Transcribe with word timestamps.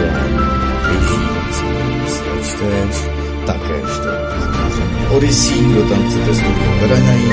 speciální 0.00 0.50
čteš, 2.44 3.04
také 3.46 3.74
čte 3.94 4.30
Odyssey, 5.10 5.64
kdo 5.64 5.82
tam 5.82 6.08
chcete 6.08 6.34
studio 6.34 6.80
teda 6.80 6.96
najít. 7.00 7.32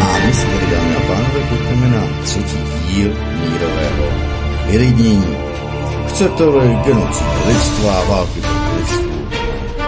A 0.00 0.26
my 0.26 0.34
se 0.34 0.46
tady, 0.46 0.76
a 0.76 1.00
pánové, 1.06 1.40
pojďme 1.48 1.88
na 1.88 2.02
třetí 2.24 2.58
díl 2.88 3.10
mírového 3.40 4.04
vylidnění. 4.66 5.36
Chcete-li 6.08 6.76
genocid 6.84 7.26
lidstva, 7.46 8.04
války 8.08 8.40
lidstvu, 8.78 9.28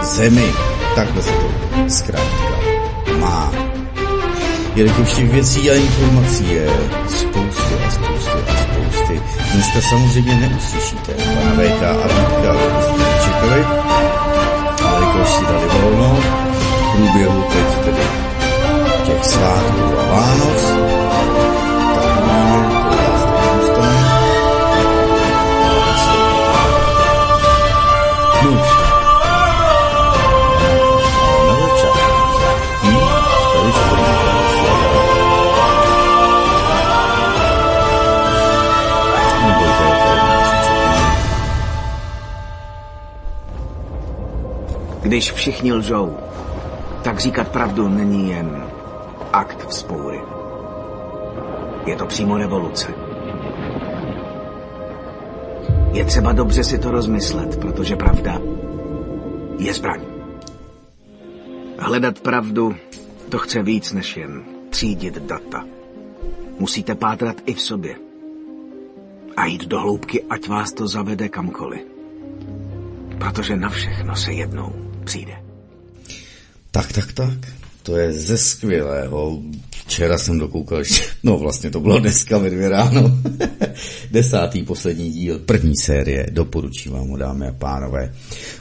zemi, 0.01 0.51
takhle 0.95 1.21
se 1.21 1.31
to 1.31 1.49
zkrátka 1.87 2.55
má. 3.19 3.51
Jelikož 4.75 5.13
těch 5.13 5.31
věcí 5.31 5.71
a 5.71 5.73
informací 5.73 6.51
je 6.51 6.69
spousty 7.07 7.64
dneska 9.55 9.81
samozřejmě 9.81 10.35
neuslyšíte. 10.35 11.13
Pana 11.13 11.51
VK 11.51 11.83
a 11.83 12.07
Vítka, 12.07 12.55
čekali, 13.25 13.65
jelikož 14.93 15.29
si 15.29 15.45
dali 15.45 15.67
volno 15.67 16.17
v 16.53 16.95
průběhu 16.95 17.41
teď 17.41 17.85
tedy 17.85 18.03
těch 19.05 19.25
svátků 19.25 19.99
a 19.99 20.05
Vánoc, 20.05 20.61
Když 45.05 45.31
všichni 45.31 45.73
lžou, 45.73 46.17
tak 47.03 47.19
říkat 47.19 47.47
pravdu 47.47 47.87
není 47.87 48.29
jen 48.29 48.67
akt 49.33 49.67
vzpoury. 49.67 50.21
Je 51.85 51.95
to 51.95 52.05
přímo 52.05 52.37
revoluce. 52.37 52.93
Je 55.91 56.05
třeba 56.05 56.31
dobře 56.33 56.63
si 56.63 56.79
to 56.79 56.91
rozmyslet, 56.91 57.59
protože 57.59 57.95
pravda 57.95 58.41
je 59.59 59.73
zbraň. 59.73 60.01
Hledat 61.79 62.19
pravdu, 62.19 62.75
to 63.29 63.37
chce 63.37 63.63
víc 63.63 63.93
než 63.93 64.17
jen 64.17 64.43
třídit 64.69 65.17
data. 65.17 65.65
Musíte 66.59 66.95
pátrat 66.95 67.35
i 67.45 67.53
v 67.53 67.61
sobě. 67.61 67.95
A 69.37 69.45
jít 69.45 69.65
do 69.65 69.79
hloubky, 69.79 70.23
ať 70.29 70.47
vás 70.47 70.73
to 70.73 70.87
zavede 70.87 71.29
kamkoliv. 71.29 71.81
Protože 73.17 73.55
na 73.55 73.69
všechno 73.69 74.15
se 74.15 74.33
jednou 74.33 74.84
přijde. 75.05 75.33
Tak, 76.71 76.93
tak, 76.93 77.13
tak. 77.13 77.37
To 77.83 77.97
je 77.97 78.13
ze 78.13 78.37
skvělého. 78.37 79.41
Včera 79.71 80.17
jsem 80.17 80.39
dokoukal 80.39 80.79
ještě, 80.79 81.03
no 81.23 81.37
vlastně 81.37 81.71
to 81.71 81.79
bylo 81.79 81.99
dneska 81.99 82.37
ve 82.37 82.49
dvě 82.49 82.69
ráno. 82.69 83.19
Desátý 84.11 84.63
poslední 84.63 85.11
díl, 85.11 85.39
první 85.39 85.73
série, 85.81 86.27
doporučím 86.31 86.91
vám 86.91 87.09
ho, 87.09 87.17
dámy 87.17 87.47
a 87.47 87.53
pánové. 87.53 88.13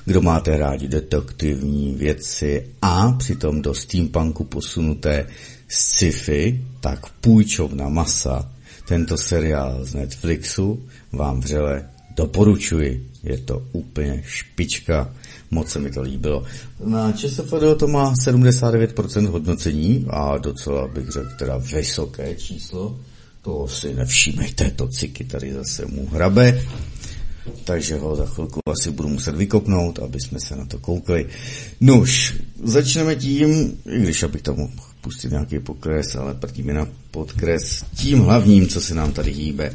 Kdo 0.04 0.22
máte 0.22 0.56
rádi 0.56 0.88
detektivní 0.88 1.94
věci 1.94 2.66
a 2.82 3.12
přitom 3.12 3.62
do 3.62 3.74
steampunku 3.74 4.44
posunuté 4.44 5.26
sci-fi, 5.68 6.64
tak 6.80 7.06
půjčovna 7.20 7.88
masa, 7.88 8.52
tento 8.88 9.16
seriál 9.16 9.84
z 9.84 9.94
Netflixu, 9.94 10.82
vám 11.12 11.40
vřele 11.40 11.88
doporučuji. 12.16 13.10
Je 13.22 13.38
to 13.38 13.62
úplně 13.72 14.22
špička 14.26 15.14
Moc 15.54 15.70
se 15.70 15.78
mi 15.78 15.90
to 15.90 16.02
líbilo. 16.02 16.44
Na 16.84 17.12
ČSFD 17.12 17.78
to 17.78 17.86
má 17.88 18.12
79% 18.12 19.26
hodnocení 19.26 20.06
a 20.10 20.38
docela 20.38 20.88
bych 20.88 21.08
řekl 21.08 21.30
teda 21.38 21.56
vysoké 21.56 22.34
číslo. 22.34 22.96
To 23.42 23.68
si 23.68 23.94
nevšímejte, 23.94 24.70
to 24.70 24.88
ciky 24.88 25.24
tady 25.24 25.52
zase 25.52 25.86
mu 25.86 26.06
hrabe. 26.06 26.60
Takže 27.64 27.96
ho 27.98 28.16
za 28.16 28.26
chvilku 28.26 28.60
asi 28.66 28.90
budu 28.90 29.08
muset 29.08 29.36
vykopnout, 29.36 29.98
aby 29.98 30.20
jsme 30.20 30.40
se 30.40 30.56
na 30.56 30.64
to 30.64 30.78
koukli. 30.78 31.26
Nuž, 31.80 32.36
začneme 32.62 33.16
tím, 33.16 33.78
i 33.86 34.00
když 34.00 34.22
abych 34.22 34.42
tam 34.42 34.56
mohl 34.56 34.72
pustit 35.00 35.30
nějaký 35.30 35.58
pokres, 35.58 36.16
ale 36.16 36.34
prdíme 36.34 36.74
na 36.74 36.88
podkres 37.10 37.84
tím 37.96 38.18
hlavním, 38.18 38.68
co 38.68 38.80
se 38.80 38.94
nám 38.94 39.12
tady 39.12 39.30
hýbe. 39.32 39.72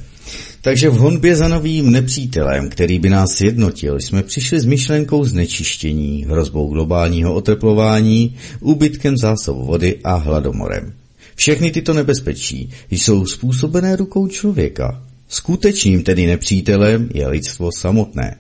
Takže 0.62 0.90
v 0.90 0.98
honbě 0.98 1.36
za 1.36 1.48
novým 1.48 1.92
nepřítelem, 1.92 2.70
který 2.70 3.00
by 3.00 3.10
nás 3.10 3.42
jednotil, 3.42 4.00
jsme 4.00 4.24
přišli 4.24 4.60
s 4.60 4.66
myšlenkou 4.66 5.26
znečištění, 5.26 6.26
hrozbou 6.30 6.70
globálního 6.74 7.34
oteplování, 7.34 8.36
úbytkem 8.60 9.18
zásob 9.18 9.58
vody 9.58 10.00
a 10.04 10.16
hladomorem. 10.16 10.94
Všechny 11.36 11.72
tyto 11.72 11.94
nebezpečí 11.94 12.70
jsou 12.92 13.26
způsobené 13.26 13.96
rukou 13.96 14.28
člověka. 14.28 15.04
Skutečným 15.28 16.04
tedy 16.04 16.28
nepřítelem 16.28 17.10
je 17.14 17.28
lidstvo 17.28 17.72
samotné. 17.72 18.38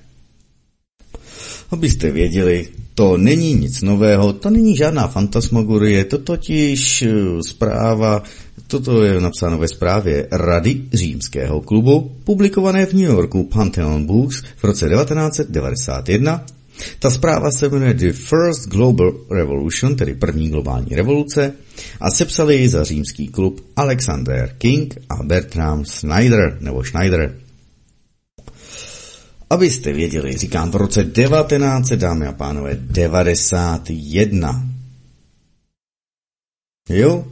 Abyste 1.71 2.11
věděli, 2.11 2.67
to 2.95 3.17
není 3.17 3.53
nic 3.53 3.81
nového, 3.81 4.33
to 4.33 4.49
není 4.49 4.75
žádná 4.75 5.07
fantasmagorie, 5.07 6.05
to 6.05 6.17
totiž 6.17 7.01
eh, 7.01 7.13
zpráva, 7.47 8.23
toto 8.69 9.03
je 9.03 9.21
napsáno 9.21 9.57
ve 9.57 9.67
zprávě 9.67 10.27
Rady 10.31 10.81
římského 10.93 11.61
klubu, 11.61 12.11
publikované 12.23 12.85
v 12.85 12.93
New 12.93 13.09
Yorku 13.09 13.43
Pantheon 13.43 14.05
Books 14.05 14.43
v 14.57 14.63
roce 14.63 14.89
1991. 14.89 16.45
Ta 16.99 17.09
zpráva 17.09 17.51
se 17.51 17.69
jmenuje 17.69 17.93
The 17.93 18.13
First 18.13 18.69
Global 18.69 19.13
Revolution, 19.31 19.95
tedy 19.95 20.15
první 20.15 20.49
globální 20.49 20.95
revoluce, 20.95 21.53
a 22.01 22.09
sepsali 22.09 22.55
ji 22.55 22.69
za 22.69 22.83
římský 22.83 23.27
klub 23.27 23.65
Alexander 23.75 24.55
King 24.57 24.97
a 25.09 25.23
Bertram 25.23 25.85
Schneider, 25.85 26.57
nebo 26.59 26.83
Schneider. 26.83 27.35
Abyste 29.49 29.93
věděli, 29.93 30.37
říkám 30.37 30.71
v 30.71 30.75
roce 30.75 31.03
19, 31.03 31.89
dámy 31.89 32.27
a 32.27 32.31
pánové, 32.31 32.77
91. 32.81 34.67
Jo? 36.89 37.25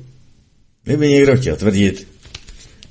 Kdyby 0.87 1.09
někdo 1.09 1.37
chtěl 1.37 1.55
tvrdit, 1.55 2.07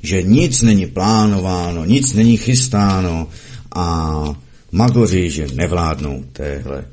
že 0.02 0.22
nic 0.22 0.62
není 0.62 0.86
plánováno, 0.86 1.84
nic 1.84 2.12
není 2.12 2.36
chystáno 2.36 3.28
a 3.74 4.24
magoři, 4.72 5.30
že 5.30 5.46
nevládnou 5.54 6.24
téhle 6.32 6.84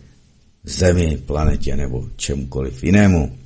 zemi, 0.63 1.17
planetě 1.25 1.75
nebo 1.75 2.05
čemukoliv 2.15 2.83
jinému. 2.83 3.37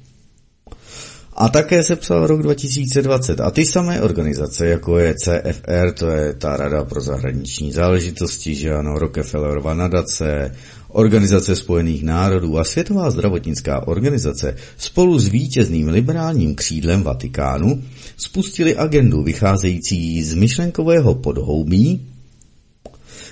A 1.33 1.49
také 1.49 1.83
se 1.83 1.95
psal 1.95 2.27
rok 2.27 2.41
2020 2.41 3.39
a 3.39 3.51
ty 3.51 3.65
samé 3.65 4.01
organizace, 4.01 4.67
jako 4.67 4.97
je 4.97 5.15
CFR, 5.15 5.91
to 5.93 6.09
je 6.09 6.33
ta 6.33 6.57
Rada 6.57 6.85
pro 6.85 7.01
zahraniční 7.01 7.71
záležitosti, 7.71 8.55
že 8.55 8.73
ano, 8.73 8.99
Rockefellerova 8.99 9.73
nadace, 9.73 10.55
Organizace 10.89 11.55
spojených 11.55 12.03
národů 12.03 12.57
a 12.57 12.63
Světová 12.63 13.11
zdravotnická 13.11 13.87
organizace 13.87 14.55
spolu 14.77 15.19
s 15.19 15.27
vítězným 15.27 15.87
liberálním 15.87 16.55
křídlem 16.55 17.03
Vatikánu 17.03 17.83
spustili 18.17 18.75
agendu 18.75 19.23
vycházející 19.23 20.23
z 20.23 20.33
myšlenkového 20.33 21.15
podhoubí, 21.15 22.07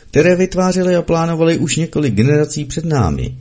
které 0.09 0.35
vytvářely 0.35 0.95
a 0.95 1.01
plánovaly 1.01 1.57
už 1.57 1.75
několik 1.75 2.13
generací 2.13 2.65
před 2.65 2.85
námi, 2.85 3.35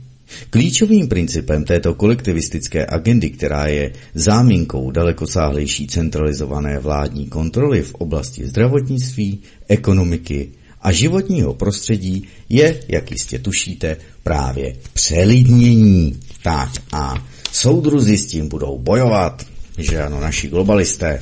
Klíčovým 0.49 1.07
principem 1.07 1.63
této 1.63 1.95
kolektivistické 1.95 2.85
agendy, 2.89 3.29
která 3.29 3.67
je 3.67 3.93
záminkou 4.13 4.91
dalekosáhlejší 4.91 5.87
centralizované 5.87 6.79
vládní 6.79 7.25
kontroly 7.25 7.81
v 7.81 7.93
oblasti 7.93 8.47
zdravotnictví, 8.47 9.39
ekonomiky 9.67 10.51
a 10.85 10.91
životního 10.91 11.53
prostředí, 11.53 12.27
je, 12.49 12.79
jak 12.87 13.11
jistě 13.11 13.39
tušíte, 13.39 13.97
právě 14.23 14.75
přelidnění. 14.93 16.19
Tak 16.43 16.69
a 16.91 17.25
soudruzi 17.51 18.17
s 18.17 18.27
tím 18.27 18.49
budou 18.49 18.79
bojovat, 18.79 19.45
že 19.77 20.01
ano, 20.03 20.19
naši 20.19 20.47
globalisté. 20.47 21.19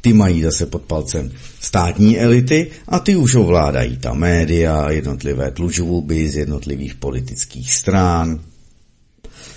Ty 0.00 0.12
mají 0.12 0.42
zase 0.42 0.66
pod 0.66 0.82
palcem 0.82 1.30
státní 1.60 2.18
elity 2.18 2.70
a 2.88 2.98
ty 2.98 3.16
už 3.16 3.34
ovládají 3.34 3.96
ta 3.96 4.14
média, 4.14 4.90
jednotlivé 4.90 5.50
tlužuby 5.50 6.28
z 6.28 6.36
jednotlivých 6.36 6.94
politických 6.94 7.74
strán, 7.74 8.40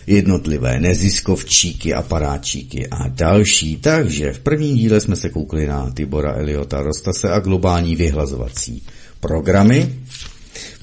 jednotlivé 0.10 0.80
neziskovčíky, 0.80 1.94
aparáčíky 1.94 2.88
a 2.88 3.08
další. 3.08 3.78
Takže 3.78 4.34
v 4.34 4.40
prvním 4.40 4.76
díle 4.78 5.02
jsme 5.02 5.16
se 5.16 5.30
koukli 5.30 5.68
na 5.68 5.92
Tibora 5.92 6.34
Eliota 6.34 6.82
Rostase 6.82 7.30
a 7.30 7.40
globální 7.40 7.96
vyhlazovací 7.96 8.84
programy. 9.20 9.96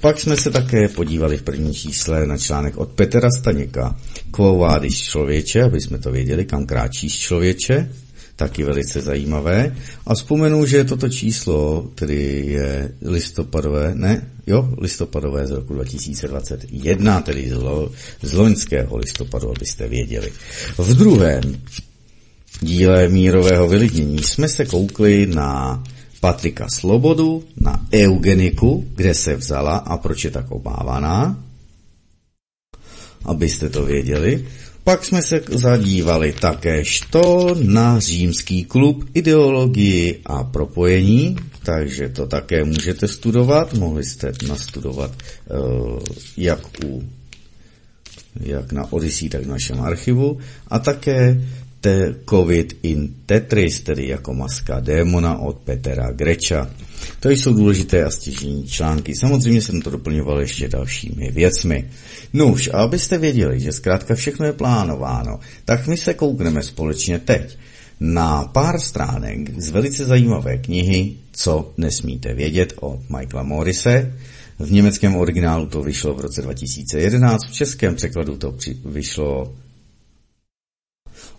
Pak 0.00 0.20
jsme 0.20 0.37
se 0.37 0.50
také 0.50 0.88
podívali 0.88 1.37
v 1.37 1.43
prvním 1.43 1.75
čísle 1.75 2.26
na 2.26 2.38
článek 2.38 2.76
od 2.76 2.88
Petra 2.88 3.28
Staněka. 3.38 3.96
Quo 4.31 4.58
vadis 4.58 4.99
člověče, 4.99 5.62
aby 5.62 5.81
jsme 5.81 5.99
to 5.99 6.12
věděli, 6.12 6.44
kam 6.44 6.67
kráčíš 6.67 7.19
člověče, 7.19 7.88
taky 8.37 8.65
velice 8.65 9.00
zajímavé. 9.00 9.77
A 10.06 10.15
vzpomenu, 10.15 10.67
že 10.67 10.85
toto 10.85 11.09
číslo, 11.09 11.88
tedy 11.94 12.44
je 12.47 12.93
listopadové, 13.03 13.94
ne, 13.94 14.31
jo, 14.47 14.75
listopadové 14.79 15.47
z 15.47 15.50
roku 15.50 15.75
2021, 15.75 17.21
tedy 17.21 17.50
z, 17.50 17.53
lo, 17.53 17.93
z 18.23 18.33
loňského 18.33 18.97
listopadu, 18.97 19.50
abyste 19.50 19.88
věděli. 19.88 20.33
V 20.79 20.94
druhém 20.94 21.43
díle 22.61 23.09
mírového 23.09 23.69
vylidnění 23.69 24.23
jsme 24.23 24.49
se 24.49 24.65
koukli 24.65 25.27
na 25.27 25.85
Patrika 26.21 26.67
Slobodu, 26.69 27.44
na 27.56 27.87
eugeniku, 27.94 28.85
kde 28.94 29.15
se 29.15 29.37
vzala 29.37 29.77
a 29.77 29.97
proč 29.97 30.25
je 30.25 30.31
tak 30.31 30.50
obávaná, 30.50 31.44
abyste 33.25 33.71
to 33.71 33.85
věděli. 33.85 34.47
Pak 34.87 35.05
jsme 35.05 35.23
se 35.23 35.41
zadívali 35.50 36.33
takéžto 36.33 37.55
na 37.62 38.00
římský 38.00 38.65
klub 38.65 39.05
ideologii 39.15 40.21
a 40.27 40.44
propojení, 40.44 41.37
takže 41.62 42.09
to 42.09 42.27
také 42.27 42.65
můžete 42.65 43.09
studovat. 43.09 43.75
Mohli 43.75 44.05
jste 44.05 44.33
nastudovat 44.49 45.11
uh, 45.11 45.99
jak 46.37 46.61
u 46.85 47.03
jak 48.41 48.73
na 48.73 48.93
Odyssey, 48.93 49.29
tak 49.29 49.43
v 49.43 49.49
našem 49.49 49.81
archivu. 49.81 50.38
A 50.69 50.79
také 50.79 51.41
COVID 52.31 52.79
in 52.83 53.15
Tetris, 53.27 53.81
tedy 53.81 54.09
jako 54.09 54.35
maska 54.35 54.81
démona 54.81 55.38
od 55.38 55.59
Petra 55.59 56.11
Greča. 56.11 56.71
To 57.21 57.31
jsou 57.31 57.55
důležité 57.55 58.05
a 58.05 58.11
stěžení 58.11 58.67
články. 58.67 59.17
Samozřejmě 59.17 59.62
jsem 59.62 59.83
to 59.83 59.91
doplňoval 59.91 60.41
ještě 60.41 60.69
dalšími 60.69 61.31
věcmi. 61.31 61.91
Nuž, 62.33 62.69
a 62.73 62.73
abyste 62.73 63.19
věděli, 63.19 63.61
že 63.61 63.73
zkrátka 63.73 64.15
všechno 64.15 64.47
je 64.47 64.53
plánováno, 64.53 65.41
tak 65.65 65.87
my 65.87 65.97
se 65.97 66.15
koukneme 66.15 66.62
společně 66.62 67.19
teď 67.19 67.59
na 68.00 68.44
pár 68.44 68.81
stránek 68.81 69.61
z 69.61 69.71
velice 69.71 70.05
zajímavé 70.05 70.59
knihy 70.59 71.17
Co 71.33 71.73
nesmíte 71.77 72.35
vědět 72.35 72.73
od 72.81 73.00
Michaela 73.11 73.43
Morrise. 73.43 74.12
V 74.59 74.73
německém 74.73 75.17
originálu 75.17 75.67
to 75.67 75.83
vyšlo 75.83 76.15
v 76.15 76.21
roce 76.21 76.43
2011, 76.43 77.47
v 77.50 77.53
českém 77.53 77.94
překladu 77.94 78.37
to 78.37 78.55
vyšlo 78.85 79.55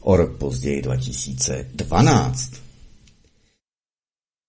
o 0.07 0.15
rok 0.15 0.37
později 0.37 0.81
2012. 0.81 2.51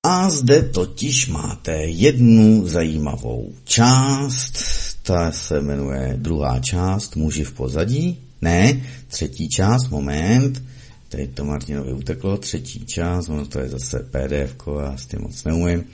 A 0.07 0.31
zde 0.31 0.63
totiž 0.63 1.29
máte 1.29 1.73
jednu 1.77 2.69
zajímavou 2.69 3.53
část, 3.65 4.59
ta 5.03 5.33
se 5.33 5.61
jmenuje 5.61 6.15
druhá 6.17 6.59
část, 6.61 7.17
muži 7.17 7.45
v 7.45 7.53
pozadí, 7.53 8.19
ne, 8.43 8.83
třetí 9.09 9.49
část, 9.49 9.89
moment, 9.89 10.63
teď 11.09 11.35
to 11.35 11.45
Martinovi 11.45 11.93
uteklo, 11.93 12.37
třetí 12.37 12.87
část, 12.87 13.29
ono 13.29 13.47
to 13.47 13.59
je 13.59 13.69
zase 13.69 13.99
PDF, 13.99 14.57
já 14.81 14.97
s 14.97 15.07
tím 15.07 15.21
moc 15.21 15.45
neumím, 15.45 15.85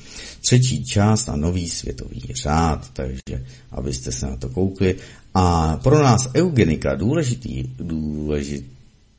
třetí 0.40 0.84
část 0.84 1.28
a 1.28 1.36
nový 1.36 1.68
světový 1.68 2.22
řád, 2.42 2.90
takže 2.92 3.46
abyste 3.72 4.12
se 4.12 4.26
na 4.26 4.36
to 4.36 4.48
koukli. 4.48 4.96
A 5.34 5.76
pro 5.76 6.02
nás 6.02 6.28
eugenika 6.34 6.94
důležitý, 6.94 7.64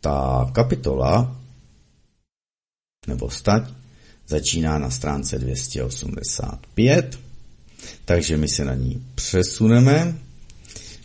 důležitá 0.05 0.51
kapitola, 0.51 1.35
nebo 3.07 3.29
stať, 3.29 3.63
začíná 4.27 4.79
na 4.79 4.89
stránce 4.89 5.39
285, 5.39 7.19
takže 8.05 8.37
my 8.37 8.47
se 8.47 8.65
na 8.65 8.75
ní 8.75 9.05
přesuneme, 9.15 10.17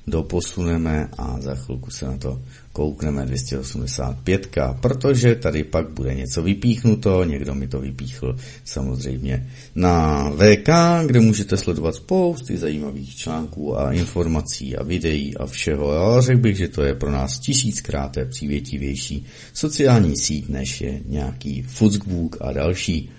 doposuneme 0.06 1.08
a 1.18 1.40
za 1.40 1.54
chvilku 1.54 1.90
se 1.90 2.06
na 2.06 2.16
to 2.16 2.42
koukneme 2.80 3.26
285, 3.26 4.56
protože 4.80 5.34
tady 5.34 5.64
pak 5.64 5.90
bude 5.90 6.14
něco 6.14 6.42
vypíchnuto, 6.42 7.24
někdo 7.24 7.54
mi 7.54 7.68
to 7.68 7.80
vypíchl 7.80 8.36
samozřejmě 8.64 9.50
na 9.74 10.24
VK, 10.30 10.68
kde 11.06 11.20
můžete 11.20 11.56
sledovat 11.56 11.94
spousty 11.94 12.56
zajímavých 12.56 13.16
článků 13.16 13.78
a 13.78 13.92
informací 13.92 14.76
a 14.76 14.82
videí 14.82 15.36
a 15.36 15.46
všeho. 15.46 15.92
Já 15.92 16.20
řekl 16.20 16.40
bych, 16.40 16.56
že 16.56 16.68
to 16.68 16.82
je 16.82 16.94
pro 16.94 17.10
nás 17.10 17.38
tisíckrát 17.38 18.16
přívětivější 18.30 19.26
sociální 19.52 20.16
síť, 20.16 20.48
než 20.48 20.80
je 20.80 21.00
nějaký 21.06 21.62
Facebook 21.62 22.36
a 22.40 22.52
další. 22.52 23.10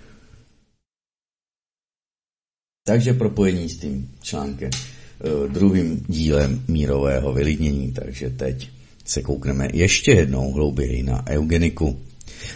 Takže 2.86 3.14
propojení 3.14 3.68
s 3.68 3.78
tím 3.78 4.10
článkem, 4.22 4.70
eh, 4.74 5.48
druhým 5.48 6.04
dílem 6.08 6.62
mírového 6.68 7.32
vylidnění, 7.32 7.92
takže 7.92 8.30
teď 8.30 8.81
se 9.12 9.22
koukneme 9.22 9.68
ještě 9.72 10.12
jednou 10.12 10.52
hlouběji 10.52 11.02
na 11.02 11.24
eugeniku. 11.28 12.00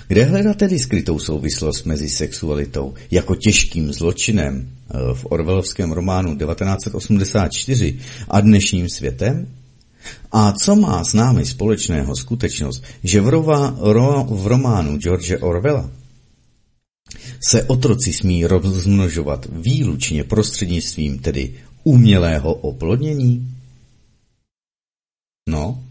Kde 0.08 0.24
hledat 0.24 0.56
tedy 0.56 0.78
skrytou 0.78 1.18
souvislost 1.18 1.84
mezi 1.84 2.08
sexualitou 2.08 2.94
jako 3.10 3.34
těžkým 3.34 3.92
zločinem 3.92 4.68
eh, 4.68 5.14
v 5.14 5.26
orvelovském 5.30 5.92
románu 5.92 6.36
1984 6.36 7.98
a 8.28 8.40
dnešním 8.40 8.88
světem? 8.88 9.48
A 10.32 10.52
co 10.52 10.76
má 10.76 11.04
s 11.04 11.14
námi 11.14 11.46
společného 11.46 12.16
skutečnost, 12.16 12.82
že 13.04 13.20
v, 13.20 13.28
rova, 13.28 13.76
ro, 13.80 14.26
v 14.30 14.46
románu 14.46 14.98
George 14.98 15.34
Orwella 15.40 15.90
se 17.48 17.62
otroci 17.62 18.12
smí 18.12 18.46
rozmnožovat 18.46 19.46
výlučně 19.52 20.24
prostřednictvím 20.24 21.18
tedy 21.18 21.54
umělého 21.84 22.54
oplodnění? 22.54 23.54
No, 25.48 25.85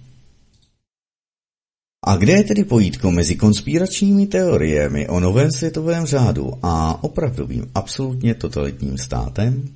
a 2.06 2.16
kde 2.16 2.34
je 2.34 2.44
tedy 2.44 2.64
pojítko 2.64 3.12
mezi 3.12 3.36
konspiračními 3.36 4.28
teoriemi 4.28 5.08
o 5.08 5.20
novém 5.20 5.52
světovém 5.52 6.06
řádu 6.06 6.54
a 6.64 7.04
opravdovým 7.04 7.66
absolutně 7.76 8.34
totalitním 8.34 8.98
státem? 8.98 9.70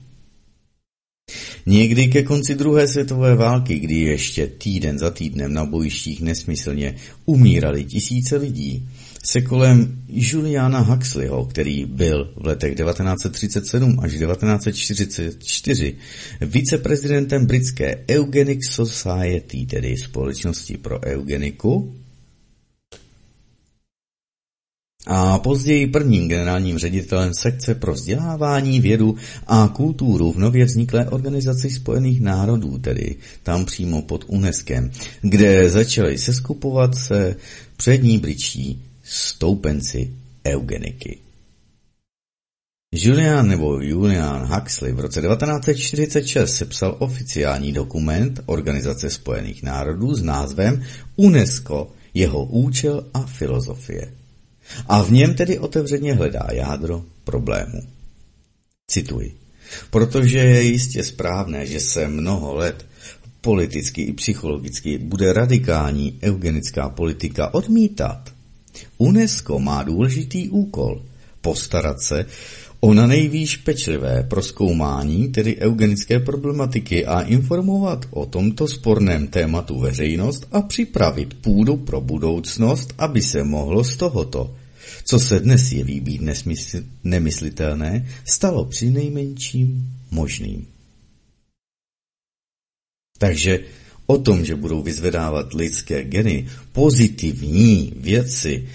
Někdy 1.66 2.08
ke 2.08 2.24
konci 2.24 2.56
druhé 2.56 2.88
světové 2.88 3.36
války, 3.36 3.80
kdy 3.80 3.96
ještě 3.96 4.48
týden 4.48 5.00
za 5.00 5.12
týdnem 5.12 5.54
na 5.54 5.66
bojištích 5.66 6.22
nesmyslně 6.22 6.96
umírali 7.26 7.84
tisíce 7.84 8.38
lidí, 8.38 8.90
se 9.24 9.42
kolem 9.42 10.04
Juliana 10.08 10.80
Huxleyho, 10.80 11.46
který 11.46 11.86
byl 11.86 12.34
v 12.36 12.46
letech 12.46 12.76
1937 12.76 14.00
až 14.00 14.12
1944 14.12 15.96
viceprezidentem 16.42 17.46
britské 17.46 18.06
Eugenic 18.12 18.70
Society, 18.70 19.66
tedy 19.66 19.98
společnosti 19.98 20.78
pro 20.78 21.00
eugeniku, 21.06 21.96
a 25.08 25.40
později 25.40 25.88
prvním 25.88 26.28
generálním 26.28 26.78
ředitelem 26.78 27.34
sekce 27.34 27.76
pro 27.76 27.94
vzdělávání, 27.94 28.80
vědu 28.80 29.16
a 29.48 29.68
kulturu 29.68 30.32
v 30.32 30.38
nově 30.38 30.66
vzniklé 30.66 31.10
organizaci 31.10 31.70
Spojených 31.70 32.22
národů, 32.22 32.78
tedy 32.78 33.16
tam 33.44 33.66
přímo 33.66 34.02
pod 34.02 34.26
UNESCO, 34.28 34.74
kde 35.22 35.70
začaly 35.70 36.18
seskupovat 36.18 36.96
se 36.96 37.36
přední 37.78 38.18
britští 38.18 38.82
stoupenci 39.04 40.14
eugeniky. 40.48 41.18
Julian 42.94 43.48
nebo 43.48 43.82
Julian 43.82 44.46
Huxley 44.54 44.92
v 44.94 45.00
roce 45.00 45.22
1946 45.22 46.56
sepsal 46.56 46.96
oficiální 47.00 47.74
dokument 47.74 48.40
Organizace 48.46 49.10
spojených 49.10 49.64
národů 49.64 50.16
s 50.16 50.24
názvem 50.24 50.84
UNESCO, 51.16 51.92
jeho 52.14 52.46
účel 52.46 53.06
a 53.14 53.22
filozofie. 53.22 54.19
A 54.88 55.04
v 55.04 55.12
něm 55.12 55.34
tedy 55.34 55.60
otevřeně 55.60 56.14
hledá 56.14 56.48
jádro 56.52 57.04
problému. 57.24 57.82
Cituji. 58.88 59.36
Protože 59.90 60.38
je 60.38 60.62
jistě 60.62 61.04
správné, 61.04 61.66
že 61.66 61.80
se 61.80 62.08
mnoho 62.08 62.56
let 62.56 62.86
politicky 63.42 64.02
i 64.02 64.14
psychologicky 64.14 64.98
bude 64.98 65.34
radikální 65.34 66.20
eugenická 66.24 66.90
politika 66.90 67.54
odmítat. 67.54 68.30
UNESCO 68.98 69.60
má 69.60 69.84
důležitý 69.84 70.50
úkol 70.50 71.02
postarat 71.42 72.02
se 72.02 72.26
o 72.80 72.94
na 72.94 73.08
nejvýš 73.08 73.58
pečlivé 73.58 74.24
proskoumání, 74.24 75.28
tedy 75.28 75.58
eugenické 75.58 76.20
problematiky 76.20 77.06
a 77.06 77.22
informovat 77.22 78.06
o 78.12 78.26
tomto 78.26 78.68
sporném 78.68 79.28
tématu 79.28 79.80
veřejnost 79.80 80.48
a 80.52 80.62
připravit 80.62 81.34
půdu 81.34 81.78
pro 81.78 82.02
budoucnost, 82.02 82.94
aby 82.98 83.22
se 83.22 83.44
mohlo 83.44 83.84
z 83.84 83.98
tohoto 83.98 84.56
co 85.04 85.20
se 85.20 85.40
dnes 85.40 85.72
jeví 85.72 86.00
být 86.00 86.22
nesmysl, 86.22 86.84
nemyslitelné, 87.04 88.10
stalo 88.26 88.66
při 88.66 88.90
nejmenším 88.90 89.88
možným. 90.12 90.68
Takže 93.18 93.60
o 94.06 94.18
tom, 94.18 94.46
že 94.46 94.56
budou 94.56 94.82
vyzvedávat 94.82 95.54
lidské 95.54 96.04
geny 96.04 96.48
pozitivní 96.72 97.94
věci, 97.98 98.68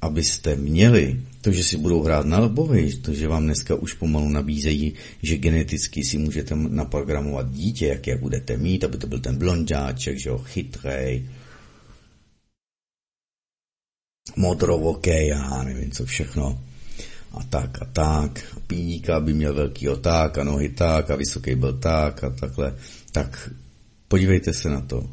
abyste 0.00 0.56
měli, 0.56 1.20
to, 1.40 1.52
že 1.52 1.64
si 1.64 1.76
budou 1.76 2.02
hrát 2.02 2.26
na 2.26 2.38
lbovi, 2.38 2.96
to, 2.96 3.14
že 3.14 3.28
vám 3.28 3.44
dneska 3.44 3.74
už 3.74 3.92
pomalu 3.92 4.28
nabízejí, 4.28 4.92
že 5.22 5.36
geneticky 5.36 6.04
si 6.04 6.18
můžete 6.18 6.54
naprogramovat 6.54 7.52
dítě, 7.52 7.86
jaké 7.86 8.16
budete 8.16 8.56
mít, 8.56 8.84
aby 8.84 8.98
to 8.98 9.06
byl 9.06 9.18
ten 9.18 9.36
blondáček, 9.36 10.18
že 10.18 10.28
jo, 10.28 10.38
chytrej, 10.38 11.26
modrovoké, 14.36 15.26
já 15.26 15.62
nevím 15.62 15.90
co 15.90 16.06
všechno. 16.06 16.60
A 17.32 17.42
tak 17.42 17.82
a 17.82 17.84
tak. 17.84 18.56
Píníka 18.66 19.20
by 19.20 19.34
měl 19.34 19.54
velký 19.54 19.88
oták 19.88 20.38
a 20.38 20.44
nohy 20.44 20.68
tak 20.68 21.10
a 21.10 21.16
vysoký 21.16 21.54
byl 21.54 21.72
tak 21.72 22.24
a 22.24 22.30
takhle. 22.30 22.74
Tak 23.12 23.50
podívejte 24.08 24.52
se 24.52 24.68
na 24.68 24.80
to. 24.80 25.10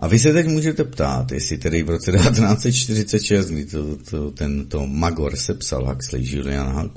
A 0.00 0.08
vy 0.08 0.18
se 0.18 0.32
teď 0.32 0.46
můžete 0.46 0.84
ptát, 0.84 1.32
jestli 1.32 1.58
tedy 1.58 1.82
v 1.82 1.90
roce 1.90 2.12
1946, 2.12 3.50
kdy 3.50 3.64
to, 3.64 3.96
to, 3.96 4.30
tento 4.30 4.86
Magor 4.86 5.36
sepsal 5.36 5.86
Huxley, 5.86 6.22
Julian 6.24 6.90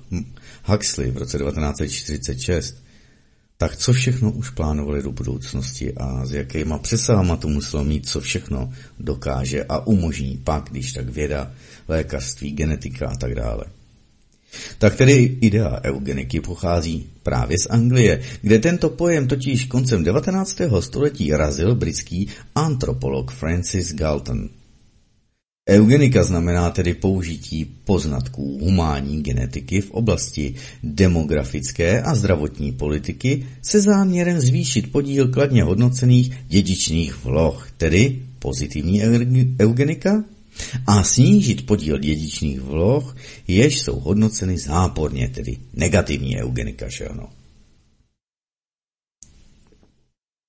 Huxley 0.64 1.12
v 1.12 1.18
roce 1.18 1.38
1946, 1.38 2.84
tak 3.58 3.78
co 3.78 3.94
všechno 3.94 4.32
už 4.32 4.50
plánovali 4.50 5.04
do 5.04 5.12
budoucnosti 5.12 5.94
a 5.94 6.26
s 6.26 6.32
jakýma 6.32 6.78
přesahama 6.78 7.36
to 7.36 7.48
muselo 7.48 7.84
mít, 7.84 8.10
co 8.10 8.22
všechno 8.22 8.74
dokáže 9.00 9.64
a 9.64 9.88
umožní 9.88 10.38
pak, 10.44 10.70
když 10.72 10.94
tak 10.94 11.10
věda, 11.10 11.52
lékařství, 11.88 12.52
genetika 12.52 13.08
a 13.08 13.16
tak 13.16 13.36
dále. 13.36 13.66
Tak 14.78 14.96
tedy 14.96 15.38
idea 15.42 15.82
eugeniky 15.84 16.42
pochází 16.42 17.10
právě 17.24 17.58
z 17.60 17.68
Anglie, 17.70 18.22
kde 18.42 18.60
tento 18.60 18.90
pojem 18.90 19.28
totiž 19.28 19.66
koncem 19.66 20.04
19. 20.04 20.62
století 20.80 21.32
razil 21.32 21.76
britský 21.76 22.28
antropolog 22.56 23.32
Francis 23.32 23.94
Galton. 23.94 24.50
Eugenika 25.70 26.24
znamená 26.24 26.70
tedy 26.70 26.94
použití 26.94 27.66
poznatků 27.66 28.60
humánní 28.62 29.24
genetiky 29.24 29.82
v 29.82 29.92
oblasti 29.92 30.56
demografické 30.84 32.02
a 32.02 32.16
zdravotní 32.16 32.72
politiky 32.72 33.46
se 33.62 33.82
záměrem 33.82 34.40
zvýšit 34.40 34.92
podíl 34.92 35.28
kladně 35.28 35.64
hodnocených 35.64 36.32
dědičných 36.48 37.24
vloh, 37.24 37.68
tedy 37.78 38.22
pozitivní 38.40 39.02
eugenika 39.60 40.24
a 40.88 41.04
snížit 41.04 41.66
podíl 41.66 41.98
dědičných 41.98 42.60
vloh, 42.62 43.16
jež 43.48 43.80
jsou 43.80 44.00
hodnoceny 44.00 44.58
záporně, 44.58 45.30
tedy 45.30 45.58
negativní 45.74 46.38
eugenika, 46.42 46.90
že 46.90 47.08
ano. 47.08 47.30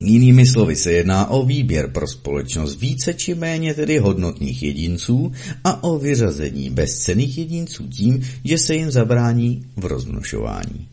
Jinými 0.03 0.47
slovy 0.47 0.77
se 0.77 0.93
jedná 0.93 1.31
o 1.31 1.47
výběr 1.47 1.91
pro 1.91 2.07
společnost 2.07 2.81
více 2.81 3.15
či 3.15 3.35
méně 3.35 3.75
tedy 3.75 3.99
hodnotných 3.99 4.63
jedinců 4.63 5.33
a 5.65 5.83
o 5.85 5.99
vyřazení 5.99 6.71
bezcených 6.71 7.39
jedinců 7.39 7.89
tím, 7.89 8.23
že 8.45 8.59
se 8.59 8.75
jim 8.75 8.91
zabrání 8.91 9.67
v 9.77 9.85
rozmnožování. 9.85 10.89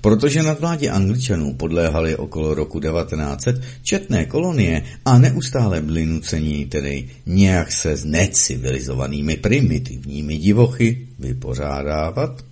Protože 0.00 0.42
nad 0.42 0.60
vládě 0.60 0.90
Angličanů 0.90 1.54
podléhaly 1.54 2.16
okolo 2.16 2.54
roku 2.54 2.80
1900 2.80 3.62
četné 3.82 4.24
kolonie 4.24 4.82
a 5.04 5.18
neustále 5.18 5.80
byli 5.80 6.06
nuceni 6.06 6.66
tedy 6.66 7.08
nějak 7.26 7.72
se 7.72 7.96
s 7.96 8.04
necivilizovanými 8.04 9.36
primitivními 9.36 10.36
divochy 10.38 11.08
vypořádávat, 11.18 12.44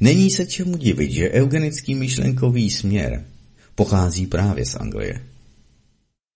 není 0.00 0.30
se 0.30 0.46
čemu 0.46 0.76
divit, 0.76 1.10
že 1.10 1.30
eugenický 1.30 1.94
myšlenkový 1.94 2.70
směr 2.70 3.24
pochází 3.74 4.26
právě 4.26 4.66
z 4.66 4.74
Anglie. 4.74 5.20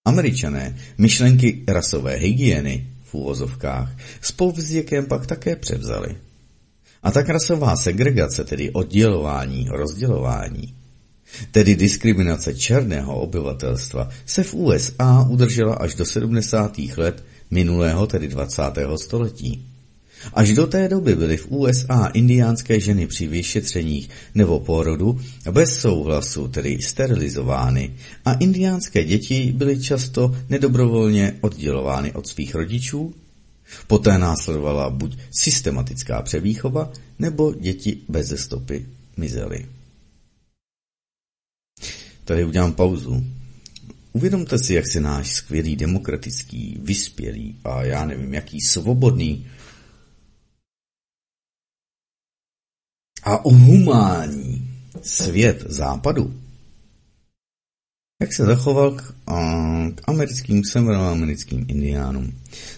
Američané 0.05 0.77
myšlenky 0.99 1.65
rasové 1.69 2.15
hygieny 2.15 2.87
v 3.05 3.15
úvozovkách 3.15 3.97
s 4.21 4.33
povzděkem 4.33 5.07
pak 5.07 5.27
také 5.27 5.57
převzali. 5.57 6.17
A 7.03 7.11
tak 7.11 7.29
rasová 7.29 7.77
segregace, 7.77 8.45
tedy 8.45 8.71
oddělování, 8.71 9.69
rozdělování, 9.71 10.75
tedy 11.51 11.77
diskriminace 11.77 12.55
černého 12.55 13.21
obyvatelstva, 13.21 14.09
se 14.27 14.43
v 14.43 14.55
USA 14.55 15.27
udržela 15.29 15.75
až 15.75 15.95
do 15.95 16.05
70. 16.05 16.79
let 16.97 17.25
minulého, 17.51 18.07
tedy 18.07 18.29
20. 18.29 18.63
století. 18.97 19.74
Až 20.33 20.53
do 20.53 20.67
té 20.67 20.89
doby 20.89 21.17
byly 21.17 21.37
v 21.37 21.51
USA 21.51 22.07
indiánské 22.07 22.81
ženy 22.81 23.07
při 23.07 23.27
vyšetřeních 23.27 24.11
nebo 24.35 24.61
porodu 24.61 25.21
bez 25.51 25.79
souhlasu, 25.79 26.49
tedy 26.49 26.79
sterilizovány, 26.83 27.95
a 28.25 28.33
indiánské 28.33 29.05
děti 29.05 29.53
byly 29.57 29.83
často 29.83 30.37
nedobrovolně 30.49 31.35
oddělovány 31.41 32.13
od 32.13 32.29
svých 32.29 32.55
rodičů 32.55 33.15
Poté 33.87 34.19
následovala 34.19 34.91
buď 34.91 35.19
systematická 35.31 36.23
převýchova, 36.23 36.93
nebo 37.19 37.55
děti 37.55 37.99
bez 38.09 38.41
stopy 38.41 38.87
mizely. 39.17 39.67
Tady 42.25 42.45
udělám 42.45 42.73
pauzu. 42.73 43.25
Uvědomte 44.13 44.59
si, 44.59 44.75
jak 44.75 44.87
se 44.87 45.01
náš 45.01 45.33
skvělý, 45.33 45.77
demokratický, 45.77 46.79
vyspělý 46.83 47.57
a 47.65 47.83
já 47.83 48.05
nevím, 48.05 48.35
jaký 48.35 48.61
svobodný 48.61 49.47
a 53.25 53.41
humánní 53.45 54.71
svět 55.03 55.65
západu 55.69 56.45
jak 58.25 58.33
se 58.33 58.45
zachoval 58.45 58.91
k, 58.91 59.15
k 59.95 60.01
americkým 60.07 60.65
severoamerickým 60.65 61.67
indiánům. 61.69 62.33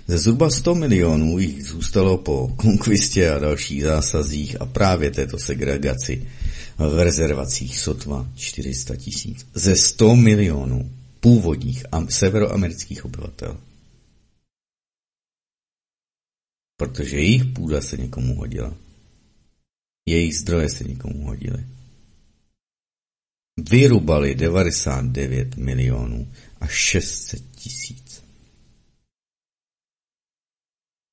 Ze 0.07 0.19
zhruba 0.19 0.51
100 0.51 0.75
milionů 0.75 1.39
jich 1.39 1.65
zůstalo 1.65 2.19
po 2.19 2.53
konkvistě 2.57 3.31
a 3.31 3.39
dalších 3.39 3.85
zásazích 3.85 4.61
a 4.61 4.67
právě 4.67 5.11
této 5.11 5.39
segregaci 5.39 6.29
v 6.79 7.05
rezervacích 7.05 7.79
sotva 7.79 8.29
400 8.35 8.97
tisíc. 8.97 9.47
Ze 9.55 9.77
100 9.77 10.17
milionů 10.17 10.91
původních 11.21 11.85
severoamerických 12.09 13.05
obyvatel. 13.05 13.57
Protože 16.77 17.17
jejich 17.17 17.45
půda 17.45 17.81
se 17.81 17.97
někomu 17.97 18.35
hodila. 18.35 18.75
Jejich 20.07 20.39
zdroje 20.39 20.69
se 20.69 20.85
někomu 20.85 21.25
hodily 21.25 21.77
vyrubali 23.57 24.35
99 24.35 25.57
milionů 25.57 26.33
a 26.61 26.67
600 26.67 27.51
tisíc. 27.51 28.25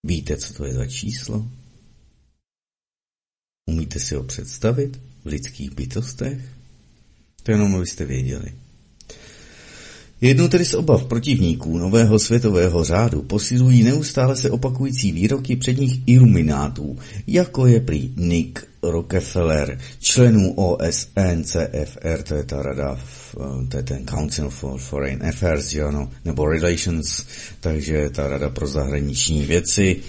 Víte, 0.05 0.38
co 0.38 0.53
to 0.53 0.65
je 0.65 0.73
za 0.73 0.85
číslo? 0.85 1.51
Umíte 3.69 4.00
si 4.00 4.15
ho 4.15 4.23
představit 4.23 5.01
v 5.23 5.25
lidských 5.25 5.71
bytostech? 5.71 6.41
To 7.43 7.51
jenom 7.51 7.75
abyste 7.75 8.05
věděli. 8.05 8.62
Jednou 10.24 10.48
tedy 10.48 10.65
z 10.65 10.74
obav 10.74 11.06
protivníků 11.06 11.77
nového 11.77 12.20
světového 12.20 12.84
řádu 12.84 13.22
posilují 13.22 13.84
neustále 13.84 14.36
se 14.36 14.51
opakující 14.51 15.12
výroky 15.12 15.56
předních 15.56 16.00
iluminátů, 16.06 16.98
jako 17.27 17.68
je 17.68 17.80
prý 17.80 18.13
Nick 18.18 18.68
Rockefeller, 18.84 19.80
členů 20.00 20.53
OSN, 20.53 21.44
CFR, 21.44 22.24
to 22.24 22.36
je 22.36 22.44
ta 22.44 22.62
rada, 22.62 23.00
to 23.70 23.77
je 23.77 23.84
ten 23.84 24.06
Council 24.06 24.50
for 24.50 24.80
Foreign 24.80 25.25
Affairs, 25.25 25.74
jo, 25.74 25.92
no, 25.92 26.10
nebo 26.25 26.46
Relations, 26.46 27.25
takže 27.60 28.10
ta 28.10 28.27
rada 28.27 28.50
pro 28.50 28.68
zahraniční 28.68 29.46
věci, 29.46 30.00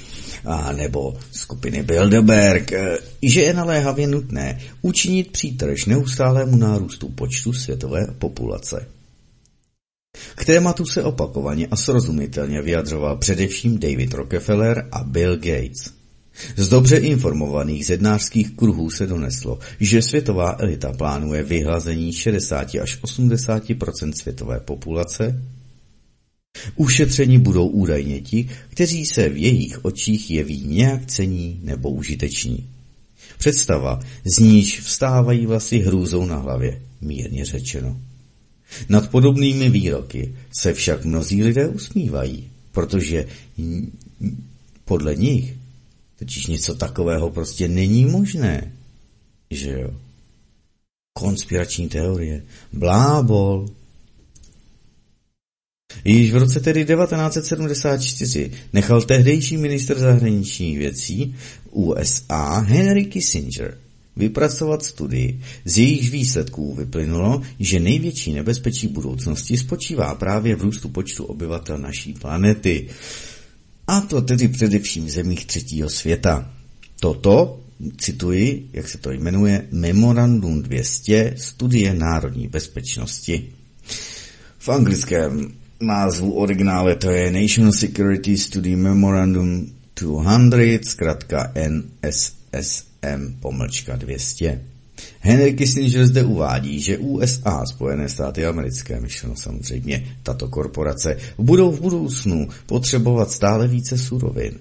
a 0.45 0.73
nebo 0.73 1.17
skupiny 1.33 1.83
Bilderberg, 1.83 2.73
e, 2.73 2.99
že 3.23 3.41
je 3.43 3.55
naléhavě 3.55 4.07
nutné 4.07 4.61
učinit 4.83 5.31
přítrž 5.31 5.87
neustálému 5.87 6.57
nárůstu 6.57 7.09
počtu 7.09 7.53
světové 7.53 8.07
populace. 8.19 8.87
K 10.35 10.45
tématu 10.45 10.87
se 10.87 11.03
opakovaně 11.03 11.67
a 11.67 11.77
srozumitelně 11.77 12.63
vyjadřoval 12.63 13.17
především 13.17 13.79
David 13.79 14.15
Rockefeller 14.15 14.89
a 14.93 15.05
Bill 15.05 15.37
Gates. 15.37 16.05
Z 16.57 16.69
dobře 16.69 16.97
informovaných 16.97 17.87
zednářských 17.87 18.51
kruhů 18.51 18.91
se 18.91 19.07
doneslo, 19.07 19.59
že 19.81 20.03
světová 20.03 20.57
elita 20.59 20.93
plánuje 20.93 21.43
vyhlazení 21.43 22.13
60 22.13 22.75
až 22.75 23.03
80% 23.03 24.13
světové 24.13 24.61
populace. 24.61 25.43
Ušetření 26.77 27.39
budou 27.39 27.67
údajně 27.67 28.21
ti, 28.21 28.49
kteří 28.69 29.07
se 29.07 29.29
v 29.29 29.37
jejich 29.37 29.85
očích 29.85 30.31
jeví 30.31 30.65
nějak 30.67 31.07
cení 31.07 31.61
nebo 31.63 31.91
užiteční. 31.91 32.69
Představa, 33.39 34.01
z 34.25 34.39
níž 34.39 34.81
vstávají 34.81 35.47
vlasy 35.47 35.79
hrůzou 35.79 36.27
na 36.27 36.37
hlavě, 36.37 36.83
mírně 37.01 37.45
řečeno. 37.45 38.01
Nad 38.89 39.11
podobnými 39.11 39.71
výroky 39.71 40.35
se 40.53 40.73
však 40.73 41.05
mnozí 41.05 41.43
lidé 41.43 41.69
usmívají, 41.69 42.51
protože 42.73 43.27
podle 44.85 45.15
nich 45.15 45.55
totiž 46.19 46.47
něco 46.47 46.75
takového 46.75 47.31
prostě 47.31 47.69
není 47.69 48.05
možné. 48.05 48.73
Že 49.51 49.71
jo? 49.71 49.91
Konspirační 51.19 51.89
teorie, 51.89 52.43
blábol. 52.73 53.69
Již 56.05 56.33
v 56.33 56.37
roce 56.37 56.61
tedy 56.61 56.85
1974 56.85 58.53
nechal 58.73 59.03
tehdejší 59.03 59.57
minister 59.57 59.99
zahraničních 59.99 60.79
věcí 60.79 61.37
USA 61.71 62.59
Henry 62.59 63.05
Kissinger 63.05 63.79
vypracovat 64.17 64.85
studii, 64.85 65.41
z 65.65 65.79
jejíž 65.79 66.11
výsledků 66.11 66.75
vyplynulo, 66.75 67.43
že 67.61 67.81
největší 67.81 68.33
nebezpečí 68.33 68.89
budoucnosti 68.89 69.57
spočívá 69.57 70.15
právě 70.15 70.57
v 70.57 70.63
růstu 70.63 70.89
počtu 70.89 71.25
obyvatel 71.25 71.79
naší 71.79 72.13
planety. 72.13 72.89
A 73.87 74.01
to 74.01 74.23
tedy 74.23 74.49
především 74.49 75.05
v 75.05 75.11
zemích 75.11 75.47
třetího 75.47 75.91
světa. 75.91 76.51
Toto, 77.01 77.61
cituji, 77.97 78.69
jak 78.73 78.89
se 78.89 78.99
to 78.99 79.11
jmenuje, 79.11 79.69
Memorandum 79.71 80.63
200 80.63 81.35
studie 81.37 81.95
národní 81.95 82.49
bezpečnosti. 82.49 83.53
V 84.59 84.69
anglickém 84.69 85.53
názvu 85.81 86.33
originále 86.33 86.95
to 86.95 87.11
je 87.11 87.31
National 87.43 87.73
Security 87.73 88.39
Study 88.39 88.77
Memorandum 88.77 89.73
200, 89.95 90.79
zkrátka 90.85 91.53
NSSM 91.69 92.94
pomlčka 93.41 93.97
200. 93.97 94.61
Henry 95.21 95.55
Kissinger 95.55 96.07
zde 96.07 96.25
uvádí, 96.25 96.81
že 96.81 96.99
USA, 96.99 97.67
Spojené 97.67 98.09
státy 98.09 98.47
americké, 98.47 99.01
myšleno 99.01 99.37
samozřejmě 99.37 100.17
tato 100.23 100.49
korporace, 100.49 101.17
budou 101.39 101.73
v 101.73 101.81
budoucnu 101.81 102.49
potřebovat 102.67 103.31
stále 103.31 103.69
více 103.69 103.99
surovin. 103.99 104.59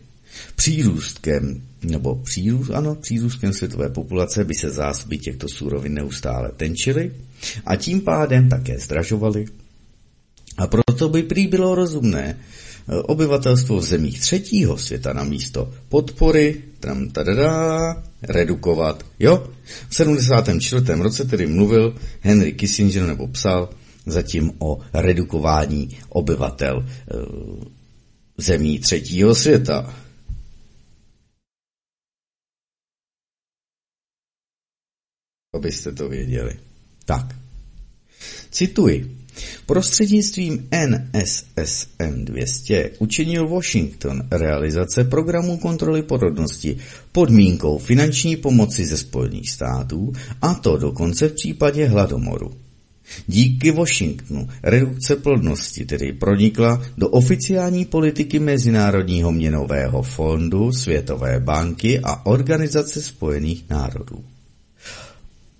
Přírůstkem, 0.55 1.61
nebo 1.83 2.15
přírůst, 2.15 2.71
ano, 2.71 2.95
přírůstkem 2.95 3.53
světové 3.53 3.89
populace 3.89 4.43
by 4.43 4.53
se 4.53 4.69
zásoby 4.69 5.17
těchto 5.17 5.47
surovin 5.47 5.93
neustále 5.93 6.51
tenčily 6.57 7.11
a 7.65 7.75
tím 7.75 8.01
pádem 8.01 8.49
také 8.49 8.79
zdražovaly. 8.79 9.45
A 10.57 10.67
proto 10.67 11.09
by 11.09 11.23
prý 11.23 11.47
bylo 11.47 11.75
rozumné 11.75 12.37
obyvatelstvo 12.87 13.77
v 13.77 13.83
zemích 13.83 14.19
třetího 14.19 14.77
světa 14.77 15.13
na 15.13 15.23
místo 15.23 15.73
podpory, 15.89 16.61
tam 16.79 17.09
tadadá, 17.09 18.03
redukovat. 18.21 19.05
Jo, 19.19 19.47
v 19.89 19.95
74. 19.95 20.85
roce 20.93 21.25
tedy 21.25 21.47
mluvil 21.47 21.95
Henry 22.21 22.53
Kissinger 22.53 23.05
nebo 23.05 23.27
psal 23.27 23.69
zatím 24.05 24.51
o 24.59 24.79
redukování 24.93 25.97
obyvatel 26.09 26.85
e, 26.87 27.13
zemí 28.37 28.79
třetího 28.79 29.35
světa. 29.35 30.03
Abyste 35.53 35.91
to 35.91 36.09
věděli. 36.09 36.59
Tak. 37.05 37.35
Cituji. 38.51 39.22
Prostřednictvím 39.65 40.69
NSSM 40.87 42.25
200 42.25 42.91
učinil 42.99 43.47
Washington 43.47 44.23
realizace 44.31 45.03
programu 45.03 45.57
kontroly 45.57 46.03
porodnosti 46.03 46.77
podmínkou 47.11 47.77
finanční 47.77 48.35
pomoci 48.35 48.85
ze 48.85 48.97
Spojených 48.97 49.49
států, 49.49 50.13
a 50.41 50.53
to 50.53 50.77
dokonce 50.77 51.27
v 51.27 51.33
případě 51.33 51.85
hladomoru. 51.85 52.51
Díky 53.27 53.71
Washingtonu 53.71 54.49
redukce 54.63 55.15
plodnosti 55.15 55.85
tedy 55.85 56.13
pronikla 56.13 56.85
do 56.97 57.09
oficiální 57.09 57.85
politiky 57.85 58.39
Mezinárodního 58.39 59.31
měnového 59.31 60.01
fondu, 60.01 60.71
Světové 60.71 61.39
banky 61.39 61.99
a 61.99 62.25
Organizace 62.25 63.01
spojených 63.01 63.69
národů. 63.69 64.23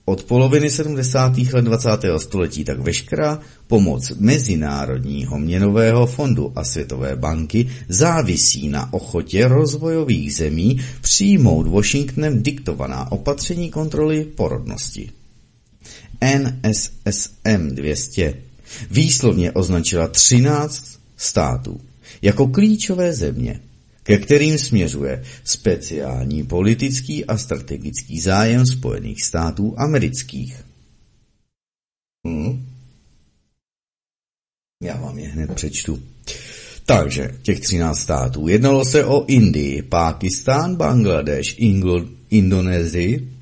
Od 0.06 0.24
poloviny 0.24 0.70
70. 0.70 1.38
let 1.54 1.66
20. 1.66 1.90
století 2.18 2.64
tak 2.64 2.80
veškerá 2.80 3.40
pomoc 3.68 4.12
Mezinárodního 4.20 5.40
měnového 5.40 6.08
fondu 6.08 6.52
a 6.56 6.64
Světové 6.64 7.16
banky 7.16 7.70
závisí 7.90 8.70
na 8.70 8.94
ochotě 8.94 9.48
rozvojových 9.48 10.36
zemí 10.36 10.82
přijmout 11.02 11.68
Washingtonem 11.68 12.44
diktovaná 12.44 13.12
opatření 13.12 13.70
kontroly 13.70 14.24
porodnosti. 14.24 15.12
NSSM 16.22 17.68
200 17.68 18.34
výslovně 18.92 19.52
označila 19.52 20.08
13 20.08 21.00
států 21.18 21.82
jako 22.22 22.48
klíčové 22.48 23.14
země, 23.14 23.60
ke 24.04 24.18
kterým 24.18 24.58
směřuje 24.58 25.24
speciální 25.44 26.44
politický 26.44 27.26
a 27.26 27.38
strategický 27.38 28.20
zájem 28.20 28.66
Spojených 28.66 29.24
států 29.24 29.74
amerických. 29.78 30.66
Hmm. 32.28 32.66
Já 34.84 34.98
vám 34.98 35.20
je 35.20 35.28
hned 35.28 35.56
přečtu. 35.56 36.04
Takže 36.86 37.36
těch 37.42 37.60
13 37.60 38.00
států. 38.00 38.48
Jednalo 38.48 38.86
se 38.86 39.06
o 39.06 39.26
Indii, 39.26 39.82
Pákistán, 39.82 40.76
Bangladeš, 40.76 41.56
Indonésii, 42.30 43.34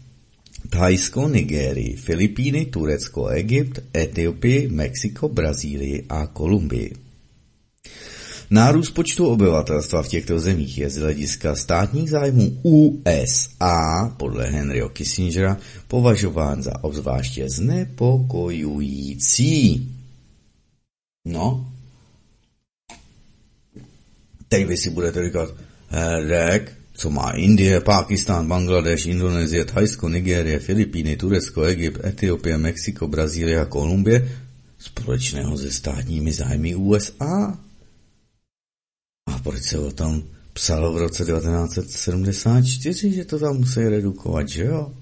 Thajsko, 0.70 1.28
Nigérii, 1.28 1.96
Filipíny, 1.96 2.66
Turecko, 2.66 3.28
Egypt, 3.28 3.80
Etiopii, 3.98 4.68
Mexiko, 4.68 5.30
Brazílii 5.30 6.06
a 6.10 6.28
Kolumbii. 6.28 7.11
Nárůst 8.52 8.92
počtu 8.92 9.28
obyvatelstva 9.28 10.04
v 10.04 10.08
těchto 10.08 10.40
zemích 10.40 10.78
je 10.78 10.90
z 10.90 10.98
hlediska 10.98 11.56
státních 11.56 12.10
zájmů 12.10 12.60
USA 12.64 14.14
podle 14.18 14.46
Henryho 14.46 14.90
Kissingera 14.90 15.58
považován 15.88 16.64
za 16.64 16.84
obzvláště 16.84 17.50
znepokojující. 17.50 19.88
No, 21.26 21.72
teď 24.48 24.68
vy 24.68 24.78
si 24.78 24.90
budete 24.90 25.26
říkat, 25.26 25.50
Hedek, 25.88 26.74
co 26.94 27.10
má 27.10 27.32
Indie, 27.32 27.82
Pákistán, 27.82 28.48
Bangladeš, 28.48 29.06
Indonésie, 29.06 29.66
Thajsko, 29.66 30.10
Nigérie, 30.10 30.60
Filipíny, 30.60 31.18
Turecko, 31.18 31.64
Egypt, 31.64 32.06
Etiopie, 32.06 32.58
Mexiko, 32.58 33.08
Brazílie 33.08 33.60
a 33.60 33.66
Kolumbie 33.66 34.32
společného 34.80 35.58
se 35.58 35.72
státními 35.72 36.34
zájmy 36.34 36.76
USA? 36.76 37.58
A 39.32 39.40
proč 39.40 39.64
se 39.64 39.80
o 39.80 39.92
tom 39.92 40.24
psalo 40.54 40.94
v 40.94 40.98
roce 40.98 41.26
1974, 41.26 43.14
že 43.14 43.26
to 43.26 43.40
tam 43.40 43.58
musí 43.58 43.80
redukovat, 43.80 44.50
že 44.50 44.64
jo? 44.64 44.94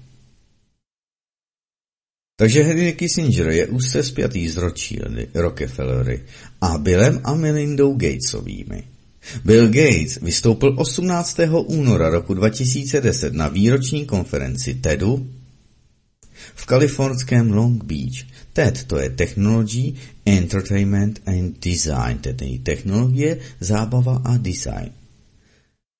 Takže 2.36 2.62
Henry 2.62 2.92
Kissinger 2.92 3.48
je 3.48 3.66
úzce 3.66 4.02
spjatý 4.02 4.48
s 4.48 4.56
Rothschildy, 4.56 5.28
Rockefellery 5.34 6.24
a 6.60 6.78
Billem 6.78 7.20
a 7.24 7.34
Melindou 7.34 7.94
Gatesovými. 7.94 8.84
Bill 9.44 9.68
Gates 9.68 10.20
vystoupil 10.22 10.74
18. 10.78 11.38
února 11.66 12.08
roku 12.08 12.34
2010 12.34 13.34
na 13.34 13.48
výroční 13.48 14.06
konferenci 14.06 14.74
TEDu 14.74 15.30
v 16.54 16.66
kalifornském 16.66 17.52
Long 17.52 17.84
Beach. 17.84 18.24
TED 18.60 18.84
to 18.84 18.98
je 18.98 19.10
Technology, 19.10 19.96
Entertainment 20.26 21.24
and 21.24 21.56
Design, 21.64 22.20
tedy 22.20 22.60
technologie, 22.60 23.40
zábava 23.60 24.20
a 24.24 24.36
design. 24.36 24.92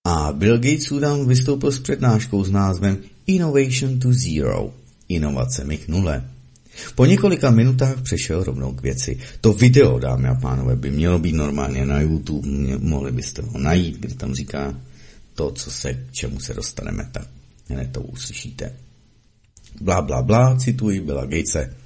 A 0.04 0.32
Bill 0.32 0.60
Gates 0.60 0.92
tam 1.00 1.24
vystoupil 1.28 1.72
s 1.72 1.80
přednáškou 1.80 2.44
s 2.44 2.50
názvem 2.50 2.98
Innovation 3.26 3.98
to 3.98 4.12
Zero, 4.12 4.74
inovacemi 5.08 5.76
k 5.76 5.88
nule. 5.88 6.24
Po 6.94 7.06
několika 7.06 7.50
minutách 7.50 8.02
přešel 8.02 8.44
rovnou 8.44 8.72
k 8.72 8.82
věci. 8.82 9.18
To 9.40 9.52
video, 9.52 9.98
dámy 9.98 10.28
a 10.28 10.34
pánové, 10.34 10.76
by 10.76 10.90
mělo 10.90 11.18
být 11.18 11.34
normálně 11.34 11.86
na 11.86 12.00
YouTube, 12.00 12.48
mohli 12.78 13.12
byste 13.12 13.42
ho 13.42 13.58
najít, 13.58 13.96
kde 13.96 14.14
tam 14.14 14.34
říká 14.34 14.80
to, 15.34 15.50
co 15.50 15.70
se, 15.70 15.94
k 15.94 16.12
čemu 16.12 16.40
se 16.40 16.54
dostaneme, 16.54 17.08
tak 17.12 17.26
hned 17.68 17.92
to 17.92 18.00
uslyšíte. 18.00 18.72
Bla, 19.80 20.02
bla, 20.02 20.22
bla, 20.22 20.56
cituji 20.56 21.00
Billa 21.00 21.24
Gatese. 21.24 21.79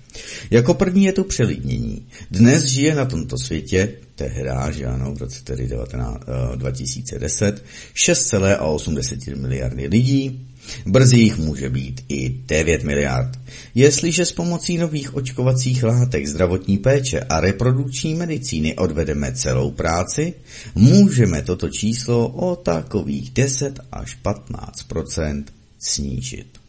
Jako 0.51 0.75
první 0.75 1.05
je 1.05 1.13
to 1.13 1.25
přelidnění. 1.25 2.07
Dnes 2.31 2.65
žije 2.65 2.95
na 2.95 3.05
tomto 3.05 3.39
světě, 3.39 3.93
tehdy, 4.15 4.51
že 4.71 4.85
ano, 4.85 5.15
v 5.15 5.19
roce 5.19 5.45
tedy 5.45 5.69
19, 5.69 6.25
2010, 6.57 7.65
6,8 7.95 9.41
miliardy 9.41 9.87
lidí, 9.87 10.47
Brzy 10.87 11.17
jich 11.17 11.39
může 11.39 11.71
být 11.71 12.05
i 12.09 12.29
9 12.47 12.83
miliard. 12.83 13.39
Jestliže 13.75 14.25
s 14.25 14.33
pomocí 14.33 14.79
nových 14.79 15.15
očkovacích 15.15 15.85
látek, 15.85 16.27
zdravotní 16.27 16.79
péče 16.79 17.21
a 17.21 17.41
reprodukční 17.41 18.15
medicíny 18.15 18.77
odvedeme 18.77 19.33
celou 19.33 19.71
práci, 19.71 20.35
můžeme 20.75 21.43
toto 21.43 21.69
číslo 21.69 22.29
o 22.29 22.57
takových 22.57 23.31
10 23.31 23.81
až 23.93 24.19
15% 24.25 25.45
snížit. 25.79 26.64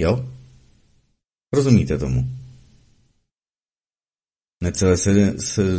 Jo? 0.00 0.28
Rozumíte 1.52 1.98
tomu? 1.98 2.38
Necelé 4.62 4.96
7, 4.96 5.38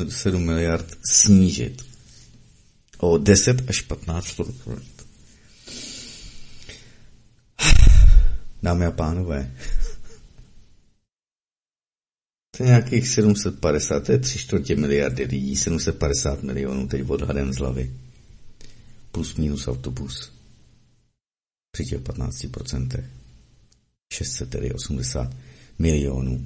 7 0.10 0.45
miliard 0.45 0.97
snížit 1.05 1.86
o 2.97 3.17
10 3.17 3.69
až 3.69 3.82
15 3.82 4.41
Dámy 8.63 8.86
a 8.86 8.91
pánové, 8.91 9.55
to 12.58 12.63
je 12.63 12.67
nějakých 12.67 13.08
750, 13.08 14.05
to 14.05 14.12
je 14.12 14.19
3 14.19 14.39
čtvrtě 14.39 14.75
miliardy 14.75 15.23
lidí, 15.23 15.55
750 15.55 16.43
milionů, 16.43 16.88
teď 16.88 17.10
odhadem 17.10 17.53
z 17.53 17.58
hlavy. 17.58 17.95
Plus 19.12 19.36
minus 19.36 19.67
autobus. 19.67 20.34
Při 21.71 21.86
těch 21.86 21.99
15%. 21.99 23.18
680 24.13 25.36
milionů 25.80 26.45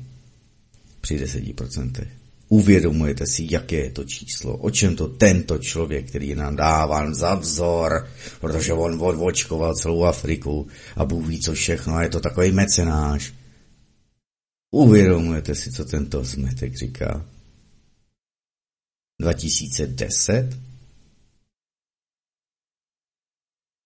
při 1.02 1.18
10%. 1.18 2.08
Uvědomujete 2.50 3.28
si, 3.28 3.48
jaké 3.50 3.76
je 3.76 3.92
to 3.92 4.04
číslo, 4.04 4.58
o 4.58 4.72
čem 4.72 4.96
to 4.96 5.08
tento 5.08 5.58
člověk, 5.58 6.10
který 6.10 6.28
je 6.28 6.36
nám 6.36 6.56
dáván 6.56 7.16
za 7.16 7.36
vzor, 7.36 8.08
protože 8.42 8.74
on 8.74 9.04
odvočkoval 9.04 9.76
celou 9.76 10.04
Afriku 10.04 10.68
a 10.96 11.06
Bůh 11.06 11.28
ví 11.28 11.40
co 11.40 11.54
všechno 11.54 11.96
a 11.96 12.04
je 12.04 12.10
to 12.10 12.20
takový 12.20 12.52
mecenáš. 12.52 13.34
Uvědomujete 14.72 15.56
si, 15.56 15.72
co 15.72 15.86
tento 15.86 16.24
zmetek 16.24 16.78
říká? 16.78 17.26
2010? 19.22 20.73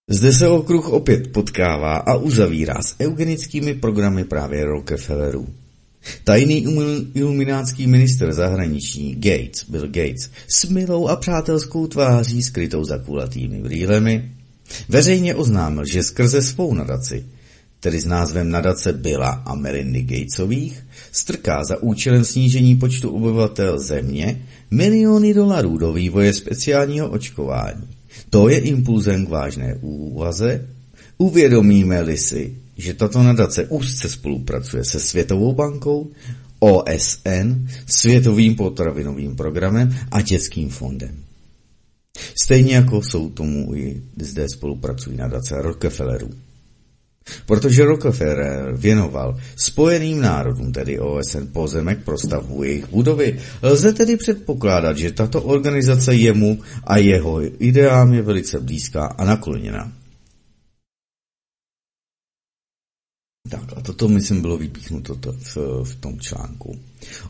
Zde 0.10 0.34
se 0.34 0.48
okruh 0.48 0.90
opět 0.90 1.32
potkává 1.32 1.98
a 1.98 2.16
uzavírá 2.16 2.82
s 2.82 2.96
eugenickými 3.00 3.74
programy 3.74 4.24
právě 4.24 4.66
Rockefellerů. 4.66 5.48
Tajný 6.24 6.68
iluminátský 7.14 7.88
minister 7.88 8.34
zahraničí 8.34 9.16
Gates, 9.16 9.70
Bill 9.70 9.88
Gates, 9.88 10.30
s 10.48 10.66
milou 10.66 11.08
a 11.08 11.16
přátelskou 11.16 11.88
tváří 11.88 12.44
skrytou 12.44 12.84
za 12.86 12.98
kulatými 12.98 13.62
brýlemi, 13.62 14.32
veřejně 14.90 15.36
oznámil, 15.36 15.86
že 15.86 16.04
skrze 16.04 16.42
svou 16.42 16.74
nadaci, 16.74 17.26
tedy 17.80 18.00
s 18.00 18.06
názvem 18.06 18.52
nadace 18.52 18.94
Billa 18.94 19.30
a 19.30 19.56
Melindy 19.56 20.02
Gatesových, 20.02 20.84
strká 21.12 21.64
za 21.64 21.84
účelem 21.84 22.26
snížení 22.26 22.76
počtu 22.76 23.10
obyvatel 23.10 23.80
země 23.80 24.42
miliony 24.72 25.34
dolarů 25.34 25.78
do 25.78 25.94
vývoje 25.94 26.34
speciálního 26.34 27.10
očkování. 27.10 27.97
To 28.30 28.50
je 28.50 28.60
impulzem 28.60 29.26
k 29.26 29.30
vážné 29.30 29.76
úvaze. 29.82 30.68
Uvědomíme-li 31.18 32.18
si, 32.18 32.56
že 32.78 32.94
tato 32.94 33.24
nadace 33.24 33.66
úzce 33.66 34.10
spolupracuje 34.10 34.86
se 34.86 35.00
Světovou 35.00 35.54
bankou, 35.54 36.12
OSN, 36.60 37.68
Světovým 37.88 38.56
potravinovým 38.56 39.36
programem 39.36 39.96
a 40.12 40.22
Dětským 40.22 40.70
fondem. 40.70 41.16
Stejně 42.44 42.76
jako 42.76 43.02
jsou 43.02 43.30
tomu 43.30 43.76
i 43.76 44.02
zde 44.22 44.46
spolupracují 44.50 45.18
nadace 45.18 45.62
Rockefellerů. 45.62 46.30
Protože 47.46 47.86
Rockefeller 47.86 48.76
věnoval 48.78 49.40
spojeným 49.56 50.22
národům, 50.22 50.72
tedy 50.72 51.00
OSN, 51.00 51.46
pozemek 51.54 52.04
pro 52.04 52.18
stavbu 52.18 52.64
jejich 52.64 52.90
budovy, 52.90 53.40
lze 53.62 53.94
tedy 53.94 54.18
předpokládat, 54.18 54.98
že 54.98 55.12
tato 55.12 55.42
organizace 55.42 56.16
jemu 56.16 56.60
a 56.84 56.98
jeho 56.98 57.42
ideám 57.64 58.14
je 58.14 58.22
velice 58.22 58.60
blízká 58.60 59.06
a 59.06 59.26
nakloněna. 59.26 59.92
Tak 63.50 63.78
a 63.78 63.82
toto, 63.82 64.08
myslím, 64.08 64.42
bylo 64.42 64.58
vypíchnuto 64.58 65.16
to 65.16 65.34
v, 65.34 65.58
v 65.84 65.96
tom 65.96 66.20
článku. 66.20 66.80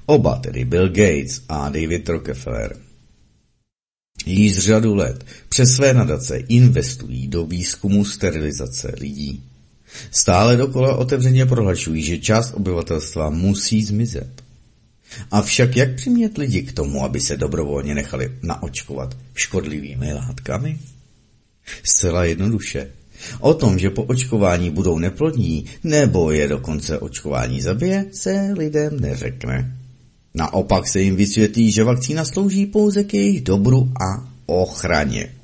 Oba, 0.05 0.35
tedy 0.35 0.65
Bill 0.65 0.89
Gates 0.89 1.41
a 1.49 1.69
David 1.69 2.09
Rockefeller, 2.09 2.77
již 4.25 4.59
řadu 4.59 4.95
let 4.95 5.25
přes 5.49 5.75
své 5.75 5.93
nadace 5.93 6.37
investují 6.37 7.27
do 7.27 7.45
výzkumu 7.45 8.05
sterilizace 8.05 8.95
lidí. 8.99 9.43
Stále 10.11 10.57
dokola 10.57 10.95
otevřeně 10.95 11.45
prohlašují, 11.45 12.03
že 12.03 12.17
část 12.17 12.53
obyvatelstva 12.53 13.29
musí 13.29 13.83
zmizet. 13.83 14.43
Avšak 15.31 15.75
jak 15.75 15.95
přimět 15.95 16.37
lidi 16.37 16.61
k 16.61 16.73
tomu, 16.73 17.03
aby 17.03 17.19
se 17.19 17.37
dobrovolně 17.37 17.95
nechali 17.95 18.31
naočkovat 18.43 19.17
škodlivými 19.35 20.13
látkami? 20.13 20.79
Zcela 21.83 22.25
jednoduše. 22.25 22.87
O 23.39 23.53
tom, 23.53 23.79
že 23.79 23.89
po 23.89 24.03
očkování 24.03 24.71
budou 24.71 24.99
neplodní 24.99 25.65
nebo 25.83 26.31
je 26.31 26.47
dokonce 26.47 26.99
očkování 26.99 27.61
zabije, 27.61 28.05
se 28.11 28.53
lidem 28.57 28.99
neřekne. 28.99 29.77
Naopak 30.33 30.87
se 30.87 31.01
jim 31.01 31.15
vysvětlí, 31.15 31.71
že 31.71 31.83
vakcína 31.83 32.25
slouží 32.25 32.65
pouze 32.65 33.03
k 33.03 33.13
jejich 33.13 33.41
dobru 33.41 33.91
a 34.01 34.27
ochraně. 34.45 35.36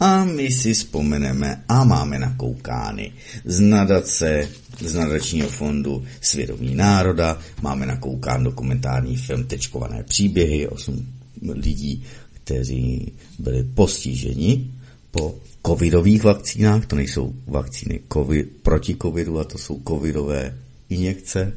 A 0.00 0.24
my 0.24 0.50
si 0.50 0.74
vzpomeneme 0.74 1.64
a 1.68 1.84
máme 1.84 2.18
nakoukány 2.18 3.12
z 3.44 3.60
nadace, 3.60 4.48
z 4.80 4.94
nadačního 4.94 5.48
fondu 5.48 6.04
Svědomí 6.20 6.74
národa, 6.74 7.38
máme 7.62 7.86
nakoukán 7.86 8.44
dokumentární 8.44 9.16
film 9.16 9.44
Tečkované 9.44 10.02
příběhy, 10.02 10.68
osm 10.68 11.06
lidí, 11.42 12.04
kteří 12.32 13.12
byli 13.38 13.62
postiženi 13.62 14.70
po 15.10 15.34
covidových 15.66 16.24
vakcínách, 16.24 16.86
to 16.86 16.96
nejsou 16.96 17.34
vakcíny 17.46 18.00
COVID, 18.12 18.48
proti 18.62 18.96
covidu, 19.02 19.38
a 19.38 19.44
to 19.44 19.58
jsou 19.58 19.82
covidové 19.88 20.58
injekce, 20.88 21.52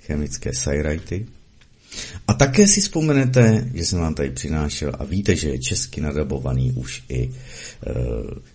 chemické 0.00 0.54
sajrajty. 0.54 1.26
A 2.28 2.34
také 2.34 2.66
si 2.66 2.80
vzpomenete, 2.80 3.68
že 3.74 3.84
jsem 3.84 3.98
vám 3.98 4.14
tady 4.14 4.30
přinášel 4.30 4.92
a 4.98 5.04
víte, 5.04 5.36
že 5.36 5.48
je 5.48 5.58
česky 5.58 6.00
nadabovaný 6.00 6.72
už 6.72 7.02
i 7.08 7.22
e, 7.22 7.30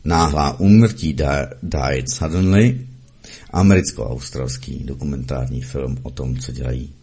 náhlá 0.06 0.60
umrtí 0.60 1.18
Died 1.64 2.10
Suddenly, 2.10 2.82
americko-australský 3.50 4.84
dokumentární 4.84 5.62
film 5.62 5.98
o 6.04 6.10
tom, 6.10 6.38
co 6.38 6.52
dělají 6.52 6.94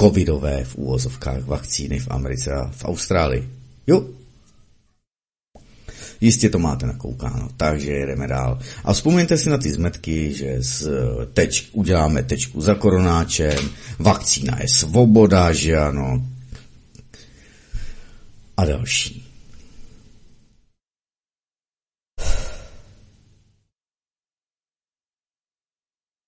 covidové 0.00 0.64
v 0.64 0.76
úvozovkách 0.76 1.44
vakcíny 1.44 1.98
v 1.98 2.08
Americe 2.10 2.52
a 2.52 2.70
v 2.70 2.84
Austrálii. 2.84 3.48
Jo, 3.86 4.04
Jistě 6.20 6.50
to 6.50 6.58
máte 6.58 6.86
nakoukáno, 6.86 7.48
takže 7.56 7.92
jedeme 7.92 8.28
dál. 8.28 8.58
A 8.84 8.92
vzpomeňte 8.92 9.38
si 9.38 9.50
na 9.50 9.58
ty 9.58 9.72
zmetky, 9.72 10.34
že 10.34 10.56
z 10.58 10.88
teč, 11.32 11.68
uděláme 11.72 12.22
tečku 12.22 12.60
za 12.60 12.74
koronáčem, 12.74 13.70
vakcína 13.98 14.58
je 14.60 14.68
svoboda, 14.68 15.52
že 15.52 15.76
ano. 15.76 16.26
A 18.56 18.64
další. 18.64 19.29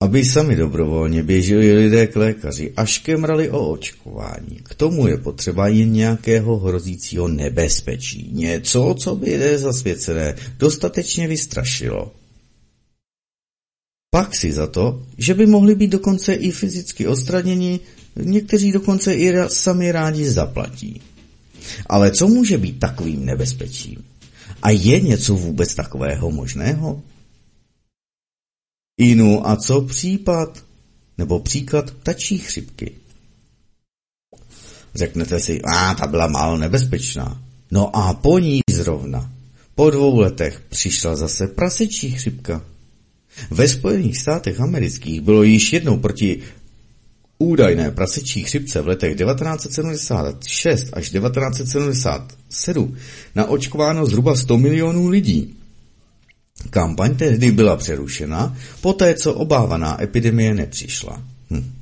Aby 0.02 0.24
sami 0.24 0.56
dobrovolně 0.56 1.22
běželi 1.22 1.72
lidé 1.72 2.06
k 2.06 2.16
lékaři 2.16 2.72
a 2.76 2.86
škemrali 2.86 3.50
o 3.50 3.68
očkování. 3.70 4.58
K 4.62 4.74
tomu 4.74 5.06
je 5.06 5.16
potřeba 5.16 5.68
jen 5.68 5.92
nějakého 5.92 6.58
hrozícího 6.58 7.28
nebezpečí, 7.28 8.30
něco, 8.32 8.94
co 8.98 9.14
by 9.14 9.30
lidé 9.30 9.58
zasvěcené 9.58 10.34
dostatečně 10.58 11.28
vystrašilo. 11.28 12.12
Pak 14.10 14.36
si 14.36 14.52
za 14.52 14.66
to, 14.66 15.02
že 15.18 15.34
by 15.34 15.46
mohli 15.46 15.74
být 15.74 15.90
dokonce 15.90 16.34
i 16.34 16.50
fyzicky 16.50 17.06
odstraněni, 17.06 17.80
někteří 18.16 18.72
dokonce 18.72 19.14
i 19.14 19.34
sami 19.48 19.92
rádi 19.92 20.30
zaplatí. 20.30 21.00
Ale 21.86 22.10
co 22.10 22.28
může 22.28 22.58
být 22.58 22.78
takovým 22.78 23.24
nebezpečím? 23.24 24.04
A 24.62 24.70
je 24.70 25.00
něco 25.00 25.34
vůbec 25.34 25.74
takového 25.74 26.30
možného? 26.30 27.02
Inu, 28.98 29.48
a 29.48 29.56
co 29.56 29.80
případ? 29.80 30.64
Nebo 31.18 31.40
příklad 31.40 31.90
ptačí 31.90 32.38
chřipky? 32.38 32.92
Řeknete 34.94 35.40
si, 35.40 35.60
a 35.62 35.94
ta 35.94 36.06
byla 36.06 36.26
málo 36.26 36.56
nebezpečná. 36.58 37.42
No 37.70 37.96
a 37.96 38.14
po 38.14 38.38
ní 38.38 38.60
zrovna. 38.70 39.32
Po 39.74 39.90
dvou 39.90 40.18
letech 40.18 40.62
přišla 40.68 41.16
zase 41.16 41.46
prasečí 41.46 42.10
chřipka. 42.10 42.64
Ve 43.50 43.68
Spojených 43.68 44.18
státech 44.18 44.60
amerických 44.60 45.20
bylo 45.20 45.42
již 45.42 45.72
jednou 45.72 45.96
proti 45.96 46.42
údajné 47.38 47.90
prasečí 47.90 48.42
chřipce 48.42 48.80
v 48.80 48.88
letech 48.88 49.16
1976 49.16 50.86
až 50.92 51.10
1977 51.10 52.96
naočkováno 53.34 54.06
zhruba 54.06 54.36
100 54.36 54.58
milionů 54.58 55.08
lidí. 55.08 55.56
Kampaň 56.72 57.16
tehdy 57.16 57.50
byla 57.50 57.76
přerušena, 57.76 58.56
poté 58.80 59.14
co 59.14 59.34
obávaná 59.34 60.02
epidemie 60.02 60.54
nepřišla. 60.54 61.22
Hm. 61.50 61.72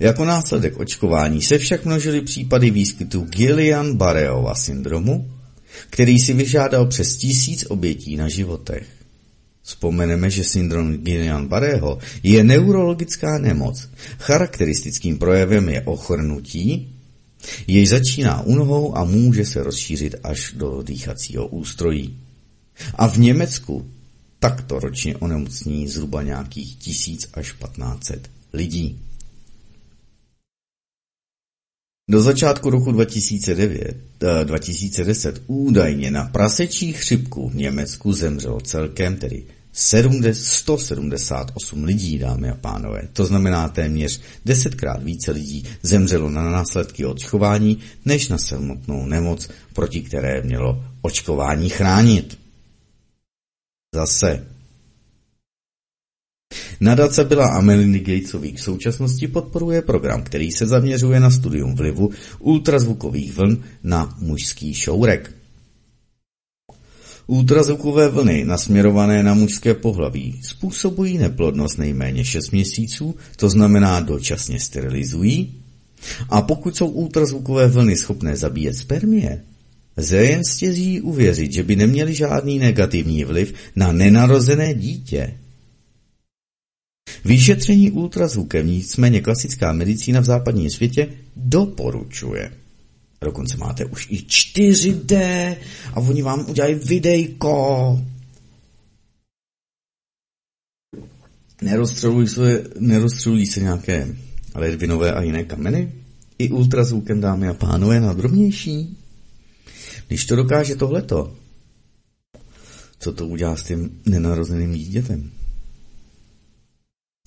Jako 0.00 0.24
následek 0.24 0.80
očkování 0.80 1.42
se 1.42 1.58
však 1.58 1.84
množily 1.84 2.20
případy 2.20 2.70
výskytu 2.70 3.24
Guillain-Barréova 3.24 4.54
syndromu, 4.54 5.30
který 5.90 6.18
si 6.18 6.32
vyžádal 6.32 6.86
přes 6.86 7.16
tisíc 7.16 7.64
obětí 7.68 8.16
na 8.16 8.28
životech. 8.28 8.86
Vzpomeneme, 9.62 10.30
že 10.30 10.44
syndrom 10.44 10.94
Guillain-Barrého 10.94 11.98
je 12.22 12.44
neurologická 12.44 13.38
nemoc. 13.38 13.88
Charakteristickým 14.18 15.18
projevem 15.18 15.68
je 15.68 15.82
ochrnutí, 15.82 16.94
jež 17.66 17.88
začíná 17.88 18.42
u 18.42 18.54
nohou 18.54 18.96
a 18.96 19.04
může 19.04 19.44
se 19.44 19.62
rozšířit 19.62 20.14
až 20.22 20.52
do 20.56 20.82
dýchacího 20.82 21.46
ústrojí. 21.46 22.27
A 22.94 23.08
v 23.08 23.18
Německu 23.18 23.90
takto 24.38 24.80
ročně 24.80 25.16
onemocní 25.16 25.88
zhruba 25.88 26.22
nějakých 26.22 26.76
tisíc 26.76 27.28
až 27.34 27.52
1500 27.52 28.30
lidí. 28.52 28.98
Do 32.10 32.22
začátku 32.22 32.70
roku 32.70 32.92
2009, 32.92 33.96
2010 34.44 35.36
eh, 35.36 35.40
údajně 35.46 36.10
na 36.10 36.24
prasečí 36.24 36.92
chřipku 36.92 37.48
v 37.48 37.54
Německu 37.54 38.12
zemřelo 38.12 38.60
celkem 38.60 39.16
tedy 39.16 39.44
178 39.72 41.84
lidí, 41.84 42.18
dámy 42.18 42.50
a 42.50 42.54
pánové. 42.54 43.02
To 43.12 43.24
znamená 43.24 43.68
téměř 43.68 44.20
desetkrát 44.44 45.02
více 45.02 45.32
lidí 45.32 45.64
zemřelo 45.82 46.30
na 46.30 46.50
následky 46.50 47.06
očkování, 47.06 47.78
než 48.04 48.28
na 48.28 48.38
samotnou 48.38 49.06
nemoc, 49.06 49.48
proti 49.72 50.00
které 50.00 50.42
mělo 50.42 50.84
očkování 51.02 51.68
chránit. 51.68 52.38
Zase. 53.94 54.46
Nadace 56.80 57.24
byla 57.24 57.46
a 57.46 57.60
Melindy 57.60 58.00
Gatesových 58.00 58.56
v 58.56 58.62
současnosti 58.62 59.28
podporuje 59.28 59.82
program, 59.82 60.22
který 60.22 60.52
se 60.52 60.66
zaměřuje 60.66 61.20
na 61.20 61.30
studium 61.30 61.74
vlivu 61.74 62.10
ultrazvukových 62.38 63.32
vln 63.32 63.64
na 63.82 64.16
mužský 64.18 64.74
šourek. 64.74 65.34
Ultrazvukové 67.26 68.08
vlny 68.08 68.44
nasměrované 68.44 69.22
na 69.22 69.34
mužské 69.34 69.74
pohlaví 69.74 70.40
způsobují 70.42 71.18
neplodnost 71.18 71.78
nejméně 71.78 72.24
6 72.24 72.50
měsíců, 72.50 73.16
to 73.36 73.48
znamená 73.48 74.00
dočasně 74.00 74.60
sterilizují, 74.60 75.54
a 76.28 76.42
pokud 76.42 76.76
jsou 76.76 76.88
ultrazvukové 76.88 77.68
vlny 77.68 77.96
schopné 77.96 78.36
zabíjet 78.36 78.76
spermie, 78.76 79.44
lze 79.98 80.16
jen 80.16 80.44
stěží 80.44 81.00
uvěřit, 81.00 81.52
že 81.52 81.62
by 81.62 81.76
neměly 81.76 82.14
žádný 82.14 82.58
negativní 82.58 83.24
vliv 83.24 83.54
na 83.76 83.92
nenarozené 83.92 84.74
dítě. 84.74 85.38
Vyšetření 87.24 87.90
ultrazvukem 87.90 88.66
nicméně 88.66 89.20
klasická 89.20 89.72
medicína 89.72 90.20
v 90.20 90.24
západním 90.24 90.70
světě 90.70 91.08
doporučuje. 91.36 92.52
Dokonce 93.20 93.56
máte 93.56 93.84
už 93.84 94.06
i 94.10 94.16
4D 94.16 95.56
a 95.92 95.96
oni 96.00 96.22
vám 96.22 96.50
udělají 96.50 96.74
videjko. 96.74 98.00
Nerozstřelují 101.62 102.28
se, 102.28 102.64
se 103.46 103.60
nějaké 103.60 104.16
ledvinové 104.54 105.12
a 105.12 105.22
jiné 105.22 105.44
kameny? 105.44 105.92
I 106.38 106.50
ultrazvukem, 106.50 107.20
dámy 107.20 107.48
a 107.48 107.54
pánové, 107.54 108.00
na 108.00 108.12
drobnější? 108.12 108.97
Když 110.08 110.26
to 110.26 110.36
dokáže 110.36 110.76
tohleto, 110.76 111.36
co 112.98 113.12
to 113.12 113.26
udělá 113.26 113.56
s 113.56 113.64
tím 113.64 114.02
nenarozeným 114.06 114.74
dítětem? 114.74 115.30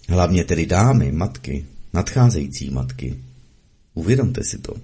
Hlavně 0.09 0.43
tedy 0.43 0.65
dámy, 0.65 1.11
matky, 1.11 1.65
nadcházející 1.93 2.69
matky. 2.69 3.23
Uvědomte 3.93 4.43
si 4.43 4.57
to. 4.57 4.75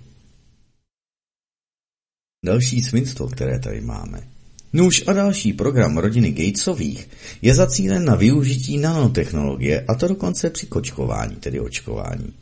Další 2.45 2.81
svinstvo, 2.81 3.27
které 3.27 3.59
tady 3.59 3.81
máme. 3.81 4.27
Nůž 4.73 5.07
a 5.07 5.13
další 5.13 5.53
program 5.53 5.97
rodiny 5.97 6.31
Gatesových 6.31 7.09
je 7.41 7.55
zacílen 7.55 8.05
na 8.05 8.15
využití 8.15 8.77
nanotechnologie 8.77 9.85
a 9.87 9.95
to 9.95 10.07
dokonce 10.07 10.49
při 10.49 10.65
kočkování, 10.65 11.35
tedy 11.35 11.59
očkování. 11.59 12.33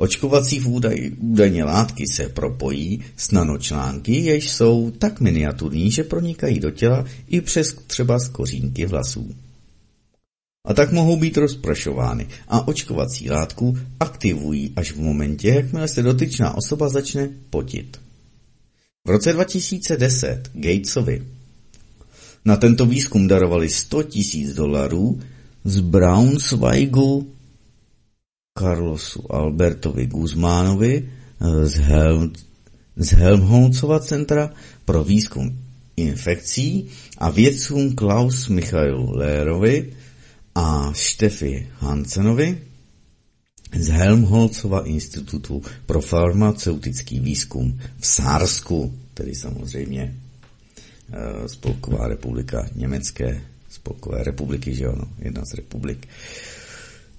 Očkovací 0.00 0.60
údaj, 0.60 1.10
údajně 1.18 1.64
látky 1.64 2.06
se 2.06 2.28
propojí 2.28 3.00
s 3.16 3.30
nanočlánky, 3.30 4.14
jež 4.14 4.50
jsou 4.50 4.90
tak 4.90 5.20
miniaturní, 5.20 5.90
že 5.90 6.04
pronikají 6.04 6.60
do 6.60 6.70
těla 6.70 7.04
i 7.28 7.40
přes 7.40 7.76
třeba 7.86 8.18
skořínky 8.18 8.86
vlasů. 8.86 9.34
A 10.66 10.74
tak 10.74 10.92
mohou 10.92 11.16
být 11.16 11.36
rozprašovány 11.36 12.26
a 12.48 12.68
očkovací 12.68 13.30
látku 13.30 13.78
aktivují 14.00 14.72
až 14.76 14.92
v 14.92 15.00
momentě, 15.00 15.48
jakmile 15.48 15.88
se 15.88 16.02
dotyčná 16.02 16.56
osoba 16.56 16.88
začne 16.88 17.30
potit. 17.50 18.00
V 19.06 19.10
roce 19.10 19.32
2010 19.32 20.50
Gatesovi 20.54 21.26
na 22.44 22.56
tento 22.56 22.86
výzkum 22.86 23.28
darovali 23.28 23.68
100 23.68 24.02
tisíc 24.02 24.54
dolarů 24.54 25.20
z 25.64 25.80
Braunschweigu 25.80 27.37
Carlosu 28.58 29.32
Albertovi 29.32 30.06
Guzmánovi 30.06 31.08
z, 31.64 31.74
Helm, 31.74 32.32
z 32.96 33.12
Helmholtzova 33.12 34.00
centra 34.00 34.50
pro 34.84 35.04
výzkum 35.04 35.58
infekcí 35.96 36.88
a 37.18 37.30
vědcům 37.30 37.94
Klaus 37.94 38.48
Michailu 38.48 39.10
Lérovi 39.16 39.92
a 40.54 40.92
Štefy 40.92 41.66
Hansenovi 41.78 42.58
z 43.78 43.88
Helmholtzova 43.88 44.86
institutu 44.86 45.62
pro 45.86 46.00
farmaceutický 46.00 47.20
výzkum 47.20 47.80
v 47.98 48.06
Sársku, 48.06 48.94
tedy 49.14 49.34
samozřejmě 49.34 50.14
eh, 51.12 51.48
Spolková 51.48 52.08
republika 52.08 52.68
Německé 52.74 53.42
Spolkové 53.70 54.24
republiky, 54.24 54.74
že 54.74 54.86
ano, 54.86 55.04
jedna 55.18 55.44
z 55.44 55.54
republik. 55.54 56.08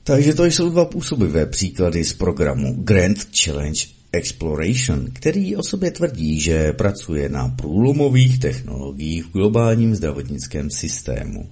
Takže 0.09 0.33
to 0.33 0.45
jsou 0.45 0.69
dva 0.69 0.85
působivé 0.85 1.45
příklady 1.45 2.03
z 2.03 2.13
programu 2.13 2.75
Grand 2.83 3.17
Challenge 3.43 3.85
Exploration, 4.11 5.09
který 5.13 5.55
o 5.55 5.63
sobě 5.63 5.91
tvrdí, 5.91 6.39
že 6.39 6.73
pracuje 6.73 7.29
na 7.29 7.49
průlomových 7.49 8.39
technologiích 8.39 9.25
v 9.25 9.31
globálním 9.31 9.95
zdravotnickém 9.95 10.69
systému. 10.69 11.49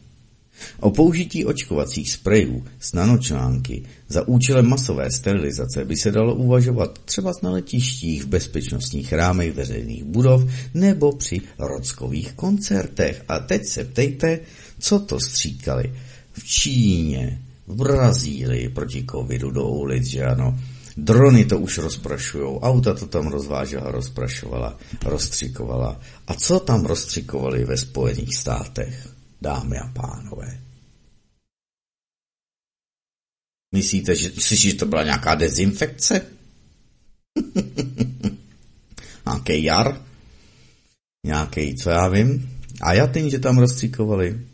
O 0.79 0.91
použití 0.91 1.45
očkovacích 1.45 2.11
sprejů 2.11 2.63
s 2.79 2.93
nanočlánky 2.93 3.83
za 4.07 4.27
účelem 4.27 4.69
masové 4.69 5.11
sterilizace 5.11 5.85
by 5.85 5.97
se 5.97 6.11
dalo 6.11 6.35
uvažovat 6.35 6.99
třeba 7.05 7.31
na 7.43 7.51
letištích, 7.51 8.23
v 8.23 8.27
bezpečnostních 8.27 9.13
rámech 9.13 9.53
veřejných 9.53 10.03
budov 10.03 10.49
nebo 10.73 11.11
při 11.11 11.41
rockových 11.59 12.33
koncertech. 12.33 13.23
A 13.27 13.39
teď 13.39 13.65
se 13.65 13.83
ptejte, 13.83 14.39
co 14.79 14.99
to 14.99 15.19
stříkali 15.19 15.93
v 16.33 16.43
Číně, 16.43 17.39
v 17.67 17.75
Brazílii 17.75 18.69
proti 18.69 19.05
covidu 19.11 19.51
do 19.51 19.63
ulic, 19.63 20.03
že 20.03 20.23
ano. 20.23 20.59
Drony 20.97 21.45
to 21.45 21.59
už 21.59 21.77
rozprašujou, 21.77 22.59
auta 22.59 22.93
to 22.93 23.07
tam 23.07 23.27
rozvážela, 23.27 23.91
rozprašovala, 23.91 24.77
rozstřikovala. 25.05 25.99
A 26.27 26.33
co 26.33 26.59
tam 26.59 26.85
rozstřikovali 26.85 27.65
ve 27.65 27.77
Spojených 27.77 28.35
státech? 28.35 29.17
dámy 29.41 29.77
a 29.77 29.87
pánové. 29.87 30.59
Myslíte, 33.75 34.15
že, 34.15 34.31
myslíš, 34.35 34.61
že 34.61 34.73
to 34.73 34.85
byla 34.85 35.03
nějaká 35.03 35.35
dezinfekce? 35.35 36.25
Nějaký 39.25 39.63
jar? 39.63 40.05
Nějaký, 41.25 41.75
co 41.75 41.89
já 41.89 42.07
vím? 42.07 42.59
A 42.81 42.93
já 42.93 43.07
tím, 43.07 43.29
že 43.29 43.39
tam 43.39 43.57
rozstřikovali? 43.57 44.45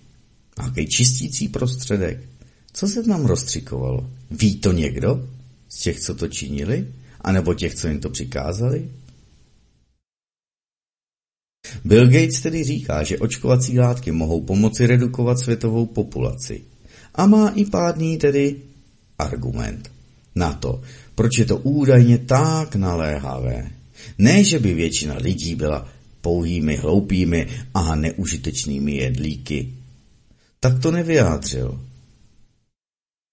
Nějaký 0.57 0.87
čistící 0.87 1.47
prostředek? 1.47 2.29
Co 2.73 2.87
se 2.87 3.03
tam 3.03 3.25
rozstřikovalo? 3.25 4.09
Ví 4.31 4.55
to 4.55 4.71
někdo 4.71 5.29
z 5.69 5.79
těch, 5.79 5.99
co 5.99 6.15
to 6.15 6.27
činili? 6.27 6.87
A 7.21 7.31
nebo 7.31 7.53
těch, 7.53 7.75
co 7.75 7.87
jim 7.87 7.99
to 7.99 8.09
přikázali? 8.09 8.89
Bill 11.85 12.07
Gates 12.07 12.41
tedy 12.41 12.63
říká, 12.63 13.03
že 13.03 13.19
očkovací 13.19 13.79
látky 13.79 14.11
mohou 14.11 14.41
pomoci 14.41 14.87
redukovat 14.87 15.39
světovou 15.39 15.85
populaci. 15.85 16.61
A 17.15 17.25
má 17.25 17.49
i 17.49 17.65
pádný 17.65 18.17
tedy 18.17 18.55
argument 19.19 19.91
na 20.35 20.53
to, 20.53 20.81
proč 21.15 21.37
je 21.37 21.45
to 21.45 21.57
údajně 21.57 22.17
tak 22.17 22.75
naléhavé. 22.75 23.71
Ne, 24.17 24.43
že 24.43 24.59
by 24.59 24.73
většina 24.73 25.15
lidí 25.17 25.55
byla 25.55 25.89
pouhými 26.21 26.75
hloupými 26.75 27.47
a 27.73 27.95
neužitečnými 27.95 28.95
jedlíky. 28.95 29.73
Tak 30.59 30.79
to 30.79 30.91
nevyjádřil. 30.91 31.79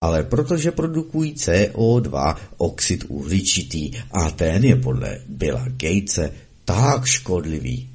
Ale 0.00 0.22
protože 0.22 0.70
produkují 0.70 1.34
CO2, 1.34 2.36
oxid 2.56 3.04
uhličitý, 3.08 3.92
a 4.10 4.30
ten 4.30 4.64
je 4.64 4.76
podle 4.76 5.20
Billa 5.28 5.64
Gatese 5.68 6.32
tak 6.64 7.04
škodlivý, 7.04 7.90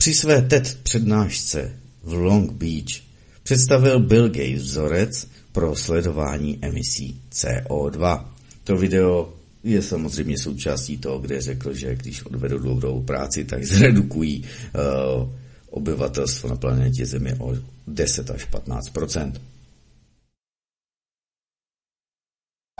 při 0.00 0.14
své 0.14 0.42
TED 0.42 0.78
přednášce 0.82 1.72
v 2.02 2.12
Long 2.12 2.52
Beach 2.52 3.02
představil 3.42 4.00
Bill 4.00 4.28
Gates 4.28 4.62
vzorec 4.62 5.26
pro 5.52 5.76
sledování 5.76 6.58
emisí 6.62 7.20
CO2. 7.32 8.26
To 8.64 8.76
video 8.76 9.32
je 9.64 9.82
samozřejmě 9.82 10.38
součástí 10.38 10.98
toho, 10.98 11.18
kde 11.18 11.40
řekl, 11.40 11.74
že 11.74 11.96
když 11.96 12.22
odvedou 12.22 12.58
dlouhou 12.58 13.02
práci, 13.02 13.44
tak 13.44 13.64
zredukují 13.64 14.44
uh, 14.44 15.30
obyvatelstvo 15.70 16.48
na 16.48 16.56
planetě 16.56 17.06
Zemi 17.06 17.34
o 17.38 17.54
10 17.86 18.30
až 18.30 18.44
15 18.44 18.90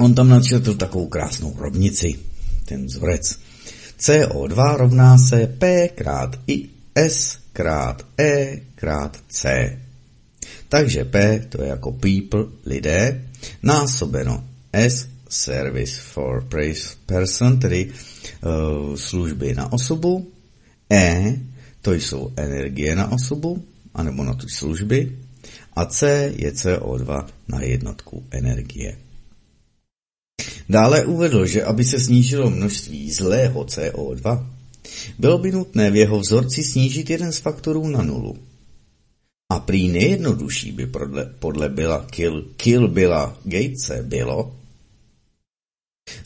On 0.01 0.15
tam 0.15 0.29
načetl 0.29 0.75
takovou 0.75 1.07
krásnou 1.07 1.55
rovnici, 1.59 2.19
ten 2.65 2.87
vzorec. 2.87 3.39
CO2 3.99 4.77
rovná 4.77 5.19
se 5.19 5.47
P 5.47 5.89
krát 5.89 6.41
I 6.47 6.69
S 6.95 7.39
krát 7.53 8.07
E 8.21 8.61
krát 8.75 9.17
C. 9.29 9.79
Takže 10.69 11.05
P 11.05 11.39
to 11.49 11.63
je 11.63 11.69
jako 11.69 11.93
people, 11.93 12.45
lidé, 12.67 13.25
násobeno 13.63 14.45
S, 14.73 15.09
service 15.29 16.01
for 16.01 16.49
person, 17.07 17.61
tedy 17.61 17.91
uh, 17.91 18.97
služby 18.97 19.55
na 19.55 19.73
osobu, 19.73 20.33
E, 20.93 21.37
to 21.83 21.93
jsou 21.93 22.33
energie 22.37 22.97
na 22.97 23.13
osobu, 23.13 23.65
anebo 23.95 24.25
na 24.25 24.35
ty 24.35 24.49
služby, 24.49 25.19
a 25.77 25.85
C 25.85 26.33
je 26.37 26.53
CO2 26.53 27.27
na 27.49 27.63
jednotku 27.63 28.25
energie. 28.31 29.10
Dále 30.71 31.05
uvedl, 31.05 31.47
že 31.47 31.65
aby 31.65 31.85
se 31.85 32.01
snížilo 32.01 32.51
množství 32.51 33.13
zlého 33.13 33.65
CO2, 33.65 34.47
bylo 35.19 35.39
by 35.39 35.53
nutné 35.53 35.91
v 35.91 35.97
jeho 35.97 36.21
vzorci 36.21 36.63
snížit 36.63 37.11
jeden 37.11 37.33
z 37.33 37.39
faktorů 37.39 37.89
na 37.89 38.03
nulu. 38.03 38.39
A 39.53 39.61
prý 39.61 39.89
nejjednodušší 39.89 40.73
by 40.73 40.87
podle, 40.87 41.25
podle 41.39 41.69
Billa 41.69 42.07
Kill, 42.11 42.45
Kill 42.57 42.89
Billa 42.89 43.37
Gatese 43.45 44.03
bylo, 44.03 44.57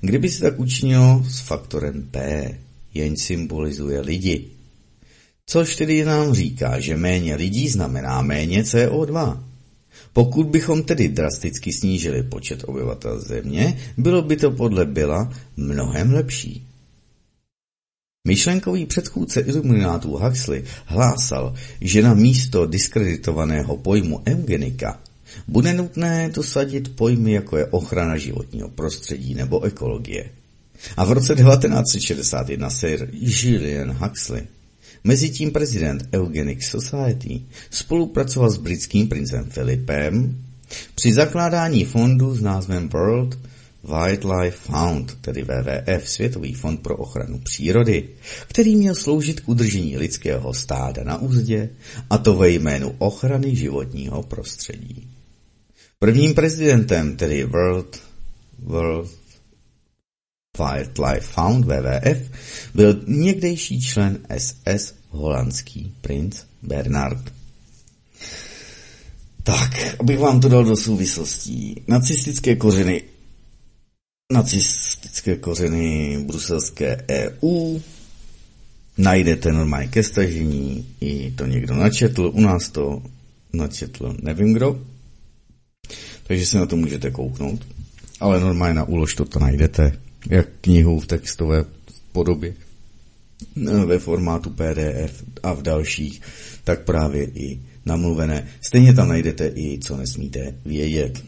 kdyby 0.01 0.31
se 0.31 0.41
tak 0.41 0.61
učinilo 0.61 1.25
s 1.29 1.41
faktorem 1.41 2.03
P, 2.11 2.49
jenž 2.95 3.23
symbolizuje 3.23 4.01
lidi. 4.01 4.45
Což 5.47 5.77
tedy 5.77 6.05
nám 6.05 6.35
říká, 6.35 6.81
že 6.81 6.97
méně 6.97 7.37
lidí 7.37 7.69
znamená 7.69 8.23
méně 8.23 8.63
CO2. 8.63 9.43
Pokud 10.15 10.47
bychom 10.47 10.83
tedy 10.83 11.09
drasticky 11.09 11.73
snížili 11.73 12.23
počet 12.23 12.65
obyvatel 12.67 13.21
země, 13.21 13.79
bylo 13.99 14.23
by 14.23 14.37
to 14.37 14.51
podle 14.51 14.85
Billa 14.87 15.33
mnohem 15.57 16.13
lepší. 16.13 16.67
Myšlenkový 18.27 18.87
předchůdce 18.87 19.41
iluminátů 19.41 20.17
Huxley 20.17 20.65
hlásal, 20.87 21.55
že 21.81 22.03
na 22.03 22.15
místo 22.15 22.67
diskreditovaného 22.67 23.77
pojmu 23.77 24.23
eugenika 24.27 25.01
bude 25.49 25.73
nutné 25.73 26.31
dosadit 26.35 26.97
pojmy 26.97 27.33
jako 27.33 27.57
je 27.57 27.67
ochrana 27.67 28.17
životního 28.17 28.69
prostředí 28.69 29.35
nebo 29.35 29.63
ekologie. 29.63 30.31
A 30.97 31.05
v 31.05 31.13
roce 31.13 31.35
1961 31.35 32.71
Sir 32.71 33.09
Julian 33.13 33.93
Huxley, 33.93 34.47
mezi 35.05 35.31
tím 35.31 35.51
prezident 35.51 36.09
Eugenics 36.13 36.69
Society, 36.69 37.43
spolupracoval 37.71 38.51
s 38.51 38.59
britským 38.59 39.09
princem 39.09 39.45
Filipem 39.45 40.45
při 40.95 41.13
zakládání 41.13 41.85
fondu 41.85 42.35
s 42.35 42.43
názvem 42.43 42.89
World 42.89 43.39
Wildlife 43.85 44.57
Fund, 44.57 45.19
tedy 45.21 45.43
WWF, 45.43 46.09
Světový 46.09 46.55
fond 46.55 46.83
pro 46.83 46.97
ochranu 46.97 47.39
přírody, 47.39 48.09
který 48.49 48.77
měl 48.77 48.95
sloužit 48.95 49.41
k 49.41 49.49
udržení 49.49 49.99
lidského 49.99 50.55
stáda 50.55 51.05
na 51.05 51.19
úzdě, 51.19 51.71
a 52.11 52.19
to 52.19 52.35
ve 52.35 52.51
jménu 52.51 52.95
ochrany 52.99 53.57
životního 53.57 54.23
prostředí. 54.23 55.09
Prvním 55.99 56.35
prezidentem, 56.35 57.17
tedy 57.17 57.45
World, 57.45 58.01
World 58.59 59.11
Wildlife 60.59 61.21
Fund 61.21 61.65
WWF, 61.65 62.31
byl 62.75 63.03
někdejší 63.07 63.81
člen 63.81 64.19
SS 64.39 64.95
holandský 65.11 65.93
princ 66.01 66.43
Bernard. 66.63 67.33
Tak, 69.43 70.01
abych 70.01 70.19
vám 70.19 70.41
to 70.41 70.49
dal 70.49 70.65
do 70.65 70.77
souvislostí. 70.77 71.83
Nacistické 71.89 72.57
kořeny 72.57 73.03
nacistické 74.33 75.37
kořeny 75.37 76.19
bruselské 76.27 77.05
EU. 77.11 77.79
Najdete 78.99 79.53
normálně 79.53 79.89
ke 79.89 80.03
stažení, 80.03 80.87
i 81.01 81.31
to 81.31 81.47
někdo 81.47 81.75
načetl, 81.75 82.31
u 82.35 82.41
nás 82.41 82.71
to 82.71 83.03
načetl 83.53 84.17
nevím 84.23 84.53
kdo, 84.53 84.81
takže 86.27 86.47
si 86.47 86.57
na 86.57 86.67
to 86.67 86.77
můžete 86.77 87.11
kouknout. 87.11 87.67
Ale 88.21 88.41
normálně 88.41 88.75
na 88.75 88.85
úlož 88.85 89.15
to 89.15 89.39
najdete, 89.39 89.99
jak 90.31 90.49
knihu 90.61 91.01
v 91.01 91.07
textové 91.07 91.65
podobě, 92.13 92.55
ve 93.87 93.99
formátu 93.99 94.51
PDF 94.51 95.25
a 95.43 95.53
v 95.53 95.63
dalších, 95.63 96.21
tak 96.65 96.85
právě 96.85 97.25
i 97.25 97.61
namluvené. 97.87 98.49
Stejně 98.61 98.95
tam 98.95 99.09
najdete 99.09 99.53
i, 99.55 99.79
co 99.79 99.97
nesmíte 99.97 100.55
vědět. 100.65 101.25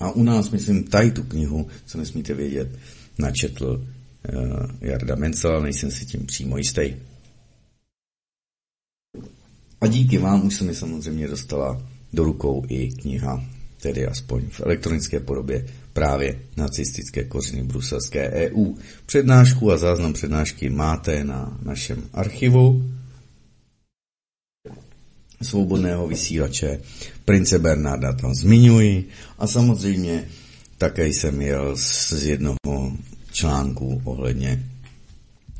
A 0.00 0.10
u 0.10 0.22
nás, 0.22 0.50
myslím, 0.50 0.84
tady 0.84 1.10
tu 1.10 1.22
knihu, 1.22 1.68
co 1.86 1.98
nesmíte 1.98 2.34
vědět, 2.34 2.78
načetl 3.18 3.86
uh, 4.34 4.60
Jarda 4.80 5.14
Mencel, 5.14 5.60
nejsem 5.60 5.90
si 5.90 6.06
tím 6.06 6.26
přímo 6.26 6.58
jistý. 6.58 6.94
A 9.80 9.86
díky 9.86 10.18
vám 10.18 10.46
už 10.46 10.54
se 10.54 10.64
mi 10.64 10.74
samozřejmě 10.74 11.28
dostala 11.28 11.82
do 12.12 12.24
rukou 12.24 12.64
i 12.68 12.88
kniha, 12.88 13.44
tedy 13.82 14.06
aspoň 14.06 14.42
v 14.48 14.60
elektronické 14.60 15.20
podobě, 15.20 15.66
právě 15.92 16.38
nacistické 16.56 17.24
kořeny 17.24 17.62
bruselské 17.62 18.30
EU. 18.30 18.74
Přednášku 19.06 19.72
a 19.72 19.76
záznam 19.76 20.12
přednášky 20.12 20.70
máte 20.70 21.24
na 21.24 21.58
našem 21.62 22.02
archivu 22.12 22.90
svobodného 25.42 26.08
vysílače. 26.08 26.80
Prince 27.24 27.58
Bernarda 27.58 28.12
tam 28.12 28.34
zmiňuji 28.34 29.08
a 29.38 29.46
samozřejmě 29.46 30.28
také 30.78 31.06
jsem 31.06 31.40
jel 31.40 31.76
z 31.76 32.12
jednoho 32.12 32.92
článku 33.32 34.02
ohledně 34.04 34.64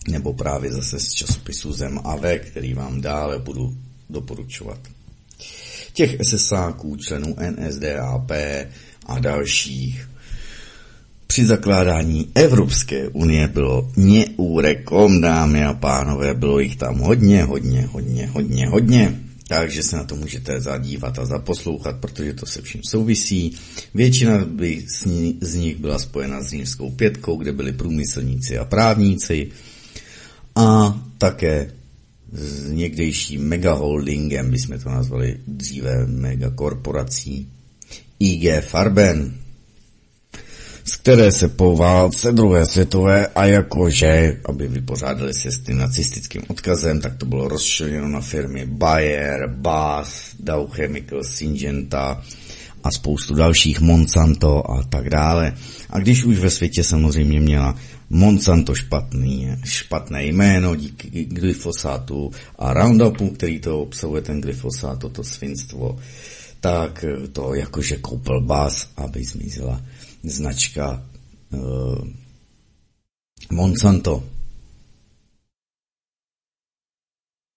nebo 0.09 0.33
právě 0.33 0.73
zase 0.73 1.01
z 1.01 1.13
časopisu 1.13 1.73
Zem 1.73 2.01
a 2.05 2.17
V, 2.17 2.39
který 2.39 2.75
vám 2.75 3.01
dále 3.01 3.39
budu 3.39 3.77
doporučovat. 4.11 4.79
Těch 5.93 6.17
SSáků, 6.23 6.97
členů 6.97 7.37
NSDAP 7.51 8.31
a 9.07 9.19
dalších 9.19 10.11
při 11.31 11.47
zakládání 11.47 12.29
Evropské 12.35 13.09
unie 13.09 13.49
bylo 13.49 13.91
neúrekom, 13.97 15.21
dámy 15.21 15.65
a 15.65 15.75
pánové, 15.75 16.35
bylo 16.35 16.59
jich 16.59 16.77
tam 16.77 16.99
hodně, 16.99 17.43
hodně, 17.43 17.87
hodně, 17.93 18.27
hodně, 18.27 18.67
hodně. 18.67 19.21
Takže 19.49 19.83
se 19.83 19.97
na 19.97 20.05
to 20.05 20.17
můžete 20.17 20.61
zadívat 20.61 21.19
a 21.19 21.27
zaposlouchat, 21.27 21.97
protože 22.01 22.35
to 22.35 22.47
se 22.47 22.63
vším 22.63 22.81
souvisí. 22.91 23.57
Většina 23.95 24.45
by 24.45 24.85
z 25.41 25.55
nich 25.55 25.77
byla 25.77 25.99
spojena 25.99 26.43
s 26.43 26.49
římskou 26.49 26.91
pětkou, 26.91 27.37
kde 27.37 27.53
byli 27.53 27.73
průmyslníci 27.73 28.59
a 28.59 28.65
právníci. 28.65 29.51
A 30.57 31.01
také 31.19 31.71
s 32.33 32.71
někdejším 32.71 33.49
megaholdingem, 33.49 34.51
bychom 34.51 34.79
to 34.79 34.89
nazvali 34.89 35.37
dříve 35.47 36.07
megakorporací, 36.07 37.49
IG 38.19 38.61
Farben, 38.61 39.35
z 40.85 40.97
které 40.97 41.33
se 41.33 41.49
po 41.49 41.77
válce 41.77 42.33
druhé 42.33 42.67
světové 42.67 43.27
a 43.27 43.45
jakože, 43.45 44.41
aby 44.45 44.69
vypořádali 44.69 45.35
se 45.35 45.53
s 45.53 45.59
tím 45.59 45.79
nacistickým 45.79 46.43
odkazem, 46.49 47.01
tak 47.01 47.17
to 47.17 47.27
bylo 47.27 47.49
rozšířeno 47.49 48.09
na 48.09 48.21
firmy 48.21 48.67
Bayer, 48.67 49.49
Bath, 49.49 50.13
Dow 50.41 50.71
Chemical, 50.71 51.25
Syngenta 51.25 52.23
a 52.85 52.91
spoustu 52.91 53.35
dalších, 53.35 53.81
Monsanto 53.81 54.71
a 54.71 54.83
tak 54.83 55.11
dále. 55.11 55.55
A 55.91 55.99
když 55.99 56.25
už 56.25 56.39
ve 56.39 56.51
světě 56.51 56.85
samozřejmě 56.85 57.41
měla 57.41 57.79
Monsanto 58.11 58.75
špatný, 58.75 59.49
špatné 59.65 60.25
jméno 60.25 60.77
díky 60.77 61.25
glyfosátu 61.25 62.31
a 62.59 62.75
Roundupu, 62.75 63.31
který 63.31 63.61
to 63.61 63.81
obsahuje 63.81 64.23
ten 64.23 64.41
glyfosát, 64.41 64.99
toto 64.99 65.25
svinstvo, 65.25 65.99
tak 66.61 67.05
to 67.33 67.55
jakože 67.55 67.97
koupil 67.97 68.41
Bass, 68.41 68.89
aby 68.97 69.25
zmizela 69.25 69.83
značka 70.23 71.07
uh, 71.53 72.09
Monsanto. 73.51 74.25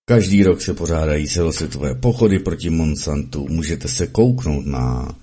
Každý 0.06 0.44
rok 0.44 0.62
se 0.62 0.74
pořádají 0.74 1.28
celosvětové 1.28 1.96
pochody 1.96 2.40
proti 2.40 2.70
Monsantu. 2.70 3.48
Můžete 3.50 3.88
se 3.88 4.08
kouknout 4.08 4.66
na 4.66 5.16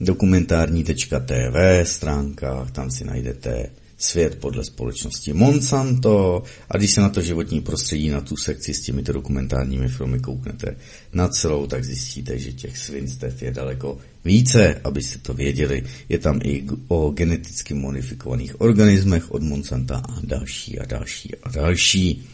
dokumentární.tv 0.00 1.56
stránkách, 1.84 2.70
tam 2.70 2.90
si 2.90 3.04
najdete 3.04 3.70
svět 4.02 4.38
podle 4.40 4.64
společnosti 4.64 5.32
Monsanto 5.32 6.42
a 6.70 6.76
když 6.76 6.90
se 6.90 7.00
na 7.00 7.08
to 7.08 7.22
životní 7.22 7.60
prostředí, 7.60 8.10
na 8.10 8.20
tu 8.20 8.36
sekci 8.36 8.74
s 8.74 8.82
těmito 8.82 9.12
dokumentárními 9.12 9.88
filmy 9.88 10.20
kouknete 10.20 10.76
na 11.12 11.28
celou, 11.28 11.66
tak 11.66 11.84
zjistíte, 11.84 12.38
že 12.38 12.52
těch 12.52 12.78
svinstev 12.78 13.42
je 13.42 13.50
daleko 13.50 13.98
více, 14.24 14.80
abyste 14.84 15.18
to 15.18 15.34
věděli. 15.34 15.82
Je 16.08 16.18
tam 16.18 16.40
i 16.44 16.66
o 16.88 17.10
geneticky 17.10 17.74
modifikovaných 17.74 18.60
organismech 18.60 19.30
od 19.30 19.42
Monsanta 19.42 19.96
a 19.96 20.20
další 20.22 20.78
a 20.78 20.86
další 20.86 21.36
a 21.42 21.50
další. 21.50 22.26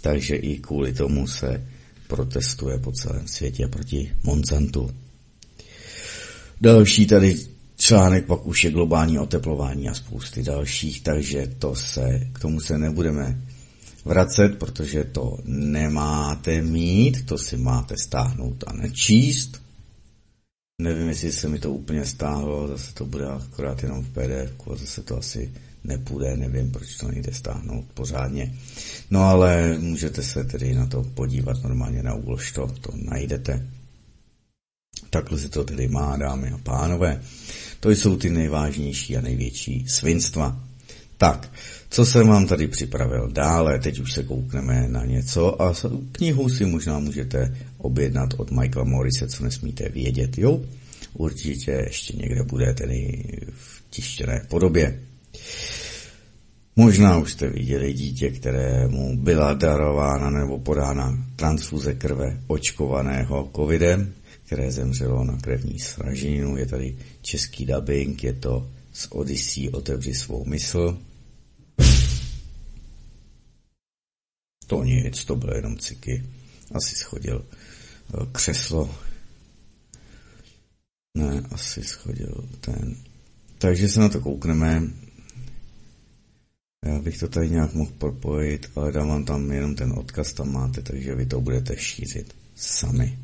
Takže 0.00 0.36
i 0.36 0.58
kvůli 0.58 0.92
tomu 0.92 1.26
se 1.26 1.66
protestuje 2.08 2.78
po 2.78 2.92
celém 2.92 3.28
světě 3.28 3.68
proti 3.68 4.12
Monsantu. 4.22 4.90
Další 6.60 7.06
tady 7.06 7.51
článek 7.82 8.26
pak 8.26 8.46
už 8.46 8.64
je 8.64 8.70
globální 8.70 9.18
oteplování 9.18 9.88
a 9.88 9.94
spousty 9.94 10.42
dalších, 10.42 11.02
takže 11.02 11.46
to 11.58 11.74
se, 11.74 12.20
k 12.32 12.38
tomu 12.38 12.60
se 12.60 12.78
nebudeme 12.78 13.40
vracet, 14.04 14.58
protože 14.58 15.04
to 15.04 15.38
nemáte 15.44 16.62
mít, 16.62 17.26
to 17.26 17.38
si 17.38 17.56
máte 17.56 17.94
stáhnout 17.96 18.64
a 18.66 18.72
nečíst. 18.72 19.62
Nevím, 20.82 21.08
jestli 21.08 21.32
se 21.32 21.48
mi 21.48 21.58
to 21.58 21.72
úplně 21.72 22.06
stáhlo, 22.06 22.68
zase 22.68 22.94
to 22.94 23.06
bude 23.06 23.26
akorát 23.26 23.82
jenom 23.82 24.04
v 24.04 24.08
PDF, 24.08 24.68
a 24.72 24.76
zase 24.76 25.02
to 25.02 25.18
asi 25.18 25.52
nepůjde, 25.84 26.36
nevím, 26.36 26.70
proč 26.70 26.96
to 26.96 27.08
nejde 27.08 27.34
stáhnout 27.34 27.84
pořádně. 27.94 28.54
No 29.10 29.22
ale 29.22 29.78
můžete 29.78 30.22
se 30.22 30.44
tedy 30.44 30.74
na 30.74 30.86
to 30.86 31.02
podívat 31.02 31.62
normálně 31.62 32.02
na 32.02 32.14
úlož, 32.14 32.52
to, 32.52 32.66
to 32.66 32.92
najdete. 32.94 33.66
Takhle 35.10 35.38
se 35.38 35.48
to 35.48 35.64
tedy 35.64 35.88
má, 35.88 36.16
dámy 36.16 36.50
a 36.50 36.58
pánové. 36.58 37.20
To 37.82 37.90
jsou 37.90 38.16
ty 38.16 38.30
nejvážnější 38.30 39.16
a 39.16 39.20
největší 39.20 39.84
svinstva. 39.88 40.60
Tak, 41.18 41.52
co 41.90 42.06
jsem 42.06 42.28
vám 42.28 42.46
tady 42.46 42.68
připravil 42.68 43.30
dále, 43.32 43.78
teď 43.78 43.98
už 43.98 44.12
se 44.12 44.22
koukneme 44.22 44.88
na 44.88 45.04
něco 45.04 45.62
a 45.62 45.74
knihu 46.12 46.48
si 46.48 46.64
možná 46.64 46.98
můžete 46.98 47.56
objednat 47.78 48.34
od 48.36 48.50
Michaela 48.50 48.84
Morrise, 48.84 49.28
co 49.28 49.44
nesmíte 49.44 49.88
vědět, 49.88 50.38
jo? 50.38 50.60
Určitě 51.14 51.70
ještě 51.70 52.16
někde 52.16 52.42
bude 52.42 52.74
tedy 52.74 53.24
v 53.54 53.82
tištěné 53.90 54.46
podobě. 54.48 55.00
Možná 56.76 57.18
už 57.18 57.32
jste 57.32 57.48
viděli 57.48 57.92
dítě, 57.92 58.30
kterému 58.30 59.16
byla 59.16 59.54
darována 59.54 60.30
nebo 60.30 60.58
podána 60.58 61.18
transfuze 61.36 61.94
krve 61.94 62.40
očkovaného 62.46 63.50
covidem, 63.56 64.12
které 64.46 64.72
zemřelo 64.72 65.24
na 65.24 65.38
krevní 65.40 65.78
sraženinu. 65.78 66.56
Je 66.56 66.66
tady 66.66 66.96
český 67.22 67.66
dubbing, 67.66 68.24
je 68.24 68.32
to 68.32 68.70
z 68.92 69.06
Odyssey 69.10 69.68
Otevři 69.68 70.14
svou 70.14 70.44
mysl. 70.44 70.98
To 74.66 74.84
nic, 74.84 75.24
to 75.24 75.36
bylo 75.36 75.54
jenom 75.54 75.78
ciky. 75.78 76.24
Asi 76.74 76.94
schodil 76.94 77.44
eh, 78.14 78.26
křeslo. 78.32 78.94
Ne, 81.18 81.42
asi 81.50 81.84
schodil 81.84 82.48
ten. 82.60 82.96
Takže 83.58 83.88
se 83.88 84.00
na 84.00 84.08
to 84.08 84.20
koukneme. 84.20 84.82
Já 86.86 86.98
bych 86.98 87.18
to 87.18 87.28
tady 87.28 87.50
nějak 87.50 87.74
mohl 87.74 87.92
propojit, 87.98 88.70
ale 88.76 88.92
dám 88.92 89.08
vám 89.08 89.24
tam 89.24 89.52
jenom 89.52 89.74
ten 89.74 89.92
odkaz, 89.92 90.32
tam 90.32 90.52
máte, 90.52 90.82
takže 90.82 91.14
vy 91.14 91.26
to 91.26 91.40
budete 91.40 91.76
šířit 91.76 92.34
sami. 92.54 93.18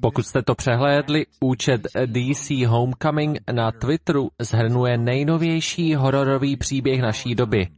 Pokud 0.00 0.26
jste 0.26 0.42
to 0.42 0.54
přehlédli, 0.54 1.26
účet 1.40 1.86
DC 2.06 2.50
Homecoming 2.66 3.38
na 3.52 3.72
Twitteru 3.72 4.30
zhrnuje 4.42 4.98
nejnovější 4.98 5.94
hororový 5.94 6.56
příběh 6.56 7.00
naší 7.00 7.34
doby. 7.34 7.68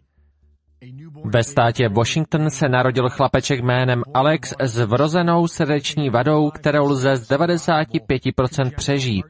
Ve 1.24 1.44
státě 1.44 1.88
Washington 1.88 2.50
se 2.50 2.68
narodil 2.68 3.08
chlapeček 3.08 3.60
jménem 3.60 4.02
Alex 4.14 4.54
s 4.62 4.78
vrozenou 4.78 5.48
srdeční 5.48 6.10
vadou, 6.10 6.50
kterou 6.50 6.86
lze 6.86 7.16
z 7.16 7.30
95% 7.30 8.70
přežít. 8.76 9.26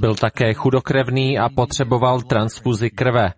Byl 0.00 0.14
také 0.14 0.54
chudokrevný 0.54 1.38
a 1.38 1.48
potřeboval 1.48 2.22
transfuzi 2.22 2.90
krve. 2.90 3.32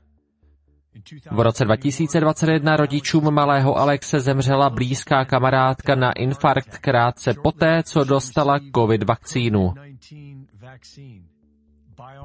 V 1.30 1.41
roce 1.41 1.64
2021 1.64 2.76
rodičům 2.76 3.34
malého 3.34 3.78
Alexe 3.78 4.20
zemřela 4.20 4.70
blízká 4.70 5.24
kamarádka 5.24 5.95
na 5.95 6.12
infarkt 6.12 6.78
krátce 6.78 7.34
poté, 7.43 7.82
co 7.82 8.05
dostala 8.05 8.61
COVID 8.74 9.03
vakcínu. 9.03 9.74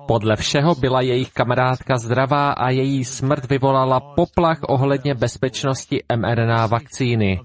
Podle 0.07 0.36
všeho 0.36 0.76
byla 0.76 1.01
jejich 1.01 1.34
kamarádka 1.34 1.97
zdravá 1.97 2.51
a 2.51 2.70
její 2.70 3.05
smrt 3.05 3.49
vyvolala 3.49 3.99
poplach 3.99 4.59
ohledně 4.61 5.16
bezpečnosti 5.16 6.03
mRNA 6.16 6.68
vakcíny. 6.68 7.39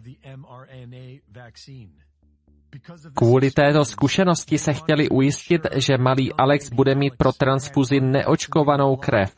Kvůli 3.15 3.51
této 3.51 3.85
zkušenosti 3.85 4.59
se 4.59 4.73
chtěli 4.73 5.09
ujistit, 5.09 5.67
že 5.77 5.99
malý 5.99 6.33
Alex 6.33 6.71
bude 6.71 6.95
mít 6.95 7.17
pro 7.17 7.33
transfuzi 7.33 8.01
neočkovanou 8.01 8.97
krev. 8.97 9.35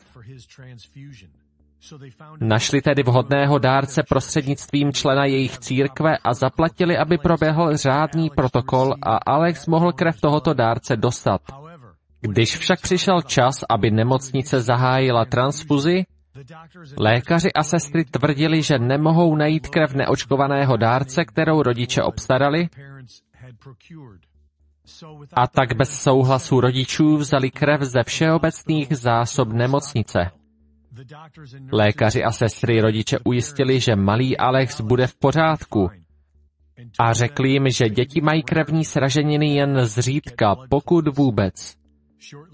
Našli 2.40 2.82
tedy 2.82 3.02
vhodného 3.02 3.58
dárce 3.58 4.02
prostřednictvím 4.08 4.92
člena 4.92 5.24
jejich 5.24 5.58
církve 5.58 6.18
a 6.24 6.34
zaplatili, 6.34 6.98
aby 6.98 7.18
proběhl 7.18 7.76
řádný 7.76 8.30
protokol 8.30 8.94
a 9.02 9.16
Alex 9.16 9.66
mohl 9.66 9.92
krev 9.92 10.20
tohoto 10.20 10.54
dárce 10.54 10.96
dostat. 10.96 11.40
Když 12.20 12.56
však 12.56 12.80
přišel 12.80 13.22
čas, 13.22 13.64
aby 13.68 13.90
nemocnice 13.90 14.60
zahájila 14.60 15.24
transfuzi, 15.24 16.04
lékaři 16.98 17.52
a 17.52 17.62
sestry 17.62 18.04
tvrdili, 18.04 18.62
že 18.62 18.78
nemohou 18.78 19.36
najít 19.36 19.68
krev 19.68 19.94
neočkovaného 19.94 20.76
dárce, 20.76 21.24
kterou 21.24 21.62
rodiče 21.62 22.02
obstarali, 22.02 22.68
a 25.32 25.46
tak 25.46 25.76
bez 25.76 26.02
souhlasu 26.02 26.60
rodičů 26.60 27.16
vzali 27.16 27.50
krev 27.50 27.80
ze 27.80 28.02
všeobecných 28.02 28.96
zásob 28.96 29.52
nemocnice. 29.52 30.30
Lékaři 31.72 32.24
a 32.24 32.32
sestry 32.32 32.80
rodiče 32.80 33.18
ujistili, 33.24 33.80
že 33.80 33.96
malý 33.96 34.38
Alex 34.38 34.80
bude 34.80 35.06
v 35.06 35.14
pořádku. 35.14 35.90
a 36.98 37.12
řekli 37.12 37.50
jim, 37.50 37.70
že 37.70 37.88
děti 37.88 38.20
mají 38.20 38.42
krevní 38.42 38.84
sraženiny 38.84 39.54
jen 39.54 39.86
zřídka, 39.86 40.56
pokud 40.68 41.16
vůbec. 41.16 41.76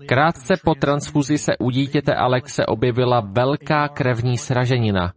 Krátce 0.07 0.55
po 0.64 0.74
transfuzi 0.74 1.39
se 1.39 1.57
u 1.59 1.70
dítěte 1.70 2.14
Alexe 2.14 2.66
objevila 2.66 3.20
velká 3.20 3.89
krevní 3.89 4.39
sraženina. 4.39 5.12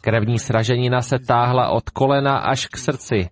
Krevní 0.00 0.38
sraženina 0.38 1.02
se 1.02 1.18
táhla 1.18 1.68
od 1.68 1.90
kolena 1.90 2.38
až 2.38 2.66
k 2.66 2.76
srdci. 2.76 3.28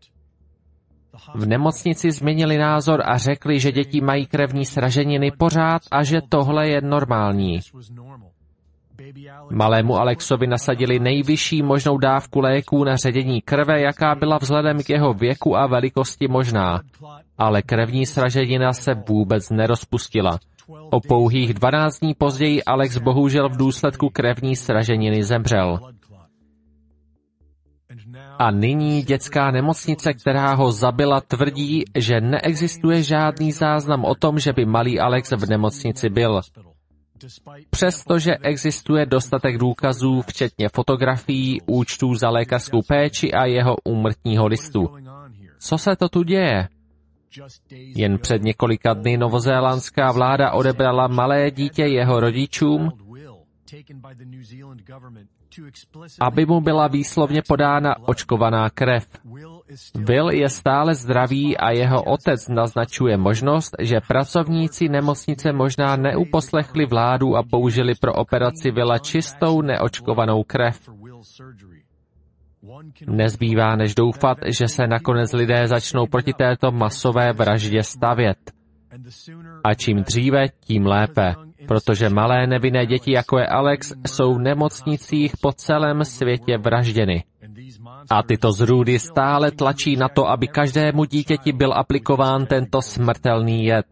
V 1.34 1.46
nemocnici 1.46 2.10
změnili 2.10 2.58
názor 2.58 3.02
a 3.04 3.18
řekli, 3.18 3.60
že 3.60 3.72
děti 3.72 4.00
mají 4.00 4.26
krevní 4.26 4.64
sraženiny 4.64 5.30
pořád 5.30 5.82
a 5.90 6.02
že 6.02 6.20
tohle 6.28 6.68
je 6.68 6.80
normální. 6.80 7.60
Malému 9.50 9.96
Alexovi 9.96 10.46
nasadili 10.46 10.98
nejvyšší 10.98 11.62
možnou 11.62 11.98
dávku 11.98 12.40
léků 12.40 12.84
na 12.84 12.96
ředění 12.96 13.40
krve, 13.40 13.80
jaká 13.80 14.14
byla 14.14 14.38
vzhledem 14.38 14.82
k 14.82 14.90
jeho 14.90 15.14
věku 15.14 15.56
a 15.56 15.66
velikosti 15.66 16.28
možná. 16.28 16.80
Ale 17.38 17.62
krevní 17.62 18.06
sraženina 18.06 18.72
se 18.72 18.94
vůbec 19.08 19.50
nerozpustila. 19.50 20.38
O 20.90 21.00
pouhých 21.00 21.54
12 21.54 21.98
dní 21.98 22.14
později 22.14 22.64
Alex 22.64 22.98
bohužel 22.98 23.48
v 23.48 23.56
důsledku 23.56 24.10
krevní 24.10 24.56
sraženiny 24.56 25.24
zemřel. 25.24 25.78
A 28.38 28.50
nyní 28.50 29.02
dětská 29.02 29.50
nemocnice, 29.50 30.12
která 30.14 30.54
ho 30.54 30.72
zabila, 30.72 31.20
tvrdí, 31.20 31.84
že 31.94 32.20
neexistuje 32.20 33.02
žádný 33.02 33.52
záznam 33.52 34.04
o 34.04 34.14
tom, 34.14 34.38
že 34.38 34.52
by 34.52 34.64
malý 34.64 35.00
Alex 35.00 35.32
v 35.32 35.48
nemocnici 35.50 36.08
byl. 36.08 36.40
Přestože 37.70 38.36
existuje 38.42 39.06
dostatek 39.06 39.58
důkazů, 39.58 40.22
včetně 40.22 40.68
fotografií, 40.68 41.60
účtů 41.66 42.14
za 42.14 42.30
lékařskou 42.30 42.82
péči 42.82 43.32
a 43.32 43.44
jeho 43.44 43.76
úmrtního 43.84 44.46
listu. 44.46 44.88
Co 45.58 45.78
se 45.78 45.96
to 45.96 46.08
tu 46.08 46.22
děje? 46.22 46.68
Jen 47.70 48.18
před 48.18 48.42
několika 48.42 48.94
dny 48.94 49.16
novozélandská 49.16 50.12
vláda 50.12 50.52
odebrala 50.52 51.06
malé 51.06 51.50
dítě 51.50 51.82
jeho 51.82 52.20
rodičům, 52.20 52.92
aby 56.20 56.46
mu 56.46 56.60
byla 56.60 56.88
výslovně 56.88 57.42
podána 57.48 58.08
očkovaná 58.08 58.70
krev. 58.70 59.06
Will 59.94 60.30
je 60.30 60.48
stále 60.48 60.94
zdravý 60.94 61.56
a 61.56 61.70
jeho 61.70 62.02
otec 62.02 62.48
naznačuje 62.48 63.16
možnost, 63.16 63.76
že 63.80 64.00
pracovníci 64.00 64.88
nemocnice 64.88 65.52
možná 65.52 65.96
neuposlechli 65.96 66.86
vládu 66.86 67.36
a 67.36 67.42
použili 67.42 67.94
pro 67.94 68.12
operaci 68.14 68.70
Vila 68.70 68.98
čistou 68.98 69.62
neočkovanou 69.62 70.42
krev. 70.42 70.80
Nezbývá 73.06 73.76
než 73.76 73.94
doufat, 73.94 74.38
že 74.46 74.68
se 74.68 74.86
nakonec 74.86 75.32
lidé 75.32 75.68
začnou 75.68 76.06
proti 76.06 76.32
této 76.32 76.72
masové 76.72 77.32
vraždě 77.32 77.82
stavět. 77.82 78.38
A 79.64 79.74
čím 79.74 80.02
dříve, 80.02 80.48
tím 80.48 80.86
lépe, 80.86 81.34
protože 81.68 82.08
malé 82.08 82.46
nevinné 82.46 82.86
děti 82.86 83.12
jako 83.12 83.38
je 83.38 83.46
Alex 83.46 83.92
jsou 84.06 84.34
v 84.34 84.38
nemocnicích 84.38 85.32
po 85.40 85.52
celém 85.52 86.04
světě 86.04 86.58
vražděny. 86.58 87.24
A 88.10 88.22
tyto 88.22 88.52
zrůdy 88.52 88.98
stále 88.98 89.50
tlačí 89.50 89.96
na 89.96 90.08
to, 90.08 90.28
aby 90.28 90.48
každému 90.48 91.04
dítěti 91.04 91.52
byl 91.52 91.72
aplikován 91.72 92.46
tento 92.46 92.82
smrtelný 92.82 93.64
jed. 93.64 93.86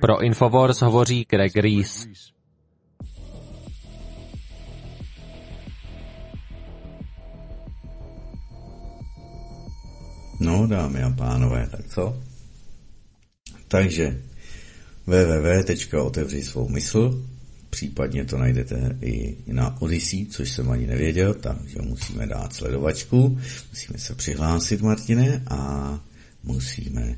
Pro 0.00 0.22
Infowars 0.22 0.82
hovoří 0.82 1.26
Greg 1.28 1.56
Rees. 1.56 2.06
No, 10.40 10.66
dámy 10.66 11.02
a 11.02 11.10
pánové, 11.10 11.68
tak 11.70 11.86
co? 11.86 12.16
Takže 13.68 14.22
www.otevři 15.06 16.42
svou 16.42 16.68
mysl, 16.68 17.24
případně 17.76 18.24
to 18.24 18.38
najdete 18.38 18.96
i 19.02 19.36
na 19.46 19.82
Odyssey, 19.82 20.26
což 20.26 20.50
jsem 20.50 20.70
ani 20.70 20.86
nevěděl, 20.86 21.34
takže 21.34 21.82
musíme 21.82 22.26
dát 22.26 22.52
sledovačku, 22.54 23.38
musíme 23.70 23.98
se 23.98 24.14
přihlásit, 24.14 24.80
Martine, 24.80 25.42
a 25.50 26.00
musíme 26.42 27.16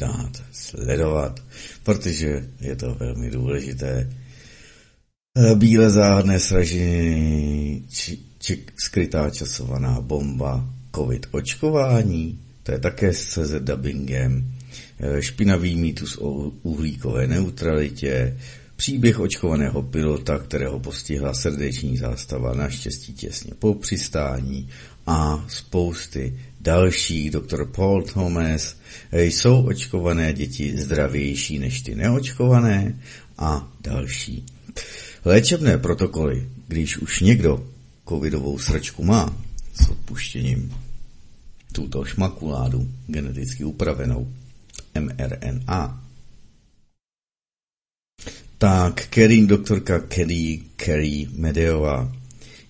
dát 0.00 0.42
sledovat, 0.52 1.40
protože 1.82 2.48
je 2.60 2.76
to 2.76 2.94
velmi 2.94 3.30
důležité. 3.30 4.12
Eh, 5.36 5.54
bíle 5.54 5.90
záhadné 5.90 6.40
sražení, 6.40 7.84
či, 7.90 8.18
či 8.38 8.64
skrytá 8.76 9.30
časovaná 9.30 10.00
bomba, 10.00 10.64
covid 10.94 11.26
očkování, 11.30 12.40
to 12.62 12.72
je 12.72 12.78
také 12.78 13.12
s 13.12 13.24
CZ 13.24 13.52
dubbingem, 13.60 14.54
eh, 15.00 15.22
špinavý 15.22 15.76
mýtus 15.76 16.16
o 16.16 16.28
uhlíkové 16.62 17.26
neutralitě, 17.26 18.36
příběh 18.78 19.20
očkovaného 19.20 19.82
pilota, 19.82 20.38
kterého 20.38 20.80
postihla 20.80 21.34
srdeční 21.34 21.96
zástava 21.96 22.54
naštěstí 22.54 23.12
těsně 23.12 23.52
po 23.58 23.74
přistání 23.74 24.68
a 25.06 25.44
spousty 25.48 26.38
dalších, 26.60 27.30
doktor 27.30 27.66
Paul 27.66 28.02
Thomas, 28.02 28.76
jsou 29.12 29.66
očkované 29.66 30.32
děti 30.32 30.78
zdravější 30.78 31.58
než 31.58 31.82
ty 31.82 31.94
neočkované? 31.94 32.94
a 33.38 33.72
další. 33.80 34.46
Léčebné 35.24 35.78
protokoly, 35.78 36.48
když 36.68 36.98
už 36.98 37.20
někdo 37.20 37.66
covidovou 38.08 38.58
sračku 38.58 39.04
má 39.04 39.36
s 39.74 39.88
odpuštěním. 39.88 40.74
Tuto 41.72 42.04
šmakuládu 42.04 42.88
geneticky 43.06 43.64
upravenou. 43.64 44.32
mRNA, 45.00 46.08
tak 48.58 49.06
Kerry, 49.06 49.46
doktorka 49.46 49.98
Kerry, 49.98 50.62
Kerry 50.76 51.26
Medeová, 51.32 52.12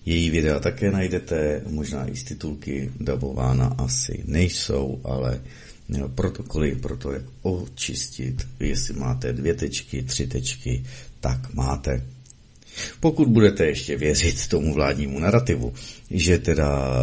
její 0.05 0.29
videa 0.29 0.59
také 0.59 0.91
najdete, 0.91 1.61
možná 1.69 2.09
i 2.09 2.15
z 2.15 2.23
titulky 2.23 2.91
dabována 2.99 3.75
asi 3.77 4.23
nejsou, 4.25 5.01
ale 5.03 5.41
protokoly 6.15 6.75
pro 6.75 6.97
to, 6.97 7.11
jak 7.11 7.23
očistit, 7.41 8.47
jestli 8.59 8.93
máte 8.93 9.33
dvě 9.33 9.53
tečky, 9.53 10.03
tři 10.03 10.27
tečky, 10.27 10.83
tak 11.19 11.53
máte. 11.53 12.05
Pokud 12.99 13.27
budete 13.27 13.65
ještě 13.65 13.97
věřit 13.97 14.47
tomu 14.47 14.73
vládnímu 14.73 15.19
narrativu, 15.19 15.73
že 16.11 16.37
teda 16.37 16.93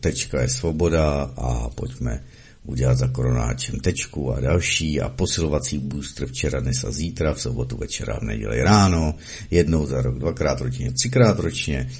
tečka 0.00 0.42
je 0.42 0.48
svoboda 0.48 1.22
a 1.36 1.68
pojďme 1.68 2.24
udělat 2.64 2.98
za 2.98 3.08
koronáčem 3.08 3.80
tečku 3.80 4.32
a 4.32 4.40
další 4.40 5.00
a 5.00 5.08
posilovací 5.08 5.78
booster 5.78 6.28
včera, 6.28 6.60
dnes 6.60 6.84
a 6.84 6.90
zítra, 6.90 7.34
v 7.34 7.40
sobotu 7.40 7.76
večera, 7.76 8.18
v 8.18 8.22
neděli 8.22 8.62
ráno, 8.62 9.14
jednou 9.50 9.86
za 9.86 10.02
rok, 10.02 10.18
dvakrát 10.18 10.60
ročně, 10.60 10.92
třikrát 10.92 11.38
ročně, 11.38 11.90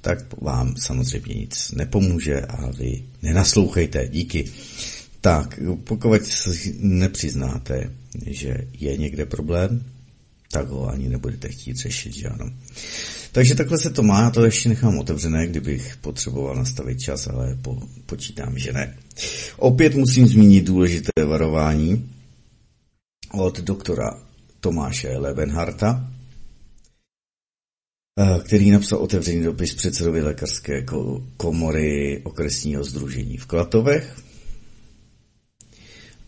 tak 0.00 0.40
vám 0.40 0.76
samozřejmě 0.76 1.34
nic 1.34 1.70
nepomůže 1.70 2.40
a 2.40 2.70
vy 2.70 3.02
nenaslouchejte. 3.22 4.08
Díky. 4.08 4.44
Tak, 5.20 5.60
pokud 5.84 6.24
si 6.24 6.74
nepřiznáte, 6.78 7.90
že 8.26 8.56
je 8.72 8.96
někde 8.96 9.26
problém, 9.26 9.84
tak 10.52 10.68
ho 10.68 10.88
ani 10.88 11.08
nebudete 11.08 11.48
chtít 11.48 11.76
řešit, 11.76 12.14
že 12.14 12.28
ano. 12.28 12.50
Takže 13.32 13.54
takhle 13.54 13.78
se 13.78 13.90
to 13.90 14.02
má, 14.02 14.20
já 14.20 14.30
to 14.30 14.44
ještě 14.44 14.68
nechám 14.68 14.98
otevřené, 14.98 15.46
kdybych 15.46 15.96
potřeboval 15.96 16.56
nastavit 16.56 17.00
čas, 17.00 17.26
ale 17.26 17.58
po, 17.62 17.82
počítám, 18.06 18.58
že 18.58 18.72
ne. 18.72 18.98
Opět 19.56 19.94
musím 19.94 20.28
zmínit 20.28 20.64
důležité 20.64 21.24
varování 21.26 22.10
od 23.32 23.60
doktora 23.60 24.22
Tomáše 24.60 25.18
Lebenharta, 25.18 26.10
eh, 28.20 28.40
který 28.44 28.70
napsal 28.70 28.98
otevřený 28.98 29.42
dopis 29.42 29.74
předsedovi 29.74 30.22
lékařské 30.22 30.86
komory 31.36 32.20
okresního 32.24 32.84
združení 32.84 33.36
v 33.36 33.46
Klatovech, 33.46 34.16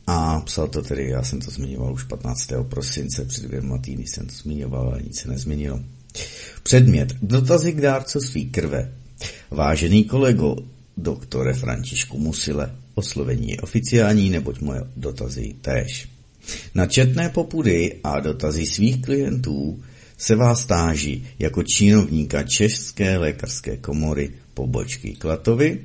a 0.07 0.41
psal 0.41 0.69
to 0.69 0.83
tedy, 0.83 1.09
já 1.09 1.23
jsem 1.23 1.41
to 1.41 1.51
zmiňoval 1.51 1.93
už 1.93 2.05
15. 2.05 2.65
prosince, 2.69 3.25
před 3.25 3.45
dvěma 3.45 3.79
týdny 3.79 4.07
jsem 4.07 4.27
to 4.27 4.35
zmiňoval, 4.35 4.87
ale 4.87 5.03
nic 5.03 5.21
se 5.21 5.29
nezměnilo. 5.29 5.81
Předmět. 6.63 7.13
Dotazy 7.23 7.73
k 7.73 7.81
dárcovství 7.81 8.51
krve. 8.51 8.93
Vážený 9.51 10.05
kolego, 10.05 10.57
doktore 10.97 11.55
Františku 11.55 12.19
Musile, 12.19 12.77
oslovení 12.95 13.51
je 13.51 13.61
oficiální, 13.61 14.31
neboť 14.31 14.61
moje 14.61 14.81
dotazy 14.97 15.55
též. 15.61 16.09
Na 16.75 16.87
četné 16.87 17.29
popudy 17.29 18.01
a 18.05 18.21
dotazy 18.21 18.67
svých 18.67 19.03
klientů 19.03 19.83
se 20.19 20.37
vás 20.37 20.67
táží 20.67 21.27
jako 21.39 21.63
činovníka 21.63 22.43
České 22.43 23.19
lékařské 23.19 23.77
komory 23.77 24.33
pobočky 24.55 25.15
Klatovy 25.15 25.81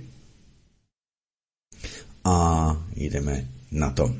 a 2.24 2.86
jdeme 2.96 3.48
na 3.72 3.90
to. 3.92 4.16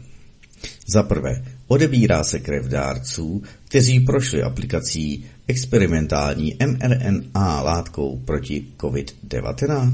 Za 0.88 1.04
prvé, 1.04 1.46
odebírá 1.68 2.24
se 2.24 2.40
krev 2.40 2.66
dárců, 2.66 3.44
kteří 3.66 4.00
prošli 4.00 4.44
aplikací 4.44 5.26
experimentální 5.48 6.56
mRNA 6.66 7.62
látkou 7.62 8.18
proti 8.26 8.66
COVID-19? 8.78 9.94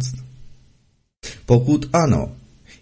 Pokud 1.45 1.89
ano, 1.93 2.35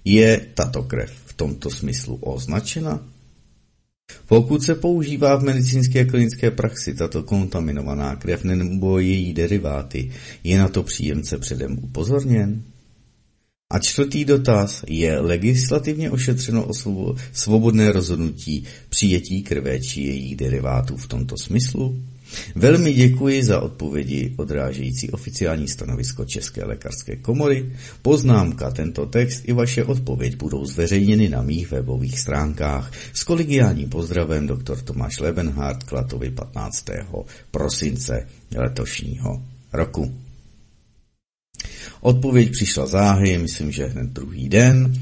je 0.05 0.41
tato 0.53 0.83
krev 0.83 1.11
v 1.25 1.33
tomto 1.33 1.69
smyslu 1.69 2.15
označena? 2.15 2.99
Pokud 4.27 4.63
se 4.63 4.75
používá 4.75 5.35
v 5.35 5.43
medicínské 5.43 5.99
a 5.99 6.05
klinické 6.05 6.51
praxi 6.51 6.93
tato 6.93 7.23
kontaminovaná 7.23 8.15
krev 8.15 8.43
nebo 8.43 8.99
její 8.99 9.33
deriváty, 9.33 10.11
je 10.43 10.59
na 10.59 10.67
to 10.67 10.83
příjemce 10.83 11.37
předem 11.37 11.79
upozorněn? 11.83 12.63
A 13.71 13.79
čtvrtý 13.79 14.25
dotaz 14.25 14.83
je 14.87 15.19
legislativně 15.19 16.11
ošetřeno 16.11 16.65
o 16.65 16.73
svobodné 17.33 17.91
rozhodnutí 17.91 18.63
přijetí 18.89 19.43
krve 19.43 19.79
či 19.79 20.01
jejich 20.01 20.35
derivátů 20.35 20.97
v 20.97 21.07
tomto 21.07 21.37
smyslu? 21.37 22.01
Velmi 22.55 22.93
děkuji 22.93 23.43
za 23.43 23.61
odpovědi 23.61 24.33
odrážející 24.37 25.11
oficiální 25.11 25.67
stanovisko 25.67 26.25
České 26.25 26.65
lékařské 26.65 27.15
komory. 27.15 27.71
Poznámka, 28.01 28.71
tento 28.71 29.05
text 29.05 29.43
i 29.45 29.53
vaše 29.53 29.83
odpověď 29.83 30.35
budou 30.35 30.65
zveřejněny 30.65 31.29
na 31.29 31.41
mých 31.41 31.71
webových 31.71 32.19
stránkách. 32.19 32.91
S 33.13 33.23
kolegiálním 33.23 33.89
pozdravem 33.89 34.47
dr. 34.47 34.81
Tomáš 34.81 35.19
Lebenhardt 35.19 35.83
Klatovi 35.83 36.31
15. 36.31 36.85
prosince 37.51 38.27
letošního 38.55 39.41
roku. 39.73 40.13
Odpověď 42.01 42.51
přišla 42.51 42.85
záhy, 42.85 43.37
myslím, 43.37 43.71
že 43.71 43.85
hned 43.85 44.09
druhý 44.09 44.49
den. 44.49 44.93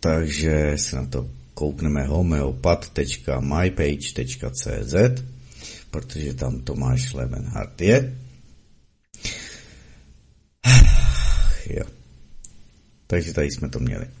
Takže 0.00 0.72
se 0.76 0.96
na 0.96 1.06
to 1.06 1.39
koukneme 1.60 2.08
homeopat.mypage.cz, 2.08 4.94
protože 5.90 6.34
tam 6.34 6.60
Tomáš 6.60 7.12
Levenhardt 7.12 7.80
je. 7.80 8.16
Jo. 11.70 11.84
Takže 13.06 13.34
tady 13.34 13.50
jsme 13.50 13.68
to 13.68 13.78
měli. 13.78 14.19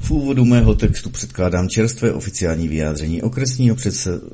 V 0.00 0.10
úvodu 0.10 0.44
mého 0.44 0.74
textu 0.74 1.10
předkládám 1.10 1.68
čerstvé 1.68 2.12
oficiální 2.12 2.68
vyjádření 2.68 3.22
okresního 3.22 3.76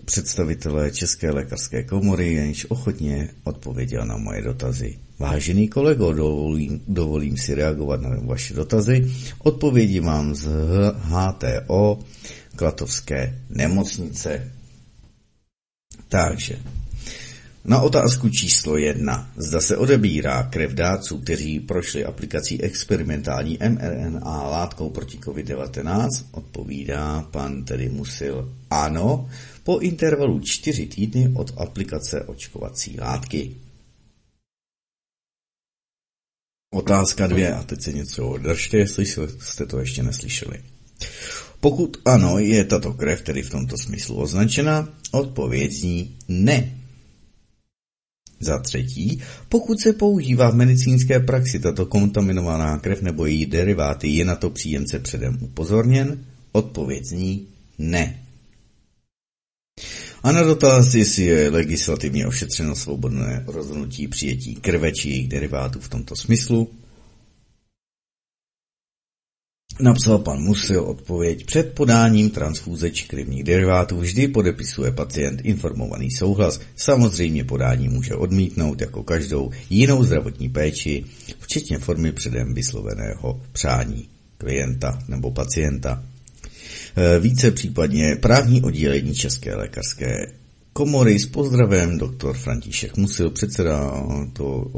představitele 0.05 0.91
České 0.91 1.31
lékařské 1.31 1.83
komory, 1.83 2.33
jenž 2.33 2.67
ochotně 2.69 3.29
odpověděl 3.45 4.07
na 4.07 4.17
moje 4.17 4.43
dotazy. 4.43 4.99
Vážený 5.19 5.69
kolego, 5.69 6.13
dovolím, 6.13 6.83
dovolím 6.89 7.37
si 7.37 7.55
reagovat 7.55 8.01
na 8.01 8.11
vaše 8.23 8.55
dotazy. 8.55 9.13
Odpovědi 9.39 10.01
mám 10.01 10.35
z 10.35 10.49
HTO 10.95 11.99
Klatovské 12.57 13.39
nemocnice. 13.51 14.53
Takže, 16.09 16.59
na 17.65 17.81
otázku 17.81 18.29
číslo 18.29 18.77
jedna. 18.77 19.31
Zda 19.37 19.61
se 19.61 19.77
odebírá 19.77 20.43
krev 20.43 20.73
dárců, 20.73 21.19
kteří 21.19 21.61
prošli 21.61 22.05
aplikací 22.05 22.63
experimentální 22.63 23.59
mRNA 23.69 24.43
látkou 24.43 24.91
proti 24.91 25.19
COVID-19, 25.19 26.09
odpovídá 26.31 27.23
pan 27.31 27.65
tedy 27.65 27.89
Musil 27.89 28.55
ano, 28.71 29.29
po 29.63 29.79
intervalu 29.79 30.41
čtyři 30.41 30.87
týdny 30.87 31.33
od 31.35 31.55
aplikace 31.57 32.23
očkovací 32.23 33.01
látky. 33.01 33.57
Otázka 36.73 37.27
dvě, 37.27 37.55
a 37.55 37.63
teď 37.63 37.83
se 37.83 37.93
něco 37.93 38.29
održte, 38.29 38.77
jestli 38.77 39.07
jste 39.39 39.67
to 39.67 39.79
ještě 39.79 40.03
neslyšeli. 40.03 40.63
Pokud 41.61 41.97
ano, 42.05 42.39
je 42.39 42.65
tato 42.65 42.93
krev 42.93 43.23
tedy 43.23 43.43
v 43.43 43.51
tomto 43.51 43.79
smyslu 43.79 44.17
označena, 44.17 44.89
odpověď 45.11 45.73
zní 45.73 46.17
ne. 46.29 46.84
Za 48.45 48.59
třetí, 48.59 49.21
pokud 49.49 49.81
se 49.81 49.93
používá 49.93 50.51
v 50.51 50.55
medicínské 50.55 51.21
praxi 51.21 51.59
tato 51.59 51.87
kontaminovaná 51.87 52.79
krev 52.79 53.03
nebo 53.03 53.27
její 53.27 53.47
deriváty, 53.47 54.09
je 54.09 54.25
na 54.25 54.37
to 54.37 54.51
příjemce 54.51 54.99
předem 54.99 55.39
upozorněn? 55.41 56.25
Odpověď 56.53 57.05
zní 57.05 57.47
ne. 57.79 58.21
A 60.23 60.33
na 60.33 60.43
dotaz, 60.43 60.95
jestli 60.95 61.23
je 61.23 61.51
legislativně 61.51 62.27
ošetřeno 62.27 62.77
svobodné 62.77 63.45
rozhodnutí 63.47 64.09
přijetí 64.09 64.55
krve 64.55 64.93
či 64.93 65.09
jejich 65.09 65.29
derivátů 65.29 65.81
v 65.81 65.89
tomto 65.89 66.17
smyslu, 66.17 66.71
Napsal 69.81 70.19
pan 70.19 70.43
Musil 70.43 70.83
odpověď. 70.83 71.47
Před 71.47 71.75
podáním 71.75 72.31
transfúze 72.31 72.91
či 72.91 73.09
krevních 73.09 73.45
derivátů 73.45 74.01
vždy 74.01 74.29
podepisuje 74.29 74.93
pacient 74.93 75.41
informovaný 75.45 76.11
souhlas. 76.11 76.61
Samozřejmě 76.77 77.45
podání 77.45 77.89
může 77.89 78.15
odmítnout 78.15 78.81
jako 78.81 79.03
každou 79.03 79.51
jinou 79.71 80.05
zdravotní 80.05 80.49
péči, 80.49 81.05
včetně 81.39 81.79
formy 81.79 82.13
předem 82.13 82.55
vysloveného 82.55 83.41
přání 83.53 84.09
klienta 84.39 84.99
nebo 85.09 85.31
pacienta. 85.31 86.05
E, 86.97 87.19
více 87.19 87.51
případně 87.51 88.17
právní 88.17 88.63
oddělení 88.63 89.15
České 89.15 89.57
lékařské 89.57 90.27
komory 90.73 91.19
s 91.19 91.27
pozdravem 91.27 91.99
doktor 91.99 92.37
František 92.37 92.97
Musil, 92.97 93.31
předseda 93.31 94.07
to 94.33 94.71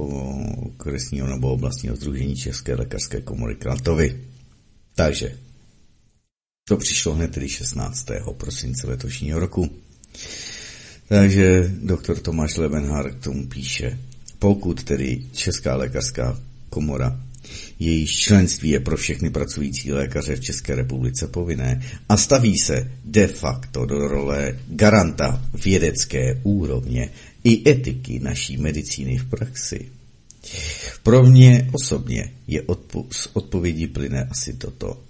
kresního 0.77 1.27
nebo 1.27 1.53
oblastního 1.53 1.97
združení 1.97 2.37
České 2.37 2.75
lékařské 2.75 3.21
komory 3.21 3.55
Kratovi. 3.55 4.21
Takže 4.97 5.39
to 6.69 6.77
přišlo 6.77 7.15
hned 7.15 7.33
tedy 7.33 7.49
16. 7.49 8.07
prosince 8.37 8.87
letošního 8.87 9.39
roku. 9.39 9.71
Takže 11.09 11.71
doktor 11.83 12.19
Tomáš 12.19 12.57
Lebenhar 12.57 13.15
k 13.15 13.25
tomu 13.25 13.47
píše, 13.47 13.99
pokud 14.39 14.85
tedy 14.85 15.25
Česká 15.33 15.77
lékařská 15.77 16.41
komora 16.71 17.27
jejíž 17.79 18.17
členství 18.17 18.71
je 18.71 18.81
pro 18.81 18.97
všechny 18.97 19.31
pracující 19.31 19.93
lékaře 19.93 20.37
v 20.37 20.41
České 20.41 20.75
republice 20.75 21.27
povinné 21.27 21.83
a 22.09 22.17
staví 22.17 22.59
se 22.59 22.91
de 23.05 23.27
facto 23.27 23.87
do 23.87 24.09
role 24.09 24.59
garanta 24.69 25.43
vědecké 25.65 26.41
úrovně 26.43 27.11
i 27.45 27.71
etiky 27.71 28.19
naší 28.19 28.57
medicíny 28.57 29.19
v 29.19 29.31
praxi. 29.31 29.89
Pro 31.03 31.23
mě 31.23 31.71
osobně 31.73 32.33
je 32.47 32.63
odpo- 32.63 33.07
z 33.11 33.29
odpovědi 33.33 33.87
plyne 33.87 34.29
asi 34.31 34.53
toto. 34.53 35.07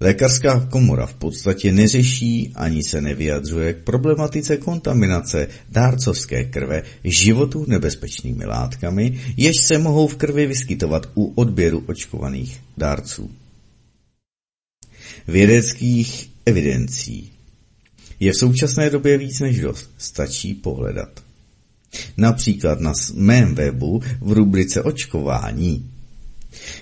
Lékařská 0.00 0.66
komora 0.70 1.06
v 1.06 1.14
podstatě 1.14 1.72
neřeší 1.72 2.52
ani 2.54 2.82
se 2.82 3.00
nevyjadřuje 3.00 3.72
k 3.72 3.84
problematice 3.84 4.56
kontaminace 4.56 5.48
dárcovské 5.68 6.44
krve 6.44 6.82
životu 7.04 7.64
nebezpečnými 7.68 8.44
látkami, 8.44 9.20
jež 9.36 9.56
se 9.56 9.78
mohou 9.78 10.08
v 10.08 10.16
krvi 10.16 10.46
vyskytovat 10.46 11.06
u 11.14 11.32
odběru 11.34 11.84
očkovaných 11.86 12.60
dárců. 12.76 13.30
Vědeckých 15.28 16.30
evidencí 16.46 17.32
je 18.20 18.32
v 18.32 18.36
současné 18.36 18.90
době 18.90 19.18
víc 19.18 19.40
než 19.40 19.60
dost, 19.60 19.90
stačí 19.98 20.54
pohledat. 20.54 21.27
Například 22.16 22.80
na 22.80 22.92
mém 23.14 23.54
webu 23.54 24.02
v 24.20 24.32
rubrice 24.32 24.82
očkování 24.82 25.90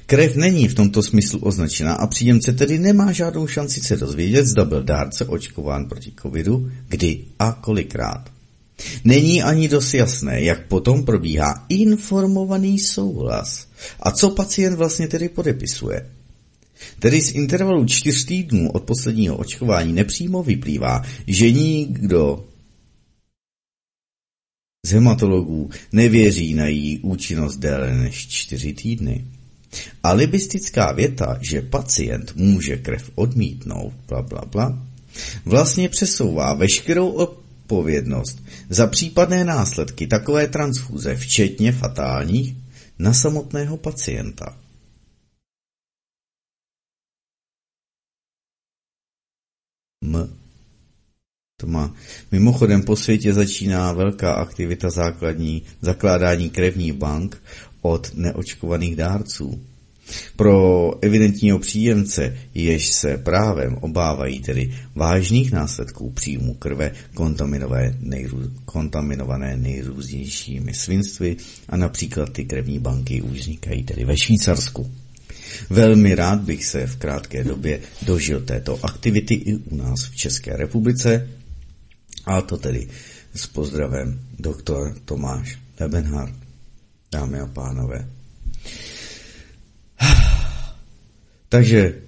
Krev 0.06 0.36
není 0.36 0.68
v 0.68 0.74
tomto 0.74 1.02
smyslu 1.02 1.38
označená 1.38 1.94
a 1.94 2.06
příjemce 2.06 2.52
tedy 2.52 2.78
nemá 2.78 3.12
žádnou 3.12 3.46
šanci 3.46 3.80
se 3.80 3.96
dozvědět, 3.96 4.46
zda 4.46 4.64
byl 4.64 4.82
dárce 4.82 5.24
očkován 5.24 5.84
proti 5.84 6.12
covidu, 6.22 6.70
kdy 6.88 7.18
a 7.38 7.52
kolikrát. 7.52 8.30
Není 9.04 9.42
ani 9.42 9.68
dost 9.68 9.94
jasné, 9.94 10.42
jak 10.42 10.66
potom 10.66 11.04
probíhá 11.04 11.64
informovaný 11.68 12.78
souhlas 12.78 13.66
a 14.00 14.10
co 14.10 14.30
pacient 14.30 14.76
vlastně 14.76 15.08
tedy 15.08 15.28
podepisuje. 15.28 16.06
Tedy 16.98 17.20
z 17.20 17.30
intervalu 17.30 17.84
čtyř 17.84 18.24
týdnů 18.24 18.70
od 18.70 18.84
posledního 18.84 19.36
očkování 19.36 19.92
nepřímo 19.92 20.42
vyplývá, 20.42 21.02
že 21.26 21.50
nikdo 21.50 22.44
z 24.86 24.92
hematologů 24.92 25.70
nevěří 25.92 26.54
na 26.54 26.66
její 26.66 26.98
účinnost 26.98 27.56
déle 27.56 27.96
než 27.96 28.28
čtyři 28.28 28.74
týdny. 28.74 29.24
Alibistická 30.02 30.92
věta, 30.92 31.38
že 31.40 31.62
pacient 31.62 32.36
může 32.36 32.76
krev 32.76 33.10
odmítnout, 33.14 33.92
bla, 34.08 34.22
bla, 34.22 34.42
bla, 34.44 34.86
vlastně 35.44 35.88
přesouvá 35.88 36.54
veškerou 36.54 37.10
odpovědnost 37.10 38.42
za 38.70 38.86
případné 38.86 39.44
následky 39.44 40.06
takové 40.06 40.46
transfúze, 40.48 41.16
včetně 41.16 41.72
fatálních, 41.72 42.54
na 42.98 43.12
samotného 43.12 43.76
pacienta. 43.76 44.56
M. 50.04 50.45
Tma. 51.58 51.94
Mimochodem 52.32 52.82
po 52.82 52.96
světě 52.96 53.34
začíná 53.34 53.92
velká 53.92 54.32
aktivita 54.32 54.90
základní, 54.90 55.62
zakládání 55.80 56.50
krevní 56.50 56.92
bank 56.92 57.42
od 57.82 58.10
neočkovaných 58.14 58.96
dárců. 58.96 59.60
Pro 60.36 60.90
evidentního 61.00 61.58
příjemce, 61.58 62.36
jež 62.54 62.92
se 62.92 63.18
právem 63.18 63.74
obávají 63.74 64.40
tedy 64.40 64.74
vážných 64.94 65.52
následků 65.52 66.10
příjmu 66.10 66.54
krve 66.54 66.92
kontaminované, 67.14 67.96
nejrů, 68.00 68.50
kontaminované 68.64 69.56
nejrůznějšími 69.56 70.74
svinstvy 70.74 71.36
a 71.68 71.76
například 71.76 72.32
ty 72.32 72.44
krevní 72.44 72.78
banky 72.78 73.22
už 73.22 73.38
vznikají 73.38 73.84
tedy 73.84 74.04
ve 74.04 74.16
Švýcarsku. 74.16 74.90
Velmi 75.70 76.14
rád 76.14 76.40
bych 76.40 76.64
se 76.66 76.86
v 76.86 76.96
krátké 76.96 77.44
době 77.44 77.80
dožil 78.02 78.40
této 78.40 78.84
aktivity 78.84 79.34
i 79.34 79.54
u 79.54 79.76
nás 79.76 80.04
v 80.04 80.16
České 80.16 80.56
republice, 80.56 81.28
a 82.26 82.42
to 82.42 82.56
tedy 82.56 82.88
s 83.34 83.46
pozdravem 83.46 84.20
doktor 84.38 84.98
Tomáš 85.04 85.58
Lebenhardt 85.80 86.46
dámy 87.12 87.40
a 87.40 87.46
pánové. 87.46 88.10
Takže 91.48 92.02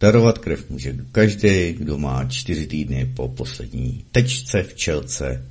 darovat 0.00 0.38
krev 0.38 0.70
může 0.70 0.96
každý, 1.12 1.72
kdo 1.72 1.98
má 1.98 2.24
čtyři 2.24 2.66
týdny 2.66 3.06
po 3.06 3.28
poslední 3.28 4.06
tečce 4.12 4.62
v 4.62 4.74
čelce, 4.74 5.46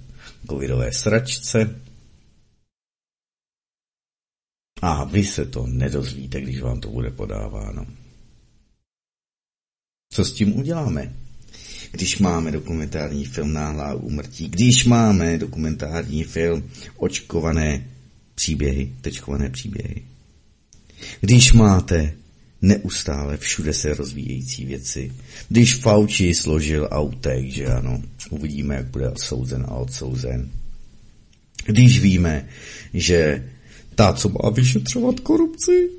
covidové 0.49 0.93
sračce. 0.93 1.82
A 4.82 5.03
vy 5.03 5.26
se 5.26 5.45
to 5.45 5.68
nedozvíte, 5.68 6.41
když 6.41 6.62
vám 6.62 6.82
to 6.82 6.89
bude 6.89 7.12
podáváno. 7.12 7.86
Co 10.14 10.26
s 10.26 10.34
tím 10.34 10.59
uděláme? 10.59 11.20
Když 11.91 12.17
máme 12.17 12.51
dokumentární 12.51 13.25
film 13.25 13.53
Náhlá 13.53 13.93
úmrtí, 13.93 14.49
když 14.49 14.85
máme 14.85 15.37
dokumentární 15.37 16.23
film 16.23 16.63
Očkované 16.97 17.87
příběhy, 18.35 18.91
tečkované 19.01 19.49
příběhy. 19.49 20.01
Když 21.21 21.53
máte 21.53 22.13
neustále 22.61 23.37
všude 23.37 23.73
se 23.73 23.93
rozvíjející 23.93 24.65
věci, 24.65 25.11
když 25.49 25.75
Fauci 25.75 26.33
složil 26.33 26.87
autek, 26.91 27.45
že 27.45 27.65
ano, 27.65 28.01
uvidíme, 28.29 28.75
jak 28.75 28.85
bude 28.85 29.09
odsouzen 29.09 29.65
a 29.67 29.71
odsouzen. 29.71 30.49
Když 31.65 31.99
víme, 31.99 32.47
že 32.93 33.49
ta, 33.95 34.13
co 34.13 34.29
má 34.29 34.49
vyšetřovat 34.49 35.19
korupci 35.19 35.89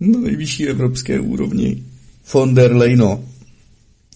na 0.00 0.20
nejvyšší 0.20 0.66
evropské 0.66 1.20
úrovni, 1.20 1.82
von 2.32 2.54
der 2.54 2.76
Leyen, 2.76 3.18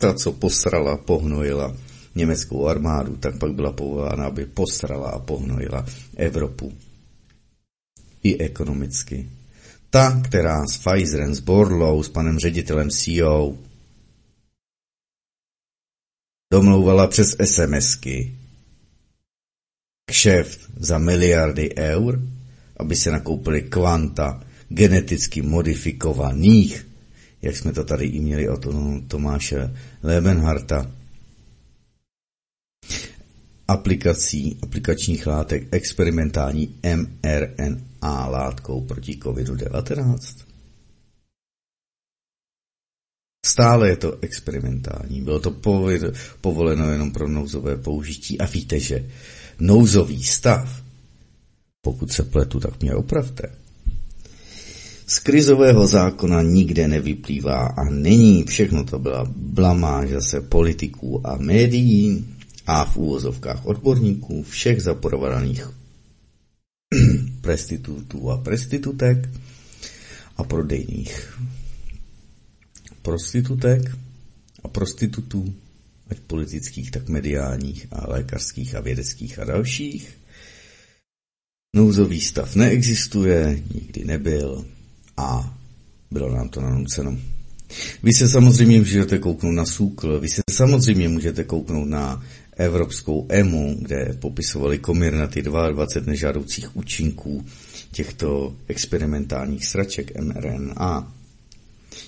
ta, 0.03 0.15
co 0.15 0.33
posrala, 0.33 0.97
pohnojila 0.97 1.77
německou 2.15 2.67
armádu, 2.67 3.17
tak 3.17 3.39
pak 3.39 3.53
byla 3.55 3.73
povolána, 3.73 4.27
aby 4.27 4.47
posrala 4.47 5.11
a 5.11 5.19
pohnojila 5.19 5.87
Evropu 6.17 6.73
i 8.23 8.39
ekonomicky. 8.39 9.31
Ta, 9.91 10.21
která 10.25 10.67
s 10.67 10.79
Pfizerem, 10.79 11.35
s 11.35 11.41
Borlou, 11.41 12.03
s 12.03 12.09
panem 12.09 12.39
ředitelem 12.39 12.91
CEO 12.91 13.55
domlouvala 16.53 17.07
přes 17.07 17.37
SMSky 17.45 18.35
kšeft 20.11 20.61
za 20.77 20.99
miliardy 20.99 21.75
eur, 21.77 22.23
aby 22.77 22.97
se 22.97 23.11
nakoupili 23.11 23.63
kvanta 23.63 24.45
geneticky 24.69 25.43
modifikovaných, 25.43 26.87
jak 27.43 27.57
jsme 27.57 27.72
to 27.72 27.84
tady 27.84 28.07
i 28.07 28.20
měli 28.20 28.49
od 28.49 28.66
Tomáše 29.09 29.76
Lebenharta, 30.03 30.90
aplikací, 33.68 34.59
aplikačních 34.62 35.26
látek 35.26 35.68
experimentální 35.70 36.74
mRNA 36.97 38.28
látkou 38.28 38.80
proti 38.80 39.12
COVID-19? 39.12 40.16
Stále 43.47 43.88
je 43.88 43.97
to 43.97 44.18
experimentální. 44.22 45.22
Bylo 45.22 45.40
to 45.40 45.51
povoleno 46.40 46.93
jenom 46.93 47.12
pro 47.12 47.28
nouzové 47.28 47.76
použití 47.76 48.40
a 48.40 48.47
víte, 48.47 48.80
že 48.80 49.11
nouzový 49.59 50.22
stav, 50.22 50.82
pokud 51.80 52.12
se 52.12 52.22
pletu, 52.22 52.61
tak 52.61 52.82
mě 52.82 52.95
opravte, 52.95 53.62
z 55.07 55.19
krizového 55.19 55.87
zákona 55.87 56.43
nikde 56.43 56.89
nevyplývá 56.89 57.67
a 57.67 57.85
není 57.85 58.45
všechno 58.45 58.85
to 58.85 58.99
byla 58.99 59.27
blamáž 59.37 60.11
zase 60.11 60.41
politiků 60.41 61.27
a 61.27 61.37
médií, 61.37 62.25
a 62.67 62.85
v 62.85 62.97
úvozovkách 62.97 63.67
odborníků 63.67 64.43
všech 64.43 64.83
zaporovaných 64.83 65.71
prestitutů 67.41 68.31
a 68.31 68.37
prestitutek 68.39 69.29
a 70.37 70.45
prodejných 70.45 71.39
prostitutek 73.03 73.97
a 74.63 74.69
prostitutů, 74.69 75.55
ať 76.09 76.21
politických, 76.21 76.91
tak 76.91 77.09
mediálních 77.09 77.87
a 77.91 78.11
lékařských 78.11 78.75
a 78.75 78.81
vědeckých 78.81 79.39
a 79.39 79.45
dalších. 79.45 80.19
Nouzový 81.77 82.21
stav 82.21 82.55
neexistuje, 82.57 83.63
nikdy 83.75 84.05
nebyl 84.05 84.65
a 85.17 85.59
bylo 86.11 86.37
nám 86.37 86.49
to 86.49 86.61
nanuceno. 86.61 87.19
Vy 88.03 88.13
se 88.13 88.29
samozřejmě 88.29 88.79
můžete 88.79 89.19
kouknout 89.19 89.55
na 89.55 89.65
SÚKL, 89.65 90.21
vy 90.21 90.29
se 90.29 90.43
samozřejmě 90.51 91.09
můžete 91.09 91.45
kouknout 91.45 91.89
na 91.89 92.25
Evropskou 92.57 93.27
EMU, 93.29 93.77
kde 93.81 94.17
popisovali 94.21 94.81
ty 95.31 95.43
22 95.43 96.07
nežádoucích 96.07 96.77
účinků 96.77 97.47
těchto 97.93 98.57
experimentálních 98.69 99.67
sraček 99.67 100.21
mRNA, 100.21 101.13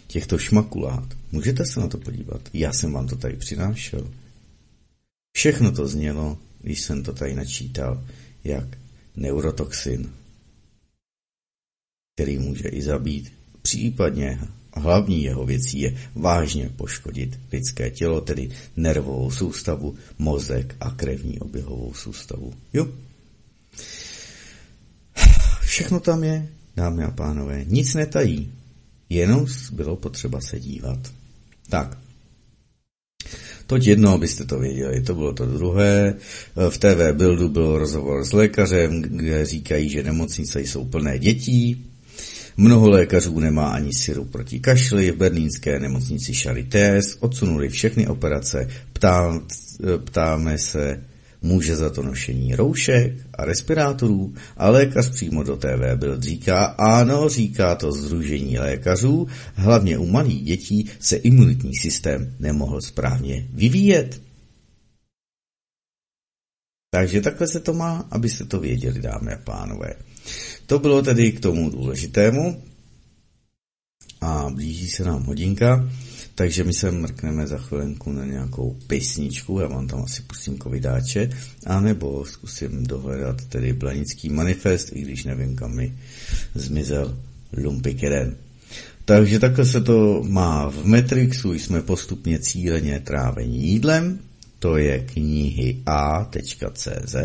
těchto 0.07 0.39
šmakulát. 0.39 1.05
Můžete 1.33 1.67
se 1.67 1.81
na 1.81 1.89
to 1.89 1.99
podívat? 1.99 2.41
Já 2.53 2.73
jsem 2.73 2.93
vám 2.93 3.07
to 3.07 3.17
tady 3.17 3.37
přinášel. 3.37 4.11
Všechno 5.37 5.73
to 5.73 5.89
znělo, 5.89 6.39
když 6.63 6.81
jsem 6.81 7.03
to 7.03 7.13
tady 7.13 7.35
načítal, 7.35 8.05
jak 8.45 8.65
neurotoxin, 9.17 10.11
který 12.15 12.39
může 12.39 12.69
i 12.69 12.83
zabít, 12.83 13.33
případně 13.63 14.39
hlavní 14.75 15.23
jeho 15.23 15.47
věcí 15.47 15.81
je 15.81 15.97
vážně 16.15 16.71
poškodit 16.77 17.39
lidské 17.53 17.91
tělo, 17.91 18.21
tedy 18.21 18.51
nervovou 18.77 19.31
soustavu, 19.31 19.95
mozek 20.19 20.77
a 20.81 20.91
krevní 20.91 21.41
oběhovou 21.41 21.95
soustavu. 21.95 22.55
Jo? 22.73 22.89
Všechno 25.61 26.01
tam 26.01 26.25
je, 26.25 26.49
dámy 26.77 27.05
a 27.05 27.11
pánové, 27.11 27.65
nic 27.65 27.95
netají, 27.95 28.53
jenom 29.09 29.47
bylo 29.73 29.97
potřeba 29.97 30.41
se 30.41 30.61
dívat. 30.61 30.99
Tak, 31.69 31.99
Toť 33.67 33.87
jedno, 33.87 34.13
abyste 34.13 34.45
to 34.45 34.59
věděli. 34.59 35.03
To 35.03 35.15
bylo 35.15 35.33
to 35.33 35.47
druhé. 35.47 36.15
V 36.69 36.79
TV 36.79 37.13
Buildu 37.13 37.49
byl 37.49 37.79
rozhovor 37.79 38.25
s 38.25 38.33
lékařem, 38.33 39.03
kde 39.03 39.47
říkají, 39.47 39.89
že 39.89 40.03
nemocnice 40.03 40.61
jsou 40.61 40.85
plné 40.85 41.19
dětí. 41.19 41.94
Mnoho 42.57 42.91
lékařů 42.91 43.41
nemá 43.41 43.69
ani 43.69 43.93
syru 43.93 44.25
proti 44.25 44.61
kašli. 44.61 45.11
V 45.11 45.17
berlínské 45.17 45.81
nemocnici 45.81 46.35
Charité 46.35 47.01
odsunuli 47.21 47.69
všechny 47.69 48.07
operace. 48.07 48.69
Ptá, 48.93 49.41
ptáme 50.05 50.59
se, 50.59 51.05
může 51.43 51.77
za 51.77 51.91
to 51.91 52.03
nošení 52.03 52.55
roušek 52.55 53.13
a 53.35 53.45
respirátorů 53.45 54.35
a 54.57 54.71
lékař 54.71 55.11
přímo 55.11 55.43
do 55.43 55.57
TV 55.57 55.97
byl 55.97 56.21
říká, 56.21 56.65
ano, 56.65 57.29
říká 57.29 57.75
to 57.75 57.93
Združení 57.93 58.59
lékařů, 58.59 59.29
hlavně 59.55 59.99
u 59.99 60.07
malých 60.07 60.43
dětí 60.45 60.91
se 61.01 61.17
imunitní 61.17 61.75
systém 61.75 62.35
nemohl 62.41 62.81
správně 62.81 63.47
vyvíjet. 63.53 64.21
Takže 66.91 67.21
takhle 67.21 67.49
se 67.49 67.61
to 67.61 67.75
má, 67.75 68.09
abyste 68.11 68.45
to 68.45 68.61
věděli, 68.61 69.01
dámy 69.01 69.33
a 69.33 69.39
pánové. 69.39 69.95
To 70.67 70.79
bylo 70.79 71.03
tedy 71.03 71.33
k 71.33 71.41
tomu 71.41 71.71
důležitému. 71.71 72.63
A 74.21 74.51
blíží 74.51 74.89
se 74.89 75.05
nám 75.05 75.23
hodinka. 75.23 75.89
Takže 76.35 76.65
my 76.65 76.73
se 76.73 76.91
mrkneme 76.91 77.47
za 77.47 77.59
chvilenku 77.59 78.13
na 78.13 78.25
nějakou 78.25 78.77
písničku, 78.87 79.61
já 79.61 79.69
vám 79.69 79.87
tam 79.87 80.03
asi 80.03 80.23
pustím 80.23 80.59
covidáče, 80.59 81.31
anebo 81.67 82.25
zkusím 82.25 82.87
dohledat 82.87 83.45
tedy 83.45 83.73
Blanický 83.73 84.29
manifest, 84.29 84.93
i 84.93 85.03
když 85.03 85.25
nevím, 85.25 85.57
kam 85.57 85.75
mi 85.75 85.99
zmizel 86.55 87.19
lumpik 87.57 88.03
jeden. 88.03 88.37
Takže 89.05 89.39
takhle 89.39 89.65
se 89.67 89.81
to 89.81 90.23
má 90.23 90.71
v 90.71 90.85
Matrixu, 90.85 91.53
jsme 91.53 91.83
postupně 91.83 92.39
cíleně 92.39 93.01
trávení 93.01 93.69
jídlem, 93.69 94.19
to 94.59 94.77
je 94.77 94.99
knihy 94.99 95.83
a.cz, 95.87 97.17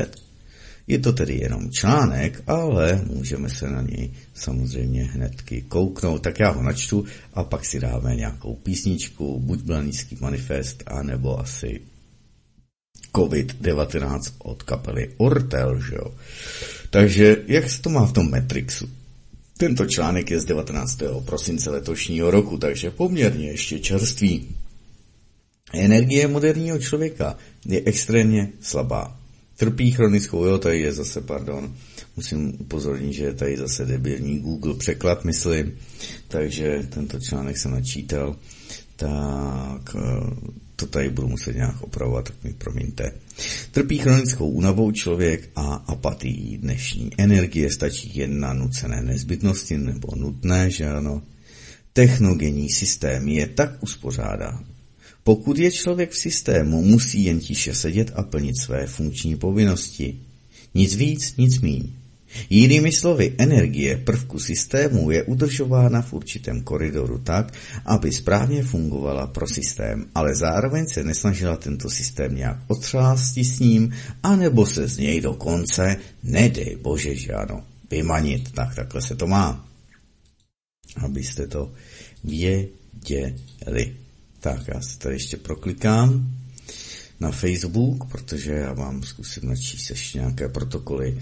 je 0.90 1.00
to 1.00 1.14
tedy 1.14 1.38
jenom 1.38 1.72
článek, 1.72 2.44
ale 2.48 3.02
můžeme 3.06 3.50
se 3.50 3.70
na 3.70 3.82
něj 3.82 4.12
samozřejmě 4.34 5.04
hnedky 5.04 5.62
kouknout. 5.62 6.22
Tak 6.22 6.40
já 6.40 6.50
ho 6.50 6.64
načtu 6.64 7.06
a 7.34 7.44
pak 7.44 7.66
si 7.66 7.80
dáme 7.80 8.16
nějakou 8.16 8.56
písničku, 8.56 9.40
buď 9.40 9.60
Blanický 9.60 10.18
manifest, 10.22 10.84
anebo 10.88 11.40
asi 11.40 11.82
COVID-19 13.14 14.34
od 14.38 14.64
kapely 14.64 15.14
Ortel, 15.18 15.82
že 15.82 15.96
jo. 15.96 16.14
Takže 16.90 17.38
jak 17.48 17.70
se 17.70 17.82
to 17.82 17.90
má 17.90 18.06
v 18.06 18.14
tom 18.14 18.32
Matrixu? 18.32 18.90
Tento 19.58 19.86
článek 19.86 20.32
je 20.32 20.40
z 20.40 20.46
19. 20.46 21.00
prosince 21.26 21.70
letošního 21.70 22.32
roku, 22.32 22.58
takže 22.58 22.92
poměrně 22.92 23.48
ještě 23.48 23.80
čerstvý. 23.80 24.56
Energie 25.74 26.28
moderního 26.28 26.80
člověka 26.80 27.38
je 27.66 27.82
extrémně 27.86 28.50
slabá 28.62 29.19
trpí 29.60 29.92
chronickou, 29.92 30.46
jo, 30.46 30.58
tady 30.58 30.80
je 30.80 30.92
zase, 30.92 31.22
pardon, 31.22 31.76
musím 32.16 32.54
upozornit, 32.60 33.14
že 33.14 33.24
je 33.24 33.34
tady 33.34 33.58
zase 33.58 33.86
debilní 33.86 34.40
Google 34.40 34.74
překlad, 34.74 35.26
myslím, 35.26 35.76
takže 36.28 36.88
tento 36.90 37.20
článek 37.20 37.58
jsem 37.58 37.72
načítal, 37.72 38.36
tak 38.96 39.96
eh, 39.96 40.00
to 40.76 40.86
tady 40.86 41.10
budu 41.10 41.28
muset 41.28 41.56
nějak 41.56 41.82
opravovat, 41.82 42.26
tak 42.26 42.44
mi 42.44 42.54
promiňte. 42.54 43.12
Trpí 43.72 43.98
chronickou 43.98 44.50
únavou 44.50 44.92
člověk 44.92 45.50
a 45.56 45.74
apatií 45.74 46.58
dnešní 46.58 47.12
energie 47.18 47.72
stačí 47.72 48.18
jen 48.18 48.40
na 48.40 48.54
nucené 48.54 49.02
nezbytnosti 49.02 49.78
nebo 49.78 50.16
nutné, 50.16 50.72
že 50.72 50.90
ano. 50.90 51.22
Technogenní 51.94 52.70
systém 52.70 53.28
je 53.28 53.48
tak 53.48 53.84
uspořádán, 53.84 54.66
pokud 55.30 55.58
je 55.58 55.72
člověk 55.72 56.12
v 56.12 56.18
systému, 56.18 56.82
musí 56.82 57.24
jen 57.24 57.40
tiše 57.40 57.76
sedět 57.76 58.12
a 58.16 58.24
plnit 58.24 58.58
své 58.58 58.88
funkční 58.88 59.36
povinnosti. 59.36 60.20
Nic 60.74 60.96
víc, 60.96 61.38
nic 61.38 61.62
míň. 61.62 61.84
Jinými 62.50 62.92
slovy, 62.92 63.36
energie 63.38 63.98
prvku 63.98 64.40
systému 64.40 65.12
je 65.12 65.24
udržována 65.24 66.02
v 66.02 66.14
určitém 66.14 66.62
koridoru 66.62 67.18
tak, 67.18 67.54
aby 67.86 68.12
správně 68.12 68.64
fungovala 68.64 69.28
pro 69.28 69.48
systém, 69.48 70.06
ale 70.16 70.36
zároveň 70.36 70.88
se 70.88 71.04
nesnažila 71.04 71.58
tento 71.58 71.90
systém 71.90 72.36
nějak 72.36 72.58
otřástit 72.68 73.46
s 73.46 73.60
ním, 73.60 73.94
anebo 74.24 74.66
se 74.66 74.88
z 74.88 74.98
něj 74.98 75.22
dokonce, 75.22 75.98
nedej 76.24 76.78
bože, 76.82 77.16
že 77.16 77.34
ano, 77.34 77.64
vymanit. 77.92 78.52
Tak 78.52 78.76
takhle 78.76 79.02
se 79.02 79.16
to 79.16 79.28
má. 79.28 79.68
Abyste 81.06 81.48
to 81.48 81.72
věděli. 82.24 84.09
Tak 84.40 84.68
já 84.68 84.82
se 84.82 85.00
tady 85.00 85.16
ještě 85.16 85.38
proklikám 85.38 86.36
na 87.20 87.32
Facebook, 87.32 88.12
protože 88.12 88.52
já 88.52 88.74
vám 88.74 89.04
zkusím 89.04 89.50
načíst 89.50 89.90
ještě 89.90 90.18
nějaké 90.18 90.50
protokoly 90.50 91.22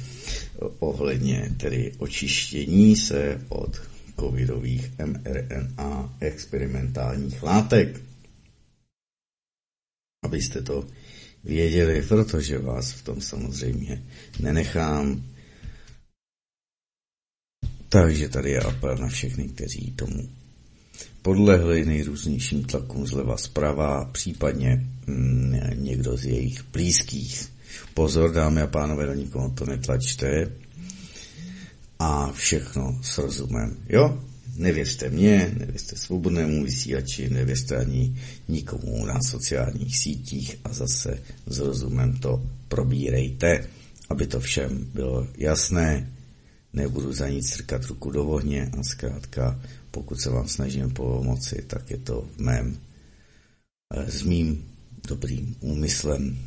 ohledně 0.79 1.55
tedy 1.57 1.93
očištění 1.97 2.95
se 2.95 3.45
od 3.49 3.81
covidových 4.19 4.91
mRNA 4.99 6.15
experimentálních 6.19 7.43
látek. 7.43 8.01
Abyste 10.25 10.61
to 10.61 10.87
věděli, 11.43 12.01
protože 12.01 12.59
vás 12.59 12.91
v 12.91 13.03
tom 13.03 13.21
samozřejmě 13.21 14.03
nenechám. 14.39 15.23
Takže 17.89 18.29
tady 18.29 18.51
je 18.51 18.59
apel 18.59 18.97
na 18.97 19.07
všechny, 19.07 19.47
kteří 19.49 19.91
tomu 19.91 20.36
podlehli 21.27 21.85
nejrůznějším 21.85 22.63
tlakům 22.63 23.07
zleva 23.07 23.37
zprava, 23.37 24.05
případně 24.05 24.87
mm, 25.07 25.59
někdo 25.75 26.17
z 26.17 26.25
jejich 26.25 26.63
blízkých. 26.71 27.51
Pozor, 27.93 28.31
dámy 28.31 28.61
a 28.61 28.67
pánové, 28.67 29.05
do 29.05 29.13
nikoho 29.13 29.49
to 29.49 29.65
netlačte. 29.65 30.51
A 31.99 32.31
všechno 32.31 32.99
s 33.01 33.17
rozumem. 33.17 33.77
Jo? 33.89 34.23
Nevěřte 34.55 35.09
mě, 35.09 35.51
nevěřte 35.59 35.95
svobodnému 35.95 36.63
vysílači, 36.63 37.29
nevěřte 37.29 37.77
ani 37.77 38.15
nikomu 38.47 39.05
na 39.05 39.21
sociálních 39.21 39.97
sítích 39.97 40.57
a 40.63 40.73
zase 40.73 41.19
s 41.47 41.59
rozumem 41.59 42.17
to 42.17 42.43
probírejte, 42.67 43.67
aby 44.09 44.27
to 44.27 44.39
všem 44.39 44.87
bylo 44.93 45.27
jasné. 45.37 46.11
Nebudu 46.73 47.13
za 47.13 47.27
nic 47.27 47.49
strkat 47.49 47.85
ruku 47.85 48.11
do 48.11 48.25
ohně 48.25 48.71
a 48.79 48.83
zkrátka 48.83 49.59
pokud 49.97 50.21
se 50.21 50.29
vám 50.29 50.47
snažím 50.47 50.89
pomoci, 50.89 51.65
tak 51.67 51.91
je 51.91 51.97
to 51.97 52.29
v 52.35 52.39
mém, 52.39 52.77
eh, 53.93 54.11
s 54.11 54.23
mým 54.23 54.65
dobrým 55.07 55.55
úmyslem, 55.59 56.37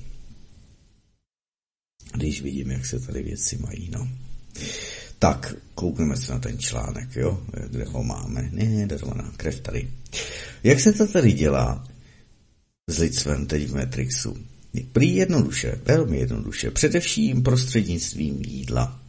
když 2.14 2.42
vidím, 2.42 2.70
jak 2.70 2.86
se 2.86 3.00
tady 3.00 3.22
věci 3.22 3.58
mají, 3.58 3.90
no. 3.90 4.08
Tak, 5.18 5.54
koukneme 5.74 6.16
se 6.16 6.32
na 6.32 6.38
ten 6.38 6.58
článek, 6.58 7.16
jo, 7.16 7.42
kde 7.70 7.84
ho 7.84 8.02
máme. 8.02 8.48
Ne, 8.52 8.86
darovaná 8.86 9.32
krev 9.36 9.60
tady. 9.60 9.90
Jak 10.62 10.80
se 10.80 10.92
to 10.92 11.06
tady 11.06 11.32
dělá 11.32 11.88
s 12.90 12.98
lidstvem 12.98 13.46
teď 13.46 13.68
v 13.68 13.74
Matrixu? 13.74 14.36
Prý 14.92 15.14
jednoduše, 15.14 15.80
velmi 15.84 16.18
jednoduše, 16.18 16.70
především 16.70 17.42
prostřednictvím 17.42 18.42
jídla. 18.46 18.99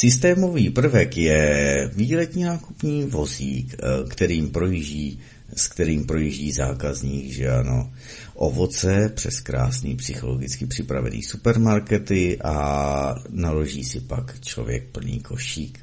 Systémový 0.00 0.70
prvek 0.70 1.16
je 1.16 1.90
výletní 1.94 2.44
nákupní 2.44 3.04
vozík, 3.04 3.74
eh, 3.74 4.08
kterým 4.08 4.50
projíždí, 4.50 5.20
s 5.56 5.68
kterým 5.68 6.06
projíždí 6.06 6.52
zákazník, 6.52 7.32
že 7.32 7.50
ano, 7.50 7.92
ovoce 8.34 9.12
přes 9.14 9.40
krásný 9.40 9.96
psychologicky 9.96 10.66
připravený 10.66 11.22
supermarkety 11.22 12.38
a 12.44 13.14
naloží 13.30 13.84
si 13.84 14.00
pak 14.00 14.40
člověk 14.40 14.84
plný 14.92 15.20
košík. 15.20 15.80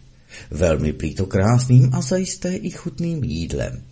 Velmi 0.51 0.93
prý 0.93 1.15
to 1.15 1.25
krásným 1.25 1.89
a 1.93 2.01
zajisté 2.01 2.55
i 2.55 2.69
chutným 2.69 3.23
jídlem. 3.23 3.83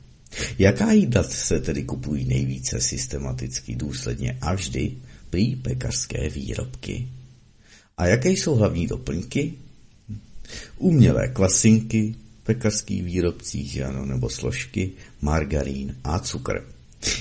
Jaká 0.59 0.91
jídla 0.91 1.23
se 1.23 1.59
tedy 1.59 1.83
kupují 1.83 2.25
nejvíce 2.25 2.81
systematicky, 2.81 3.75
důsledně 3.75 4.37
a 4.41 4.53
vždy? 4.53 4.91
Prý 5.29 5.55
pekařské 5.55 6.29
výrobky. 6.29 7.07
A 7.97 8.07
jaké 8.07 8.29
jsou 8.29 8.55
hlavní 8.55 8.87
doplňky? 8.87 9.53
Umělé 10.77 11.27
kvasinky, 11.27 12.15
pekařský 12.43 13.01
výrobcí, 13.01 13.83
ano, 13.83 14.05
nebo 14.05 14.29
složky, 14.29 14.91
margarín 15.21 15.95
a 16.03 16.19
cukr. 16.19 16.63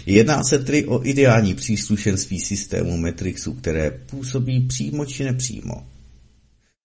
Jedná 0.06 0.44
se 0.44 0.58
tedy 0.58 0.84
o 0.84 1.06
ideální 1.06 1.54
příslušenství 1.54 2.40
systému 2.40 2.96
Matrixu, 2.96 3.52
které 3.52 3.90
působí 3.90 4.60
přímo 4.60 5.06
či 5.06 5.24
nepřímo. 5.24 5.86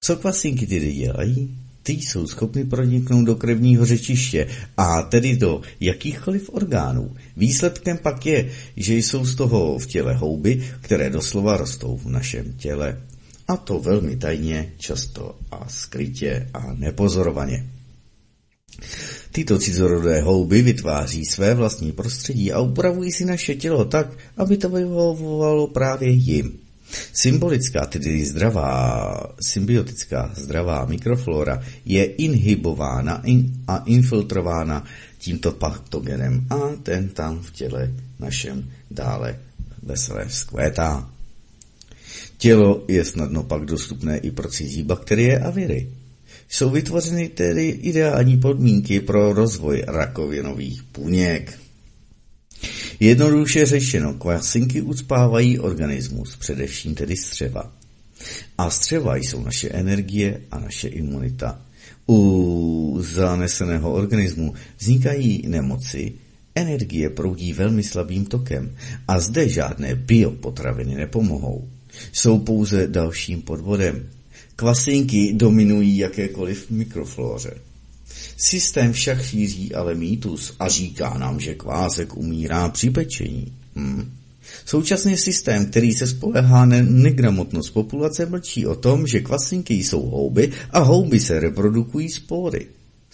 Co 0.01 0.15
kvasinky 0.15 0.67
tedy 0.67 0.93
dělají? 0.93 1.57
Ty 1.83 1.93
jsou 1.93 2.27
schopny 2.27 2.65
proniknout 2.65 3.25
do 3.25 3.35
krevního 3.35 3.85
řečiště 3.85 4.47
a 4.77 5.01
tedy 5.01 5.37
do 5.37 5.61
jakýchkoliv 5.79 6.49
orgánů. 6.53 7.15
Výsledkem 7.37 7.97
pak 7.97 8.25
je, 8.25 8.51
že 8.77 8.95
jsou 8.95 9.25
z 9.25 9.35
toho 9.35 9.79
v 9.79 9.87
těle 9.87 10.13
houby, 10.13 10.69
které 10.81 11.09
doslova 11.09 11.57
rostou 11.57 11.97
v 11.97 12.05
našem 12.05 12.53
těle. 12.53 13.01
A 13.47 13.57
to 13.57 13.79
velmi 13.79 14.15
tajně, 14.15 14.73
často 14.77 15.35
a 15.51 15.69
skrytě 15.69 16.49
a 16.53 16.73
nepozorovaně. 16.73 17.69
Tyto 19.31 19.59
cizorodé 19.59 20.21
houby 20.21 20.61
vytváří 20.61 21.25
své 21.25 21.53
vlastní 21.53 21.91
prostředí 21.91 22.53
a 22.53 22.59
upravují 22.59 23.11
si 23.11 23.25
naše 23.25 23.55
tělo 23.55 23.85
tak, 23.85 24.07
aby 24.37 24.57
to 24.57 24.69
vyhovovalo 24.69 25.67
právě 25.67 26.09
jim. 26.09 26.59
Symbolická, 27.13 27.85
tedy 27.85 28.25
zdravá, 28.25 29.35
symbiotická 29.41 30.31
zdravá 30.35 30.85
mikroflora 30.85 31.63
je 31.85 32.05
inhibována 32.05 33.23
a 33.67 33.77
infiltrována 33.77 34.83
tímto 35.17 35.51
patogenem 35.51 36.47
a 36.49 36.55
ten 36.83 37.09
tam 37.09 37.39
v 37.39 37.51
těle 37.51 37.91
našem 38.19 38.69
dále 38.91 39.39
veselé 39.83 40.25
vzkvétá. 40.25 41.09
Tělo 42.37 42.83
je 42.87 43.05
snadno 43.05 43.43
pak 43.43 43.65
dostupné 43.65 44.17
i 44.17 44.31
pro 44.31 44.49
cizí 44.49 44.83
bakterie 44.83 45.39
a 45.39 45.49
viry. 45.49 45.89
Jsou 46.49 46.69
vytvořeny 46.69 47.29
tedy 47.29 47.67
ideální 47.67 48.37
podmínky 48.37 48.99
pro 48.99 49.33
rozvoj 49.33 49.83
rakovinových 49.87 50.83
buněk. 50.93 51.59
Jednoduše 52.99 53.65
řečeno, 53.65 54.13
kvasinky 54.13 54.81
ucpávají 54.81 55.59
organismus, 55.59 56.35
především 56.35 56.95
tedy 56.95 57.17
střeva. 57.17 57.71
A 58.57 58.69
střeva 58.69 59.15
jsou 59.15 59.43
naše 59.43 59.69
energie 59.69 60.41
a 60.51 60.59
naše 60.59 60.87
imunita. 60.87 61.61
U 62.09 62.97
zaneseného 63.01 63.93
organismu 63.93 64.53
vznikají 64.77 65.43
nemoci, 65.47 66.13
energie 66.55 67.09
proudí 67.09 67.53
velmi 67.53 67.83
slabým 67.83 68.25
tokem 68.25 68.75
a 69.07 69.19
zde 69.19 69.49
žádné 69.49 69.95
biopotraviny 69.95 70.95
nepomohou. 70.95 71.69
Jsou 72.11 72.39
pouze 72.39 72.87
dalším 72.87 73.41
podvodem. 73.41 74.09
Kvasinky 74.55 75.33
dominují 75.33 75.97
jakékoliv 75.97 76.69
mikroflóře. 76.69 77.53
Systém 78.37 78.93
však 78.93 79.23
šíří 79.23 79.75
ale 79.75 79.95
mýtus 79.95 80.53
a 80.59 80.67
říká 80.67 81.17
nám, 81.17 81.39
že 81.39 81.55
kvásek 81.55 82.17
umírá 82.17 82.69
při 82.69 82.89
pečení. 82.89 83.53
Hmm. 83.75 84.11
Současný 84.65 85.17
systém, 85.17 85.65
který 85.65 85.93
se 85.93 86.07
spolehá 86.07 86.65
na 86.65 86.77
negramotnost 86.81 87.69
populace, 87.69 88.25
mlčí 88.25 88.65
o 88.65 88.75
tom, 88.75 89.07
že 89.07 89.19
kvasinky 89.19 89.73
jsou 89.73 90.01
houby 90.01 90.51
a 90.71 90.79
houby 90.79 91.19
se 91.19 91.39
reprodukují 91.39 92.09
spory. 92.09 92.67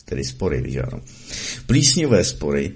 Tedy 0.06 0.24
spory, 0.24 0.80
ano. 0.80 1.02
Plísňové 1.66 2.24
spory 2.24 2.72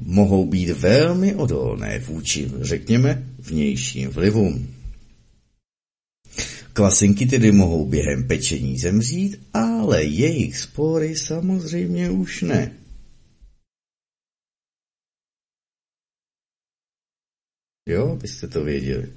mohou 0.00 0.46
být 0.46 0.70
velmi 0.70 1.34
odolné 1.34 1.98
vůči, 1.98 2.50
řekněme, 2.60 3.24
vnějším 3.38 4.10
vlivům. 4.10 4.73
Kvasinky 6.74 7.26
tedy 7.26 7.52
mohou 7.52 7.86
během 7.86 8.28
pečení 8.28 8.78
zemřít, 8.78 9.48
ale 9.52 10.04
jejich 10.04 10.58
spory 10.58 11.16
samozřejmě 11.16 12.10
už 12.10 12.42
ne. 12.42 12.78
Jo, 17.88 18.16
byste 18.16 18.48
to 18.48 18.64
věděli. 18.64 19.12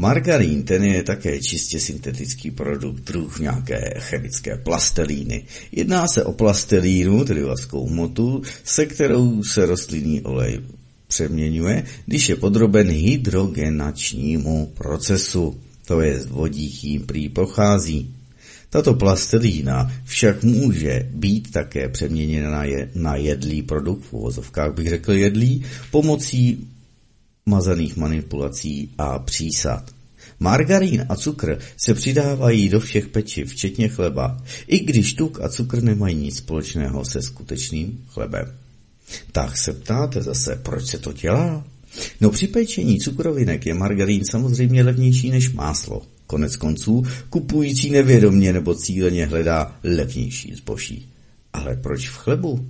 Margarín, 0.00 0.64
ten 0.64 0.84
je 0.84 1.02
také 1.02 1.40
čistě 1.40 1.80
syntetický 1.80 2.50
produkt, 2.50 3.00
druh 3.00 3.38
nějaké 3.38 3.94
chemické 3.98 4.56
plastelíny. 4.56 5.46
Jedná 5.72 6.08
se 6.08 6.24
o 6.24 6.32
plastelínu, 6.32 7.24
tedy 7.24 7.42
vlastkou 7.42 7.86
hmotu, 7.86 8.42
se 8.64 8.86
kterou 8.86 9.42
se 9.42 9.66
rostlinný 9.66 10.22
olej 10.22 10.77
přeměňuje, 11.08 11.84
když 12.06 12.28
je 12.28 12.36
podroben 12.36 12.88
hydrogenačnímu 12.88 14.72
procesu, 14.74 15.60
to 15.86 16.00
je 16.00 16.20
vodík 16.26 16.84
jim 16.84 17.06
prý 17.06 17.28
pochází. 17.28 18.14
Tato 18.70 18.94
plastelína 18.94 19.92
však 20.04 20.42
může 20.42 21.08
být 21.14 21.50
také 21.50 21.88
přeměněna 21.88 22.64
na 22.94 23.16
jedlý 23.16 23.62
produkt, 23.62 24.02
v 24.02 24.12
uvozovkách 24.12 24.74
bych 24.74 24.88
řekl 24.88 25.12
jedlý, 25.12 25.64
pomocí 25.90 26.68
mazaných 27.46 27.96
manipulací 27.96 28.90
a 28.98 29.18
přísad. 29.18 29.90
Margarín 30.40 31.06
a 31.08 31.16
cukr 31.16 31.58
se 31.76 31.94
přidávají 31.94 32.68
do 32.68 32.80
všech 32.80 33.08
pečiv, 33.08 33.50
včetně 33.50 33.88
chleba, 33.88 34.42
i 34.66 34.78
když 34.78 35.14
tuk 35.14 35.40
a 35.40 35.48
cukr 35.48 35.82
nemají 35.82 36.16
nic 36.16 36.36
společného 36.36 37.04
se 37.04 37.22
skutečným 37.22 38.04
chlebem. 38.08 38.67
Tak 39.32 39.58
se 39.58 39.72
ptáte 39.72 40.22
zase, 40.22 40.60
proč 40.62 40.86
se 40.86 40.98
to 40.98 41.12
dělá? 41.12 41.64
No 42.20 42.30
při 42.30 42.46
pečení 42.46 42.98
cukrovinek 42.98 43.66
je 43.66 43.74
margarín 43.74 44.24
samozřejmě 44.24 44.82
levnější 44.82 45.30
než 45.30 45.52
máslo. 45.52 46.02
Konec 46.26 46.56
konců 46.56 47.02
kupující 47.30 47.90
nevědomně 47.90 48.52
nebo 48.52 48.74
cíleně 48.74 49.26
hledá 49.26 49.78
levnější 49.84 50.54
zboží. 50.54 51.08
Ale 51.52 51.76
proč 51.76 52.08
v 52.08 52.16
chlebu? 52.16 52.68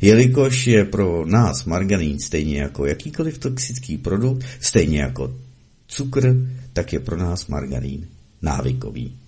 Jelikož 0.00 0.66
je 0.66 0.84
pro 0.84 1.26
nás 1.26 1.64
margarín 1.64 2.18
stejně 2.18 2.60
jako 2.60 2.86
jakýkoliv 2.86 3.38
toxický 3.38 3.98
produkt, 3.98 4.44
stejně 4.60 5.00
jako 5.00 5.34
cukr, 5.88 6.36
tak 6.72 6.92
je 6.92 7.00
pro 7.00 7.16
nás 7.16 7.46
margarín 7.46 8.08
návykový. 8.42 9.19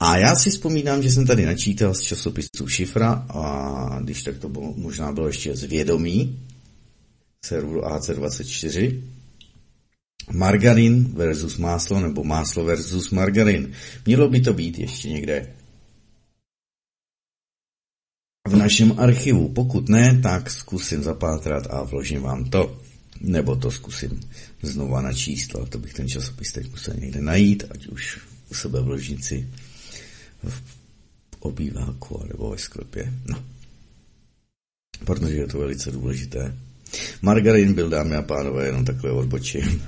A 0.00 0.16
já 0.16 0.34
si 0.34 0.50
vzpomínám, 0.50 1.02
že 1.02 1.10
jsem 1.10 1.26
tady 1.26 1.46
načítal 1.46 1.94
z 1.94 2.00
časopisu 2.00 2.68
Šifra 2.68 3.12
a 3.12 3.98
když 4.02 4.22
tak 4.22 4.38
to 4.38 4.48
bylo, 4.48 4.74
možná 4.76 5.12
bylo 5.12 5.26
ještě 5.26 5.56
zvědomí, 5.56 6.40
serveru 7.44 7.80
AC24, 7.80 9.02
margarin 10.32 11.04
versus 11.04 11.56
máslo 11.56 12.00
nebo 12.00 12.24
máslo 12.24 12.64
versus 12.64 13.10
margarin. 13.10 13.72
Mělo 14.06 14.28
by 14.28 14.40
to 14.40 14.52
být 14.52 14.78
ještě 14.78 15.08
někde 15.08 15.54
v 18.48 18.56
našem 18.56 19.00
archivu. 19.00 19.48
Pokud 19.48 19.88
ne, 19.88 20.20
tak 20.22 20.50
zkusím 20.50 21.02
zapátrat 21.02 21.66
a 21.70 21.82
vložím 21.82 22.22
vám 22.22 22.44
to. 22.44 22.80
Nebo 23.20 23.56
to 23.56 23.70
zkusím 23.70 24.20
znova 24.62 25.00
na 25.00 25.12
číslo. 25.12 25.66
To 25.66 25.78
bych 25.78 25.94
ten 25.94 26.08
časopis 26.08 26.52
teď 26.52 26.70
musel 26.70 26.94
někde 26.94 27.20
najít, 27.20 27.64
ať 27.70 27.86
už 27.86 28.20
u 28.50 28.54
sebe 28.54 28.80
v 28.80 28.88
ložnici 28.88 29.48
v 30.48 30.62
obýváku 31.40 32.22
nebo 32.28 32.50
ve 32.50 32.58
sklepě. 32.58 33.12
No. 33.28 33.42
Protože 35.04 35.36
je 35.36 35.46
to 35.46 35.58
velice 35.58 35.90
důležité. 35.90 36.54
Margarin 37.22 37.74
byl, 37.74 37.88
dámy 37.88 38.16
a 38.16 38.22
pánové, 38.22 38.66
jenom 38.66 38.84
takhle 38.84 39.10
odbočím. 39.10 39.82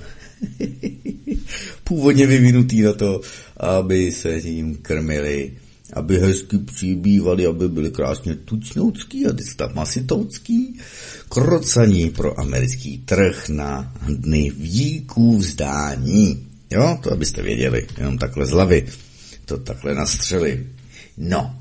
Původně 1.83 2.27
vyvinutý 2.27 2.81
na 2.81 2.93
to, 2.93 3.21
aby 3.57 4.11
se 4.11 4.41
ním 4.41 4.75
krmili, 4.75 5.53
aby 5.93 6.19
hezky 6.19 6.57
přibývali, 6.57 7.45
aby 7.45 7.69
byli 7.69 7.91
krásně 7.91 8.35
tučnoucký 8.35 9.25
a 9.27 9.33
masitoucký, 9.73 10.79
krocaní 11.29 12.09
pro 12.09 12.39
americký 12.39 12.97
trh 12.97 13.49
na 13.49 13.93
dny 14.07 14.51
výků 14.57 15.37
vzdání. 15.37 16.47
Jo, 16.71 16.99
to 17.03 17.11
abyste 17.11 17.41
věděli, 17.41 17.87
jenom 17.97 18.17
takhle 18.17 18.45
z 18.45 18.49
hlavy 18.49 18.85
to 19.45 19.57
takhle 19.57 19.95
nastřeli. 19.95 20.67
No, 21.17 21.55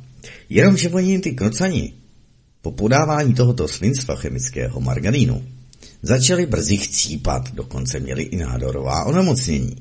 jenomže 0.48 0.90
oni 0.90 1.18
ty 1.18 1.32
krocani 1.32 1.92
po 2.62 2.72
podávání 2.72 3.34
tohoto 3.34 3.68
svinstva 3.68 4.16
chemického 4.16 4.80
margarínu 4.80 5.44
začali 6.02 6.46
brzy 6.46 6.76
chcípat, 6.76 7.54
dokonce 7.54 8.00
měli 8.00 8.22
i 8.22 8.36
nádorová 8.36 9.04
onemocnění. 9.04 9.76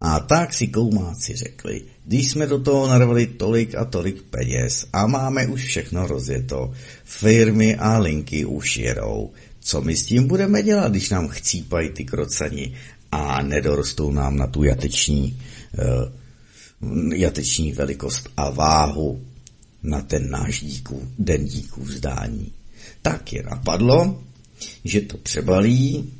A 0.00 0.20
tak 0.20 0.54
si 0.54 0.66
koumáci 0.66 1.36
řekli, 1.36 1.82
když 2.04 2.30
jsme 2.30 2.46
do 2.46 2.58
toho 2.58 2.86
narvali 2.86 3.26
tolik 3.26 3.74
a 3.74 3.84
tolik 3.84 4.22
peněz 4.22 4.86
a 4.92 5.06
máme 5.06 5.46
už 5.46 5.64
všechno 5.64 6.06
rozjeto, 6.06 6.72
firmy 7.04 7.76
a 7.76 7.98
linky 7.98 8.44
už 8.44 8.76
jedou, 8.76 9.30
co 9.60 9.80
my 9.80 9.96
s 9.96 10.06
tím 10.06 10.26
budeme 10.26 10.62
dělat, 10.62 10.90
když 10.90 11.10
nám 11.10 11.28
chcípají 11.28 11.90
ty 11.90 12.04
krocani 12.04 12.74
a 13.12 13.42
nedorostou 13.42 14.10
nám 14.10 14.36
na 14.36 14.46
tu 14.46 14.64
jateční, 14.64 15.38
uh, 15.78 16.12
jateční 17.14 17.72
velikost 17.72 18.28
a 18.36 18.50
váhu 18.50 19.22
na 19.82 20.00
ten 20.00 20.30
náš 20.30 20.60
díku, 20.60 21.08
den 21.18 21.44
díků 21.44 21.82
vzdání. 21.82 22.52
Tak 23.02 23.32
je 23.32 23.42
napadlo, 23.42 24.22
že 24.84 25.00
to 25.00 25.18
přebalí 25.18 26.12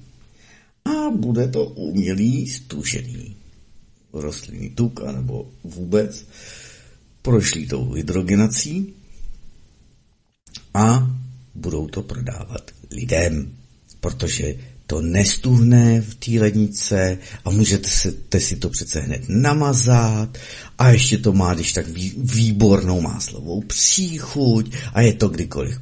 a 0.84 1.10
bude 1.10 1.48
to 1.48 1.64
umělý 1.64 2.48
stužený 2.48 3.36
rostlinný 4.12 4.70
tuk, 4.70 5.00
anebo 5.00 5.50
vůbec 5.64 6.26
prošli 7.22 7.66
tou 7.66 7.92
hydrogenací 7.92 8.94
a 10.74 11.10
budou 11.54 11.88
to 11.88 12.02
prodávat 12.02 12.70
lidem, 12.90 13.56
protože 14.00 14.54
to 14.92 15.00
nestuhne 15.00 16.00
v 16.00 16.14
té 16.14 16.30
lednice 16.40 17.18
a 17.44 17.50
můžete 17.50 17.88
se, 17.88 18.12
si 18.38 18.56
to 18.56 18.68
přece 18.68 19.00
hned 19.00 19.22
namazat 19.28 20.38
a 20.78 20.90
ještě 20.90 21.18
to 21.18 21.32
má, 21.32 21.54
když 21.54 21.72
tak 21.72 21.86
výbornou 22.16 23.00
máslovou 23.00 23.60
příchuť 23.60 24.72
a 24.92 25.00
je 25.00 25.12
to 25.12 25.28
kdykoliv 25.28 25.80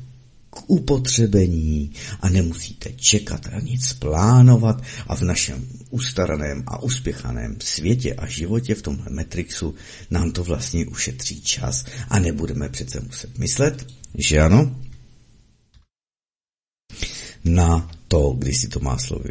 k 0.51 0.71
upotřebení 0.71 1.91
a 2.21 2.29
nemusíte 2.29 2.93
čekat 2.93 3.47
a 3.53 3.61
nic 3.61 3.93
plánovat 3.93 4.83
a 5.07 5.17
v 5.17 5.23
našem 5.23 5.67
ustaraném 5.91 6.63
a 6.67 6.83
uspěchaném 6.83 7.57
světě 7.61 8.15
a 8.15 8.27
životě 8.27 8.75
v 8.75 8.83
tomhle 8.83 9.11
Matrixu 9.11 9.75
nám 10.11 10.33
to 10.33 10.45
vlastně 10.45 10.87
ušetří 10.87 11.41
čas 11.41 11.85
a 12.09 12.19
nebudeme 12.19 12.69
přece 12.69 13.01
muset 13.01 13.39
myslet, 13.39 13.87
že 14.15 14.41
ano? 14.41 14.77
Na 17.45 18.00
to, 18.11 18.35
kdy 18.39 18.55
si 18.55 18.69
to 18.69 18.83
máslo 18.83 19.23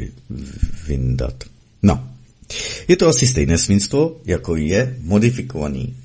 vyndat. 0.88 1.44
No, 1.84 2.16
je 2.88 2.96
to 2.96 3.08
asi 3.08 3.28
stejné 3.28 3.58
svinstvo, 3.58 4.24
jako 4.26 4.56
je 4.56 4.98
modifikovaný 5.04 5.96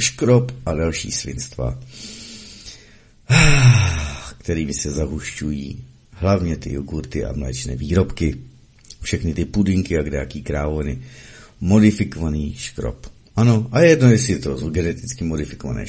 škrob 0.00 0.52
a 0.66 0.74
další 0.74 1.12
svinstva, 1.12 1.80
kterými 4.38 4.74
se 4.74 4.90
zahušťují 4.90 5.84
hlavně 6.10 6.56
ty 6.56 6.72
jogurty 6.72 7.24
a 7.24 7.32
mléčné 7.32 7.76
výrobky, 7.76 8.36
všechny 9.02 9.34
ty 9.34 9.44
pudinky 9.44 9.98
a 9.98 10.02
kdejaký 10.02 10.42
krávony, 10.42 11.02
modifikovaný 11.60 12.54
škrob. 12.54 13.06
Ano, 13.36 13.68
a 13.72 13.80
jedno, 13.80 14.10
jestli 14.10 14.32
je 14.32 14.38
to 14.38 14.70
geneticky 14.70 15.24
modifikované 15.24 15.86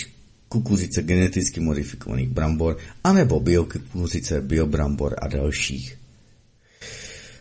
kukuřice, 0.52 1.02
geneticky 1.02 1.60
modifikovaný 1.60 2.28
brambor, 2.28 2.78
anebo 3.04 3.40
biokukuřice, 3.40 4.42
biobrambor 4.42 5.16
a 5.22 5.28
dalších. 5.28 5.98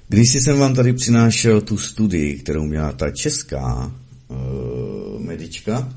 Když 0.08 0.32
jsem 0.32 0.58
vám 0.58 0.74
tady 0.74 0.92
přinášel 0.92 1.60
tu 1.60 1.78
studii, 1.78 2.38
kterou 2.38 2.64
měla 2.64 2.92
ta 2.92 3.10
česká 3.10 3.94
uh, 4.28 5.20
medička, 5.20 5.94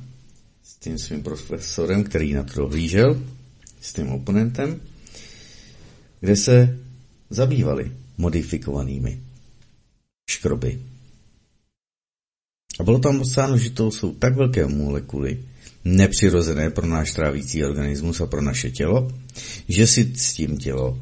tím 0.84 0.97
svým 0.97 1.24
profesorem, 1.24 2.03
který 2.03 2.34
na 2.34 2.43
to 2.43 2.53
dohlížel, 2.53 3.22
s 3.82 3.93
tím 3.93 4.07
oponentem, 4.09 4.82
kde 6.20 6.36
se 6.36 6.80
zabývali 7.30 7.91
modifikovanými 8.18 9.20
škroby. 10.30 10.82
A 12.80 12.84
bylo 12.84 12.99
tam 12.99 13.18
popsáno, 13.18 13.57
že 13.57 13.70
to 13.70 13.91
jsou 13.91 14.14
tak 14.14 14.36
velké 14.36 14.68
molekuly, 14.68 15.43
nepřirozené 15.86 16.70
pro 16.70 16.88
náš 16.88 17.14
trávící 17.14 17.66
organismus 17.66 18.22
a 18.22 18.26
pro 18.26 18.42
naše 18.42 18.72
tělo, 18.72 19.12
že 19.70 19.88
si 19.88 20.12
s 20.16 20.34
tím 20.34 20.58
tělo 20.58 21.02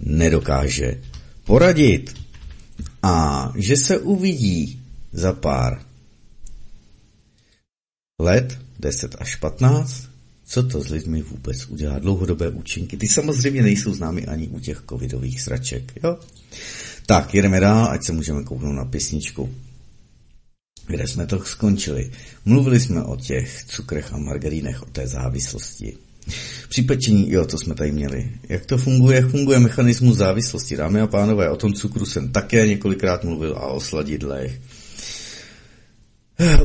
nedokáže 0.00 1.00
poradit. 1.44 2.14
A 3.02 3.52
že 3.56 3.76
se 3.76 3.98
uvidí 3.98 4.82
za 5.12 5.32
pár 5.32 5.82
let, 8.20 8.58
10 8.78 9.16
až 9.18 9.36
15, 9.36 10.08
co 10.46 10.62
to 10.62 10.82
s 10.82 10.88
lidmi 10.88 11.22
vůbec 11.22 11.66
udělá, 11.66 11.98
dlouhodobé 11.98 12.48
účinky. 12.50 12.96
Ty 12.96 13.08
samozřejmě 13.08 13.62
nejsou 13.62 13.94
známy 13.94 14.26
ani 14.26 14.48
u 14.48 14.60
těch 14.60 14.82
covidových 14.88 15.40
sraček, 15.40 15.92
jo? 16.04 16.18
Tak, 17.06 17.34
jedeme 17.34 17.60
dál, 17.60 17.90
ať 17.90 18.04
se 18.04 18.12
můžeme 18.12 18.44
kouknout 18.44 18.76
na 18.76 18.84
písničku. 18.84 19.54
Kde 20.86 21.06
jsme 21.06 21.26
to 21.26 21.44
skončili? 21.44 22.10
Mluvili 22.44 22.80
jsme 22.80 23.02
o 23.02 23.16
těch 23.16 23.64
cukrech 23.64 24.12
a 24.12 24.16
margarínech, 24.16 24.82
o 24.82 24.86
té 24.86 25.06
závislosti. 25.06 25.96
Při 26.68 26.82
pečení, 26.82 27.30
jo, 27.30 27.46
to 27.46 27.58
jsme 27.58 27.74
tady 27.74 27.92
měli. 27.92 28.30
Jak 28.48 28.66
to 28.66 28.78
funguje? 28.78 29.22
Funguje 29.22 29.58
mechanismus 29.58 30.16
závislosti? 30.16 30.76
Dámy 30.76 31.00
a 31.00 31.06
pánové, 31.06 31.50
o 31.50 31.56
tom 31.56 31.72
cukru 31.72 32.06
jsem 32.06 32.32
také 32.32 32.66
několikrát 32.66 33.24
mluvil 33.24 33.56
a 33.56 33.66
o 33.66 33.80
sladidlech. 33.80 34.60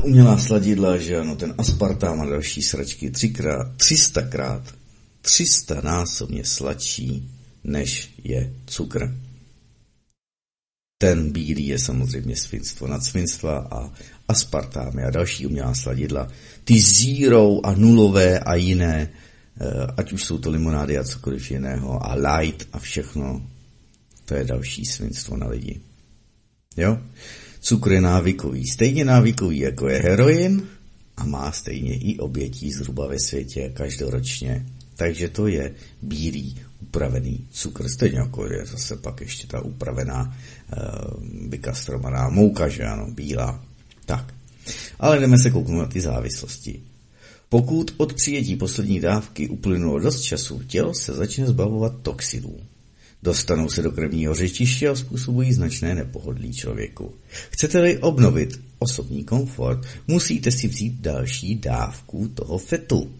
Umělá 0.02 0.38
sladidla, 0.38 0.96
že 0.96 1.16
ano, 1.16 1.36
ten 1.36 1.54
aspartám 1.58 2.20
a 2.20 2.26
další 2.26 2.62
sračky 2.62 3.10
třikrát, 3.10 3.76
třistakrát, 3.76 4.74
třista 5.22 5.80
násobně 5.84 6.44
sladší, 6.44 7.30
než 7.64 8.10
je 8.24 8.52
cukr. 8.66 9.14
Ten 11.02 11.32
bílý 11.32 11.66
je 11.66 11.78
samozřejmě 11.78 12.36
svinstvo 12.36 12.86
nad 12.86 13.04
svinstva 13.04 13.58
a 13.70 13.90
aspartámy 14.28 15.02
a 15.02 15.10
další 15.10 15.46
umělá 15.46 15.74
sladidla. 15.74 16.28
Ty 16.64 16.80
zírou 16.80 17.60
a 17.64 17.74
nulové 17.74 18.38
a 18.38 18.54
jiné, 18.54 19.08
eh, 19.60 19.86
ať 19.96 20.12
už 20.12 20.24
jsou 20.24 20.38
to 20.38 20.50
limonády 20.50 20.98
a 20.98 21.04
cokoliv 21.04 21.50
jiného 21.50 22.06
a 22.06 22.14
light 22.14 22.68
a 22.72 22.78
všechno, 22.78 23.46
to 24.24 24.34
je 24.34 24.44
další 24.44 24.84
svinstvo 24.84 25.36
na 25.36 25.46
lidi. 25.46 25.80
Jo? 26.76 26.98
Cukr 27.60 27.92
je 27.92 28.00
návykový, 28.00 28.66
stejně 28.66 29.04
návykový 29.04 29.58
jako 29.58 29.88
je 29.88 30.02
heroin 30.02 30.62
a 31.16 31.24
má 31.24 31.52
stejně 31.52 31.98
i 31.98 32.18
obětí 32.18 32.72
zhruba 32.72 33.06
ve 33.06 33.18
světě 33.18 33.72
každoročně. 33.74 34.66
Takže 34.96 35.28
to 35.28 35.46
je 35.46 35.74
bílý 36.02 36.60
upravený 36.82 37.46
cukr, 37.50 37.88
stejně 37.88 38.18
jako 38.18 38.52
je 38.52 38.66
zase 38.66 38.96
pak 38.96 39.20
ještě 39.20 39.46
ta 39.46 39.60
upravená 39.60 40.36
vykastrovaná 41.48 42.28
mouka, 42.28 42.68
že 42.68 42.84
ano, 42.84 43.06
bílá. 43.10 43.64
Tak. 44.06 44.34
Ale 44.98 45.20
jdeme 45.20 45.38
se 45.38 45.50
kouknout 45.50 45.78
na 45.78 45.86
ty 45.86 46.00
závislosti. 46.00 46.80
Pokud 47.48 47.94
od 47.96 48.12
přijetí 48.12 48.56
poslední 48.56 49.00
dávky 49.00 49.48
uplynulo 49.48 49.98
dost 49.98 50.20
času, 50.20 50.62
tělo 50.66 50.94
se 50.94 51.12
začne 51.12 51.46
zbavovat 51.46 51.92
toxinů. 52.02 52.56
Dostanou 53.22 53.68
se 53.68 53.82
do 53.82 53.92
krevního 53.92 54.34
řečiště 54.34 54.88
a 54.88 54.94
způsobují 54.94 55.52
značné 55.52 55.94
nepohodlí 55.94 56.52
člověku. 56.52 57.14
Chcete-li 57.50 57.98
obnovit 57.98 58.60
osobní 58.78 59.24
komfort, 59.24 59.86
musíte 60.06 60.50
si 60.50 60.68
vzít 60.68 61.00
další 61.00 61.54
dávku 61.54 62.28
toho 62.28 62.58
fetu. 62.58 63.10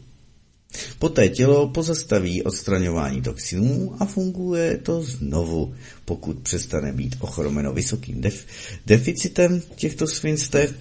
Poté 0.99 1.29
tělo 1.29 1.69
pozastaví 1.69 2.43
odstraňování 2.43 3.23
toxinů 3.23 3.97
a 3.99 4.05
funguje 4.05 4.79
to 4.79 5.03
znovu, 5.03 5.75
pokud 6.05 6.39
přestane 6.39 6.93
být 6.93 7.17
ochromeno 7.21 7.73
vysokým 7.73 8.21
def- 8.21 8.47
deficitem 8.87 9.63
těchto 9.77 10.07
svinstev, 10.07 10.75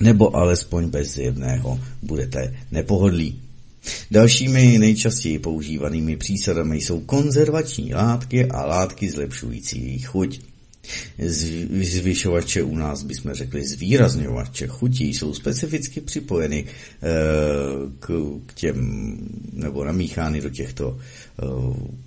nebo 0.00 0.36
alespoň 0.36 0.88
bez 0.88 1.14
zjevného 1.14 1.80
budete 2.02 2.56
nepohodlí. 2.70 3.40
Dalšími 4.10 4.78
nejčastěji 4.78 5.38
používanými 5.38 6.16
přísadami 6.16 6.76
jsou 6.76 7.00
konzervační 7.00 7.94
látky 7.94 8.46
a 8.46 8.66
látky 8.66 9.10
zlepšující 9.10 9.80
jejich 9.80 10.06
chuť. 10.06 10.40
Zvyšovače 11.82 12.62
u 12.62 12.76
nás 12.76 13.02
bychom 13.02 13.34
řekli 13.34 13.66
zvýrazňovače 13.66 14.66
chutí 14.66 15.14
jsou 15.14 15.34
specificky 15.34 16.00
připojeny 16.00 16.64
e, 16.64 16.66
k, 17.98 18.10
k 18.46 18.54
těm, 18.54 19.18
nebo 19.52 19.84
namíchány 19.84 20.40
do 20.40 20.50
těchto 20.50 20.98
e, 21.42 21.98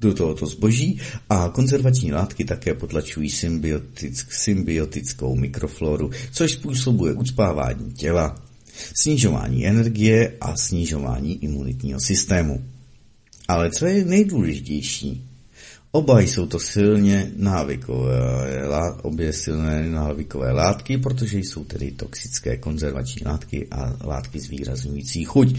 do 0.00 0.14
tohoto 0.14 0.46
zboží 0.46 1.00
a 1.30 1.48
konzervační 1.48 2.12
látky 2.12 2.44
také 2.44 2.74
potlačují 2.74 3.30
symbiotic, 3.30 4.26
symbiotickou 4.30 5.36
mikrofloru, 5.36 6.10
což 6.32 6.52
způsobuje 6.52 7.14
ucpávání 7.14 7.92
těla, 7.92 8.42
snižování 9.00 9.66
energie 9.66 10.36
a 10.40 10.56
snižování 10.56 11.44
imunitního 11.44 12.00
systému. 12.00 12.64
Ale 13.48 13.70
co 13.70 13.86
je 13.86 14.04
nejdůležitější? 14.04 15.27
Oba 15.92 16.20
jsou 16.20 16.46
to 16.46 16.60
silně 16.60 17.32
návykové, 17.36 18.20
obě 19.02 19.32
silné 19.32 19.90
návykové 19.90 20.52
látky, 20.52 20.98
protože 20.98 21.38
jsou 21.38 21.64
tedy 21.64 21.90
toxické 21.90 22.56
konzervační 22.56 23.22
látky 23.26 23.66
a 23.70 23.96
látky 24.04 24.40
zvýrazňující 24.40 25.24
chuť. 25.24 25.58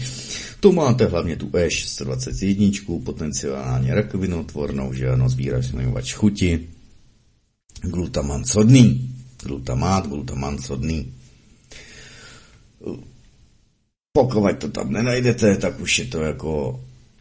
Tu 0.60 0.72
máte 0.72 1.06
hlavně 1.06 1.36
tu 1.36 1.48
E621, 1.48 3.02
potenciálně 3.02 3.94
rakovinotvornou, 3.94 4.92
že 4.92 5.08
ano, 5.08 5.28
zvýrazňovač 5.28 6.14
chuti, 6.14 6.68
glutaman 7.82 8.44
sodný, 8.44 9.14
glutamát, 9.42 10.06
glutaman 10.06 10.58
sodný. 10.58 11.12
Pokud 14.12 14.58
to 14.58 14.68
tam 14.68 14.92
nenajdete, 14.92 15.56
tak 15.56 15.80
už 15.80 15.98
je 15.98 16.04
to 16.04 16.20
jako 16.20 16.80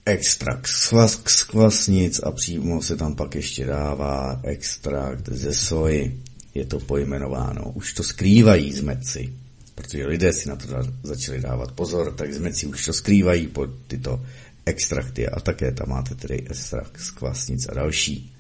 extrakt 0.10 0.68
z 0.68 1.44
kvasnic 1.44 2.20
a 2.24 2.32
přímo 2.32 2.82
se 2.82 2.96
tam 2.96 3.16
pak 3.16 3.36
ještě 3.36 3.66
dává 3.66 4.40
extrakt 4.44 5.30
ze 5.30 5.54
soji. 5.54 6.24
Je 6.54 6.66
to 6.66 6.80
pojmenováno. 6.80 7.72
Už 7.72 7.94
to 7.94 8.04
skrývají 8.04 8.74
zmeci, 8.74 9.34
protože 9.76 10.08
lidé 10.08 10.34
si 10.34 10.50
na 10.50 10.56
to 10.56 10.68
začali 11.04 11.40
dávat 11.40 11.72
pozor, 11.72 12.14
tak 12.14 12.34
zmeci 12.34 12.66
už 12.66 12.86
to 12.86 12.94
skrývají 12.94 13.48
pod 13.48 13.70
tyto 13.88 14.22
extrakty 14.66 15.28
a 15.28 15.40
také 15.40 15.72
tam 15.72 15.90
máte 15.90 16.16
tedy 16.16 16.36
extrakt 16.36 17.00
z 17.00 17.12
kvasnic 17.12 17.68
a 17.70 17.74
další. 17.74 18.34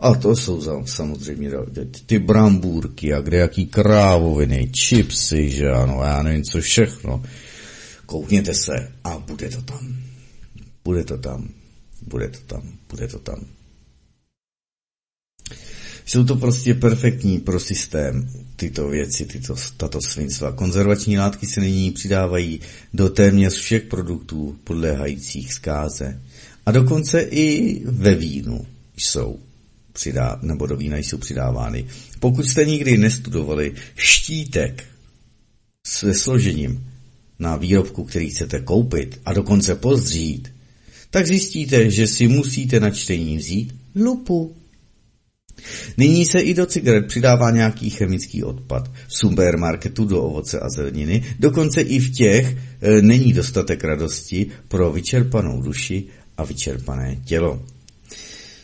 A 0.00 0.14
to 0.14 0.36
jsou 0.36 0.84
samozřejmě 0.86 1.50
ty 2.06 2.18
brambůrky 2.18 3.14
a 3.14 3.20
kde 3.20 3.36
jaký 3.36 3.66
krávoviny, 3.66 4.70
čipsy, 4.72 5.50
že 5.50 5.70
ano, 5.70 6.00
já 6.04 6.22
nevím 6.22 6.42
co 6.42 6.60
všechno. 6.60 7.22
Koukněte 8.06 8.54
se 8.54 8.92
a 9.04 9.18
bude 9.18 9.48
to 9.48 9.62
tam. 9.62 10.07
Bude 10.84 11.04
to 11.04 11.18
tam, 11.18 11.48
bude 12.02 12.28
to 12.28 12.38
tam, 12.38 12.62
bude 12.88 13.08
to 13.08 13.18
tam. 13.18 13.46
Jsou 16.08 16.24
to 16.24 16.36
prostě 16.36 16.74
perfektní 16.74 17.38
pro 17.38 17.60
systém, 17.60 18.30
tyto 18.56 18.88
věci, 18.88 19.26
tyto, 19.26 19.54
tato 19.76 20.00
svinstva. 20.00 20.52
Konzervační 20.52 21.18
látky 21.18 21.46
se 21.46 21.60
nyní 21.60 21.90
přidávají 21.90 22.60
do 22.94 23.08
téměř 23.08 23.54
všech 23.54 23.82
produktů 23.82 24.58
podléhajících 24.64 25.52
zkáze. 25.52 26.20
A 26.66 26.70
dokonce 26.70 27.20
i 27.20 27.80
ve 27.84 28.14
vínu 28.14 28.66
jsou 28.96 29.38
přidá, 29.92 30.38
nebo 30.42 30.66
do 30.66 30.76
vína 30.76 30.96
jsou 30.96 31.18
přidávány. 31.18 31.86
Pokud 32.20 32.46
jste 32.46 32.64
nikdy 32.64 32.98
nestudovali 32.98 33.74
štítek 33.96 34.84
se 35.86 36.14
složením 36.14 36.86
na 37.38 37.56
výrobku, 37.56 38.04
který 38.04 38.30
chcete 38.30 38.60
koupit 38.60 39.20
a 39.24 39.32
dokonce 39.32 39.74
pozdřít, 39.74 40.52
tak 41.10 41.26
zjistíte, 41.26 41.90
že 41.90 42.06
si 42.06 42.28
musíte 42.28 42.80
na 42.80 42.90
čtení 42.90 43.36
vzít 43.36 43.74
lupu. 43.94 44.56
Nyní 45.96 46.26
se 46.26 46.40
i 46.40 46.54
do 46.54 46.66
cigaret 46.66 47.06
přidává 47.06 47.50
nějaký 47.50 47.90
chemický 47.90 48.44
odpad. 48.44 48.90
V 49.08 49.14
supermarketu 49.14 50.04
do 50.04 50.22
ovoce 50.22 50.60
a 50.60 50.68
zeleniny, 50.68 51.24
dokonce 51.38 51.80
i 51.80 51.98
v 51.98 52.12
těch 52.12 52.56
e, 52.80 53.02
není 53.02 53.32
dostatek 53.32 53.84
radosti 53.84 54.46
pro 54.68 54.92
vyčerpanou 54.92 55.62
duši 55.62 56.04
a 56.36 56.44
vyčerpané 56.44 57.16
tělo. 57.24 57.62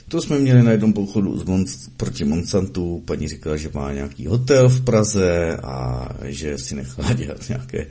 To 0.09 0.23
jsme 0.23 0.39
měli 0.39 0.63
na 0.63 0.71
jednom 0.71 0.93
pochodu 0.93 1.39
z 1.39 1.45
Mon- 1.45 1.91
proti 1.97 2.25
Monsantu. 2.25 3.03
Paní 3.05 3.29
říkala, 3.29 3.57
že 3.57 3.71
má 3.75 3.93
nějaký 3.93 4.27
hotel 4.27 4.69
v 4.69 4.85
Praze 4.85 5.57
a 5.57 6.09
že 6.25 6.59
si 6.59 6.75
nechala 6.75 7.13
dělat 7.13 7.49
nějaké 7.49 7.87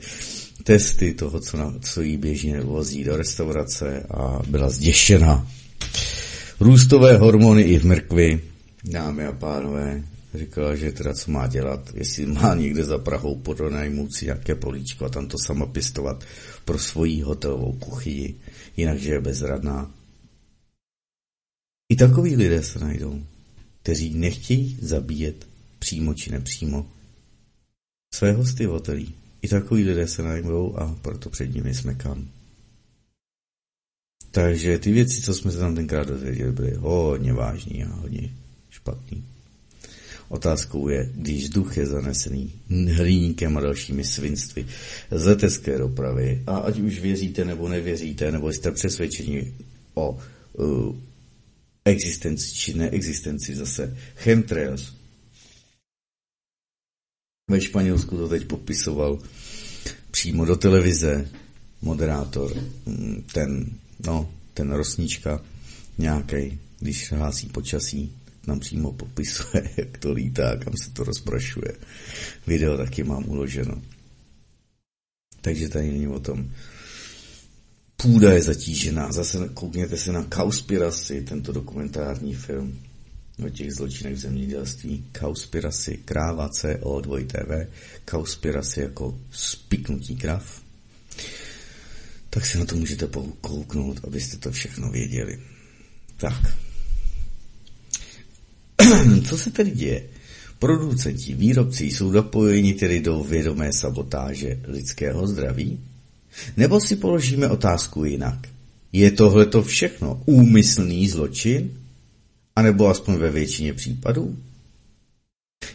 testy 0.62 1.14
toho, 1.14 1.40
co, 1.40 1.56
na, 1.56 1.74
co 1.80 2.02
jí 2.02 2.16
běžně 2.16 2.60
vozí 2.60 3.04
do 3.04 3.16
restaurace 3.16 4.06
a 4.10 4.42
byla 4.46 4.70
zděšena. 4.70 5.48
Růstové 6.60 7.16
hormony 7.16 7.62
i 7.62 7.78
v 7.78 7.84
mrkvi, 7.84 8.40
dámy 8.84 9.26
a 9.26 9.32
pánové, 9.32 10.02
říkala, 10.34 10.76
že 10.76 10.92
teda 10.92 11.14
co 11.14 11.30
má 11.30 11.46
dělat, 11.46 11.90
jestli 11.94 12.26
má 12.26 12.54
někde 12.54 12.84
za 12.84 12.98
Prahou 12.98 13.36
podonajmout 13.36 14.14
si 14.14 14.24
nějaké 14.24 14.54
políčko 14.54 15.04
a 15.04 15.08
tam 15.08 15.26
to 15.26 15.38
sama 15.38 15.66
pěstovat 15.66 16.24
pro 16.64 16.78
svoji 16.78 17.22
hotelovou 17.22 17.72
kuchyni, 17.72 18.34
jinak 18.76 18.98
že 18.98 19.12
je 19.12 19.20
bezradná. 19.20 19.90
I 21.88 21.96
takový 21.96 22.36
lidé 22.36 22.62
se 22.62 22.78
najdou, 22.78 23.22
kteří 23.82 24.14
nechtějí 24.14 24.78
zabíjet 24.82 25.46
přímo 25.78 26.14
či 26.14 26.30
nepřímo 26.30 26.86
své 28.14 28.32
hosty 28.32 28.66
v 28.66 28.70
hotelí. 28.70 29.14
I 29.44 29.48
takový 29.48 29.84
lidé 29.84 30.08
se 30.08 30.22
najdou 30.22 30.76
a 30.76 30.96
proto 31.02 31.30
před 31.30 31.54
nimi 31.54 31.74
smekám. 31.74 32.28
Takže 34.30 34.78
ty 34.78 34.92
věci, 34.92 35.22
co 35.22 35.34
jsme 35.34 35.50
se 35.50 35.58
tam 35.58 35.74
tenkrát 35.74 36.08
dozvěděli, 36.08 36.52
byly 36.52 36.74
hodně 36.74 37.32
vážný 37.32 37.84
a 37.84 37.94
hodně 37.94 38.30
špatný. 38.70 39.24
Otázkou 40.28 40.88
je, 40.88 41.10
když 41.14 41.44
vzduch 41.44 41.76
je 41.76 41.86
zanesený 41.86 42.52
hliníkem 42.92 43.56
a 43.56 43.60
dalšími 43.60 44.04
svinstvy 44.04 44.66
z 45.10 45.26
letecké 45.26 45.78
dopravy 45.78 46.42
a 46.46 46.56
ať 46.56 46.78
už 46.78 47.00
věříte 47.00 47.44
nebo 47.44 47.68
nevěříte, 47.68 48.32
nebo 48.32 48.52
jste 48.52 48.72
přesvědčeni 48.72 49.54
o 49.94 50.18
uh, 50.52 50.96
existenci 51.84 52.54
či 52.54 52.74
neexistenci 52.74 53.54
zase 53.54 53.96
chemtrails, 54.16 55.03
ve 57.50 57.60
Španělsku 57.60 58.16
to 58.16 58.28
teď 58.28 58.46
popisoval 58.46 59.18
přímo 60.10 60.44
do 60.44 60.56
televize 60.56 61.28
moderátor, 61.82 62.54
mm, 62.86 63.24
ten, 63.32 63.66
no, 64.06 64.30
ten 64.54 64.72
rosnička 64.72 65.42
nějaký, 65.98 66.58
když 66.80 67.12
hlásí 67.12 67.46
počasí, 67.46 68.12
nám 68.46 68.60
přímo 68.60 68.92
popisuje, 68.92 69.70
jak 69.76 69.98
to 69.98 70.12
lítá, 70.12 70.56
kam 70.56 70.76
se 70.76 70.90
to 70.90 71.04
rozprašuje. 71.04 71.72
Video 72.46 72.76
taky 72.76 73.04
mám 73.04 73.28
uloženo. 73.28 73.82
Takže 75.40 75.68
tady 75.68 75.92
není 75.92 76.08
o 76.08 76.20
tom. 76.20 76.50
Půda 77.96 78.32
je 78.32 78.42
zatížená. 78.42 79.12
Zase 79.12 79.48
koukněte 79.54 79.96
se 79.96 80.12
na 80.12 80.24
Kauspiracy, 80.24 81.22
tento 81.22 81.52
dokumentární 81.52 82.34
film 82.34 82.78
o 83.46 83.48
těch 83.48 83.74
zločinech 83.74 84.14
v 84.14 84.18
zemědělství. 84.18 85.04
Kauspiracy, 85.20 85.98
kráva 86.04 86.48
CO, 86.48 87.00
2 87.00 87.18
TV, 87.26 87.70
Kauspiracy 88.04 88.80
jako 88.80 89.18
spiknutí 89.30 90.16
krav. 90.16 90.62
Tak 92.30 92.46
se 92.46 92.58
na 92.58 92.64
to 92.64 92.76
můžete 92.76 93.08
kouknout, 93.40 94.00
abyste 94.04 94.36
to 94.36 94.52
všechno 94.52 94.90
věděli. 94.90 95.40
Tak. 96.16 96.56
Co 99.28 99.38
se 99.38 99.50
tedy 99.50 99.70
děje? 99.70 100.04
Producenti, 100.58 101.34
výrobci 101.34 101.84
jsou 101.84 102.12
zapojeni 102.12 102.74
tedy 102.74 103.00
do 103.00 103.24
vědomé 103.24 103.72
sabotáže 103.72 104.60
lidského 104.64 105.26
zdraví? 105.26 105.80
Nebo 106.56 106.80
si 106.80 106.96
položíme 106.96 107.48
otázku 107.48 108.04
jinak. 108.04 108.48
Je 108.92 109.10
tohle 109.10 109.46
to 109.46 109.62
všechno 109.62 110.22
úmyslný 110.26 111.08
zločin? 111.08 111.83
Anebo 112.56 112.88
aspoň 112.88 113.14
ve 113.14 113.30
většině 113.30 113.74
případů? 113.74 114.38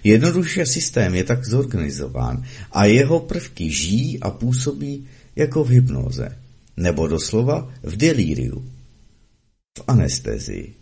Jednoduše 0.03 0.65
systém 0.65 1.15
je 1.15 1.23
tak 1.23 1.45
zorganizován 1.45 2.43
a 2.71 2.85
jeho 2.85 3.19
prvky 3.19 3.71
žijí 3.71 4.19
a 4.19 4.29
působí 4.29 5.07
jako 5.35 5.63
v 5.63 5.69
hypnoze, 5.69 6.37
nebo 6.77 7.07
doslova 7.07 7.73
v 7.83 7.97
delíriu, 7.97 8.71
v 9.77 9.83
anestezii. 9.87 10.73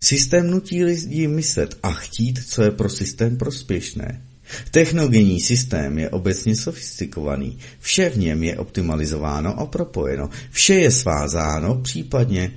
Systém 0.00 0.50
nutí 0.50 0.84
lidi 0.84 1.28
myslet 1.28 1.78
a 1.82 1.92
chtít, 1.92 2.40
co 2.46 2.62
je 2.62 2.70
pro 2.70 2.88
systém 2.88 3.36
prospěšné. 3.36 4.22
Technogenní 4.70 5.40
systém 5.40 5.98
je 5.98 6.10
obecně 6.10 6.56
sofistikovaný, 6.56 7.58
vše 7.80 8.10
v 8.10 8.16
něm 8.16 8.42
je 8.42 8.58
optimalizováno 8.58 9.60
a 9.60 9.66
propojeno, 9.66 10.30
vše 10.50 10.74
je 10.74 10.90
svázáno, 10.90 11.74
případně, 11.74 12.52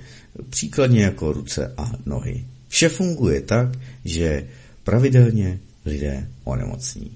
příkladně 0.50 1.02
jako 1.02 1.32
ruce 1.32 1.74
a 1.76 1.92
nohy. 2.06 2.44
Vše 2.70 2.88
funguje 2.88 3.40
tak, 3.40 3.68
že 4.04 4.48
pravidelně 4.84 5.60
lidé 5.84 6.28
onemocní. 6.44 7.10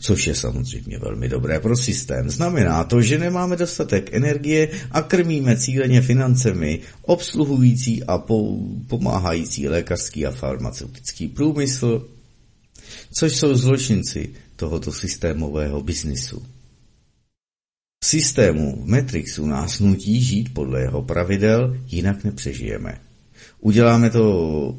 Což 0.00 0.26
je 0.26 0.34
samozřejmě 0.34 0.98
velmi 0.98 1.28
dobré 1.28 1.60
pro 1.60 1.76
systém. 1.76 2.30
Znamená 2.30 2.84
to, 2.84 3.02
že 3.02 3.18
nemáme 3.18 3.56
dostatek 3.56 4.14
energie 4.14 4.68
a 4.90 5.02
krmíme 5.02 5.56
cíleně 5.56 6.02
financemi 6.02 6.80
obsluhující 7.02 8.04
a 8.04 8.18
pomáhající 8.86 9.68
lékařský 9.68 10.26
a 10.26 10.30
farmaceutický 10.30 11.28
průmysl, 11.28 12.08
což 13.12 13.36
jsou 13.36 13.54
zločinci 13.54 14.30
tohoto 14.56 14.92
systémového 14.92 15.82
biznisu. 15.82 16.46
V 18.04 18.06
systému 18.06 18.82
v 18.82 18.88
Matrixu 18.88 19.46
nás 19.46 19.80
nutí 19.80 20.22
žít 20.22 20.54
podle 20.54 20.80
jeho 20.80 21.02
pravidel, 21.02 21.76
jinak 21.86 22.24
nepřežijeme. 22.24 23.07
Uděláme 23.60 24.10
to 24.10 24.78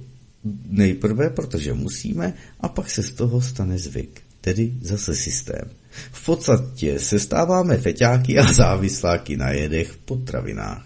nejprve, 0.70 1.30
protože 1.30 1.74
musíme, 1.74 2.34
a 2.60 2.68
pak 2.68 2.90
se 2.90 3.04
z 3.04 3.12
toho 3.12 3.42
stane 3.42 3.78
zvyk, 3.78 4.22
tedy 4.42 4.74
zase 4.82 5.16
systém. 5.16 5.70
V 6.12 6.26
podstatě 6.26 7.00
se 7.00 7.20
stáváme 7.20 7.78
feťáky 7.78 8.40
a 8.40 8.54
závisláky 8.54 9.38
na 9.38 9.50
jedech 9.50 9.88
v 9.92 9.98
potravinách. 9.98 10.86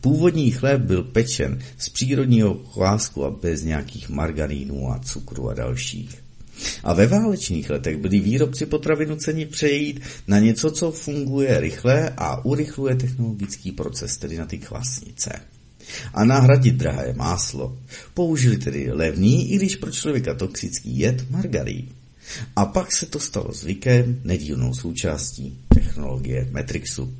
Původní 0.00 0.50
chléb 0.50 0.80
byl 0.80 1.02
pečen 1.02 1.58
z 1.78 1.88
přírodního 1.88 2.54
kvásku 2.54 3.24
a 3.24 3.30
bez 3.30 3.62
nějakých 3.62 4.08
margarínů 4.08 4.92
a 4.92 4.98
cukru 4.98 5.48
a 5.48 5.54
dalších. 5.54 6.22
A 6.84 6.94
ve 6.94 7.06
válečných 7.06 7.70
letech 7.70 7.96
byli 7.96 8.20
výrobci 8.20 8.66
potravy 8.66 9.06
nuceni 9.06 9.46
přejít 9.46 10.00
na 10.26 10.38
něco, 10.38 10.70
co 10.70 10.90
funguje 10.90 11.60
rychle 11.60 12.10
a 12.16 12.44
urychluje 12.44 12.96
technologický 12.96 13.72
proces, 13.72 14.16
tedy 14.16 14.36
na 14.36 14.46
ty 14.46 14.58
kvasnice. 14.58 15.30
A 16.14 16.24
nahradit 16.24 16.74
drahé 16.74 17.12
máslo. 17.12 17.78
Použili 18.14 18.56
tedy 18.56 18.92
levný, 18.92 19.52
i 19.52 19.56
když 19.56 19.76
pro 19.76 19.90
člověka 19.90 20.34
toxický 20.34 20.98
jed 20.98 21.30
margarín. 21.30 21.88
A 22.56 22.64
pak 22.64 22.92
se 22.92 23.06
to 23.06 23.20
stalo 23.20 23.52
zvykem, 23.52 24.20
nedílnou 24.24 24.74
součástí 24.74 25.58
technologie 25.74 26.48
Matrixu. 26.50 27.14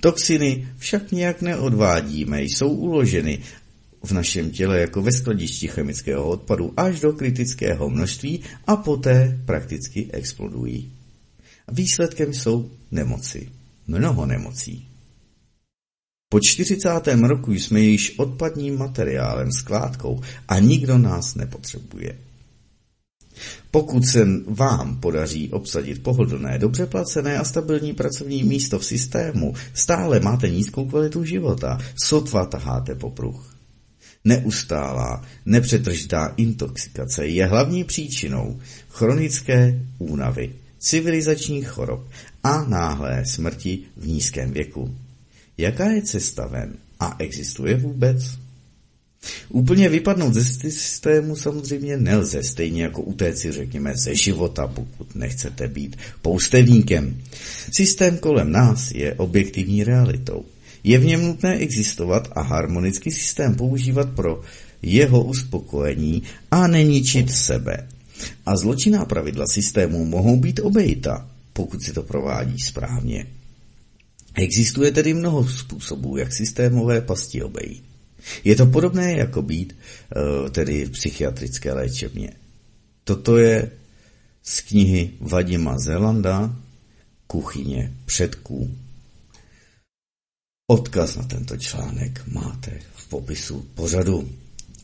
Toxiny 0.00 0.68
však 0.78 1.12
nějak 1.12 1.42
neodvádíme, 1.42 2.42
jsou 2.42 2.68
uloženy 2.68 3.38
v 4.04 4.12
našem 4.12 4.50
těle 4.50 4.80
jako 4.80 5.02
ve 5.02 5.12
skladišti 5.12 5.68
chemického 5.68 6.28
odpadu 6.28 6.72
až 6.76 7.00
do 7.00 7.12
kritického 7.12 7.90
množství 7.90 8.40
a 8.66 8.76
poté 8.76 9.40
prakticky 9.44 10.08
explodují. 10.12 10.92
Výsledkem 11.72 12.34
jsou 12.34 12.70
nemoci. 12.90 13.48
Mnoho 13.86 14.26
nemocí. 14.26 14.89
Po 16.32 16.40
40. 16.40 16.88
roku 17.22 17.52
jsme 17.52 17.80
již 17.80 18.18
odpadním 18.18 18.78
materiálem, 18.78 19.52
skládkou 19.52 20.20
a 20.48 20.58
nikdo 20.58 20.98
nás 20.98 21.34
nepotřebuje. 21.34 22.18
Pokud 23.70 24.06
se 24.06 24.26
vám 24.46 25.00
podaří 25.00 25.50
obsadit 25.50 26.02
pohodlné, 26.02 26.58
dobře 26.58 26.86
placené 26.86 27.38
a 27.38 27.44
stabilní 27.44 27.92
pracovní 27.92 28.44
místo 28.44 28.78
v 28.78 28.84
systému, 28.84 29.54
stále 29.74 30.20
máte 30.20 30.50
nízkou 30.50 30.84
kvalitu 30.84 31.24
života, 31.24 31.78
sotva 32.04 32.46
taháte 32.46 32.94
popruh. 32.94 33.56
Neustálá, 34.24 35.24
nepřetržitá 35.46 36.34
intoxikace 36.36 37.26
je 37.26 37.46
hlavní 37.46 37.84
příčinou 37.84 38.60
chronické 38.88 39.80
únavy, 39.98 40.54
civilizačních 40.78 41.68
chorob 41.68 42.08
a 42.42 42.64
náhlé 42.64 43.26
smrti 43.26 43.78
v 43.96 44.06
nízkém 44.06 44.52
věku. 44.52 44.94
Jaká 45.60 45.90
je 45.90 46.02
cesta 46.02 46.46
ven 46.46 46.72
a 47.00 47.16
existuje 47.18 47.76
vůbec? 47.76 48.16
Úplně 49.48 49.88
vypadnout 49.88 50.34
ze 50.34 50.44
systému 50.44 51.36
samozřejmě 51.36 51.96
nelze, 51.96 52.42
stejně 52.42 52.82
jako 52.82 53.02
utéct 53.02 53.38
si 53.38 53.52
řekněme 53.52 53.96
ze 53.96 54.14
života, 54.14 54.66
pokud 54.66 55.14
nechcete 55.14 55.68
být 55.68 55.96
poustevníkem. 56.22 57.22
Systém 57.72 58.18
kolem 58.18 58.52
nás 58.52 58.90
je 58.90 59.14
objektivní 59.14 59.84
realitou. 59.84 60.44
Je 60.84 60.98
v 60.98 61.04
něm 61.04 61.22
nutné 61.22 61.56
existovat 61.56 62.28
a 62.32 62.42
harmonický 62.42 63.10
systém 63.10 63.54
používat 63.54 64.10
pro 64.10 64.40
jeho 64.82 65.24
uspokojení 65.24 66.22
a 66.50 66.66
neničit 66.66 67.30
sebe. 67.30 67.88
A 68.46 68.56
zločinná 68.56 69.04
pravidla 69.04 69.44
systému 69.46 70.04
mohou 70.04 70.36
být 70.36 70.60
obejita, 70.60 71.28
pokud 71.52 71.82
se 71.82 71.92
to 71.92 72.02
provádí 72.02 72.58
správně. 72.58 73.26
Existuje 74.34 74.92
tedy 74.92 75.14
mnoho 75.14 75.48
způsobů, 75.48 76.16
jak 76.16 76.32
systémové 76.32 77.00
pasti 77.00 77.42
obejít. 77.42 77.84
Je 78.44 78.56
to 78.56 78.66
podobné 78.66 79.12
jako 79.12 79.42
být 79.42 79.76
eh, 79.76 80.50
tedy 80.50 80.84
v 80.84 80.90
psychiatrické 80.90 81.72
léčebně. 81.72 82.32
Toto 83.04 83.38
je 83.38 83.70
z 84.42 84.60
knihy 84.60 85.10
Vadima 85.20 85.78
Zelanda 85.78 86.56
Kuchyně 87.26 87.92
předků. 88.04 88.70
Odkaz 90.66 91.16
na 91.16 91.22
tento 91.22 91.56
článek 91.56 92.22
máte 92.26 92.78
v 92.94 93.08
popisu 93.08 93.66
pořadu. 93.74 94.30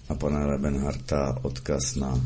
A 0.08 0.14
pana 0.14 0.46
Lebenharta 0.46 1.38
odkaz 1.42 1.94
na 1.94 2.24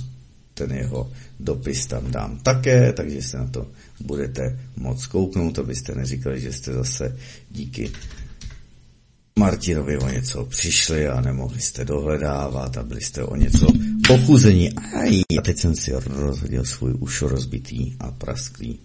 ten 0.54 0.72
jeho 0.72 1.12
dopis 1.40 1.86
tam 1.86 2.10
dám 2.10 2.38
také, 2.38 2.92
takže 2.92 3.22
se 3.22 3.38
na 3.38 3.46
to 3.46 3.68
budete 4.00 4.58
moc 4.76 5.06
kouknout, 5.06 5.58
abyste 5.58 5.94
neříkali, 5.94 6.40
že 6.40 6.52
jste 6.52 6.72
zase 6.72 7.16
díky 7.50 7.90
Martinovi 9.38 9.98
o 9.98 10.08
něco 10.08 10.44
přišli 10.44 11.08
a 11.08 11.20
nemohli 11.20 11.60
jste 11.60 11.84
dohledávat 11.84 12.76
a 12.76 12.82
byli 12.82 13.00
jste 13.00 13.22
o 13.22 13.36
něco 13.36 13.66
pochuzení. 14.06 14.72
Aj, 14.72 15.20
a 15.38 15.42
teď 15.42 15.58
jsem 15.58 15.74
si 15.76 15.92
rozhodil 16.06 16.64
svůj 16.64 16.94
ušo 16.98 17.28
rozbitý 17.28 17.94
a 18.00 18.10
prasklý 18.10 18.78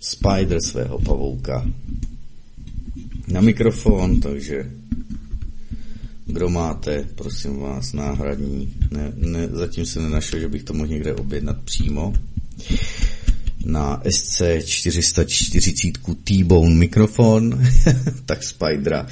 spider 0.00 0.60
svého 0.60 0.98
pavouka 0.98 1.66
na 3.28 3.40
mikrofon, 3.40 4.20
takže 4.20 4.70
kdo 6.26 6.48
máte, 6.48 7.04
prosím 7.14 7.58
vás, 7.58 7.92
náhradní. 7.92 8.74
Ne, 8.90 9.12
ne, 9.16 9.48
zatím 9.48 9.86
se 9.86 10.00
nenašel, 10.00 10.40
že 10.40 10.48
bych 10.48 10.62
to 10.62 10.74
mohl 10.74 10.88
někde 10.88 11.14
objednat 11.14 11.62
přímo. 11.64 12.12
Na 13.68 14.02
SC440 14.04 16.16
T-Bone 16.24 16.74
mikrofon, 16.74 17.62
tak 18.26 18.42
Spidera 18.42 19.06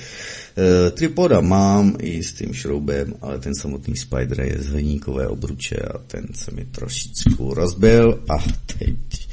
Eh, 0.58 0.90
tripoda 0.90 1.40
mám 1.40 1.96
i 2.00 2.22
s 2.22 2.32
tím 2.32 2.54
šroubem, 2.54 3.14
ale 3.20 3.38
ten 3.38 3.54
samotný 3.54 3.96
Spider 3.96 4.40
je 4.40 4.56
z 4.58 4.66
hliníkové 4.66 5.28
obruče 5.28 5.76
a 5.76 5.98
ten 5.98 6.26
se 6.34 6.50
mi 6.50 6.64
trošičku 6.64 7.54
rozbil 7.54 8.24
a 8.28 8.44
teď, 8.78 9.28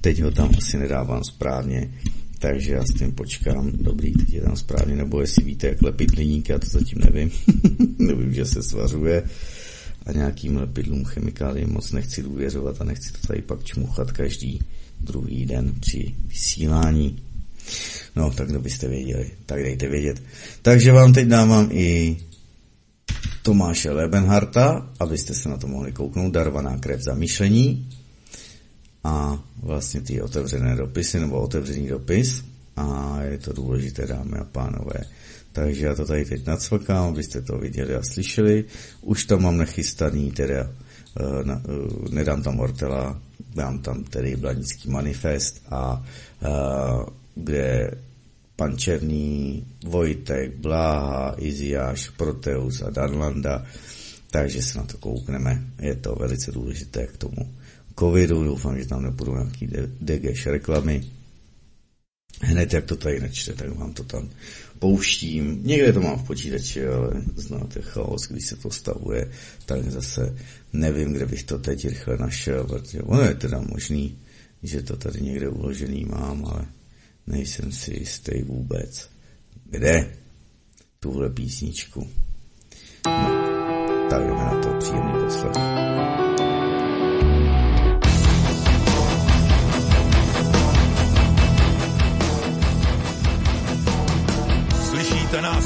teď 0.00 0.22
ho 0.22 0.30
tam 0.30 0.50
asi 0.58 0.78
nedávám 0.78 1.24
správně. 1.24 1.90
Takže 2.38 2.72
já 2.72 2.84
s 2.84 2.98
tím 2.98 3.12
počkám. 3.12 3.72
Dobrý, 3.72 4.12
teď 4.12 4.34
je 4.34 4.40
tam 4.40 4.56
správně, 4.56 4.96
nebo 4.96 5.20
jestli 5.20 5.44
víte, 5.44 5.66
jak 5.66 5.82
lepit 5.82 6.14
hliník, 6.14 6.48
já 6.48 6.58
to 6.58 6.66
zatím 6.66 6.98
nevím. 6.98 7.30
nevím, 7.98 8.34
že 8.34 8.44
se 8.44 8.62
svařuje 8.62 9.22
a 10.06 10.12
nějakým 10.12 10.56
lepidlům 10.56 11.04
chemikáliím 11.04 11.72
moc 11.72 11.92
nechci 11.92 12.22
důvěřovat 12.22 12.80
a 12.80 12.84
nechci 12.84 13.12
to 13.12 13.26
tady 13.26 13.42
pak 13.42 13.64
čmuchat 13.64 14.12
každý 14.12 14.60
druhý 15.00 15.46
den 15.46 15.74
při 15.80 16.14
vysílání. 16.26 17.22
No, 18.16 18.30
tak 18.30 18.48
kdo 18.48 18.60
byste 18.60 18.88
věděli, 18.88 19.30
tak 19.46 19.62
dejte 19.62 19.88
vědět. 19.88 20.22
Takže 20.62 20.92
vám 20.92 21.12
teď 21.12 21.28
dávám 21.28 21.68
i 21.72 22.16
Tomáše 23.42 23.90
Lebenharta, 23.90 24.90
abyste 25.00 25.34
se 25.34 25.48
na 25.48 25.56
to 25.56 25.66
mohli 25.66 25.92
kouknout, 25.92 26.32
darvaná 26.32 26.78
krev 26.78 27.00
zamýšlení 27.00 27.88
a 29.04 29.44
vlastně 29.62 30.00
ty 30.00 30.20
otevřené 30.22 30.76
dopisy, 30.76 31.20
nebo 31.20 31.40
otevřený 31.40 31.88
dopis 31.88 32.44
a 32.76 33.18
je 33.22 33.38
to 33.38 33.52
důležité, 33.52 34.06
dámy 34.06 34.38
a 34.38 34.44
pánové. 34.44 35.04
Takže 35.56 35.86
já 35.86 35.94
to 35.94 36.04
tady 36.06 36.24
teď 36.24 36.46
nacvakám, 36.46 37.08
abyste 37.08 37.42
to 37.42 37.58
viděli 37.58 37.94
a 37.94 38.02
slyšeli. 38.02 38.64
Už 39.00 39.24
tam 39.24 39.42
mám 39.42 39.56
nachystaný, 39.56 40.32
teda 40.32 40.70
uh, 41.20 41.50
uh, 41.50 42.08
nedám 42.08 42.42
tam 42.42 42.60
Ortela, 42.60 43.20
dám 43.54 43.78
tam 43.78 44.04
tedy 44.04 44.36
Blanický 44.36 44.90
manifest 44.90 45.62
a 45.70 45.96
uh, 45.96 47.04
kde 47.34 47.90
pan 48.56 48.76
Černý, 48.76 49.64
Vojtek, 49.84 50.56
Bláha, 50.56 51.34
Iziáš, 51.38 52.08
Proteus 52.08 52.82
a 52.82 52.90
Darlanda, 52.90 53.66
takže 54.30 54.62
se 54.62 54.78
na 54.78 54.84
to 54.84 54.98
koukneme. 54.98 55.62
Je 55.80 55.94
to 55.96 56.14
velice 56.14 56.52
důležité 56.52 57.06
k 57.06 57.16
tomu 57.16 57.54
covidu, 57.98 58.44
doufám, 58.44 58.78
že 58.78 58.88
tam 58.88 59.02
nebudou 59.02 59.34
nějaký 59.34 59.68
DGŠ 60.00 60.46
reklamy. 60.46 61.04
Hned 62.40 62.72
jak 62.72 62.84
to 62.84 62.96
tady 62.96 63.20
nečte, 63.20 63.52
tak 63.52 63.68
vám 63.72 63.92
to 63.92 64.04
tam 64.04 64.28
pouštím. 64.78 65.60
Někde 65.64 65.92
to 65.92 66.00
mám 66.00 66.18
v 66.18 66.26
počítači, 66.26 66.86
ale 66.86 67.22
znáte 67.36 67.82
chaos, 67.82 68.28
když 68.28 68.46
se 68.46 68.56
to 68.56 68.70
stavuje, 68.70 69.30
tak 69.66 69.90
zase 69.90 70.38
nevím, 70.72 71.12
kde 71.12 71.26
bych 71.26 71.42
to 71.42 71.58
teď 71.58 71.88
rychle 71.88 72.16
našel, 72.16 72.64
protože 72.64 73.02
ono 73.02 73.22
je 73.22 73.34
teda 73.34 73.60
možný, 73.60 74.18
že 74.62 74.82
to 74.82 74.96
tady 74.96 75.20
někde 75.20 75.48
uložený 75.48 76.04
mám, 76.04 76.44
ale 76.44 76.66
nejsem 77.26 77.72
si 77.72 77.94
jistý 77.98 78.42
vůbec. 78.42 79.08
Kde? 79.64 80.12
Tuhle 81.00 81.30
písničku. 81.30 82.08
No, 83.06 83.46
tak 84.10 84.22
jdeme 84.22 84.44
na 84.44 84.62
to 84.62 84.78
příjemný 84.78 85.12
poslech. 85.24 86.25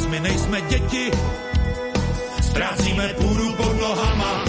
Nás, 0.00 0.06
my 0.06 0.20
nejsme 0.20 0.60
děti, 0.60 1.10
ztrácíme 2.42 3.08
půdu 3.08 3.52
pod 3.52 3.80
nohama. 3.80 4.44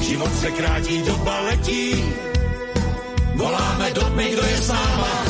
Život 0.00 0.34
se 0.40 0.50
krátí, 0.50 1.02
doba 1.02 1.40
letí, 1.40 2.04
Voláme 3.34 3.90
do 3.94 4.00
tmy, 4.00 4.30
kdo 4.32 4.42
je 4.42 4.56
s 4.56 4.68
náma. 4.68 5.24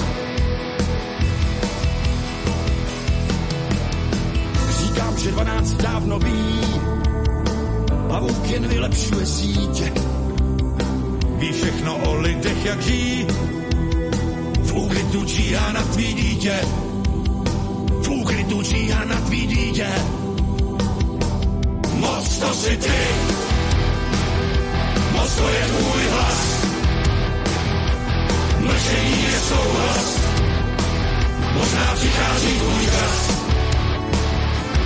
Říkám, 4.79 5.19
že 5.19 5.31
dvanáct 5.31 5.73
dávno 5.73 6.19
ví, 6.19 6.61
pavouk 8.09 8.51
jen 8.51 8.69
vylepšuje 8.69 9.27
sítě. 9.27 9.93
Ví 11.39 11.53
všechno 11.53 11.97
o 11.97 12.15
lidech, 12.15 12.65
jak 12.65 12.83
žijí, 12.83 13.27
v 14.71 14.73
úkrytu 14.73 15.25
číhá 15.25 15.73
na 15.73 15.83
tvý 15.83 16.15
dítě, 16.15 16.55
v 18.03 18.09
úkrytu 18.09 18.63
číhá 18.63 19.05
na 19.05 19.21
tvý 19.21 19.47
dítě. 19.47 19.89
Moc 21.95 22.39
to 22.39 22.55
si 22.55 22.77
ty, 22.77 23.01
moc 25.13 25.35
to 25.35 25.49
je 25.49 25.65
tvůj 25.67 26.03
hlas, 26.11 26.41
mlčení 28.59 29.23
je 29.33 29.39
souhlas, 29.49 30.07
možná 31.55 31.87
přichází 31.95 32.59
tvůj 32.59 32.85
čas. 32.85 33.17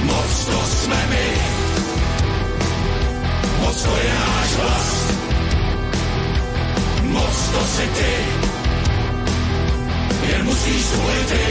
Moc 0.02 0.44
to 0.44 0.60
jsme 0.66 1.06
my, 1.10 1.28
moc 3.60 3.82
to 3.82 3.96
je 3.96 4.14
náš 4.14 4.50
hlas, 4.56 4.88
moc 7.02 7.36
to 7.52 7.60
si 7.64 7.86
ty, 7.88 8.53
musíš 10.42 10.84
zvolit 10.84 11.26
ty. 11.28 11.44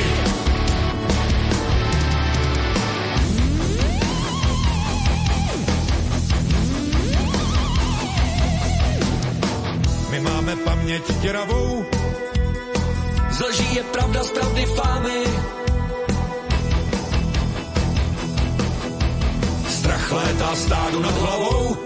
My 10.09 10.19
máme 10.19 10.55
paměť 10.55 11.13
děravou, 11.21 11.85
Z 13.29 13.39
lží 13.39 13.75
je 13.75 13.83
pravda, 13.83 14.23
z 14.23 14.31
pravdy 14.31 14.65
fámy. 14.65 15.23
strach 19.67 20.11
létá 20.11 20.55
stádu 20.55 20.99
nad 20.99 21.17
hlavou, 21.17 21.77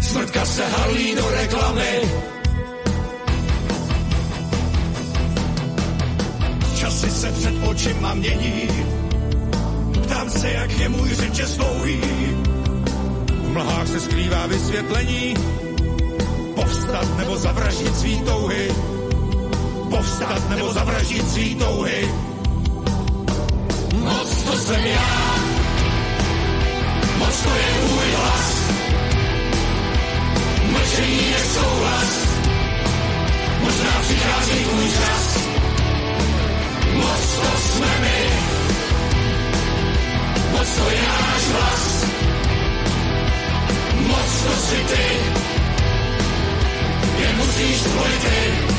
smrtka 0.00 0.44
se 0.44 0.66
halí 0.66 1.14
do 1.14 1.30
reklamy. 1.30 1.92
Časy 7.00 7.10
se 7.10 7.32
před 7.32 7.54
očima 7.68 8.14
mění, 8.14 8.68
ptám 10.04 10.30
se, 10.30 10.50
jak 10.50 10.78
je 10.78 10.88
můj 10.88 11.08
řeče 11.08 11.46
dlouhý. 11.56 12.00
V 13.44 13.48
mlhách 13.52 13.88
se 13.88 14.00
skrývá 14.00 14.46
vysvětlení, 14.46 15.34
povstat 16.54 17.16
nebo 17.16 17.36
zavraždit 17.36 17.96
svý 17.96 18.20
touhy. 18.20 18.74
Povstat 19.90 20.50
nebo 20.50 20.72
zavraždit 20.72 21.30
svý 21.30 21.54
touhy. 21.54 22.08
Moc 23.94 24.42
to 24.42 24.56
jsem 24.56 24.86
já, 24.86 25.34
moc 27.18 27.42
to 27.42 27.50
je 27.50 27.88
tvůj 27.88 28.12
hlas. 28.16 28.70
Mlčení 30.70 31.30
je 31.30 31.38
souhlas, 31.54 32.26
možná 33.60 34.00
přichází 34.00 34.64
tvůj 34.64 34.90
čas. 34.90 35.49
Moc 36.94 37.40
jsme 37.58 37.98
my, 38.00 38.30
moc 40.52 40.76
to 40.76 40.90
je 40.90 41.02
náš 41.02 41.42
si 44.70 44.76
ty, 44.76 45.06
jen 47.22 47.36
musíš 47.36 47.82
zvolit 47.82 48.20
ty. 48.20 48.70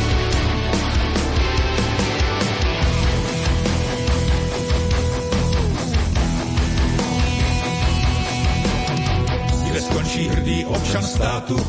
skončí 9.81 10.29
hrdý 10.29 10.65
občan 10.65 11.03
státu, 11.03 11.67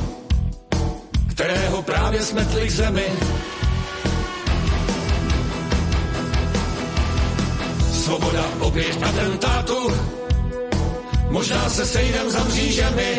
kterého 1.30 1.82
právě 1.82 2.22
smetli 2.22 2.66
k 2.66 2.70
zemi. 2.70 3.06
Svoboda 8.12 8.44
oběť 8.60 9.00
atentátu, 9.02 9.88
možná 11.32 11.70
se 11.70 11.86
sejdem 11.86 12.30
za 12.30 12.44
mřížemi. 12.44 13.12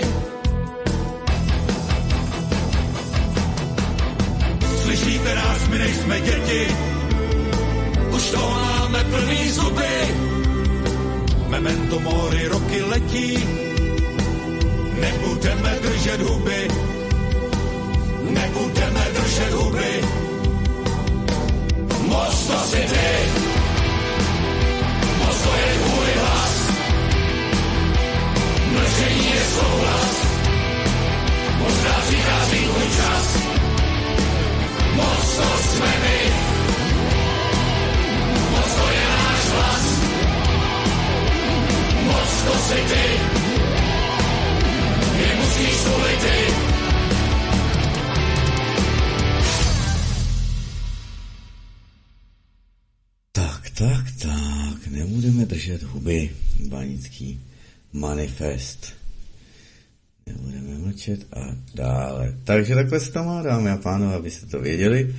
Slyšíte 4.83 5.35
nás, 5.35 5.67
my 5.67 5.77
nejsme 5.77 6.21
děti, 6.21 6.67
už 8.15 8.23
toho 8.29 8.49
máme 8.49 9.03
plný 9.03 9.49
zuby. 9.49 9.97
Memento 11.49 11.99
mori 11.99 12.47
roky 12.47 12.83
letí, 12.83 13.29
nebudeme 15.01 15.79
držet 15.81 16.21
huby, 16.21 16.67
nebudeme 18.29 19.05
držet 19.13 19.53
huby. 19.53 19.93
Moc 22.05 22.45
to 22.45 22.57
si 22.69 22.77
ty, 22.77 23.42
je 25.55 25.73
tvůj 25.79 26.11
hlas, 26.19 26.53
mlčení 28.71 29.25
je 29.33 29.41
souhlas, 29.55 30.15
možná 31.57 31.93
přichází 32.07 32.57
tvůj 32.57 32.87
čas. 32.97 33.37
Moc 38.51 38.73
to 38.75 38.89
je 38.91 39.05
náš 39.09 39.45
hlas, 39.53 39.85
moc 42.03 42.43
to 42.45 42.53
si 42.67 42.79
ty, 42.89 43.05
je 45.19 45.35
musíš 45.35 45.77
zvolit 45.77 46.19
ty. 46.19 46.82
Držet 55.63 55.83
huby, 55.83 56.29
banický 56.67 57.41
manifest. 57.93 58.93
Nebudeme 60.27 60.77
mlčet 60.77 61.27
a 61.33 61.55
dále. 61.75 62.37
Takže 62.43 62.75
takhle 62.75 62.99
se 62.99 63.11
to 63.11 63.23
má, 63.23 63.41
dámy 63.41 63.69
a 63.69 63.77
pánové, 63.77 64.15
abyste 64.15 64.45
to 64.45 64.59
věděli. 64.59 65.15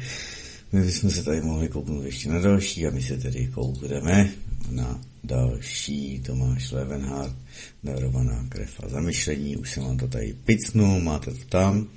My 0.72 0.82
bychom 0.82 1.10
se 1.10 1.22
tady 1.22 1.40
mohli 1.40 1.68
kouknout 1.68 2.04
ještě 2.04 2.28
na 2.28 2.38
další 2.38 2.86
a 2.86 2.90
my 2.90 3.02
se 3.02 3.16
tedy 3.16 3.46
koukneme 3.46 4.30
na 4.70 5.00
další 5.24 6.20
Tomáš 6.20 6.70
Levenhardt, 6.70 7.36
darovaná 7.84 8.46
krev 8.48 8.80
a 8.82 8.88
zamyšlení. 8.88 9.56
Už 9.56 9.70
jsem 9.70 9.82
vám 9.82 9.96
to 9.96 10.08
tady 10.08 10.34
picnul, 10.44 11.00
máte 11.00 11.30
to 11.30 11.44
tam. 11.48 11.88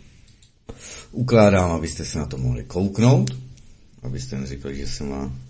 Ukládám, 1.12 1.72
abyste 1.72 2.06
se 2.06 2.18
na 2.18 2.26
to 2.26 2.38
mohli 2.38 2.64
kouknout, 2.64 3.38
abyste 4.04 4.40
neřekli, 4.40 4.78
že 4.78 4.88
jsem 4.88 5.10
vám 5.10 5.47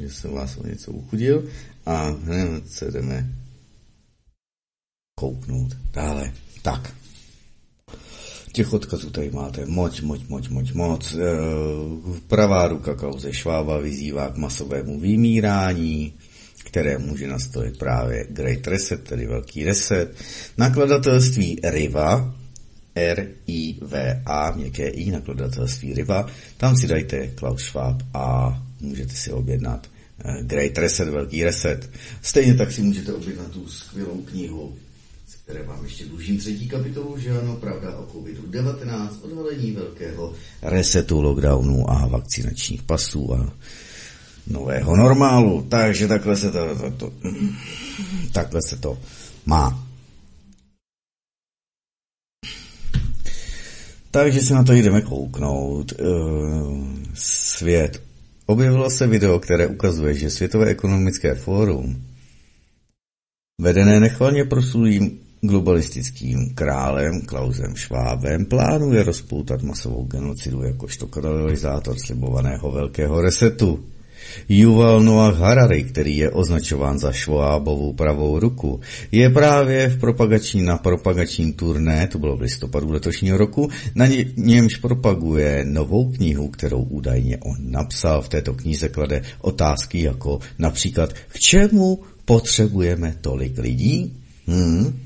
že 0.00 0.10
jsem 0.10 0.30
vás 0.30 0.56
o 0.56 0.66
něco 0.66 0.92
uchudil 0.92 1.48
a 1.86 2.08
hned 2.08 2.70
se 2.70 2.90
jdeme 2.90 3.26
kouknout 5.18 5.76
dále. 5.92 6.32
Tak. 6.62 6.94
Těch 8.52 8.72
odkazů 8.72 9.10
tady 9.10 9.30
máte 9.30 9.66
moc, 9.66 10.00
moc, 10.00 10.28
moc, 10.28 10.48
moc, 10.48 10.72
moc. 10.72 11.14
E, 11.14 11.18
pravá 12.28 12.68
ruka 12.68 12.94
kauze 12.94 13.32
Švába 13.32 13.78
vyzývá 13.78 14.30
k 14.30 14.36
masovému 14.36 15.00
vymírání, 15.00 16.14
které 16.64 16.98
může 16.98 17.28
nastolit 17.28 17.78
právě 17.78 18.26
Great 18.30 18.66
Reset, 18.66 19.04
tedy 19.04 19.26
velký 19.26 19.64
reset. 19.64 20.14
Nakladatelství 20.58 21.60
Riva, 21.64 22.34
R-I-V-A, 22.98 24.50
měkké 24.50 24.88
I, 24.88 25.10
nakladatelství 25.10 25.94
Riva. 25.94 26.26
Tam 26.56 26.76
si 26.76 26.86
dajte 26.86 27.26
Klaus 27.26 27.62
Schwab 27.62 28.02
a 28.14 28.56
můžete 28.80 29.14
si 29.14 29.32
objednat 29.32 29.86
eh, 30.24 30.42
Great 30.42 30.78
Reset, 30.78 31.08
Velký 31.08 31.44
reset. 31.44 31.90
Stejně 32.22 32.54
tak 32.54 32.72
si 32.72 32.82
můžete 32.82 33.12
objednat 33.12 33.50
tu 33.50 33.68
skvělou 33.68 34.22
knihu, 34.22 34.76
z 35.28 35.34
které 35.34 35.62
vám 35.62 35.84
ještě 35.84 36.04
dlužím 36.04 36.38
třetí 36.38 36.68
kapitolu, 36.68 37.18
že 37.18 37.40
ano, 37.40 37.56
pravda 37.56 37.96
o 37.96 38.06
COVID-19, 38.06 39.08
odvalení 39.22 39.72
velkého 39.72 40.34
resetu, 40.62 41.22
lockdownu 41.22 41.90
a 41.90 42.06
vakcinačních 42.06 42.82
pasů 42.82 43.34
a 43.34 43.52
nového 44.46 44.96
normálu. 44.96 45.66
Takže 45.68 46.08
takhle 46.08 46.36
se 46.36 46.50
to, 46.50 46.76
to, 46.76 46.90
to 46.90 47.12
takhle 48.32 48.62
se 48.62 48.76
to 48.76 48.98
má. 49.46 49.87
Takže 54.18 54.40
se 54.40 54.54
na 54.54 54.64
to 54.64 54.72
jdeme 54.72 55.00
kouknout. 55.00 55.92
Svět. 57.14 58.02
Objevilo 58.46 58.90
se 58.90 59.06
video, 59.06 59.38
které 59.38 59.66
ukazuje, 59.66 60.14
že 60.14 60.30
Světové 60.30 60.66
ekonomické 60.66 61.34
fórum, 61.34 62.02
vedené 63.60 64.00
nechvalně 64.00 64.44
proslulým 64.44 65.18
globalistickým 65.40 66.54
králem 66.54 67.20
Klausem 67.20 67.76
Schwabem, 67.76 68.44
plánuje 68.44 69.02
rozpoutat 69.02 69.62
masovou 69.62 70.04
genocidu 70.04 70.62
jakožto 70.62 71.06
katalizátor 71.06 71.96
slibovaného 71.98 72.72
velkého 72.72 73.20
resetu. 73.20 73.84
Yuval 74.48 75.00
Noah 75.00 75.38
Harari, 75.38 75.84
který 75.84 76.16
je 76.16 76.30
označován 76.30 76.98
za 76.98 77.12
Švábovou 77.12 77.92
pravou 77.92 78.38
ruku, 78.38 78.80
je 79.12 79.30
právě 79.30 79.88
v 79.88 80.00
propagační, 80.00 80.62
na 80.62 80.78
propagačním 80.78 81.52
turné, 81.52 82.06
to 82.06 82.18
bylo 82.18 82.36
v 82.36 82.40
listopadu 82.40 82.90
letošního 82.90 83.38
roku, 83.38 83.70
na 83.94 84.06
ně, 84.06 84.26
němž 84.36 84.76
propaguje 84.76 85.64
novou 85.64 86.12
knihu, 86.12 86.48
kterou 86.48 86.82
údajně 86.82 87.38
on 87.38 87.56
napsal. 87.60 88.22
V 88.22 88.28
této 88.28 88.54
knize 88.54 88.88
klade 88.88 89.22
otázky 89.40 90.02
jako 90.02 90.40
například, 90.58 91.12
k 91.12 91.38
čemu 91.38 91.98
potřebujeme 92.24 93.14
tolik 93.20 93.58
lidí? 93.58 94.12
Hmm? 94.46 95.00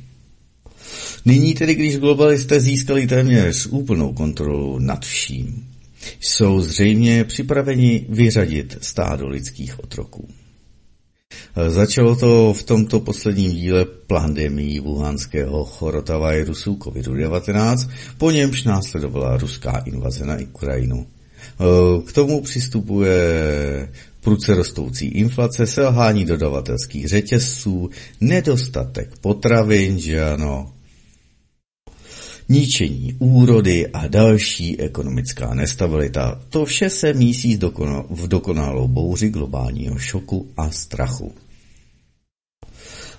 Nyní 1.25 1.55
tedy, 1.55 1.75
když 1.75 1.99
globalisté 1.99 2.61
získali 2.61 3.07
téměř 3.07 3.67
úplnou 3.67 4.13
kontrolu 4.13 4.79
nad 4.79 5.05
vším, 5.05 5.72
jsou 6.21 6.61
zřejmě 6.61 7.25
připraveni 7.25 8.07
vyřadit 8.09 8.79
stádo 8.81 9.29
lidských 9.29 9.81
otroků. 9.81 10.29
Začalo 11.69 12.17
to 12.17 12.55
v 12.55 12.63
tomto 12.63 13.01
posledním 13.01 13.53
díle 13.53 13.85
pandemii 13.85 14.81
wuhanského 14.81 15.65
chorotavirusu 15.65 16.75
COVID-19, 16.75 17.91
po 18.19 18.31
němž 18.31 18.65
následovala 18.65 19.37
ruská 19.37 19.83
invaze 19.87 20.27
na 20.27 20.37
Ukrajinu. 20.39 21.07
K 22.07 22.13
tomu 22.13 22.41
přistupuje 22.41 23.19
prudce 24.21 24.55
rostoucí 24.55 25.07
inflace, 25.07 25.67
selhání 25.67 26.25
dodavatelských 26.25 27.09
řetězců, 27.09 27.91
nedostatek 28.21 29.11
potravin, 29.21 29.99
že 29.99 30.25
ano, 30.25 30.73
ničení 32.49 33.15
úrody 33.19 33.87
a 33.87 34.07
další 34.07 34.81
ekonomická 34.81 35.55
nestabilita. 35.55 36.41
To 36.49 36.65
vše 36.65 36.91
se 36.91 37.13
mísí 37.13 37.57
v 38.11 38.29
dokonalou 38.29 38.89
bouři 38.89 39.29
globálního 39.29 39.99
šoku 39.99 40.49
a 40.57 40.71
strachu. 40.71 41.33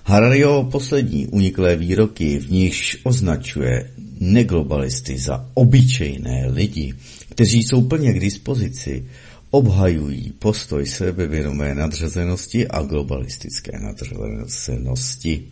Harariho 0.04 0.64
poslední 0.64 1.26
uniklé 1.26 1.76
výroky, 1.76 2.38
v 2.38 2.50
nichž 2.50 2.98
označuje 3.02 3.90
neglobalisty 4.20 5.18
za 5.18 5.50
obyčejné 5.54 6.46
lidi, 6.46 6.94
kteří 7.28 7.62
jsou 7.62 7.82
plně 7.82 8.12
k 8.12 8.20
dispozici, 8.20 9.04
obhajují 9.50 10.32
postoj 10.38 10.86
sebevědomé 10.86 11.74
nadřazenosti 11.74 12.68
a 12.68 12.82
globalistické 12.82 13.78
nadřazenosti. 13.78 15.44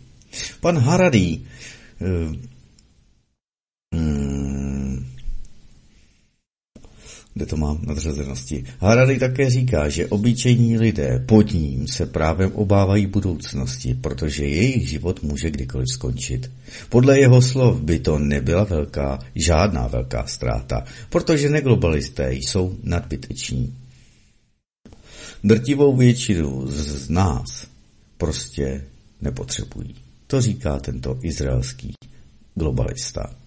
Pan 0.61 0.77
Harari 0.77 1.39
eh, 1.39 2.05
Hmm. 3.93 5.05
Kde 7.33 7.45
to 7.45 7.57
mám 7.57 7.79
nadřazenosti? 7.85 8.63
Harari 8.79 9.19
také 9.19 9.49
říká, 9.49 9.89
že 9.89 10.07
obyčejní 10.07 10.77
lidé 10.77 11.23
pod 11.25 11.53
ním 11.53 11.87
se 11.87 12.05
právě 12.05 12.47
obávají 12.47 13.05
budoucnosti, 13.05 13.93
protože 13.93 14.45
jejich 14.45 14.89
život 14.89 15.23
může 15.23 15.51
kdykoliv 15.51 15.89
skončit. 15.89 16.51
Podle 16.89 17.19
jeho 17.19 17.41
slov 17.41 17.81
by 17.81 17.99
to 17.99 18.19
nebyla 18.19 18.63
velká, 18.63 19.19
žádná 19.35 19.87
velká 19.87 20.27
ztráta, 20.27 20.83
protože 21.09 21.49
neglobalisté 21.49 22.33
jsou 22.33 22.77
nadbyteční. 22.83 23.75
Drtivou 25.43 25.95
většinu 25.97 26.67
z 26.67 27.09
nás 27.09 27.67
prostě 28.17 28.83
nepotřebují. 29.21 29.95
To 30.27 30.41
říká 30.41 30.79
tento 30.79 31.19
izraelský 31.21 31.93
globalista. 32.55 33.42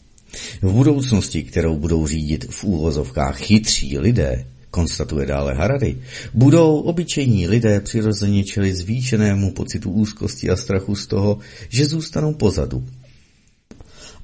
V 0.62 0.73
budoucnosti, 0.73 1.43
kterou 1.43 1.77
budou 1.77 2.07
řídit 2.07 2.44
v 2.51 2.65
úvozovkách 2.65 3.39
chytří 3.39 3.98
lidé, 3.98 4.47
konstatuje 4.70 5.27
dále 5.27 5.55
Harari, 5.55 5.98
budou 6.35 6.81
obyčejní 6.81 7.48
lidé 7.48 7.81
přirozeně 7.81 8.44
čelit 8.44 8.77
zvýšenému 8.77 9.53
pocitu 9.53 9.90
úzkosti 9.90 10.51
a 10.51 10.57
strachu 10.57 10.97
z 10.97 11.07
toho, 11.07 11.39
že 11.69 11.86
zůstanou 11.86 12.35
pozadu. 12.35 12.85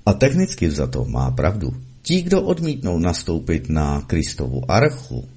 A 0.07 0.13
technicky 0.13 0.67
vzato 0.67 1.05
má 1.05 1.31
pravdu. 1.31 1.75
Ti, 2.03 2.23
kdo 2.23 2.43
odmítnou 2.43 2.99
nastoupit 2.99 3.69
na 3.69 4.01
Kristovu 4.01 4.71
archu, 4.71 5.29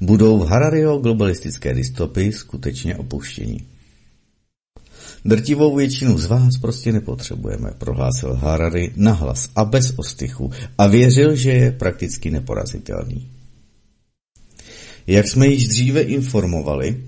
budou 0.00 0.38
v 0.38 0.46
Harario 0.46 0.98
globalistické 0.98 1.74
dystopii 1.74 2.32
skutečně 2.32 2.96
opuštěni. 2.96 3.75
Drtivou 5.26 5.76
většinu 5.76 6.18
z 6.18 6.26
vás 6.26 6.58
prostě 6.58 6.92
nepotřebujeme, 6.92 7.70
prohlásil 7.78 8.34
Harari 8.34 8.92
nahlas 8.96 9.48
a 9.56 9.64
bez 9.64 9.92
ostychu 9.96 10.50
a 10.78 10.86
věřil, 10.86 11.36
že 11.36 11.50
je 11.50 11.72
prakticky 11.72 12.30
neporazitelný. 12.30 13.30
Jak 15.06 15.28
jsme 15.28 15.46
již 15.46 15.68
dříve 15.68 16.00
informovali, 16.00 17.04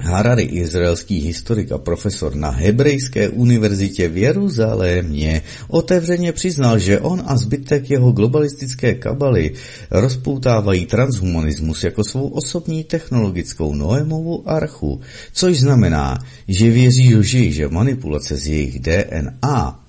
Harari, 0.00 0.42
izraelský 0.42 1.20
historik 1.20 1.72
a 1.72 1.78
profesor 1.78 2.34
na 2.34 2.50
Hebrejské 2.50 3.28
univerzitě 3.28 4.08
v 4.08 4.16
Jeruzalémě, 4.16 5.42
otevřeně 5.68 6.32
přiznal, 6.32 6.78
že 6.78 7.00
on 7.00 7.22
a 7.26 7.36
zbytek 7.36 7.90
jeho 7.90 8.12
globalistické 8.12 8.94
kabaly 8.94 9.52
rozpoutávají 9.90 10.86
transhumanismus 10.86 11.84
jako 11.84 12.04
svou 12.04 12.28
osobní 12.28 12.84
technologickou 12.84 13.74
Noémovu 13.74 14.42
archu, 14.50 15.00
což 15.32 15.60
znamená, 15.60 16.18
že 16.48 16.70
věří 16.70 17.14
lži, 17.16 17.52
že 17.52 17.68
manipulace 17.68 18.36
z 18.36 18.46
jejich 18.46 18.80
DNA 18.80 19.83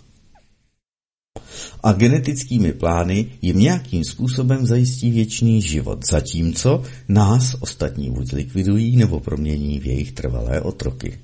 a 1.85 1.93
genetickými 1.93 2.73
plány 2.73 3.25
jim 3.41 3.59
nějakým 3.59 4.03
způsobem 4.03 4.65
zajistí 4.65 5.11
věčný 5.11 5.61
život, 5.61 6.07
zatímco 6.07 6.83
nás 7.09 7.55
ostatní 7.59 8.11
buď 8.11 8.33
likvidují 8.33 8.97
nebo 8.97 9.19
promění 9.19 9.79
v 9.79 9.85
jejich 9.85 10.11
trvalé 10.11 10.61
otroky. 10.61 11.17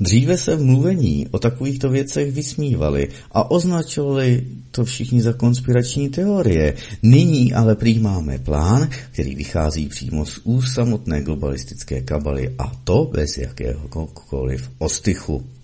Dříve 0.00 0.38
se 0.38 0.56
v 0.56 0.62
mluvení 0.62 1.26
o 1.30 1.38
takovýchto 1.38 1.88
věcech 1.88 2.32
vysmívali 2.32 3.08
a 3.32 3.50
označovali 3.50 4.46
to 4.70 4.84
všichni 4.84 5.22
za 5.22 5.32
konspirační 5.32 6.08
teorie. 6.08 6.74
Nyní 7.02 7.52
ale 7.52 7.74
prý 7.74 7.98
máme 7.98 8.38
plán, 8.38 8.88
který 9.12 9.34
vychází 9.34 9.88
přímo 9.88 10.26
z 10.26 10.40
úst 10.44 10.74
samotné 10.74 11.22
globalistické 11.22 12.00
kabaly 12.00 12.54
a 12.58 12.72
to 12.84 13.10
bez 13.12 13.38
jakéhokoliv 13.38 14.70
ostychu. 14.78 15.55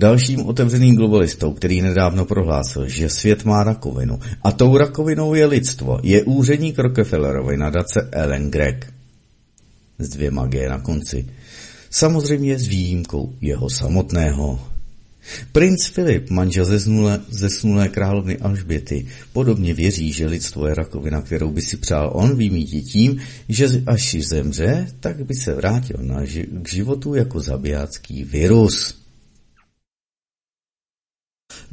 Dalším 0.00 0.46
otevřeným 0.46 0.96
globalistou, 0.96 1.52
který 1.52 1.82
nedávno 1.82 2.24
prohlásil, 2.24 2.88
že 2.88 3.08
svět 3.08 3.44
má 3.44 3.64
rakovinu 3.64 4.18
a 4.42 4.52
tou 4.52 4.76
rakovinou 4.76 5.34
je 5.34 5.46
lidstvo, 5.46 6.00
je 6.02 6.24
úředník 6.24 6.78
Rockefellerovy 6.78 7.56
nadace 7.56 8.08
Ellen 8.12 8.50
Gregg. 8.50 8.92
S 9.98 10.08
dvěma 10.08 10.46
G 10.46 10.68
na 10.68 10.78
konci. 10.78 11.26
Samozřejmě 11.90 12.58
s 12.58 12.66
výjimkou 12.66 13.34
jeho 13.40 13.70
samotného. 13.70 14.68
Princ 15.52 15.86
Filip, 15.86 16.30
manžel 16.30 16.64
zesnulé, 16.64 17.20
zesnulé 17.28 17.88
královny 17.88 18.38
Alžběty, 18.38 19.06
podobně 19.32 19.74
věří, 19.74 20.12
že 20.12 20.26
lidstvo 20.26 20.66
je 20.66 20.74
rakovina, 20.74 21.22
kterou 21.22 21.50
by 21.50 21.62
si 21.62 21.76
přál 21.76 22.10
on 22.14 22.36
vymítit 22.36 22.84
tím, 22.84 23.20
že 23.48 23.82
až 23.86 24.16
zemře, 24.20 24.86
tak 25.00 25.26
by 25.26 25.34
se 25.34 25.54
vrátil 25.54 25.96
na 26.00 26.24
ži- 26.24 26.62
k 26.62 26.68
životu 26.68 27.14
jako 27.14 27.40
zabijácký 27.40 28.24
virus. 28.24 29.03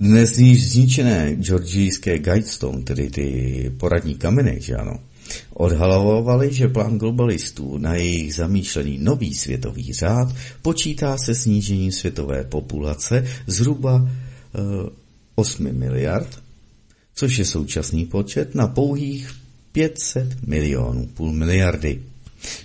Dnes 0.01 0.37
již 0.37 0.71
zničené 0.71 1.35
georgijské 1.35 2.19
Guidestone, 2.19 2.81
tedy 2.81 3.09
ty 3.09 3.71
poradní 3.77 4.15
kameny, 4.15 4.57
že 4.61 4.75
ano, 4.75 4.99
odhalovali, 5.53 6.53
že 6.53 6.67
plán 6.67 6.97
globalistů 6.97 7.77
na 7.77 7.95
jejich 7.95 8.35
zamýšlený 8.35 8.97
nový 8.97 9.33
světový 9.33 9.93
řád 9.93 10.35
počítá 10.61 11.17
se 11.17 11.35
snížením 11.35 11.91
světové 11.91 12.43
populace 12.43 13.25
zhruba 13.47 14.01
e, 14.01 14.09
eh, 14.59 14.89
8 15.35 15.71
miliard, 15.71 16.39
což 17.15 17.37
je 17.37 17.45
současný 17.45 18.05
počet 18.05 18.55
na 18.55 18.67
pouhých 18.67 19.31
500 19.71 20.47
milionů, 20.47 21.07
půl 21.13 21.33
miliardy. 21.33 22.01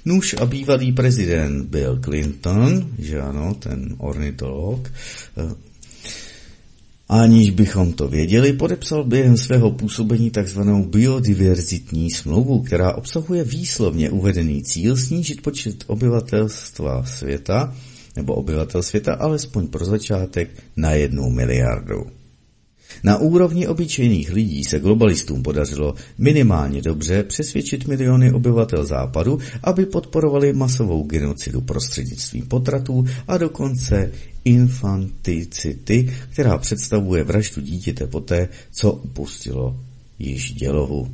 Nuž 0.04 0.34
a 0.40 0.46
bývalý 0.46 0.92
prezident 0.92 1.68
Bill 1.68 2.00
Clinton, 2.04 2.88
že 2.98 3.20
ano, 3.20 3.54
ten 3.54 3.94
ornitolog, 3.98 4.88
e, 4.88 5.65
Aniž 7.08 7.50
bychom 7.50 7.92
to 7.92 8.08
věděli, 8.08 8.52
podepsal 8.52 9.04
během 9.04 9.36
svého 9.36 9.70
působení 9.70 10.30
tzv. 10.30 10.60
biodiverzitní 10.86 12.10
smlouvu, 12.10 12.62
která 12.62 12.94
obsahuje 12.94 13.44
výslovně 13.44 14.10
uvedený 14.10 14.62
cíl 14.62 14.96
snížit 14.96 15.42
počet 15.42 15.84
obyvatelstva 15.86 17.04
světa, 17.04 17.74
nebo 18.16 18.34
obyvatel 18.34 18.82
světa 18.82 19.14
alespoň 19.14 19.66
pro 19.66 19.84
začátek 19.84 20.50
na 20.76 20.92
jednu 20.92 21.30
miliardu. 21.30 22.06
Na 23.04 23.18
úrovni 23.18 23.66
obyčejných 23.66 24.32
lidí 24.32 24.64
se 24.64 24.80
globalistům 24.80 25.42
podařilo 25.42 25.94
minimálně 26.18 26.82
dobře 26.82 27.22
přesvědčit 27.22 27.86
miliony 27.86 28.32
obyvatel 28.32 28.86
západu, 28.86 29.38
aby 29.62 29.86
podporovali 29.86 30.52
masovou 30.52 31.02
genocidu 31.02 31.60
prostřednictvím 31.60 32.46
potratů 32.46 33.04
a 33.28 33.38
dokonce 33.38 34.12
infanticity, 34.44 36.14
která 36.30 36.58
představuje 36.58 37.24
vraždu 37.24 37.62
dítěte 37.62 38.06
poté, 38.06 38.48
co 38.72 38.92
upustilo 38.92 39.80
již 40.18 40.52
dělohu. 40.52 41.08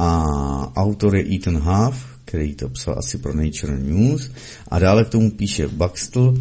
a 0.00 0.24
autor 0.76 1.16
je 1.16 1.34
Ethan 1.34 1.58
Huff, 1.58 2.06
který 2.24 2.54
to 2.54 2.68
psal 2.68 2.94
asi 2.98 3.18
pro 3.18 3.34
Nature 3.34 3.78
News 3.78 4.30
a 4.68 4.78
dále 4.78 5.04
k 5.04 5.08
tomu 5.08 5.30
píše 5.30 5.68
Baxter, 5.68 6.22
uh, 6.22 6.38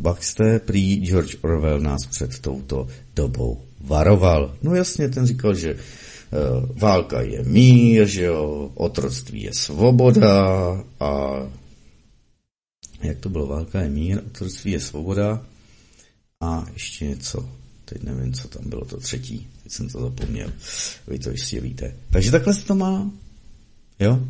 Baxter 0.00 0.60
prý 0.60 1.06
George 1.06 1.36
Orwell 1.42 1.80
nás 1.80 2.06
před 2.10 2.38
touto 2.38 2.86
dobou 3.14 3.62
varoval. 3.80 4.54
No 4.62 4.74
jasně, 4.74 5.08
ten 5.08 5.26
říkal, 5.26 5.54
že 5.54 5.74
uh, 5.74 5.80
válka 6.78 7.22
je 7.22 7.44
mír, 7.44 8.06
že 8.06 8.24
jo, 8.24 8.70
otroctví 8.74 9.42
je 9.42 9.54
svoboda 9.54 10.44
a 11.00 11.42
jak 13.02 13.18
to 13.18 13.28
bylo, 13.28 13.46
válka 13.46 13.80
je 13.80 13.88
mír, 13.88 14.22
otroctví 14.26 14.72
je 14.72 14.80
svoboda 14.80 15.42
a 16.40 16.66
ještě 16.72 17.06
něco, 17.06 17.48
teď 17.84 18.02
nevím, 18.02 18.32
co 18.32 18.48
tam 18.48 18.68
bylo 18.68 18.84
to 18.84 18.96
třetí, 18.96 19.46
teď 19.62 19.72
jsem 19.72 19.88
to 19.88 20.00
zapomněl, 20.00 20.52
vy 21.06 21.18
to 21.18 21.30
jistě 21.30 21.60
víte. 21.60 21.94
Takže 22.10 22.30
takhle 22.30 22.54
se 22.54 22.64
to 22.64 22.74
má, 22.74 23.10
jo? 23.98 24.20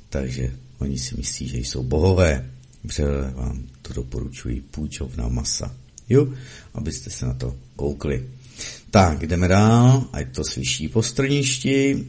takže 0.10 0.52
oni 0.80 0.98
si 0.98 1.16
myslí, 1.18 1.48
že 1.48 1.57
jsou 1.57 1.84
bohové. 1.84 2.49
Vřele 2.84 3.32
vám 3.36 3.64
to 3.82 3.94
doporučuji 3.94 4.62
půjčovna 4.62 5.28
masa. 5.28 5.76
Jo, 6.10 6.28
abyste 6.74 7.10
se 7.10 7.26
na 7.26 7.34
to 7.34 7.56
koukli. 7.76 8.30
Tak, 8.91 9.28
jdeme 9.28 9.48
dál, 9.48 10.07
ať 10.14 10.36
to 10.36 10.44
slyší 10.44 10.88
po 10.88 11.03
strništi. 11.03 12.06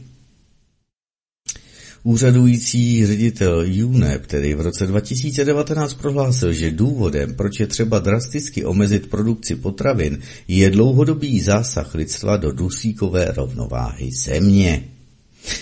Úřadující 2.07 3.05
ředitel 3.05 3.65
UNEP 3.85 4.23
který 4.23 4.53
v 4.53 4.61
roce 4.61 4.87
2019 4.87 5.93
prohlásil, 5.93 6.53
že 6.53 6.71
důvodem, 6.71 7.33
proč 7.35 7.59
je 7.59 7.67
třeba 7.67 7.99
drasticky 7.99 8.65
omezit 8.65 9.09
produkci 9.09 9.55
potravin, 9.55 10.19
je 10.47 10.69
dlouhodobý 10.69 11.41
zásah 11.41 11.95
lidstva 11.95 12.37
do 12.37 12.51
dusíkové 12.51 13.25
rovnováhy 13.25 14.11
země. 14.11 14.83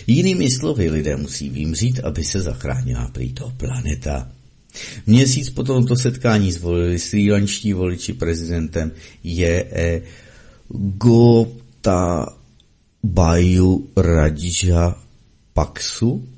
Jinými 0.08 0.52
slovy, 0.52 0.90
lidé 0.90 1.18
musí 1.18 1.50
vymřít, 1.50 2.00
aby 2.00 2.24
se 2.24 2.42
zachránila 2.42 3.08
prý 3.08 3.34
to 3.34 3.54
planeta. 3.58 4.32
Měsíc 5.08 5.50
po 5.50 5.64
tomto 5.64 5.96
setkání 5.96 6.52
zvolili 6.52 7.00
srílanští 7.00 7.74
voliči 7.74 8.14
prezidentem 8.14 8.92
je 9.24 9.66
e 9.72 10.02
Gotabaju 10.98 12.30
Radža 13.98 14.96
Paksu 15.54 16.35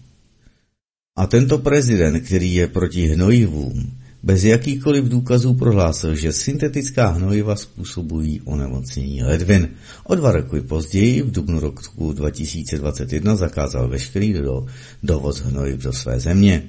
a 1.17 1.27
tento 1.27 1.57
prezident, 1.57 2.21
který 2.21 2.53
je 2.53 2.67
proti 2.67 3.07
hnojivům, 3.07 3.91
bez 4.23 4.43
jakýchkoliv 4.43 5.05
důkazů 5.05 5.53
prohlásil, 5.53 6.15
že 6.15 6.31
syntetická 6.31 7.07
hnojiva 7.07 7.55
způsobují 7.55 8.41
onemocnění 8.41 9.23
ledvin. 9.23 9.69
O 10.03 10.15
dva 10.15 10.31
roky 10.31 10.61
později, 10.61 11.21
v 11.21 11.31
dubnu 11.31 11.59
roku 11.59 12.13
2021, 12.13 13.35
zakázal 13.35 13.87
veškerý 13.87 14.33
do, 14.33 14.65
dovoz 15.03 15.39
hnojiv 15.39 15.79
do 15.79 15.93
své 15.93 16.19
země. 16.19 16.63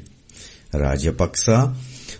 Ráďa 0.72 1.12
Paksa 1.12 1.76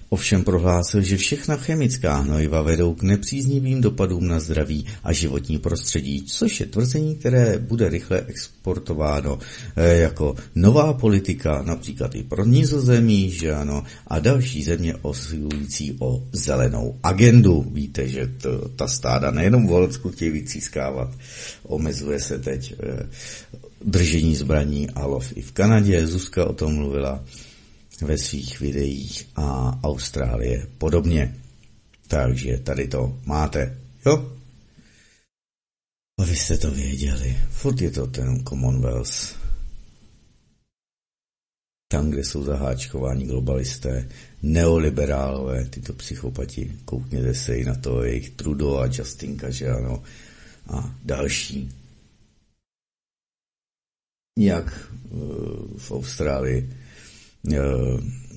Ovšem 0.09 0.45
prohlásil, 0.45 1.03
že 1.03 1.17
všechna 1.17 1.57
chemická 1.57 2.17
hnojiva 2.17 2.63
vedou 2.63 2.95
k 2.95 3.03
nepříznivým 3.03 3.81
dopadům 3.81 4.29
na 4.29 4.41
zdraví 4.41 4.87
a 5.05 5.13
životní 5.13 5.59
prostředí, 5.59 6.23
což 6.23 6.61
je 6.61 6.67
tvrzení, 6.67 7.17
které 7.17 7.59
bude 7.59 7.89
rychle 7.89 8.25
exportováno 8.27 9.39
eh, 9.77 9.97
jako 9.97 10.35
nová 10.55 10.93
politika, 10.93 11.63
například 11.63 12.15
i 12.15 12.23
pro 12.23 12.45
nizozemí, 12.45 13.31
že 13.31 13.55
ano, 13.55 13.85
a 14.07 14.19
další 14.19 14.65
země 14.65 14.95
osilující 15.03 15.97
o 15.99 16.23
zelenou 16.33 16.99
agendu. 17.03 17.67
Víte, 17.73 18.09
že 18.09 18.27
to, 18.43 18.69
ta 18.69 18.89
stáda 18.89 19.31
nejenom 19.31 19.67
v 19.67 19.71
Holandsku 19.71 20.11
chtějí 20.11 20.31
vycískávat, 20.31 21.11
omezuje 21.63 22.21
se 22.21 22.39
teď 22.39 22.75
eh, 22.81 23.09
držení 23.85 24.37
zbraní 24.37 24.91
a 24.91 25.07
lov 25.07 25.33
i 25.37 25.43
v 25.43 25.53
Kanadě. 25.53 26.07
Zuzka 26.07 26.45
o 26.45 26.53
tom 26.53 26.75
mluvila 26.75 27.25
ve 28.01 28.19
svých 28.19 28.61
videích 28.61 29.29
a 29.37 29.79
Austrálie 29.83 30.67
podobně. 30.79 31.35
Takže 32.09 32.59
tady 32.59 32.89
to 32.89 33.19
máte, 33.25 33.79
jo? 34.07 34.33
A 36.19 36.25
vy 36.25 36.37
jste 36.37 36.59
to 36.59 36.71
věděli. 36.71 37.37
Furt 37.51 37.81
je 37.81 37.91
to 37.91 38.07
ten 38.07 38.45
Commonwealth. 38.45 39.39
Tam, 41.91 42.11
kde 42.11 42.25
jsou 42.25 42.45
zaháčkováni 42.45 43.27
globalisté, 43.27 44.09
neoliberálové, 44.43 45.65
tyto 45.65 45.93
psychopati, 45.93 46.73
koukněte 46.85 47.35
se 47.35 47.57
i 47.57 47.65
na 47.65 47.75
to, 47.75 48.05
jejich 48.05 48.31
Trudeau 48.31 48.77
a 48.77 48.87
Justinka, 48.87 49.51
že 49.51 49.71
ano, 49.71 50.03
a 50.69 50.95
další. 51.05 51.73
Jak 54.39 54.67
eh, 54.67 55.09
v 55.79 55.93
Austrálii 55.93 56.77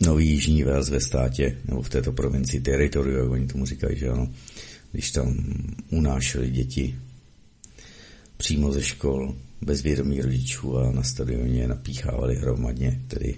Nový 0.02 0.28
Jižní 0.28 0.64
Wales 0.64 0.90
ve 0.90 1.02
státě, 1.02 1.58
nebo 1.66 1.82
v 1.82 1.90
této 1.90 2.12
provincii 2.12 2.62
teritoriu, 2.62 3.18
jak 3.18 3.30
oni 3.32 3.48
tomu 3.48 3.66
říkají, 3.66 3.98
že 3.98 4.10
ano, 4.10 4.30
když 4.92 5.12
tam 5.12 5.36
unášeli 5.90 6.50
děti 6.50 6.96
přímo 8.38 8.72
ze 8.72 8.84
škol, 8.84 9.36
bez 9.62 9.82
vědomí 9.82 10.22
rodičů 10.22 10.78
a 10.78 10.92
na 10.92 11.04
stadioně 11.04 11.68
napíchávali 11.68 12.36
hromadně, 12.36 13.02
tedy 13.08 13.36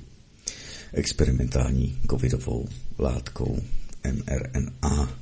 experimentální 0.94 1.98
covidovou 2.10 2.68
látkou 3.00 3.62
mRNA. 4.12 5.18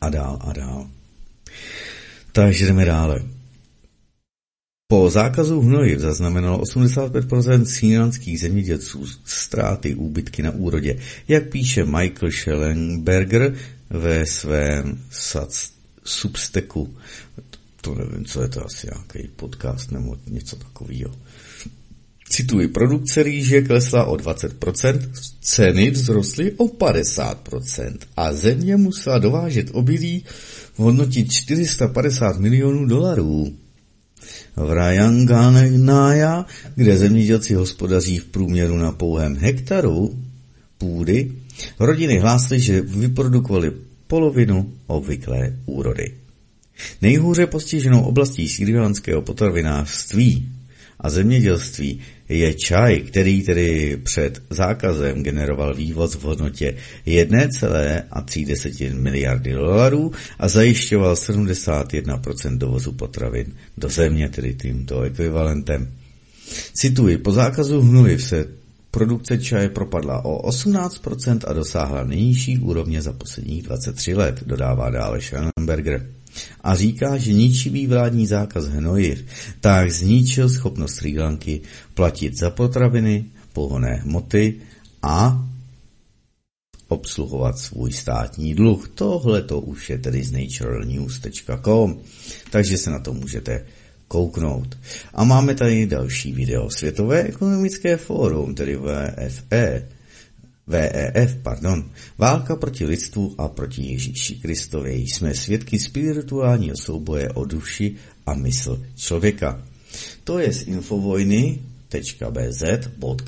A 0.00 0.08
dál 0.08 0.38
a 0.40 0.52
dál. 0.52 0.90
Takže 2.32 2.66
jdeme 2.66 2.84
dále. 2.84 3.37
Po 4.90 5.10
zákazu 5.10 5.60
hnojiv 5.60 6.00
zaznamenalo 6.00 6.58
85% 6.58 7.64
sínanských 7.64 8.40
zemědělců 8.40 9.06
ztráty 9.24 9.94
úbytky 9.94 10.42
na 10.42 10.50
úrodě, 10.50 10.98
jak 11.28 11.48
píše 11.48 11.84
Michael 11.84 12.32
Schellenberger 12.32 13.54
ve 13.90 14.26
svém 14.26 14.98
substeku. 16.04 16.96
To 17.80 17.94
nevím, 17.94 18.24
co 18.24 18.42
je 18.42 18.48
to 18.48 18.66
asi 18.66 18.86
nějaký 18.86 19.28
podcast 19.36 19.92
nebo 19.92 20.16
něco 20.26 20.56
takového. 20.56 21.14
Cituji, 22.28 22.68
produkce 22.68 23.22
rýže 23.22 23.62
klesla 23.62 24.04
o 24.04 24.16
20%, 24.16 25.10
ceny 25.40 25.90
vzrostly 25.90 26.52
o 26.52 26.66
50% 26.66 27.96
a 28.16 28.32
země 28.32 28.76
musela 28.76 29.18
dovážet 29.18 29.66
obilí 29.72 30.24
v 30.74 30.78
hodnotě 30.78 31.24
450 31.24 32.38
milionů 32.38 32.86
dolarů 32.86 33.56
v 34.56 34.72
Rajanganája, 34.72 36.46
kde 36.74 36.96
zemědělci 36.96 37.54
hospodaří 37.54 38.18
v 38.18 38.24
průměru 38.24 38.76
na 38.76 38.92
pouhém 38.92 39.36
hektaru, 39.36 40.18
půdy, 40.78 41.32
rodiny 41.78 42.18
hlásily, 42.18 42.60
že 42.60 42.80
vyprodukovali 42.80 43.72
polovinu 44.06 44.72
obvyklé 44.86 45.56
úrody. 45.66 46.14
Nejhůře 47.02 47.46
postiženou 47.46 48.02
oblastí 48.02 48.48
sýrského 48.48 49.22
potravinářství 49.22 50.48
a 51.00 51.10
zemědělství 51.10 52.00
je 52.28 52.54
čaj, 52.54 53.00
který 53.00 53.42
tedy 53.42 53.96
před 54.02 54.42
zákazem 54.50 55.22
generoval 55.22 55.74
vývoz 55.74 56.14
v 56.14 56.22
hodnotě 56.22 56.74
1,3 57.06 59.00
miliardy 59.00 59.52
dolarů 59.52 60.12
a 60.38 60.48
zajišťoval 60.48 61.14
71% 61.14 62.58
dovozu 62.58 62.92
potravin 62.92 63.54
do 63.76 63.88
země, 63.88 64.28
tedy 64.28 64.54
tímto 64.54 65.02
ekvivalentem. 65.02 65.92
Cituji, 66.72 67.18
po 67.18 67.32
zákazu 67.32 67.80
hnojiv 67.80 68.22
se 68.22 68.46
produkce 68.90 69.38
čaje 69.38 69.68
propadla 69.68 70.24
o 70.24 70.50
18% 70.50 71.40
a 71.46 71.52
dosáhla 71.52 72.04
nejnižší 72.04 72.58
úrovně 72.58 73.02
za 73.02 73.12
posledních 73.12 73.62
23 73.62 74.14
let, 74.14 74.42
dodává 74.46 74.90
dále 74.90 75.20
Schellenberger 75.20 76.17
a 76.60 76.74
říká, 76.74 77.16
že 77.16 77.32
ničivý 77.32 77.86
vládní 77.86 78.26
zákaz 78.26 78.64
hnojiv 78.64 79.24
tak 79.60 79.92
zničil 79.92 80.48
schopnost 80.48 80.94
Sri 80.94 81.18
Lanky 81.18 81.60
platit 81.94 82.38
za 82.38 82.50
potraviny, 82.50 83.24
pohonné 83.52 83.94
hmoty 83.94 84.54
a 85.02 85.48
obsluhovat 86.88 87.58
svůj 87.58 87.92
státní 87.92 88.54
dluh. 88.54 88.88
Tohle 88.94 89.42
to 89.42 89.60
už 89.60 89.90
je 89.90 89.98
tedy 89.98 90.24
z 90.24 90.32
naturalnews.com, 90.32 91.98
takže 92.50 92.78
se 92.78 92.90
na 92.90 92.98
to 92.98 93.12
můžete 93.12 93.64
kouknout. 94.08 94.78
A 95.14 95.24
máme 95.24 95.54
tady 95.54 95.86
další 95.86 96.32
video. 96.32 96.70
Světové 96.70 97.22
ekonomické 97.22 97.96
fórum, 97.96 98.54
tedy 98.54 98.76
VFE, 98.76 99.88
VEF, 100.68 101.36
pardon, 101.42 101.90
válka 102.18 102.56
proti 102.56 102.84
lidstvu 102.84 103.34
a 103.38 103.48
proti 103.48 103.82
Ježíši 103.82 104.34
Kristovi. 104.34 104.92
Jsme 104.92 105.34
svědky 105.34 105.78
spirituálního 105.78 106.76
souboje 106.76 107.28
o 107.28 107.44
duši 107.44 107.96
a 108.26 108.34
mysl 108.34 108.84
člověka. 108.96 109.64
To 110.24 110.38
je 110.38 110.52
z 110.52 110.62
infovojny.bz, 110.62 112.62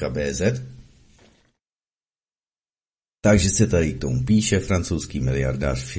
.bz, 0.08 0.42
takže 3.20 3.50
se 3.50 3.66
tady 3.66 3.92
k 3.92 4.00
tomu 4.00 4.24
píše 4.24 4.60
francouzský 4.60 5.20
miliardář 5.20 5.98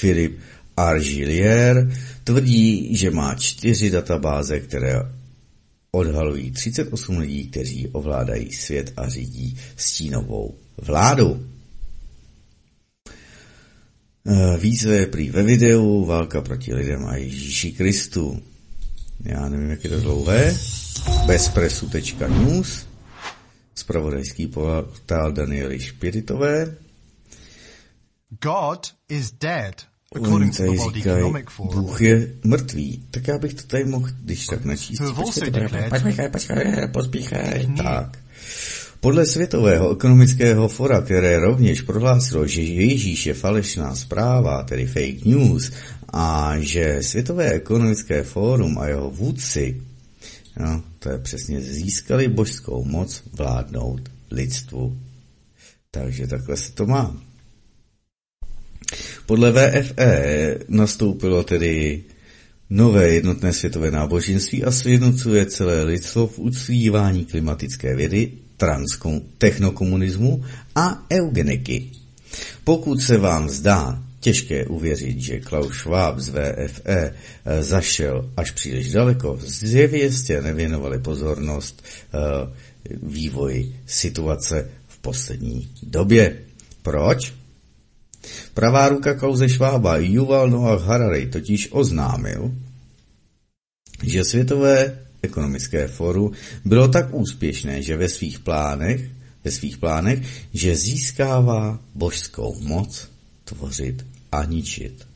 Philip 0.00 0.38
Argilier, 0.76 1.92
tvrdí, 2.24 2.96
že 2.96 3.10
má 3.10 3.34
čtyři 3.34 3.90
databáze, 3.90 4.60
které 4.60 5.19
odhalují 5.90 6.50
38 6.50 7.18
lidí, 7.18 7.48
kteří 7.50 7.88
ovládají 7.88 8.52
svět 8.52 8.92
a 8.96 9.08
řídí 9.08 9.58
stínovou 9.76 10.58
vládu. 10.76 11.46
Eh, 14.26 14.56
Výzve 14.58 15.06
prý 15.06 15.30
ve 15.30 15.42
videu, 15.42 16.04
válka 16.04 16.40
proti 16.40 16.74
lidem 16.74 17.04
a 17.06 17.16
Ježíši 17.16 17.72
Kristu. 17.72 18.42
Já 19.24 19.48
nevím, 19.48 19.70
jak 19.70 19.84
je 19.84 19.90
to 19.90 20.00
dlouhé. 20.00 20.56
Bezpresu.news 21.26 22.86
Spravodajský 23.74 24.46
portál 24.46 25.32
Daniely 25.32 25.80
Špiritové. 25.80 26.76
God 28.42 28.94
is 29.08 29.32
dead. 29.32 29.89
Oni 30.14 30.50
tady 30.50 30.78
říkají, 30.94 31.34
Bůh 31.74 32.00
je 32.00 32.28
mrtvý, 32.44 33.04
tak 33.10 33.28
já 33.28 33.38
bych 33.38 33.54
to 33.54 33.62
tady 33.62 33.84
mohl, 33.84 34.08
když 34.24 34.46
tak 34.46 34.64
načíst. 34.64 35.02
Počkej, 35.88 36.28
počkej, 36.28 36.88
pospíchej. 36.92 37.68
Tak. 37.76 38.18
Podle 39.00 39.26
Světového 39.26 39.92
ekonomického 39.92 40.68
fora, 40.68 41.00
které 41.00 41.38
rovněž 41.38 41.80
prohlásilo, 41.80 42.46
že 42.46 42.62
Ježíš 42.62 43.26
je 43.26 43.34
falešná 43.34 43.96
zpráva, 43.96 44.62
tedy 44.62 44.86
fake 44.86 45.24
news, 45.24 45.72
a 46.12 46.54
že 46.58 46.98
Světové 47.02 47.52
ekonomické 47.52 48.22
fórum 48.22 48.78
a 48.78 48.86
jeho 48.86 49.10
vůdci, 49.10 49.82
no, 50.60 50.82
to 50.98 51.10
je 51.10 51.18
přesně, 51.18 51.60
získali 51.60 52.28
božskou 52.28 52.84
moc 52.84 53.22
vládnout 53.32 54.00
lidstvu. 54.30 54.98
Takže 55.90 56.26
takhle 56.26 56.56
se 56.56 56.72
to 56.72 56.86
má. 56.86 57.29
Podle 59.26 59.52
VFE 59.52 60.58
nastoupilo 60.68 61.42
tedy 61.42 62.04
nové 62.70 63.08
jednotné 63.08 63.52
světové 63.52 63.90
náboženství 63.90 64.64
a 64.64 64.70
sjednocuje 64.70 65.46
celé 65.46 65.82
lidstvo 65.82 66.26
v 66.26 66.38
uctívání 66.38 67.24
klimatické 67.24 67.96
vědy, 67.96 68.32
technokomunismu 69.38 70.44
a 70.74 71.06
eugeniky. 71.12 71.90
Pokud 72.64 73.00
se 73.00 73.18
vám 73.18 73.50
zdá 73.50 74.02
těžké 74.20 74.66
uvěřit, 74.66 75.20
že 75.20 75.40
Klaus 75.40 75.74
Schwab 75.74 76.18
z 76.18 76.28
VFE 76.28 77.14
zašel 77.60 78.30
až 78.36 78.50
příliš 78.50 78.92
daleko, 78.92 79.38
zjevě 79.42 80.12
jste 80.12 80.42
nevěnovali 80.42 80.98
pozornost 80.98 81.84
eh, 81.84 82.18
vývoji 83.02 83.76
situace 83.86 84.70
v 84.88 84.98
poslední 84.98 85.70
době. 85.82 86.36
Proč? 86.82 87.39
Pravá 88.54 88.88
ruka 88.88 89.14
kauze 89.14 89.48
Švába 89.48 89.96
Yuval 89.96 90.50
Noah 90.50 90.82
Harari 90.82 91.26
totiž 91.26 91.68
oznámil, 91.72 92.52
že 94.02 94.24
Světové 94.24 94.98
ekonomické 95.22 95.88
foru 95.88 96.32
bylo 96.64 96.88
tak 96.88 97.14
úspěšné, 97.14 97.82
že 97.82 97.96
ve 97.96 98.08
svých 98.08 98.38
plánech, 98.38 99.10
ve 99.44 99.50
svých 99.50 99.78
plánech, 99.78 100.18
že 100.54 100.76
získává 100.76 101.78
božskou 101.94 102.60
moc 102.60 103.08
tvořit 103.44 104.06
a 104.32 104.44
ničit. 104.44 105.06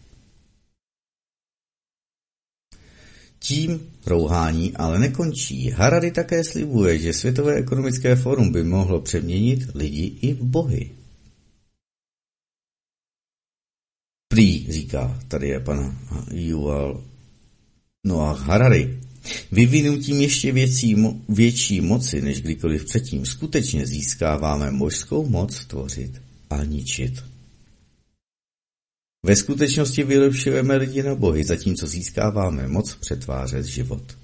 Tím 3.39 3.81
rouhání 4.07 4.73
ale 4.77 4.99
nekončí. 4.99 5.71
Harari 5.71 6.11
také 6.11 6.45
slibuje, 6.45 6.99
že 6.99 7.13
Světové 7.13 7.55
ekonomické 7.55 8.17
fórum 8.17 8.53
by 8.53 8.65
mohlo 8.65 9.01
přeměnit 9.01 9.61
lidi 9.75 10.13
i 10.21 10.35
v 10.35 10.43
bohy. 10.43 10.91
Prý, 14.35 14.73
říká, 14.73 15.21
tady 15.29 15.49
je 15.49 15.61
pan 15.61 15.99
Yuval 16.33 17.05
Noah 18.07 18.41
Harari, 18.41 19.01
vyvinutím 19.53 20.21
ještě 20.21 20.53
věcí, 20.53 20.95
mo, 20.95 21.21
větší 21.29 21.81
moci 21.81 22.23
než 22.23 22.43
kdykoliv 22.43 22.85
předtím 22.85 23.27
skutečně 23.27 23.87
získáváme 23.87 24.71
možskou 24.71 25.29
moc 25.29 25.65
tvořit 25.65 26.23
a 26.51 26.65
ničit. 26.65 27.25
Ve 29.27 29.37
skutečnosti 29.37 30.05
vylepšujeme 30.05 30.77
lidi 30.77 31.03
na 31.03 31.15
bohy, 31.15 31.45
zatímco 31.45 31.87
získáváme 31.87 32.69
moc 32.69 32.95
přetvářet 32.95 33.65
život. 33.65 34.17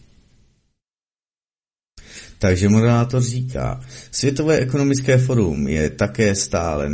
Takže 2.41 2.69
moderátor 2.69 3.23
říká, 3.23 3.81
Světové 4.11 4.59
ekonomické 4.59 5.19
forum 5.19 5.69
je 5.69 5.91
také 5.91 6.35
stále 6.35 6.89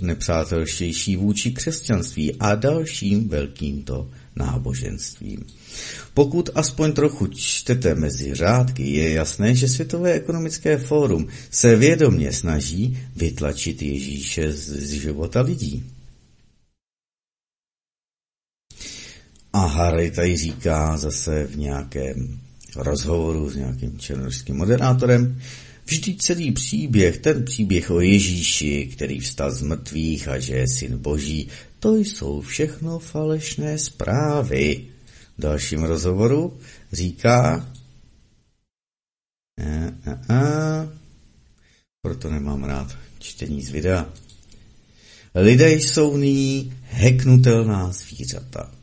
nejpřátelštější 0.00 1.16
vůči 1.16 1.52
křesťanství 1.52 2.34
a 2.34 2.54
dalším 2.54 3.28
velkýmto 3.28 4.10
náboženstvím. 4.36 5.46
Pokud 6.14 6.50
aspoň 6.54 6.92
trochu 6.92 7.26
čtete 7.26 7.94
mezi 7.94 8.34
řádky, 8.34 8.90
je 8.90 9.12
jasné, 9.12 9.54
že 9.54 9.68
Světové 9.68 10.12
ekonomické 10.12 10.78
fórum 10.78 11.28
se 11.50 11.76
vědomně 11.76 12.32
snaží 12.32 12.98
vytlačit 13.16 13.82
Ježíše 13.82 14.52
z 14.52 14.90
života 14.90 15.40
lidí. 15.40 15.84
A 19.52 19.66
Harry 19.66 20.10
tady 20.10 20.36
říká 20.36 20.96
zase 20.96 21.46
v 21.46 21.58
nějakém 21.58 22.45
rozhovoru 22.76 23.50
s 23.50 23.56
nějakým 23.56 23.98
černožským 23.98 24.56
moderátorem, 24.56 25.40
Vždyť 25.86 26.22
celý 26.22 26.52
příběh, 26.52 27.18
ten 27.18 27.44
příběh 27.44 27.90
o 27.90 28.00
Ježíši, 28.00 28.86
který 28.92 29.20
vstal 29.20 29.52
z 29.52 29.62
mrtvých 29.62 30.28
a 30.28 30.38
že 30.38 30.54
je 30.54 30.68
syn 30.68 30.98
boží, 30.98 31.48
to 31.78 31.96
jsou 31.96 32.40
všechno 32.40 32.98
falešné 32.98 33.78
zprávy. 33.78 34.84
V 35.38 35.40
dalším 35.40 35.82
rozhovoru 35.82 36.58
říká, 36.92 37.68
a, 39.60 40.10
a, 40.10 40.34
a, 40.34 40.88
proto 42.02 42.30
nemám 42.30 42.64
rád 42.64 42.96
čtení 43.18 43.62
z 43.62 43.70
videa. 43.70 44.12
Lidé 45.34 45.72
jsou 45.72 46.16
nyní 46.16 46.74
heknutelná 46.82 47.92
zvířata. 47.92 48.75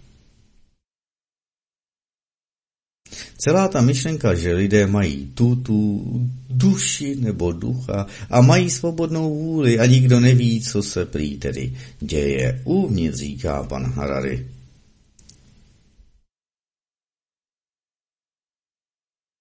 Celá 3.38 3.68
ta 3.68 3.82
myšlenka, 3.82 4.36
že 4.36 4.54
lidé 4.54 4.88
mají 4.88 5.32
tu, 5.34 5.56
tu 5.56 6.04
duši 6.50 7.16
nebo 7.16 7.52
ducha 7.52 8.08
a 8.30 8.42
mají 8.42 8.70
svobodnou 8.70 9.36
vůli 9.36 9.80
a 9.80 9.86
nikdo 9.86 10.20
neví, 10.20 10.62
co 10.62 10.84
se 10.84 11.06
prý 11.06 11.38
tedy 11.38 11.74
děje 12.00 12.62
uvnitř, 12.64 13.18
říká 13.18 13.64
pan 13.64 13.84
Harari. 13.92 14.48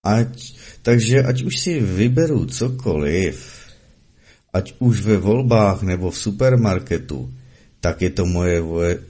Ať, 0.03 0.55
takže 0.83 1.23
ať 1.23 1.43
už 1.43 1.59
si 1.59 1.81
vyberu 1.81 2.47
cokoliv, 2.47 3.39
ať 4.53 4.75
už 4.79 5.01
ve 5.01 5.17
volbách 5.17 5.83
nebo 5.83 6.11
v 6.11 6.19
supermarketu, 6.19 7.31
tak 7.81 8.03
je 8.03 8.11
to 8.11 8.27
moje, 8.27 8.63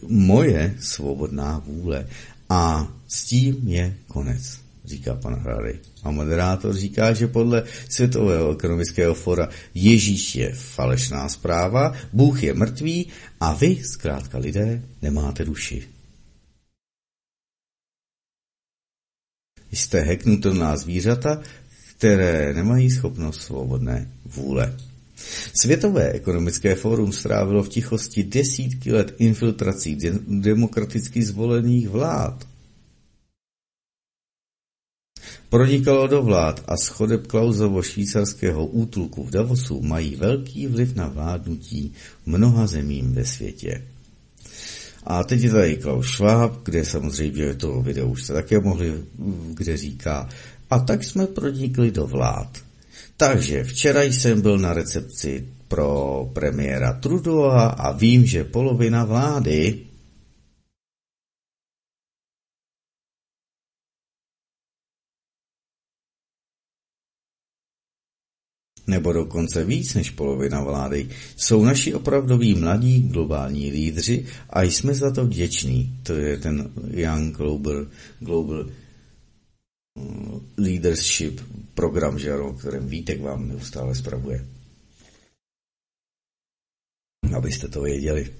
moje 0.09 0.76
svobodná 0.80 1.59
vůle. 1.64 2.09
A 2.48 2.89
s 3.12 3.24
tím 3.24 3.68
je 3.68 3.97
konec, 4.09 4.59
říká 4.84 5.14
pan 5.14 5.34
Hrady. 5.34 5.78
A 6.02 6.10
moderátor 6.10 6.74
říká, 6.74 7.12
že 7.12 7.26
podle 7.26 7.64
Světového 7.89 8.52
ekonomického 8.52 9.14
fora 9.14 9.48
Ježíš 9.74 10.34
je 10.34 10.52
falešná 10.55 11.28
zpráva, 11.28 11.94
Bůh 12.12 12.43
je 12.43 12.55
mrtvý 12.55 13.06
a 13.40 13.55
vy, 13.55 13.84
zkrátka 13.84 14.39
lidé, 14.39 14.82
nemáte 15.02 15.44
duši. 15.44 15.89
Jste 19.72 20.01
heknutelná 20.01 20.76
zvířata, 20.76 21.43
které 21.97 22.55
nemají 22.55 22.90
schopnost 22.90 23.40
svobodné 23.40 24.10
vůle. 24.24 24.76
Světové 25.60 26.12
ekonomické 26.12 26.74
fórum 26.74 27.12
strávilo 27.12 27.62
v 27.62 27.68
tichosti 27.68 28.24
desítky 28.24 28.93
let 28.93 29.14
infiltrací 29.18 29.98
demokraticky 30.28 31.22
zvolených 31.22 31.89
vlád. 31.89 32.52
Pronikalo 35.53 36.09
do 36.09 36.23
vlád 36.23 36.65
a 36.65 36.81
schodeb 36.81 37.29
Klausovo 37.29 37.85
švýcarského 37.85 38.66
útulku 38.66 39.24
v 39.24 39.31
Davosu 39.31 39.85
mají 39.85 40.16
velký 40.16 40.66
vliv 40.66 40.97
na 40.97 41.09
vládnutí 41.09 41.93
mnoha 42.27 42.66
zemím 42.66 43.12
ve 43.12 43.24
světě. 43.24 43.85
A 45.05 45.24
teď 45.24 45.41
je 45.41 45.51
tady 45.51 45.77
Klaus 45.77 46.07
Schwab, 46.07 46.65
kde 46.65 46.85
samozřejmě 46.85 47.55
to 47.55 47.83
video 47.83 48.09
už 48.09 48.23
jste 48.23 48.33
také 48.33 48.61
mohli, 48.61 49.05
kde 49.55 49.77
říká, 49.77 50.29
a 50.70 50.79
tak 50.79 51.05
jsme 51.05 51.27
pronikli 51.27 51.91
do 51.91 52.07
vlád. 52.07 52.59
Takže 53.16 53.65
včera 53.65 54.03
jsem 54.03 54.41
byl 54.41 54.59
na 54.59 54.73
recepci 54.73 55.45
pro 55.69 56.31
premiéra 56.33 56.93
Trudova 56.93 57.66
a 57.66 57.93
vím, 57.93 58.27
že 58.27 58.45
polovina 58.45 59.05
vlády 59.05 59.91
nebo 68.87 69.13
dokonce 69.13 69.65
víc 69.65 69.95
než 69.95 70.11
polovina 70.11 70.61
vlády, 70.61 71.09
jsou 71.37 71.65
naši 71.65 71.95
opravdoví 71.95 72.55
mladí 72.55 73.03
globální 73.03 73.71
lídři 73.71 74.27
a 74.51 74.63
jsme 74.63 74.95
za 74.95 75.11
to 75.11 75.27
vděční. 75.27 75.99
To 76.03 76.13
je 76.13 76.37
ten 76.37 76.73
Young 76.91 77.37
Global, 77.37 77.87
Global 78.21 78.67
Leadership 80.59 81.41
program, 81.75 82.19
že 82.19 82.35
o 82.35 82.53
kterém 82.53 82.89
Vítek 82.89 83.21
vám 83.21 83.49
neustále 83.49 83.95
spravuje. 83.95 84.47
Abyste 87.37 87.69
to 87.69 87.83
věděli. 87.83 88.35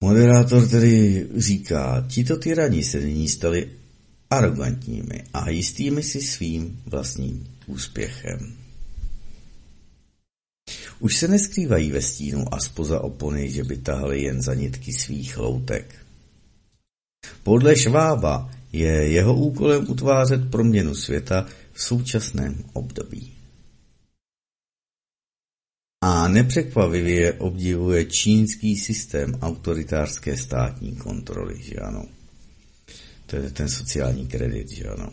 Moderátor 0.00 0.68
tedy 0.68 1.28
říká, 1.36 2.06
tito 2.08 2.36
tyrani 2.36 2.84
se 2.84 3.00
nyní 3.00 3.28
stali 3.28 3.81
arrogantními 4.32 5.24
a 5.34 5.50
jistými 5.50 6.02
si 6.02 6.20
svým 6.22 6.82
vlastním 6.86 7.56
úspěchem. 7.66 8.56
Už 11.00 11.16
se 11.16 11.28
neskrývají 11.28 11.90
ve 11.90 12.02
stínu 12.02 12.54
a 12.54 12.60
spoza 12.60 13.00
opony, 13.00 13.50
že 13.50 13.64
by 13.64 13.76
tahali 13.76 14.22
jen 14.22 14.42
za 14.42 14.54
nitky 14.54 14.92
svých 14.92 15.38
loutek. 15.38 15.94
Podle 17.42 17.76
Švába 17.76 18.50
je 18.72 19.08
jeho 19.08 19.34
úkolem 19.34 19.90
utvářet 19.90 20.50
proměnu 20.50 20.94
světa 20.94 21.46
v 21.72 21.82
současném 21.82 22.64
období. 22.72 23.32
A 26.04 26.28
nepřekvapivě 26.28 27.32
obdivuje 27.32 28.04
čínský 28.04 28.76
systém 28.76 29.34
autoritářské 29.42 30.36
státní 30.36 30.96
kontroly, 30.96 31.62
že 31.62 31.76
ano. 31.76 32.21
To 33.32 33.36
je 33.38 33.50
ten 33.50 33.68
sociální 33.68 34.26
kredit, 34.26 34.70
že 34.70 34.84
ano. 34.84 35.12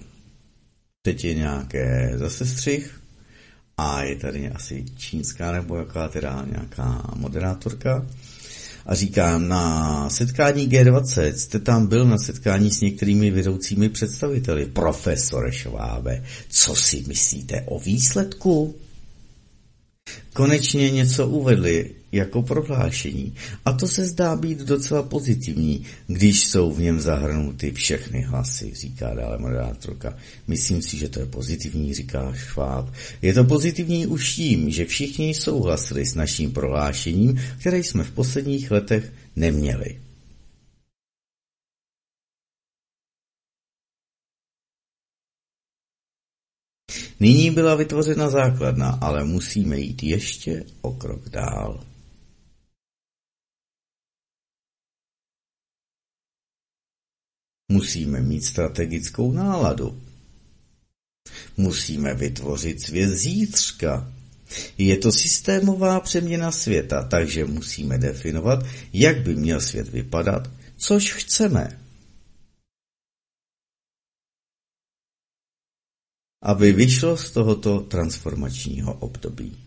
Teď 1.02 1.26
je 1.26 1.34
nějaké 1.34 2.12
zase 2.16 2.46
střih 2.46 3.02
a 3.78 4.04
je 4.04 4.16
tady 4.16 4.50
asi 4.50 4.86
čínská 4.98 5.52
nebo 5.52 5.78
jaká 5.78 6.08
teda 6.08 6.46
nějaká 6.52 7.12
moderátorka 7.16 8.08
a 8.86 8.96
říká, 8.96 9.38
na 9.38 10.10
setkání 10.10 10.70
G20 10.70 11.34
jste 11.34 11.60
tam 11.60 11.88
byl 11.88 12.06
na 12.06 12.18
setkání 12.18 12.72
s 12.72 12.82
některými 12.82 13.32
vedoucími 13.32 13.90
představiteli. 13.90 14.66
Profesore 14.66 15.52
Švábe, 15.52 16.24
co 16.50 16.76
si 16.76 17.04
myslíte 17.08 17.62
o 17.62 17.80
výsledku? 17.80 18.76
Konečně 20.34 20.90
něco 20.90 21.28
uvedli 21.28 21.96
jako 22.12 22.42
prohlášení 22.42 23.34
a 23.66 23.74
to 23.74 23.88
se 23.88 24.06
zdá 24.06 24.36
být 24.36 24.60
docela 24.60 25.04
pozitivní, 25.04 25.86
když 26.08 26.48
jsou 26.48 26.74
v 26.74 26.82
něm 26.82 27.00
zahrnuty 27.00 27.72
všechny 27.72 28.22
hlasy, 28.22 28.72
říká 28.74 29.14
dále 29.14 29.38
moderátorka. 29.38 30.18
Myslím 30.48 30.82
si, 30.82 30.98
že 30.98 31.10
to 31.10 31.20
je 31.20 31.26
pozitivní, 31.26 31.94
říká 31.94 32.34
Šváb. 32.34 32.94
Je 33.22 33.34
to 33.34 33.44
pozitivní 33.44 34.08
už 34.08 34.36
tím, 34.36 34.70
že 34.70 34.86
všichni 34.86 35.34
souhlasili 35.34 36.06
s 36.06 36.16
naším 36.16 36.52
prohlášením, 36.52 37.42
které 37.60 37.78
jsme 37.78 38.04
v 38.04 38.12
posledních 38.12 38.72
letech 38.72 39.14
neměli. 39.36 39.98
Nyní 47.20 47.52
byla 47.52 47.76
vytvořena 47.76 48.30
základna, 48.30 48.90
ale 49.02 49.24
musíme 49.24 49.80
jít 49.80 50.04
ještě 50.04 50.64
o 50.82 50.92
krok 50.92 51.30
dál. 51.30 51.89
Musíme 57.70 58.22
mít 58.22 58.46
strategickou 58.46 59.32
náladu. 59.32 60.02
Musíme 61.58 62.14
vytvořit 62.14 62.82
svět 62.82 63.10
zítřka. 63.10 64.14
Je 64.78 64.98
to 64.98 65.12
systémová 65.12 66.00
přeměna 66.00 66.52
světa, 66.52 67.04
takže 67.04 67.46
musíme 67.46 67.98
definovat, 67.98 68.66
jak 68.94 69.22
by 69.22 69.36
měl 69.36 69.62
svět 69.62 69.90
vypadat, 69.90 70.50
což 70.78 71.14
chceme. 71.14 71.80
Aby 76.42 76.72
vyšlo 76.72 77.18
z 77.18 77.32
tohoto 77.32 77.80
transformačního 77.80 78.94
období. 78.94 79.58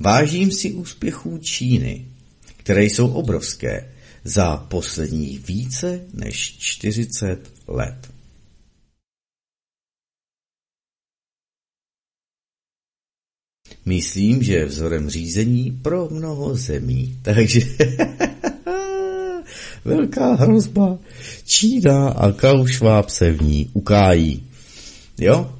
Vážím 0.00 0.52
si 0.52 0.72
úspěchů 0.72 1.38
Číny, 1.38 2.08
které 2.56 2.84
jsou 2.84 3.12
obrovské, 3.12 3.94
za 4.24 4.56
posledních 4.56 5.46
více 5.46 6.00
než 6.14 6.58
40 6.58 7.52
let. 7.68 8.12
Myslím, 13.86 14.42
že 14.42 14.52
je 14.52 14.64
vzorem 14.64 15.10
řízení 15.10 15.70
pro 15.82 16.08
mnoho 16.10 16.56
zemí. 16.56 17.18
Takže 17.22 17.60
velká 19.84 20.34
hrozba. 20.34 20.98
Čína 21.44 22.08
a 22.08 22.32
Kaušváb 22.32 23.08
se 23.08 23.30
v 23.30 23.42
ní 23.42 23.70
ukájí. 23.72 24.46
Jo? 25.18 25.58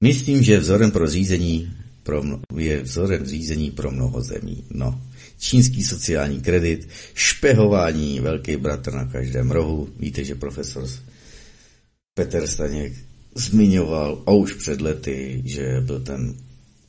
Myslím, 0.00 0.42
že 0.42 0.58
vzorem 0.58 0.90
pro 0.90 1.06
řízení 1.06 1.72
pro 2.02 2.22
mno, 2.22 2.40
je 2.56 2.82
vzorem 2.82 3.26
řízení 3.26 3.70
pro 3.70 3.90
mnoho 3.90 4.22
zemí. 4.22 4.64
No, 4.70 5.00
čínský 5.42 5.82
sociální 5.82 6.40
kredit, 6.40 6.88
špehování, 7.14 8.20
velký 8.20 8.56
bratr 8.56 8.92
na 8.92 9.04
každém 9.04 9.50
rohu. 9.50 9.88
Víte, 9.98 10.24
že 10.24 10.34
profesor 10.34 10.88
Petr 12.14 12.46
Staněk 12.46 12.92
zmiňoval, 13.34 14.22
a 14.26 14.30
už 14.30 14.52
před 14.52 14.80
lety, 14.80 15.42
že 15.44 15.80
byl 15.80 16.00
ten 16.00 16.34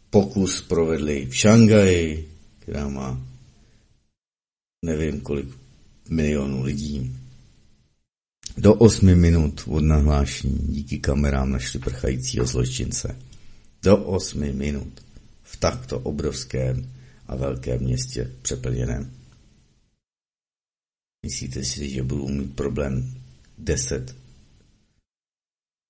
pokus 0.10 0.62
provedli 0.62 1.28
v 1.30 1.36
Šangaji, 1.36 2.30
která 2.60 2.88
má 2.90 3.22
nevím 4.86 5.22
kolik 5.22 5.48
milionů 6.10 6.64
lidí. 6.64 7.16
Do 8.58 8.74
osmi 8.74 9.16
minut 9.16 9.64
od 9.68 9.84
nahlášení 9.84 10.60
díky 10.60 11.00
kamerám 11.00 11.52
našli 11.52 11.80
prchajícího 11.80 12.46
zločince. 12.46 13.16
Do 13.84 13.98
osmi 13.98 14.54
minut 14.54 15.02
v 15.44 15.58
takto 15.58 16.00
obrovském 16.00 16.93
a 17.28 17.36
velkém 17.36 17.82
městě 17.82 18.32
přeplněném. 18.42 19.12
Myslíte 21.26 21.64
si, 21.64 21.90
že 21.90 22.04
budu 22.04 22.28
mít 22.28 22.56
problém 22.56 23.14
10 23.58 24.16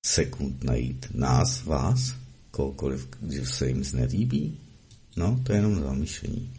sekund 0.05 0.63
najít 0.63 1.07
nás, 1.13 1.63
vás, 1.63 2.15
kohokoliv, 2.51 3.07
když 3.19 3.49
se 3.49 3.67
jim 3.67 3.83
znelíbí? 3.83 4.57
No, 5.17 5.39
to 5.43 5.51
je 5.51 5.57
jenom 5.57 5.79
zamýšlení. 5.79 6.53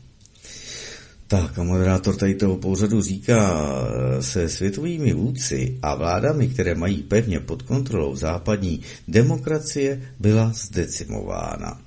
Tak 1.27 1.59
a 1.59 1.63
moderátor 1.63 2.17
tady 2.17 2.35
toho 2.35 2.57
pořadu 2.57 3.03
říká, 3.03 3.69
se 4.21 4.49
světovými 4.49 5.13
vůdci 5.13 5.79
a 5.83 5.95
vládami, 5.95 6.49
které 6.49 6.75
mají 6.75 7.03
pevně 7.03 7.41
pod 7.41 7.63
kontrolou 7.63 8.17
západní 8.17 8.81
demokracie, 9.09 10.13
byla 10.19 10.53
zdecimována. 10.53 11.83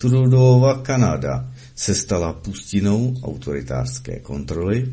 Trudova 0.00 0.82
Kanada 0.82 1.52
se 1.78 1.94
stala 1.94 2.32
pustinou 2.32 3.16
autoritářské 3.22 4.20
kontroly. 4.20 4.92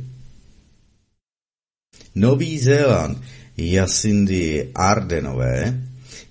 Nový 2.15 2.59
Zéland 2.59 3.17
Jacindy 3.57 4.71
Ardenové 4.75 5.81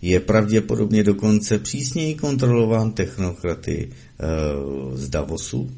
je 0.02 0.20
pravděpodobně 0.20 1.04
dokonce 1.04 1.58
přísněji 1.58 2.14
kontrolován 2.14 2.92
technokraty 2.92 3.90
e, 3.90 4.26
z 4.96 5.08
Davosu, 5.08 5.70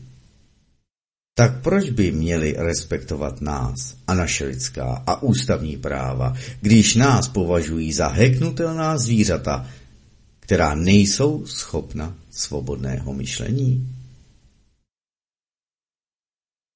tak 1.35 1.63
proč 1.63 1.91
by 1.91 2.13
měli 2.13 2.55
respektovat 2.59 3.41
nás 3.41 3.97
a 4.07 4.15
naše 4.15 4.45
lidská 4.45 5.03
a 5.07 5.23
ústavní 5.23 5.77
práva, 5.77 6.35
když 6.61 6.95
nás 6.95 7.29
považují 7.29 7.93
za 7.93 8.09
heknutelná 8.09 8.99
zvířata, 8.99 9.67
která 10.41 10.75
nejsou 10.75 11.47
schopna 11.47 12.15
svobodného 12.31 13.15
myšlení? 13.15 13.96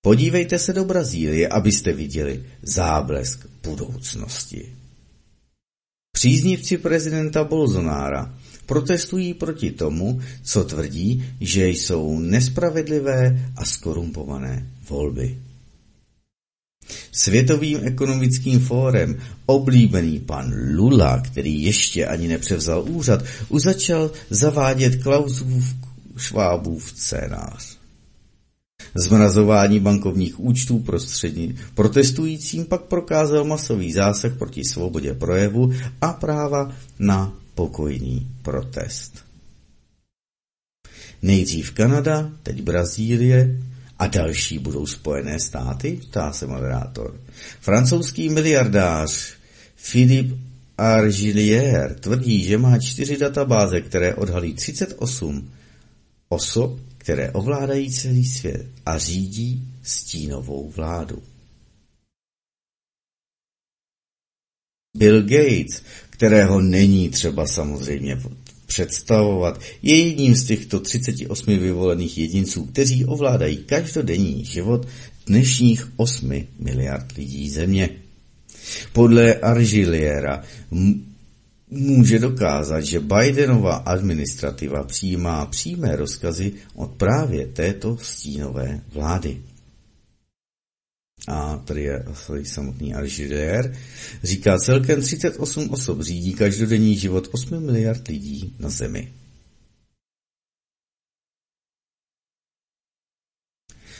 Podívejte 0.02 0.58
se 0.58 0.72
do 0.72 0.84
Brazílie, 0.84 1.48
abyste 1.48 1.92
viděli 1.92 2.44
záblesk 2.62 3.46
budoucnosti. 3.62 4.72
Příznivci 6.12 6.78
prezidenta 6.78 7.44
Bolsonára 7.44 8.34
protestují 8.66 9.34
proti 9.34 9.70
tomu, 9.70 10.20
co 10.42 10.64
tvrdí, 10.64 11.24
že 11.40 11.68
jsou 11.68 12.18
nespravedlivé 12.18 13.52
a 13.56 13.64
skorumpované 13.64 14.66
volby. 14.88 15.38
Světovým 17.12 17.80
ekonomickým 17.82 18.60
fórem 18.60 19.18
oblíbený 19.46 20.20
pan 20.20 20.54
Lula, 20.74 21.20
který 21.20 21.62
ještě 21.62 22.06
ani 22.06 22.28
nepřevzal 22.28 22.82
úřad, 22.88 23.24
už 23.48 23.62
začal 23.62 24.10
zavádět 24.30 25.02
Klausův 25.02 25.64
Švábův 26.16 26.92
scénář. 26.96 27.79
Zmrazování 28.94 29.80
bankovních 29.80 30.40
účtů 30.40 30.78
prostřední 30.78 31.58
protestujícím 31.74 32.64
pak 32.64 32.82
prokázal 32.82 33.44
masový 33.44 33.92
zásah 33.92 34.38
proti 34.38 34.64
svobodě 34.64 35.14
projevu 35.14 35.72
a 36.00 36.12
práva 36.12 36.72
na 36.98 37.32
pokojný 37.54 38.26
protest. 38.42 39.24
Nejdřív 41.22 41.72
Kanada, 41.72 42.30
teď 42.42 42.62
Brazílie 42.62 43.60
a 43.98 44.06
další 44.06 44.58
budou 44.58 44.86
Spojené 44.86 45.40
státy, 45.40 46.00
ptá 46.08 46.32
se 46.32 46.46
moderátor. 46.46 47.20
Francouzský 47.60 48.28
miliardář 48.28 49.34
Philippe 49.92 50.34
Argilier 50.78 51.94
tvrdí, 52.00 52.44
že 52.44 52.58
má 52.58 52.78
čtyři 52.78 53.16
databáze, 53.16 53.80
které 53.80 54.14
odhalí 54.14 54.54
38 54.54 55.50
osob, 56.28 56.80
které 57.00 57.30
ovládají 57.30 57.90
celý 57.90 58.24
svět 58.24 58.66
a 58.86 58.98
řídí 58.98 59.68
stínovou 59.82 60.70
vládu. 60.70 61.22
Bill 64.96 65.22
Gates, 65.22 65.82
kterého 66.10 66.60
není 66.60 67.08
třeba 67.08 67.46
samozřejmě 67.46 68.20
představovat, 68.66 69.60
je 69.82 70.06
jedním 70.06 70.34
z 70.34 70.44
těchto 70.44 70.80
38 70.80 71.58
vyvolených 71.58 72.18
jedinců, 72.18 72.66
kteří 72.66 73.04
ovládají 73.04 73.56
každodenní 73.56 74.44
život 74.44 74.88
dnešních 75.26 75.92
8 75.96 76.46
miliard 76.58 77.12
lidí 77.12 77.50
země. 77.50 77.88
Podle 78.92 79.34
Argiliera 79.34 80.44
může 81.70 82.18
dokázat, 82.18 82.80
že 82.80 83.00
Bidenova 83.00 83.74
administrativa 83.74 84.84
přijímá 84.84 85.46
přímé 85.46 85.96
rozkazy 85.96 86.52
od 86.74 86.90
právě 86.90 87.46
této 87.46 87.96
stínové 87.96 88.80
vlády. 88.92 89.42
A 91.28 91.56
tady 91.56 91.82
je 91.82 92.04
samotný 92.42 92.94
Alžirier, 92.94 93.76
říká 94.22 94.58
celkem 94.58 95.02
38 95.02 95.70
osob 95.70 96.00
řídí 96.00 96.34
každodenní 96.34 96.98
život 96.98 97.28
8 97.32 97.66
miliard 97.66 98.08
lidí 98.08 98.54
na 98.58 98.70
Zemi. 98.70 99.12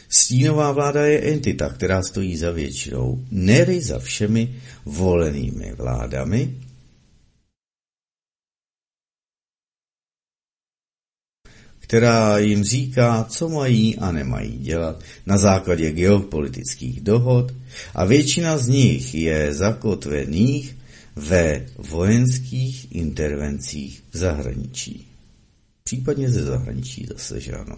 Stínová 0.08 0.72
vláda 0.72 1.06
je 1.06 1.32
entita, 1.32 1.68
která 1.68 2.02
stojí 2.02 2.36
za 2.36 2.50
většinou, 2.50 3.24
nery 3.30 3.80
za 3.80 3.98
všemi 3.98 4.60
volenými 4.84 5.72
vládami, 5.72 6.54
která 11.90 12.38
jim 12.38 12.64
říká, 12.64 13.24
co 13.24 13.48
mají 13.48 13.98
a 13.98 14.12
nemají 14.12 14.58
dělat 14.58 15.02
na 15.26 15.38
základě 15.38 15.92
geopolitických 15.92 17.00
dohod 17.00 17.52
a 17.94 18.04
většina 18.04 18.58
z 18.58 18.68
nich 18.68 19.14
je 19.14 19.54
zakotvených 19.54 20.76
ve 21.16 21.66
vojenských 21.78 22.94
intervencích 22.94 24.02
v 24.10 24.16
zahraničí. 24.16 25.06
Případně 25.82 26.30
ze 26.30 26.42
zahraničí 26.42 27.06
zase, 27.10 27.40
že 27.40 27.52
ano. 27.52 27.76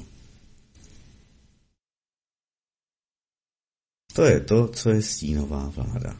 To 4.13 4.25
je 4.25 4.41
to, 4.41 4.69
co 4.69 4.91
je 4.91 5.03
stínová 5.03 5.73
vláda. 5.77 6.17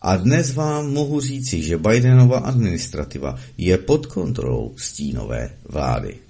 A 0.00 0.16
dnes 0.16 0.54
vám 0.54 0.92
mohu 0.92 1.20
říci, 1.20 1.62
že 1.62 1.78
Bidenova 1.78 2.38
administrativa 2.38 3.38
je 3.58 3.78
pod 3.78 4.06
kontrolou 4.06 4.74
stínové 4.76 5.50
vlády. 5.68 6.27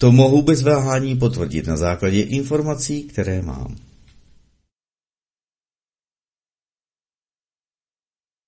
To 0.00 0.12
mohu 0.12 0.42
bez 0.42 0.62
váhání 0.62 1.16
potvrdit 1.16 1.66
na 1.66 1.76
základě 1.76 2.22
informací, 2.22 3.02
které 3.02 3.42
mám. 3.42 3.76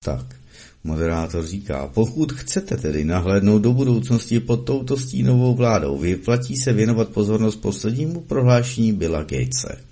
Tak, 0.03 0.35
moderátor 0.83 1.45
říká, 1.45 1.87
pokud 1.87 2.31
chcete 2.33 2.77
tedy 2.77 3.05
nahlédnout 3.05 3.59
do 3.59 3.73
budoucnosti 3.73 4.39
pod 4.39 4.57
touto 4.57 4.97
stínovou 4.97 5.55
vládou, 5.55 5.97
vyplatí 5.97 6.57
se 6.57 6.73
věnovat 6.73 7.09
pozornost 7.09 7.55
poslednímu 7.55 8.21
prohlášení 8.21 8.93
Billa 8.93 9.23
Gatese. 9.23 9.85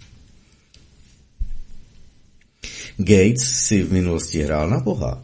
Gates 2.97 3.67
si 3.67 3.83
v 3.83 3.91
minulosti 3.93 4.43
hrál 4.43 4.69
na 4.69 4.79
boha. 4.79 5.23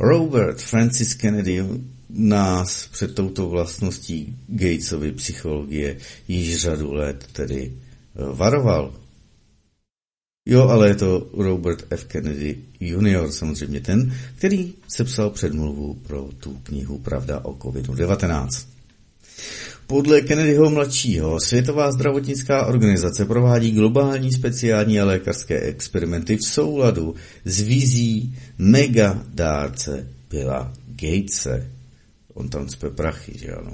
Robert 0.00 0.60
Francis 0.60 1.14
Kennedy 1.14 1.64
nás 2.10 2.88
před 2.88 3.14
touto 3.14 3.48
vlastností 3.48 4.36
Gatesovy 4.48 5.12
psychologie 5.12 5.96
již 6.28 6.56
řadu 6.56 6.92
let 6.92 7.26
tedy 7.32 7.72
eh, 7.72 8.22
varoval. 8.32 8.94
Jo, 10.48 10.68
ale 10.68 10.88
je 10.88 10.94
to 10.94 11.30
Robert 11.32 11.84
F. 11.90 12.04
Kennedy 12.04 12.56
Jr., 12.80 13.30
samozřejmě 13.30 13.80
ten, 13.80 14.14
který 14.34 14.74
sepsal 14.88 15.30
předmluvu 15.30 15.94
pro 15.94 16.28
tu 16.38 16.58
knihu 16.62 16.98
Pravda 16.98 17.40
o 17.44 17.54
COVID-19. 17.54 18.66
Podle 19.86 20.20
Kennedyho 20.20 20.70
mladšího 20.70 21.40
Světová 21.40 21.92
zdravotnická 21.92 22.66
organizace 22.66 23.24
provádí 23.24 23.72
globální 23.72 24.32
speciální 24.32 25.00
a 25.00 25.04
lékařské 25.04 25.60
experimenty 25.60 26.36
v 26.36 26.42
souladu 26.42 27.14
s 27.44 27.60
vizí 27.60 28.34
mega 28.58 29.22
dárce 29.34 30.08
Billa 30.30 30.72
Gatese. 30.86 31.75
On 32.36 32.48
tam 32.48 32.68
cpe 32.68 32.90
prachy, 32.90 33.32
že 33.38 33.56
ano. 33.56 33.72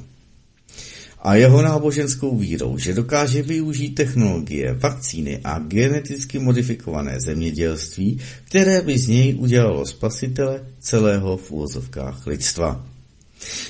A 1.22 1.34
jeho 1.34 1.62
náboženskou 1.62 2.36
vírou, 2.36 2.78
že 2.78 2.94
dokáže 2.94 3.42
využít 3.42 3.94
technologie, 3.94 4.74
vakcíny 4.74 5.38
a 5.44 5.58
geneticky 5.58 6.38
modifikované 6.38 7.20
zemědělství, 7.20 8.18
které 8.44 8.82
by 8.82 8.98
z 8.98 9.08
něj 9.08 9.34
udělalo 9.38 9.86
spasitele 9.86 10.66
celého 10.80 11.36
v 11.36 11.50
úvozovkách 11.50 12.26
lidstva. 12.26 12.86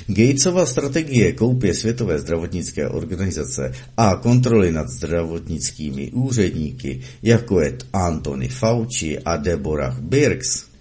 Gatesova 0.06 0.66
strategie 0.66 1.32
koupě 1.32 1.74
Světové 1.74 2.18
zdravotnické 2.18 2.88
organizace 2.88 3.72
a 3.96 4.16
kontroly 4.16 4.72
nad 4.72 4.88
zdravotnickými 4.88 6.10
úředníky, 6.12 7.00
jako 7.22 7.60
je 7.60 7.78
Anthony 7.92 8.48
Fauci 8.48 9.18
a 9.18 9.36
Deborah 9.36 10.00
Birx, 10.00 10.71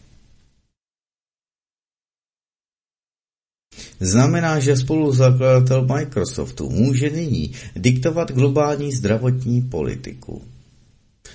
Znamená, 3.99 4.59
že 4.59 4.77
spoluzakladatel 4.77 5.87
Microsoftu 5.95 6.69
může 6.69 7.09
nyní 7.09 7.51
diktovat 7.75 8.31
globální 8.31 8.91
zdravotní 8.91 9.61
politiku. 9.61 10.41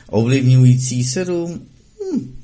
Ovlivňující 0.06 1.05
7, 1.05 1.66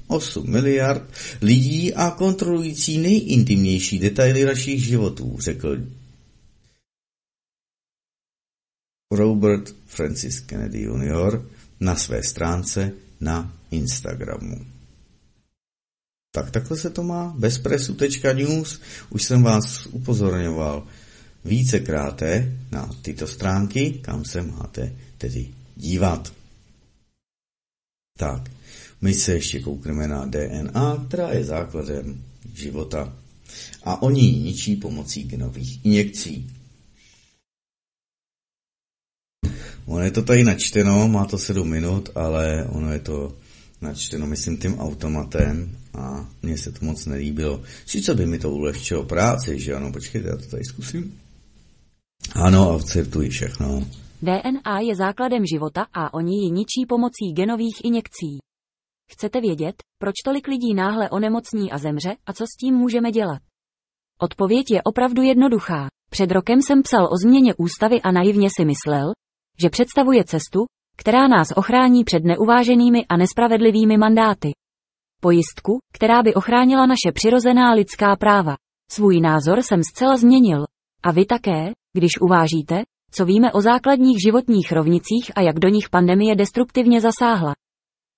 8 0.07 0.45
hm, 0.47 0.53
miliard 0.53 1.03
lidí 1.43 1.95
a 1.95 2.11
kontrolující 2.11 2.99
nejintimnější 2.99 3.99
detaily 3.99 4.45
našich 4.45 4.85
životů, 4.85 5.37
řekl 5.41 5.79
Robert 9.13 9.75
Francis 9.87 10.41
Kennedy 10.41 10.83
Jr. 10.83 11.43
na 11.81 11.97
své 11.97 12.23
stránce 12.23 12.93
na 13.21 13.53
Instagramu. 13.71 14.72
Tak 16.35 16.51
takhle 16.51 16.77
se 16.77 16.91
to 16.91 17.03
má. 17.03 17.35
Bezpresu.news. 17.39 18.81
Už 19.11 19.23
jsem 19.23 19.43
vás 19.43 19.87
upozorňoval 19.87 20.87
vícekrát 21.45 22.23
na 22.71 22.91
tyto 23.03 23.27
stránky, 23.27 24.01
kam 24.03 24.25
se 24.25 24.43
máte 24.43 24.97
tedy 25.19 25.49
dívat. 25.77 26.33
Tak, 28.19 28.51
my 29.01 29.15
se 29.15 29.33
ještě 29.33 29.61
koukneme 29.61 30.09
na 30.09 30.27
DNA, 30.27 31.05
která 31.09 31.31
je 31.31 31.45
základem 31.45 32.25
života. 32.55 33.17
A 33.85 34.03
oni 34.03 34.21
ji 34.21 34.43
ničí 34.43 34.77
pomocí 34.77 35.25
genových 35.25 35.85
injekcí. 35.85 36.51
Ono 39.87 40.05
je 40.05 40.11
to 40.11 40.23
tady 40.23 40.45
načteno, 40.45 41.09
má 41.09 41.25
to 41.25 41.39
7 41.39 41.69
minut, 41.69 42.09
ale 42.15 42.67
ono 42.69 42.93
je 42.93 42.99
to 42.99 43.37
načteno, 43.83 44.27
myslím, 44.27 44.57
tím 44.57 44.79
automatem 44.79 45.77
a 45.95 46.29
mně 46.43 46.59
se 46.59 46.73
to 46.73 46.85
moc 46.85 47.07
nelíbilo. 47.07 47.63
Sice 47.87 48.15
by 48.15 48.27
mi 48.27 48.39
to 48.39 48.51
ulehčilo 48.51 49.05
práci, 49.05 49.61
že 49.61 49.75
ano, 49.75 49.93
počkejte, 49.93 50.29
já 50.29 50.37
to 50.37 50.47
tady 50.47 50.65
zkusím. 50.65 51.21
Ano, 52.35 52.71
akceptuji 52.71 53.29
všechno. 53.29 53.87
DNA 54.23 54.81
je 54.81 54.97
základem 54.97 55.47
života 55.47 55.87
a 55.93 56.15
oni 56.15 56.37
ji 56.37 56.51
ničí 56.51 56.87
pomocí 56.89 57.33
genových 57.35 57.85
injekcí. 57.85 58.39
Chcete 59.13 59.41
vědět, 59.41 59.75
proč 59.99 60.15
tolik 60.25 60.49
lidí 60.49 60.75
náhle 60.75 61.11
onemocní 61.11 61.73
a 61.73 61.79
zemře 61.79 62.17
a 62.27 62.33
co 62.33 62.45
s 62.45 62.57
tím 62.61 62.75
můžeme 62.75 63.11
dělat? 63.11 63.43
Odpověď 64.21 64.71
je 64.71 64.83
opravdu 64.83 65.23
jednoduchá. 65.23 65.87
Před 66.11 66.31
rokem 66.31 66.63
jsem 66.63 66.83
psal 66.83 67.05
o 67.05 67.17
změně 67.23 67.55
ústavy 67.55 68.03
a 68.03 68.11
naivně 68.13 68.49
si 68.57 68.65
myslel, 68.65 69.13
že 69.63 69.71
představuje 69.71 70.25
cestu, 70.25 70.61
která 71.03 71.29
nás 71.29 71.49
ochrání 71.57 72.05
před 72.05 72.25
neuváženými 72.25 73.07
a 73.07 73.17
nespravedlivými 73.17 73.97
mandáty. 73.97 74.51
Pojistku, 75.21 75.79
která 75.95 76.23
by 76.23 76.35
ochránila 76.35 76.87
naše 76.87 77.13
přirozená 77.15 77.73
lidská 77.73 78.17
práva. 78.17 78.57
Svůj 78.91 79.21
názor 79.21 79.63
jsem 79.63 79.81
zcela 79.83 80.17
změnil. 80.17 80.65
A 81.03 81.13
vy 81.13 81.25
také, 81.27 81.73
když 81.93 82.11
uvážíte, 82.21 82.83
co 83.15 83.25
víme 83.25 83.53
o 83.53 83.61
základních 83.61 84.17
životních 84.27 84.73
rovnicích 84.73 85.31
a 85.35 85.41
jak 85.41 85.59
do 85.59 85.69
nich 85.69 85.91
pandemie 85.91 86.37
destruktivně 86.37 87.01
zasáhla. 87.01 87.55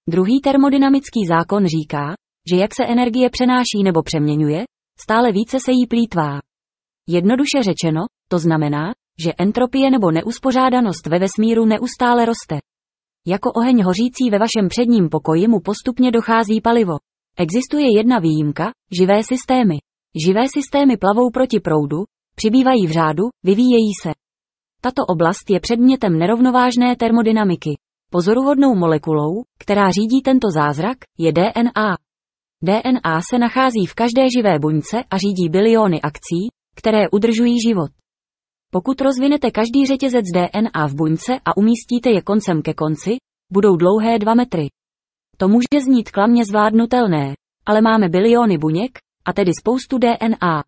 Druhý 0.09 0.41
termodynamický 0.41 1.21
zákon 1.29 1.67
říká, 1.67 2.15
že 2.51 2.57
jak 2.57 2.75
se 2.75 2.85
energie 2.87 3.31
přenáší 3.31 3.83
nebo 3.85 4.03
přeměňuje, 4.03 4.65
stále 5.01 5.33
více 5.33 5.61
se 5.61 5.73
jí 5.73 5.87
plítvá. 5.87 6.41
Jednoduše 7.09 7.63
řečeno, 7.63 8.01
to 8.29 8.39
znamená, 8.39 8.93
že 9.25 9.33
entropie 9.39 9.91
nebo 9.91 10.11
neuspořádanost 10.11 11.07
ve 11.07 11.19
vesmíru 11.19 11.65
neustále 11.65 12.25
roste. 12.25 12.59
Jako 13.27 13.53
oheň 13.53 13.83
hořící 13.83 14.31
ve 14.31 14.39
vašem 14.39 14.69
předním 14.69 15.09
pokoji 15.09 15.49
mu 15.49 15.61
postupně 15.61 16.11
dochází 16.11 16.61
palivo. 16.61 16.93
Existuje 17.39 17.87
jedna 17.97 18.19
výjimka, 18.19 18.73
živé 18.99 19.23
systémy. 19.23 19.75
Živé 20.27 20.43
systémy 20.55 20.97
plavou 20.97 21.31
proti 21.31 21.61
proudu, 21.61 22.05
přibývají 22.37 22.87
v 22.87 22.91
řádu, 22.91 23.25
vyvíjejí 23.43 23.91
se. 24.03 24.13
Tato 24.81 25.03
oblast 25.09 25.51
je 25.51 25.61
předmětem 25.61 26.19
nerovnovážné 26.19 26.97
termodynamiky. 26.97 27.71
Pozoruhodnou 28.11 28.75
molekulou, 28.75 29.43
která 29.59 29.91
řídí 29.91 30.23
tento 30.23 30.51
zázrak, 30.51 30.99
je 31.19 31.33
DNA. 31.33 31.97
DNA 32.63 33.21
se 33.31 33.39
nachází 33.39 33.87
v 33.87 33.95
každé 33.95 34.23
živé 34.37 34.59
buňce 34.59 35.05
a 35.11 35.19
řídí 35.19 35.49
biliony 35.49 36.01
akcí, 36.01 36.49
které 36.77 37.11
udržují 37.11 37.61
život. 37.69 37.91
Pokud 38.75 39.01
rozvinete 39.01 39.51
každý 39.51 39.87
řetězec 39.87 40.25
DNA 40.35 40.87
v 40.89 40.95
buňce 40.95 41.33
a 41.45 41.57
umístíte 41.57 42.11
je 42.11 42.23
koncem 42.23 42.63
ke 42.63 42.75
konci, 42.75 43.17
budou 43.53 43.77
dlouhé 43.77 44.19
2 44.19 44.35
metry. 44.35 44.67
To 45.37 45.49
může 45.49 45.85
znít 45.85 46.11
klamně 46.11 46.45
zvládnutelné, 46.45 47.35
ale 47.67 47.81
máme 47.81 48.09
biliony 48.09 48.59
buněk, 48.59 48.99
a 49.25 49.33
tedy 49.33 49.53
spoustu 49.61 49.99
DNA. 49.99 50.63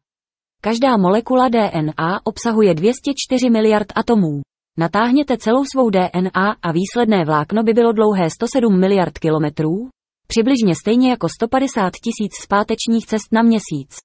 Každá 0.62 0.96
molekula 0.96 1.48
DNA 1.48 2.20
obsahuje 2.24 2.74
204 2.74 3.50
miliard 3.50 3.86
atomů. 3.94 4.40
Natáhněte 4.78 5.36
celou 5.36 5.64
svou 5.64 5.90
DNA 5.90 6.56
a 6.62 6.72
výsledné 6.72 7.24
vlákno 7.24 7.62
by 7.62 7.72
bylo 7.72 7.92
dlouhé 7.92 8.30
107 8.30 8.80
miliard 8.80 9.18
kilometrů, 9.18 9.88
přibližně 10.26 10.74
stejně 10.74 11.10
jako 11.10 11.28
150 11.28 11.92
tisíc 12.04 12.32
zpátečních 12.42 13.06
cest 13.06 13.32
na 13.32 13.42
měsíc. 13.42 13.96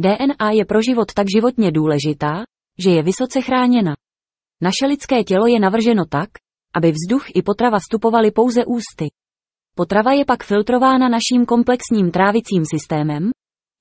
DNA 0.00 0.50
je 0.50 0.64
pro 0.64 0.82
život 0.82 1.12
tak 1.14 1.26
životně 1.36 1.70
důležitá, 1.72 2.44
že 2.78 2.90
je 2.90 3.02
vysoce 3.02 3.40
chráněna. 3.40 3.94
Naše 4.62 4.86
lidské 4.86 5.24
tělo 5.24 5.46
je 5.46 5.60
navrženo 5.60 6.04
tak, 6.10 6.28
aby 6.74 6.92
vzduch 6.92 7.24
i 7.34 7.42
potrava 7.42 7.78
vstupovaly 7.78 8.30
pouze 8.30 8.64
ústy. 8.64 9.08
Potrava 9.74 10.12
je 10.12 10.24
pak 10.24 10.44
filtrována 10.44 11.08
naším 11.08 11.46
komplexním 11.46 12.10
trávicím 12.10 12.62
systémem, 12.74 13.30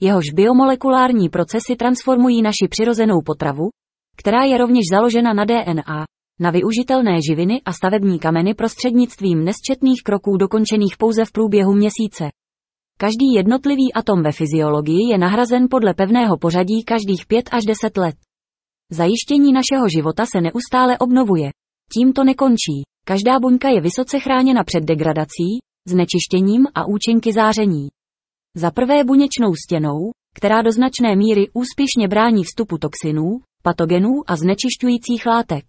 jehož 0.01 0.25
biomolekulární 0.33 1.29
procesy 1.29 1.75
transformují 1.75 2.41
naši 2.41 2.67
přirozenou 2.69 3.21
potravu, 3.25 3.69
která 4.17 4.43
je 4.43 4.57
rovněž 4.57 4.83
založena 4.91 5.33
na 5.33 5.45
DNA, 5.45 6.05
na 6.39 6.51
využitelné 6.51 7.17
živiny 7.29 7.61
a 7.65 7.73
stavební 7.73 8.19
kameny 8.19 8.53
prostřednictvím 8.53 9.43
nesčetných 9.43 10.01
kroků 10.05 10.37
dokončených 10.37 10.97
pouze 10.97 11.25
v 11.25 11.31
průběhu 11.31 11.73
měsíce. 11.73 12.29
Každý 12.97 13.33
jednotlivý 13.35 13.93
atom 13.93 14.23
ve 14.23 14.31
fyziologii 14.31 15.09
je 15.11 15.17
nahrazen 15.17 15.67
podle 15.69 15.93
pevného 15.93 16.37
pořadí 16.37 16.83
každých 16.83 17.25
5 17.27 17.49
až 17.51 17.65
10 17.65 17.97
let. 17.97 18.15
Zajištění 18.91 19.53
našeho 19.53 19.89
života 19.89 20.25
se 20.25 20.41
neustále 20.41 20.97
obnovuje. 20.97 21.49
Tím 21.93 22.13
to 22.13 22.23
nekončí. 22.23 22.83
Každá 23.05 23.39
buňka 23.39 23.69
je 23.69 23.81
vysoce 23.81 24.19
chráněna 24.19 24.63
před 24.63 24.83
degradací, 24.83 25.49
znečištěním 25.87 26.67
a 26.75 26.85
účinky 26.85 27.33
záření. 27.33 27.87
Za 28.55 28.71
prvé 28.71 29.03
buněčnou 29.03 29.55
stěnou, 29.65 30.11
která 30.35 30.61
do 30.61 30.71
značné 30.71 31.15
míry 31.15 31.49
úspěšně 31.53 32.07
brání 32.07 32.43
vstupu 32.43 32.77
toxinů, 32.77 33.39
patogenů 33.63 34.11
a 34.27 34.35
znečišťujících 34.35 35.25
látek. 35.25 35.65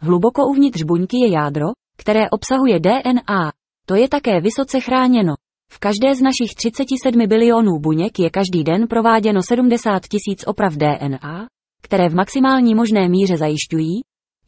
Hluboko 0.00 0.46
uvnitř 0.46 0.82
buňky 0.82 1.16
je 1.16 1.28
jádro, 1.30 1.66
které 1.96 2.30
obsahuje 2.30 2.80
DNA. 2.80 3.52
To 3.86 3.94
je 3.94 4.08
také 4.08 4.40
vysoce 4.40 4.80
chráněno. 4.80 5.34
V 5.72 5.78
každé 5.78 6.14
z 6.14 6.20
našich 6.20 6.54
37 6.56 7.26
bilionů 7.26 7.78
buněk 7.78 8.18
je 8.18 8.30
každý 8.30 8.64
den 8.64 8.86
prováděno 8.88 9.40
70 9.48 10.02
tisíc 10.02 10.44
oprav 10.46 10.74
DNA, 10.74 11.46
které 11.86 12.08
v 12.08 12.14
maximální 12.14 12.74
možné 12.74 13.08
míře 13.08 13.36
zajišťují, 13.36 14.00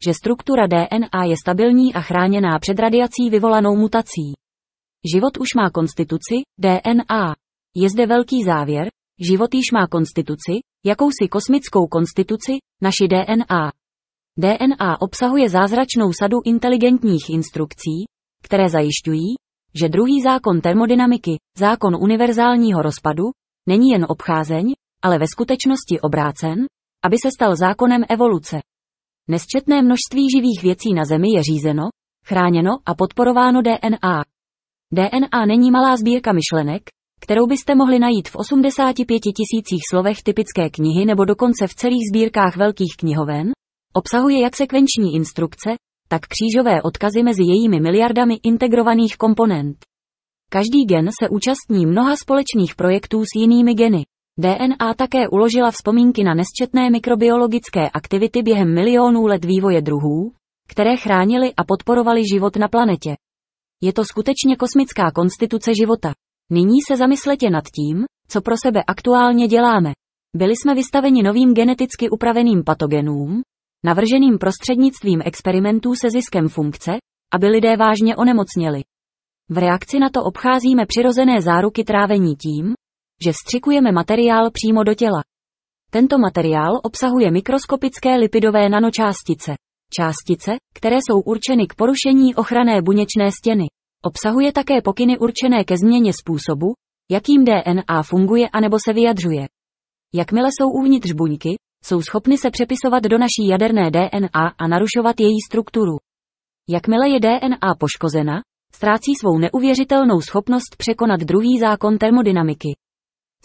že 0.05 0.13
struktura 0.13 0.67
DNA 0.67 1.23
je 1.23 1.35
stabilní 1.43 1.93
a 1.93 2.01
chráněná 2.01 2.59
před 2.59 2.79
radiací 2.79 3.29
vyvolanou 3.29 3.75
mutací. 3.75 4.33
Život 5.15 5.37
už 5.37 5.47
má 5.55 5.69
konstituci, 5.69 6.35
DNA. 6.57 7.35
Je 7.75 7.89
zde 7.89 8.05
velký 8.05 8.43
závěr, 8.43 8.87
život 9.29 9.53
již 9.53 9.71
má 9.73 9.87
konstituci, 9.87 10.53
jakousi 10.85 11.27
kosmickou 11.31 11.87
konstituci, 11.87 12.51
naši 12.81 13.07
DNA. 13.07 13.71
DNA 14.37 15.01
obsahuje 15.01 15.49
zázračnou 15.49 16.13
sadu 16.19 16.37
inteligentních 16.45 17.29
instrukcí, 17.29 18.05
které 18.43 18.69
zajišťují, 18.69 19.35
že 19.79 19.89
druhý 19.89 20.21
zákon 20.21 20.61
termodynamiky, 20.61 21.37
zákon 21.57 21.95
univerzálního 21.95 22.81
rozpadu, 22.81 23.23
není 23.67 23.89
jen 23.89 24.05
obcházeň, 24.09 24.73
ale 25.01 25.17
ve 25.17 25.27
skutečnosti 25.27 25.99
obrácen, 26.01 26.65
aby 27.05 27.17
se 27.17 27.29
stal 27.31 27.55
zákonem 27.55 28.03
evoluce. 28.09 28.59
Nesčetné 29.27 29.81
množství 29.81 30.27
živých 30.35 30.63
věcí 30.63 30.93
na 30.93 31.05
Zemi 31.05 31.27
je 31.35 31.43
řízeno, 31.43 31.83
chráněno 32.25 32.71
a 32.85 32.95
podporováno 32.95 33.61
DNA. 33.61 34.23
DNA 34.93 35.45
není 35.47 35.71
malá 35.71 35.97
sbírka 35.97 36.31
myšlenek, 36.33 36.81
kterou 37.21 37.47
byste 37.47 37.75
mohli 37.75 37.99
najít 37.99 38.29
v 38.29 38.35
85 38.35 39.19
tisících 39.19 39.81
slovech 39.89 40.23
typické 40.23 40.69
knihy 40.69 41.05
nebo 41.05 41.25
dokonce 41.25 41.67
v 41.67 41.75
celých 41.75 42.03
sbírkách 42.13 42.57
velkých 42.57 42.95
knihoven, 42.99 43.51
obsahuje 43.93 44.41
jak 44.41 44.55
sekvenční 44.55 45.15
instrukce, 45.15 45.69
tak 46.07 46.21
křížové 46.21 46.81
odkazy 46.81 47.23
mezi 47.23 47.43
jejími 47.43 47.79
miliardami 47.79 48.35
integrovaných 48.43 49.17
komponent. 49.17 49.77
Každý 50.51 50.85
gen 50.85 51.09
se 51.23 51.29
účastní 51.29 51.85
mnoha 51.85 52.15
společných 52.15 52.75
projektů 52.75 53.23
s 53.23 53.39
jinými 53.39 53.73
geny. 53.73 54.03
DNA 54.39 54.93
také 54.97 55.27
uložila 55.27 55.71
vzpomínky 55.71 56.23
na 56.23 56.33
nesčetné 56.33 56.89
mikrobiologické 56.89 57.89
aktivity 57.89 58.41
během 58.41 58.73
milionů 58.73 59.25
let 59.25 59.45
vývoje 59.45 59.81
druhů, 59.81 60.31
které 60.67 60.97
chránily 60.97 61.53
a 61.57 61.63
podporovaly 61.63 62.21
život 62.33 62.55
na 62.55 62.67
planetě. 62.67 63.15
Je 63.81 63.93
to 63.93 64.05
skutečně 64.05 64.55
kosmická 64.55 65.11
konstituce 65.11 65.71
života. 65.75 66.13
Nyní 66.51 66.77
se 66.87 66.97
zamysletě 66.97 67.49
nad 67.49 67.63
tím, 67.75 68.05
co 68.27 68.41
pro 68.41 68.55
sebe 68.65 68.83
aktuálně 68.87 69.47
děláme. 69.47 69.91
Byli 70.35 70.53
jsme 70.55 70.75
vystaveni 70.75 71.23
novým 71.23 71.53
geneticky 71.53 72.09
upraveným 72.09 72.63
patogenům, 72.63 73.41
navrženým 73.85 74.37
prostřednictvím 74.37 75.21
experimentů 75.25 75.95
se 75.95 76.09
ziskem 76.09 76.47
funkce, 76.47 76.91
aby 77.33 77.47
lidé 77.47 77.77
vážně 77.77 78.15
onemocněli. 78.15 78.81
V 79.49 79.57
reakci 79.57 79.99
na 79.99 80.09
to 80.09 80.23
obcházíme 80.23 80.85
přirozené 80.85 81.41
záruky 81.41 81.83
trávení 81.83 82.35
tím, 82.35 82.73
že 83.23 83.31
vstřikujeme 83.31 83.91
materiál 83.91 84.51
přímo 84.51 84.83
do 84.83 84.93
těla. 84.93 85.21
Tento 85.91 86.17
materiál 86.17 86.79
obsahuje 86.83 87.31
mikroskopické 87.31 88.15
lipidové 88.15 88.69
nanočástice. 88.69 89.53
částice, 89.93 90.51
které 90.73 90.97
jsou 90.97 91.21
určeny 91.21 91.67
k 91.67 91.75
porušení 91.75 92.35
ochranné 92.35 92.81
buněčné 92.81 93.31
stěny. 93.31 93.65
Obsahuje 94.03 94.51
také 94.51 94.81
pokyny 94.81 95.17
určené 95.17 95.63
ke 95.63 95.77
změně 95.77 96.11
způsobu, 96.13 96.73
jakým 97.11 97.45
DNA 97.45 98.03
funguje 98.03 98.49
anebo 98.49 98.77
se 98.85 98.93
vyjadřuje. 98.93 99.47
Jakmile 100.13 100.49
jsou 100.51 100.69
uvnitř 100.69 101.11
buňky, 101.11 101.55
jsou 101.85 102.01
schopny 102.01 102.37
se 102.37 102.51
přepisovat 102.51 103.03
do 103.03 103.17
naší 103.17 103.47
jaderné 103.49 103.91
DNA 103.91 104.53
a 104.57 104.67
narušovat 104.67 105.19
její 105.19 105.37
strukturu. 105.49 105.97
Jakmile 106.69 107.09
je 107.09 107.19
DNA 107.19 107.75
poškozena, 107.79 108.41
ztrácí 108.73 109.15
svou 109.19 109.37
neuvěřitelnou 109.37 110.21
schopnost 110.21 110.75
překonat 110.77 111.19
druhý 111.19 111.59
zákon 111.59 111.97
termodynamiky. 111.97 112.69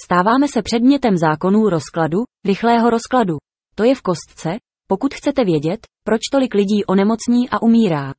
Stáváme 0.05 0.49
se 0.49 0.63
předmětem 0.63 1.17
zákonů 1.17 1.69
rozkladu, 1.69 2.19
rychlého 2.45 2.91
rozkladu. 2.91 3.37
To 3.75 3.85
je 3.85 3.95
v 3.95 4.03
kostce, 4.03 4.51
pokud 4.87 5.15
chcete 5.15 5.45
vědět, 5.45 5.87
proč 6.05 6.21
tolik 6.33 6.55
lidí 6.55 6.85
onemocní 6.85 7.51
a 7.51 7.63
umírá. 7.63 8.13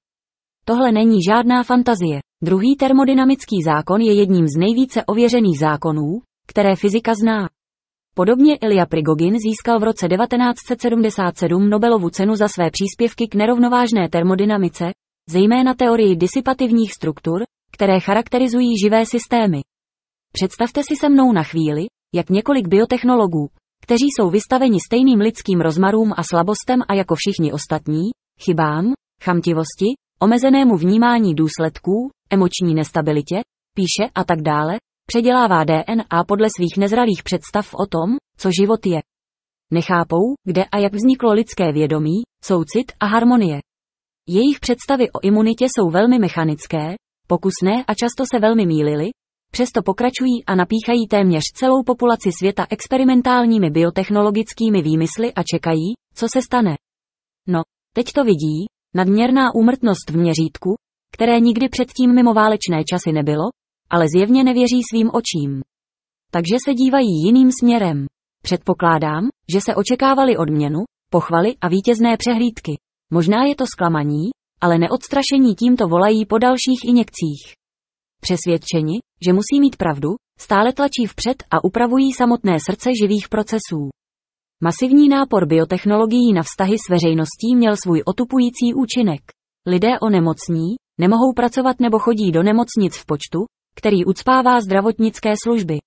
Tohle 0.66 0.92
není 0.92 1.18
žádná 1.30 1.64
fantazie. 1.64 2.20
Druhý 2.44 2.76
termodynamický 2.76 3.62
zákon 3.66 4.02
je 4.02 4.14
jedním 4.14 4.48
z 4.48 4.60
nejvíce 4.60 5.06
ověřených 5.06 5.60
zákonů, 5.60 6.22
které 6.48 6.76
fyzika 6.76 7.14
zná. 7.14 7.50
Podobně 8.16 8.56
Ilya 8.56 8.86
Prigogin 8.86 9.40
získal 9.40 9.80
v 9.80 9.84
roce 9.84 10.08
1977 10.08 11.70
Nobelovu 11.70 12.10
cenu 12.10 12.36
za 12.36 12.48
své 12.48 12.72
příspěvky 12.72 13.28
k 13.28 13.36
nerovnovážné 13.36 14.10
termodynamice, 14.10 14.86
zejména 15.30 15.74
teorii 15.74 16.16
disipativních 16.16 16.94
struktur, 16.94 17.44
které 17.72 18.00
charakterizují 18.00 18.74
živé 18.84 19.06
systémy. 19.06 19.62
Představte 20.36 20.82
si 20.84 20.96
se 20.96 21.10
mnou 21.10 21.32
na 21.32 21.44
chvíli, 21.44 21.86
jak 22.14 22.30
několik 22.30 22.68
biotechnologů, 22.68 23.50
kteří 23.82 24.06
jsou 24.12 24.30
vystaveni 24.30 24.78
stejným 24.86 25.20
lidským 25.20 25.62
rozmarům 25.62 26.14
a 26.18 26.24
slabostem 26.24 26.80
a 26.88 26.94
jako 26.94 27.16
všichni 27.16 27.52
ostatní, 27.54 28.04
chybám, 28.42 28.94
chamtivosti, 29.24 29.90
omezenému 30.20 30.78
vnímání 30.78 31.36
důsledků, 31.36 32.10
emoční 32.30 32.76
nestabilitě, 32.76 33.42
píše 33.76 34.12
a 34.16 34.24
tak 34.24 34.42
dále, 34.42 34.78
předělává 35.08 35.64
DNA 35.64 36.24
podle 36.28 36.48
svých 36.58 36.78
nezralých 36.78 37.24
představ 37.24 37.74
o 37.74 37.86
tom, 37.86 38.10
co 38.38 38.50
život 38.62 38.86
je. 38.86 39.00
Nechápou, 39.72 40.36
kde 40.44 40.66
a 40.66 40.78
jak 40.78 40.94
vzniklo 40.94 41.34
lidské 41.34 41.72
vědomí, 41.72 42.22
soucit 42.44 42.92
a 43.00 43.06
harmonie. 43.06 43.60
Jejich 44.30 44.60
představy 44.60 45.12
o 45.12 45.20
imunitě 45.24 45.66
jsou 45.66 45.90
velmi 45.90 46.20
mechanické, 46.20 46.96
pokusné 47.28 47.84
a 47.88 47.94
často 47.94 48.24
se 48.34 48.40
velmi 48.40 48.66
mýlily, 48.66 49.10
přesto 49.56 49.82
pokračují 49.82 50.46
a 50.48 50.56
napíchají 50.56 51.08
téměř 51.08 51.44
celou 51.54 51.84
populaci 51.84 52.30
světa 52.40 52.68
experimentálními 52.70 53.70
biotechnologickými 53.70 54.82
výmysly 54.82 55.34
a 55.34 55.44
čekají, 55.44 55.94
co 56.16 56.28
se 56.34 56.42
stane. 56.42 56.76
No, 57.48 57.62
teď 57.94 58.06
to 58.16 58.24
vidí, 58.24 58.66
nadměrná 58.96 59.56
úmrtnost 59.56 60.10
v 60.10 60.18
měřítku, 60.18 60.76
které 61.12 61.40
nikdy 61.40 61.70
předtím 61.70 62.16
mimo 62.16 62.34
válečné 62.34 62.84
časy 62.92 63.12
nebylo, 63.12 63.44
ale 63.90 64.06
zjevně 64.16 64.44
nevěří 64.44 64.82
svým 64.90 65.10
očím. 65.14 65.62
Takže 66.32 66.56
se 66.66 66.74
dívají 66.74 67.14
jiným 67.26 67.50
směrem. 67.60 68.06
Předpokládám, 68.44 69.24
že 69.54 69.62
se 69.62 69.76
očekávali 69.76 70.38
odměnu, 70.38 70.80
pochvaly 71.12 71.56
a 71.62 71.68
vítězné 71.68 72.18
přehlídky. 72.18 72.74
Možná 73.12 73.46
je 73.46 73.56
to 73.56 73.66
zklamaní, 73.66 74.30
ale 74.62 74.78
neodstrašení 74.78 75.56
tímto 75.56 75.88
volají 75.88 76.26
po 76.26 76.38
dalších 76.38 76.82
injekcích. 76.86 77.65
Přesvědčeni, 78.26 78.96
že 79.26 79.34
musí 79.34 79.60
mít 79.60 79.76
pravdu, 79.76 80.10
stále 80.40 80.74
tlačí 80.74 81.06
vpřed 81.06 81.44
a 81.52 81.64
upravují 81.64 82.14
samotné 82.14 82.58
srdce 82.66 82.90
živých 83.02 83.30
procesů. 83.30 83.90
Masivní 84.64 85.10
nápor 85.10 85.48
biotechnologií 85.48 86.34
na 86.34 86.44
vztahy 86.44 86.78
s 86.78 86.90
veřejností 86.90 87.56
měl 87.56 87.74
svůj 87.84 88.02
otupující 88.06 88.74
účinek. 88.76 89.22
Lidé 89.66 90.00
onemocní, 90.02 90.76
nemohou 90.98 91.34
pracovat 91.34 91.80
nebo 91.80 92.00
chodí 92.00 92.32
do 92.32 92.44
nemocnic 92.44 92.98
v 92.98 93.06
počtu, 93.06 93.40
který 93.76 94.06
ucpává 94.06 94.62
zdravotnické 94.62 95.34
služby. 95.44 95.78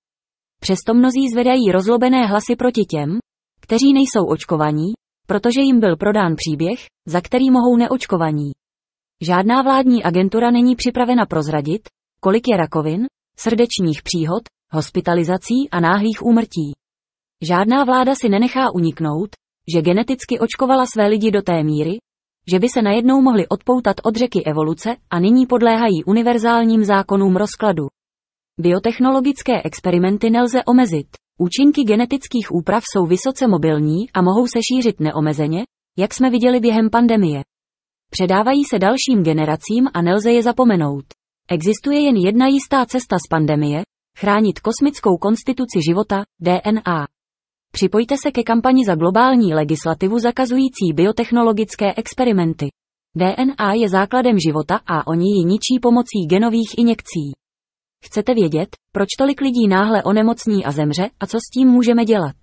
Přesto 0.60 0.94
mnozí 0.94 1.28
zvedají 1.32 1.72
rozlobené 1.72 2.26
hlasy 2.26 2.56
proti 2.56 2.82
těm, 2.84 3.18
kteří 3.60 3.92
nejsou 3.92 4.26
očkovaní, 4.26 4.92
protože 5.26 5.60
jim 5.60 5.80
byl 5.80 5.96
prodán 5.96 6.34
příběh, 6.36 6.86
za 7.06 7.20
který 7.20 7.50
mohou 7.50 7.76
neočkovaní. 7.76 8.50
Žádná 9.22 9.62
vládní 9.62 10.04
agentura 10.04 10.50
není 10.50 10.76
připravena 10.76 11.26
prozradit, 11.26 11.88
kolik 12.20 12.48
je 12.48 12.56
rakovin, 12.56 13.06
srdečních 13.38 14.02
příhod, 14.02 14.42
hospitalizací 14.72 15.70
a 15.70 15.80
náhlých 15.80 16.22
úmrtí. 16.22 16.72
Žádná 17.42 17.84
vláda 17.84 18.14
si 18.14 18.28
nenechá 18.28 18.74
uniknout, 18.74 19.30
že 19.74 19.82
geneticky 19.82 20.38
očkovala 20.38 20.86
své 20.86 21.06
lidi 21.06 21.30
do 21.30 21.42
té 21.42 21.62
míry, 21.62 21.98
že 22.50 22.58
by 22.58 22.68
se 22.68 22.82
najednou 22.82 23.20
mohli 23.20 23.48
odpoutat 23.48 23.96
od 24.04 24.16
řeky 24.16 24.44
evoluce 24.44 24.96
a 25.10 25.18
nyní 25.18 25.46
podléhají 25.46 26.04
univerzálním 26.04 26.84
zákonům 26.84 27.36
rozkladu. 27.36 27.86
Biotechnologické 28.60 29.62
experimenty 29.62 30.30
nelze 30.30 30.64
omezit. 30.64 31.06
Účinky 31.38 31.82
genetických 31.82 32.54
úprav 32.54 32.82
jsou 32.92 33.06
vysoce 33.06 33.46
mobilní 33.46 34.10
a 34.14 34.22
mohou 34.22 34.46
se 34.46 34.58
šířit 34.72 35.00
neomezeně, 35.00 35.64
jak 35.98 36.14
jsme 36.14 36.30
viděli 36.30 36.60
během 36.60 36.90
pandemie. 36.90 37.42
Předávají 38.10 38.64
se 38.64 38.78
dalším 38.78 39.22
generacím 39.22 39.88
a 39.94 40.02
nelze 40.02 40.32
je 40.32 40.42
zapomenout. 40.42 41.04
Existuje 41.50 42.00
jen 42.00 42.16
jedna 42.16 42.46
jistá 42.46 42.86
cesta 42.86 43.16
z 43.18 43.28
pandemie, 43.30 43.82
chránit 44.18 44.60
kosmickou 44.60 45.16
konstituci 45.16 45.78
života, 45.88 46.22
DNA. 46.40 47.06
Připojte 47.72 48.16
se 48.22 48.30
ke 48.30 48.42
kampani 48.42 48.84
za 48.84 48.94
globální 48.94 49.54
legislativu 49.54 50.18
zakazující 50.18 50.92
biotechnologické 50.94 51.94
experimenty. 51.96 52.68
DNA 53.16 53.72
je 53.72 53.88
základem 53.88 54.36
života 54.46 54.80
a 54.86 55.06
oni 55.06 55.26
ji 55.30 55.44
ničí 55.44 55.78
pomocí 55.82 56.26
genových 56.28 56.78
injekcí. 56.78 57.32
Chcete 58.04 58.34
vědět, 58.34 58.68
proč 58.92 59.08
tolik 59.18 59.40
lidí 59.40 59.68
náhle 59.68 60.02
onemocní 60.02 60.64
a 60.64 60.70
zemře 60.70 61.10
a 61.20 61.26
co 61.26 61.38
s 61.38 61.50
tím 61.54 61.68
můžeme 61.68 62.04
dělat? 62.04 62.34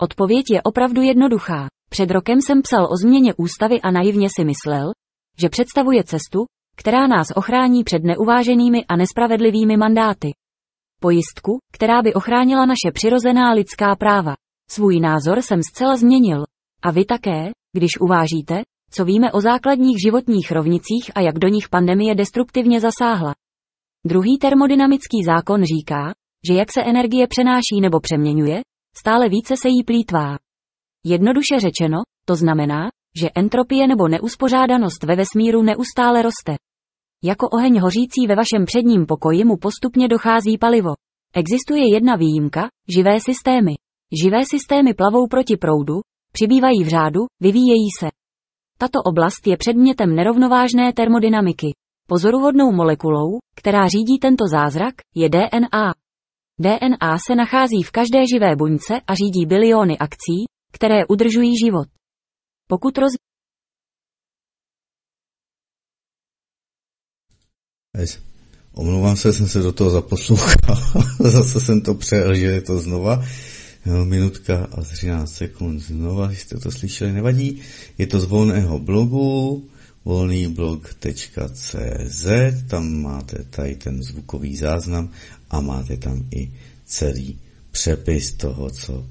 Odpověď 0.00 0.44
je 0.50 0.62
opravdu 0.62 1.02
jednoduchá. 1.02 1.66
Před 1.90 2.10
rokem 2.10 2.40
jsem 2.40 2.62
psal 2.62 2.84
o 2.84 2.96
změně 3.02 3.34
ústavy 3.34 3.80
a 3.80 3.90
naivně 3.90 4.28
si 4.38 4.44
myslel, 4.44 4.92
že 5.38 5.48
představuje 5.48 6.04
cestu, 6.04 6.44
která 6.76 7.06
nás 7.06 7.26
ochrání 7.34 7.84
před 7.84 8.04
neuváženými 8.04 8.84
a 8.84 8.96
nespravedlivými 8.96 9.76
mandáty. 9.76 10.30
Pojistku, 11.00 11.58
která 11.72 12.02
by 12.02 12.14
ochránila 12.14 12.66
naše 12.66 12.92
přirozená 12.94 13.52
lidská 13.52 13.96
práva. 13.96 14.34
Svůj 14.70 15.00
názor 15.00 15.42
jsem 15.42 15.60
zcela 15.62 15.96
změnil. 15.96 16.44
A 16.82 16.90
vy 16.90 17.04
také, 17.04 17.50
když 17.72 17.90
uvážíte, 18.00 18.62
co 18.90 19.04
víme 19.04 19.32
o 19.32 19.40
základních 19.40 19.96
životních 20.06 20.52
rovnicích 20.52 21.10
a 21.14 21.20
jak 21.20 21.38
do 21.38 21.48
nich 21.48 21.68
pandemie 21.68 22.14
destruktivně 22.14 22.80
zasáhla. 22.80 23.34
Druhý 24.06 24.38
termodynamický 24.38 25.22
zákon 25.26 25.62
říká, 25.62 26.12
že 26.48 26.54
jak 26.54 26.72
se 26.72 26.82
energie 26.82 27.26
přenáší 27.26 27.80
nebo 27.80 28.00
přeměňuje, 28.00 28.60
stále 28.96 29.28
více 29.28 29.56
se 29.56 29.68
jí 29.68 29.84
plítvá. 29.84 30.36
Jednoduše 31.04 31.60
řečeno, 31.60 31.98
to 32.24 32.36
znamená, 32.36 32.88
že 33.20 33.28
entropie 33.34 33.86
nebo 33.86 34.08
neuspořádanost 34.08 35.02
ve 35.02 35.16
vesmíru 35.16 35.62
neustále 35.62 36.22
roste. 36.22 36.56
Jako 37.24 37.48
oheň 37.48 37.80
hořící 37.80 38.26
ve 38.28 38.34
vašem 38.34 38.64
předním 38.64 39.06
pokoji 39.06 39.44
mu 39.44 39.56
postupně 39.56 40.08
dochází 40.08 40.58
palivo. 40.58 40.90
Existuje 41.34 41.94
jedna 41.94 42.16
výjimka, 42.16 42.68
živé 42.96 43.20
systémy. 43.20 43.74
Živé 44.22 44.38
systémy 44.50 44.94
plavou 44.94 45.26
proti 45.26 45.56
proudu, 45.56 46.00
přibývají 46.32 46.84
v 46.84 46.88
řádu, 46.88 47.20
vyvíjejí 47.40 47.88
se. 48.00 48.08
Tato 48.78 49.02
oblast 49.02 49.46
je 49.46 49.56
předmětem 49.56 50.14
nerovnovážné 50.14 50.92
termodynamiky. 50.92 51.74
Pozoruhodnou 52.06 52.72
molekulou, 52.72 53.38
která 53.56 53.88
řídí 53.88 54.18
tento 54.18 54.44
zázrak, 54.52 54.94
je 55.14 55.28
DNA. 55.28 55.92
DNA 56.60 57.18
se 57.26 57.34
nachází 57.34 57.82
v 57.82 57.90
každé 57.90 58.22
živé 58.34 58.56
buňce 58.56 58.94
a 59.06 59.14
řídí 59.14 59.46
biliony 59.46 59.98
akcí, 59.98 60.44
které 60.72 61.06
udržují 61.06 61.52
život. 61.64 61.88
Pokud 62.74 62.98
roz... 62.98 63.12
Omlouvám 68.72 69.16
se, 69.16 69.32
jsem 69.32 69.48
se 69.48 69.58
do 69.58 69.72
toho 69.72 69.90
zaposlouchal. 69.90 70.56
Zase 71.20 71.60
jsem 71.60 71.80
to 71.80 71.94
přejel, 71.94 72.34
že 72.34 72.46
je 72.46 72.60
to 72.60 72.78
znova. 72.78 73.24
Minutka 74.04 74.64
a 74.64 74.82
13 74.82 75.34
sekund 75.34 75.80
znova, 75.80 76.30
jste 76.30 76.58
to 76.58 76.70
slyšeli, 76.70 77.12
nevadí. 77.12 77.60
Je 77.98 78.06
to 78.06 78.20
z 78.20 78.24
volného 78.24 78.78
blogu, 78.78 79.68
volnýblog.cz, 80.04 82.26
tam 82.66 83.02
máte 83.02 83.44
tady 83.50 83.76
ten 83.76 84.02
zvukový 84.02 84.56
záznam 84.56 85.10
a 85.50 85.60
máte 85.60 85.96
tam 85.96 86.24
i 86.34 86.52
celý 86.84 87.38
přepis 87.70 88.32
toho, 88.32 88.70
co 88.70 89.06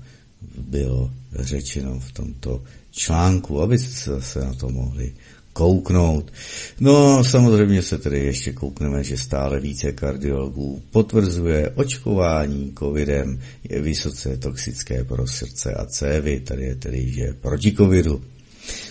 bylo 0.57 1.11
řečeno 1.31 1.99
v 1.99 2.11
tomto 2.11 2.63
článku, 2.93 3.61
abyste 3.61 4.21
se 4.21 4.39
na 4.39 4.53
to 4.53 4.69
mohli 4.69 5.13
kouknout. 5.53 6.33
No 6.79 7.23
samozřejmě 7.23 7.81
se 7.81 7.97
tedy 7.97 8.19
ještě 8.19 8.53
koukneme, 8.53 9.03
že 9.03 9.17
stále 9.17 9.59
více 9.59 9.91
kardiologů 9.91 10.83
potvrzuje 10.91 11.69
očkování 11.69 12.73
covidem 12.79 13.41
je 13.69 13.81
vysoce 13.81 14.37
toxické 14.37 15.03
pro 15.03 15.27
srdce 15.27 15.73
a 15.73 15.85
cévy, 15.85 16.39
tady 16.39 16.63
je 16.63 16.75
tedy, 16.75 17.11
že 17.11 17.33
proti 17.33 17.71
covidu. 17.71 18.23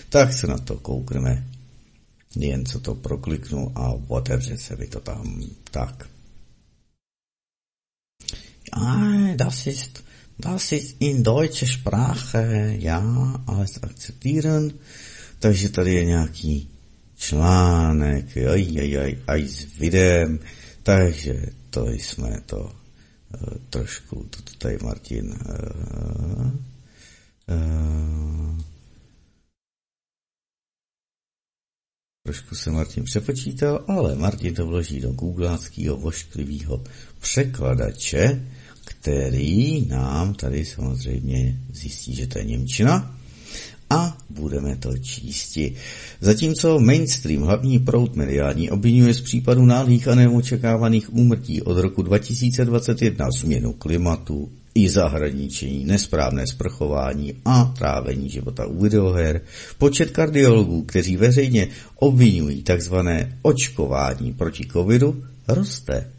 tak 0.09 0.33
se 0.33 0.47
na 0.47 0.57
to 0.57 0.77
koukneme. 0.77 1.47
Jen 2.35 2.65
co 2.65 2.79
to 2.79 2.95
prokliknu 2.95 3.71
a 3.75 3.93
otevře 4.07 4.57
se 4.57 4.75
mi 4.75 4.87
to 4.87 4.99
tam. 4.99 5.43
Tak. 5.71 6.09
Ah, 8.71 9.35
das 9.35 9.67
ist, 9.67 10.03
das 10.37 10.71
ist 10.71 10.95
in 10.99 11.23
deutsche 11.23 11.65
Sprache, 11.67 12.75
ja, 12.79 13.01
alles 13.47 13.79
akzeptieren. 13.81 14.73
Takže 15.39 15.69
tady 15.69 15.93
je 15.93 16.05
nějaký 16.05 16.69
článek, 17.17 18.37
aj, 18.37 18.79
aj, 18.79 18.97
aj, 18.97 19.13
aj 19.27 19.41
s 19.47 19.59
videem, 19.79 20.39
takže 20.83 21.35
to 21.69 21.87
jsme 21.89 22.41
to 22.45 22.59
uh, 22.59 23.57
trošku, 23.69 24.27
to 24.29 24.39
tady 24.57 24.77
Martin 24.83 25.31
uh, 25.31 26.51
uh, 27.47 28.59
Trošku 32.25 32.55
se 32.55 32.71
Martin 32.71 33.03
přepočítal, 33.03 33.83
ale 33.87 34.15
Martin 34.15 34.55
to 34.55 34.65
vloží 34.65 34.99
do 34.99 35.11
googláckého 35.11 35.97
vošklivého 35.97 36.83
překladače, 37.19 38.47
který 39.03 39.85
nám 39.85 40.33
tady 40.33 40.65
samozřejmě 40.65 41.59
zjistí, 41.73 42.15
že 42.15 42.27
to 42.27 42.39
je 42.39 42.45
Němčina 42.45 43.15
a 43.89 44.17
budeme 44.29 44.75
to 44.75 44.97
čísti. 44.97 45.75
Zatímco 46.21 46.79
mainstream, 46.79 47.41
hlavní 47.41 47.79
proud 47.79 48.15
mediální, 48.15 48.71
obvinuje 48.71 49.13
z 49.13 49.21
případu 49.21 49.65
náhlých 49.65 50.07
a 50.07 50.15
neočekávaných 50.15 51.13
úmrtí 51.13 51.61
od 51.61 51.77
roku 51.77 52.01
2021 52.01 53.27
změnu 53.31 53.73
klimatu, 53.73 54.49
i 54.75 54.89
zahraničení, 54.89 55.85
nesprávné 55.85 56.47
sprchování 56.47 57.33
a 57.45 57.73
trávení 57.77 58.29
života 58.29 58.65
u 58.65 58.81
videoher, 58.81 59.41
počet 59.77 60.11
kardiologů, 60.11 60.81
kteří 60.81 61.17
veřejně 61.17 61.67
obvinují 61.95 62.63
tzv. 62.63 62.95
očkování 63.41 64.33
proti 64.33 64.67
covidu, 64.71 65.23
roste. 65.47 66.12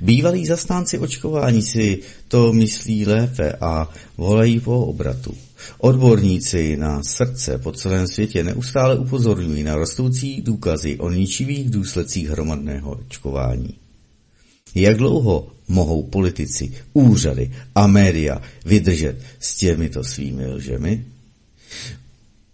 Bývalí 0.00 0.46
zastánci 0.46 0.98
očkování 0.98 1.62
si 1.62 2.00
to 2.28 2.52
myslí 2.52 3.06
lépe 3.06 3.52
a 3.52 3.88
volají 4.16 4.60
po 4.60 4.80
obratu. 4.80 5.34
Odborníci 5.78 6.76
na 6.76 7.02
srdce 7.02 7.58
po 7.58 7.72
celém 7.72 8.06
světě 8.08 8.44
neustále 8.44 8.98
upozorňují 8.98 9.62
na 9.62 9.76
rostoucí 9.76 10.40
důkazy 10.40 10.98
o 10.98 11.10
ničivých 11.10 11.70
důsledcích 11.70 12.28
hromadného 12.28 12.90
očkování. 12.90 13.74
Jak 14.74 14.96
dlouho 14.96 15.48
mohou 15.68 16.02
politici, 16.02 16.72
úřady 16.92 17.52
a 17.74 17.86
média 17.86 18.42
vydržet 18.64 19.16
s 19.40 19.56
těmito 19.56 20.04
svými 20.04 20.46
lžemi? 20.46 21.04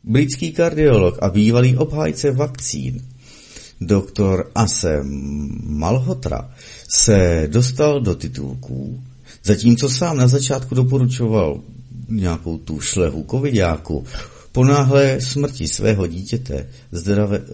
Britský 0.04 0.52
kardiolog 0.52 1.18
a 1.22 1.30
bývalý 1.30 1.76
obhájce 1.76 2.30
vakcín 2.30 3.02
doktor 3.80 4.50
Asem 4.54 5.06
Malhotra 5.66 6.50
se 6.94 7.48
dostal 7.50 8.00
do 8.00 8.14
titulků, 8.14 9.02
zatímco 9.44 9.88
sám 9.88 10.16
na 10.16 10.28
začátku 10.28 10.74
doporučoval 10.74 11.60
nějakou 12.08 12.58
tu 12.58 12.80
šlehu 12.80 13.26
covidáku, 13.30 14.04
po 14.52 14.64
náhle 14.64 15.20
smrti 15.20 15.68
svého 15.68 16.06
dítěte 16.06 16.68
zdrave, 16.92 17.38
uh, 17.38 17.44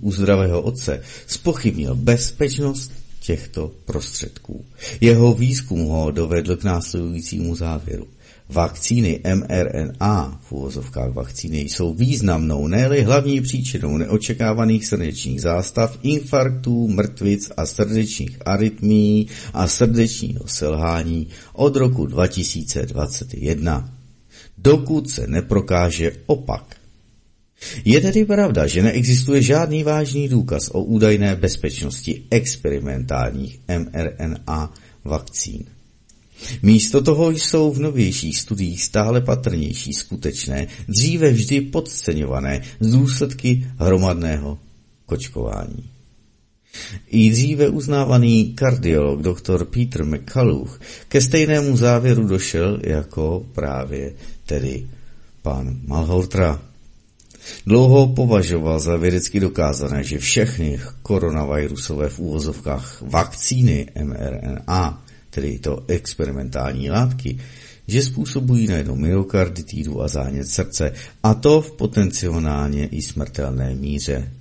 u 0.00 0.12
zdravého 0.12 0.62
otce 0.62 1.02
spochybnil 1.26 1.94
bezpečnost 1.94 2.92
těchto 3.20 3.72
prostředků. 3.84 4.64
Jeho 5.00 5.34
výzkum 5.34 5.86
ho 5.86 6.10
dovedl 6.10 6.56
k 6.56 6.64
následujícímu 6.64 7.56
závěru. 7.56 8.06
Vakcíny 8.48 9.20
mRNA, 9.34 10.40
v 10.42 10.52
uvozovkách 10.52 11.12
vakcíny, 11.12 11.60
jsou 11.60 11.94
významnou, 11.94 12.66
ne 12.66 12.88
hlavní 12.88 13.40
příčinou 13.40 13.96
neočekávaných 13.96 14.86
srdečních 14.86 15.40
zástav, 15.40 15.98
infarktů, 16.02 16.88
mrtvic 16.88 17.50
a 17.56 17.66
srdečních 17.66 18.38
arytmí 18.46 19.26
a 19.54 19.68
srdečního 19.68 20.48
selhání 20.48 21.28
od 21.52 21.76
roku 21.76 22.06
2021. 22.06 23.94
Dokud 24.58 25.10
se 25.10 25.26
neprokáže 25.26 26.12
opak. 26.26 26.76
Je 27.84 28.00
tedy 28.00 28.24
pravda, 28.24 28.66
že 28.66 28.82
neexistuje 28.82 29.42
žádný 29.42 29.82
vážný 29.82 30.28
důkaz 30.28 30.68
o 30.68 30.82
údajné 30.82 31.36
bezpečnosti 31.36 32.22
experimentálních 32.30 33.60
mRNA 33.68 34.72
vakcín. 35.04 35.73
Místo 36.62 37.02
toho 37.02 37.30
jsou 37.30 37.72
v 37.72 37.78
novějších 37.78 38.38
studiích 38.38 38.84
stále 38.84 39.20
patrnější 39.20 39.92
skutečné, 39.92 40.66
dříve 40.88 41.30
vždy 41.30 41.60
podceňované 41.60 42.62
z 42.80 42.92
důsledky 42.92 43.66
hromadného 43.78 44.58
kočkování. 45.06 45.84
I 47.10 47.30
dříve 47.30 47.68
uznávaný 47.68 48.54
kardiolog 48.54 49.22
dr. 49.22 49.64
Peter 49.64 50.04
McCullough 50.04 50.80
ke 51.08 51.20
stejnému 51.20 51.76
závěru 51.76 52.26
došel 52.26 52.80
jako 52.82 53.46
právě 53.52 54.12
tedy 54.46 54.86
pan 55.42 55.80
Malhotra. 55.86 56.62
Dlouho 57.66 58.06
považoval 58.06 58.80
za 58.80 58.96
vědecky 58.96 59.40
dokázané, 59.40 60.04
že 60.04 60.18
všechny 60.18 60.80
koronavirusové 61.02 62.08
v 62.08 62.18
úvozovkách 62.18 63.02
vakcíny 63.02 63.86
mRNA, 64.04 65.03
tedy 65.34 65.58
to 65.58 65.84
experimentální 65.88 66.90
látky, 66.90 67.38
že 67.86 68.02
způsobují 68.02 68.66
najednou 68.66 68.96
myokarditidu 68.96 70.02
a 70.02 70.08
zánět 70.08 70.48
srdce, 70.48 70.92
a 71.22 71.34
to 71.34 71.60
v 71.60 71.72
potenciálně 71.72 72.86
i 72.86 73.02
smrtelné 73.02 73.74
míře. 73.74 74.32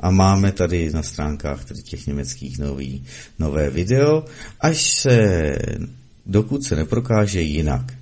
A 0.00 0.10
máme 0.10 0.52
tady 0.52 0.90
na 0.90 1.02
stránkách 1.02 1.64
tedy 1.64 1.82
těch 1.82 2.06
německých 2.06 2.58
nový, 2.58 3.04
nové 3.38 3.70
video, 3.70 4.24
až 4.60 4.90
se, 4.90 5.56
dokud 6.26 6.64
se 6.64 6.76
neprokáže 6.76 7.40
jinak. 7.40 7.94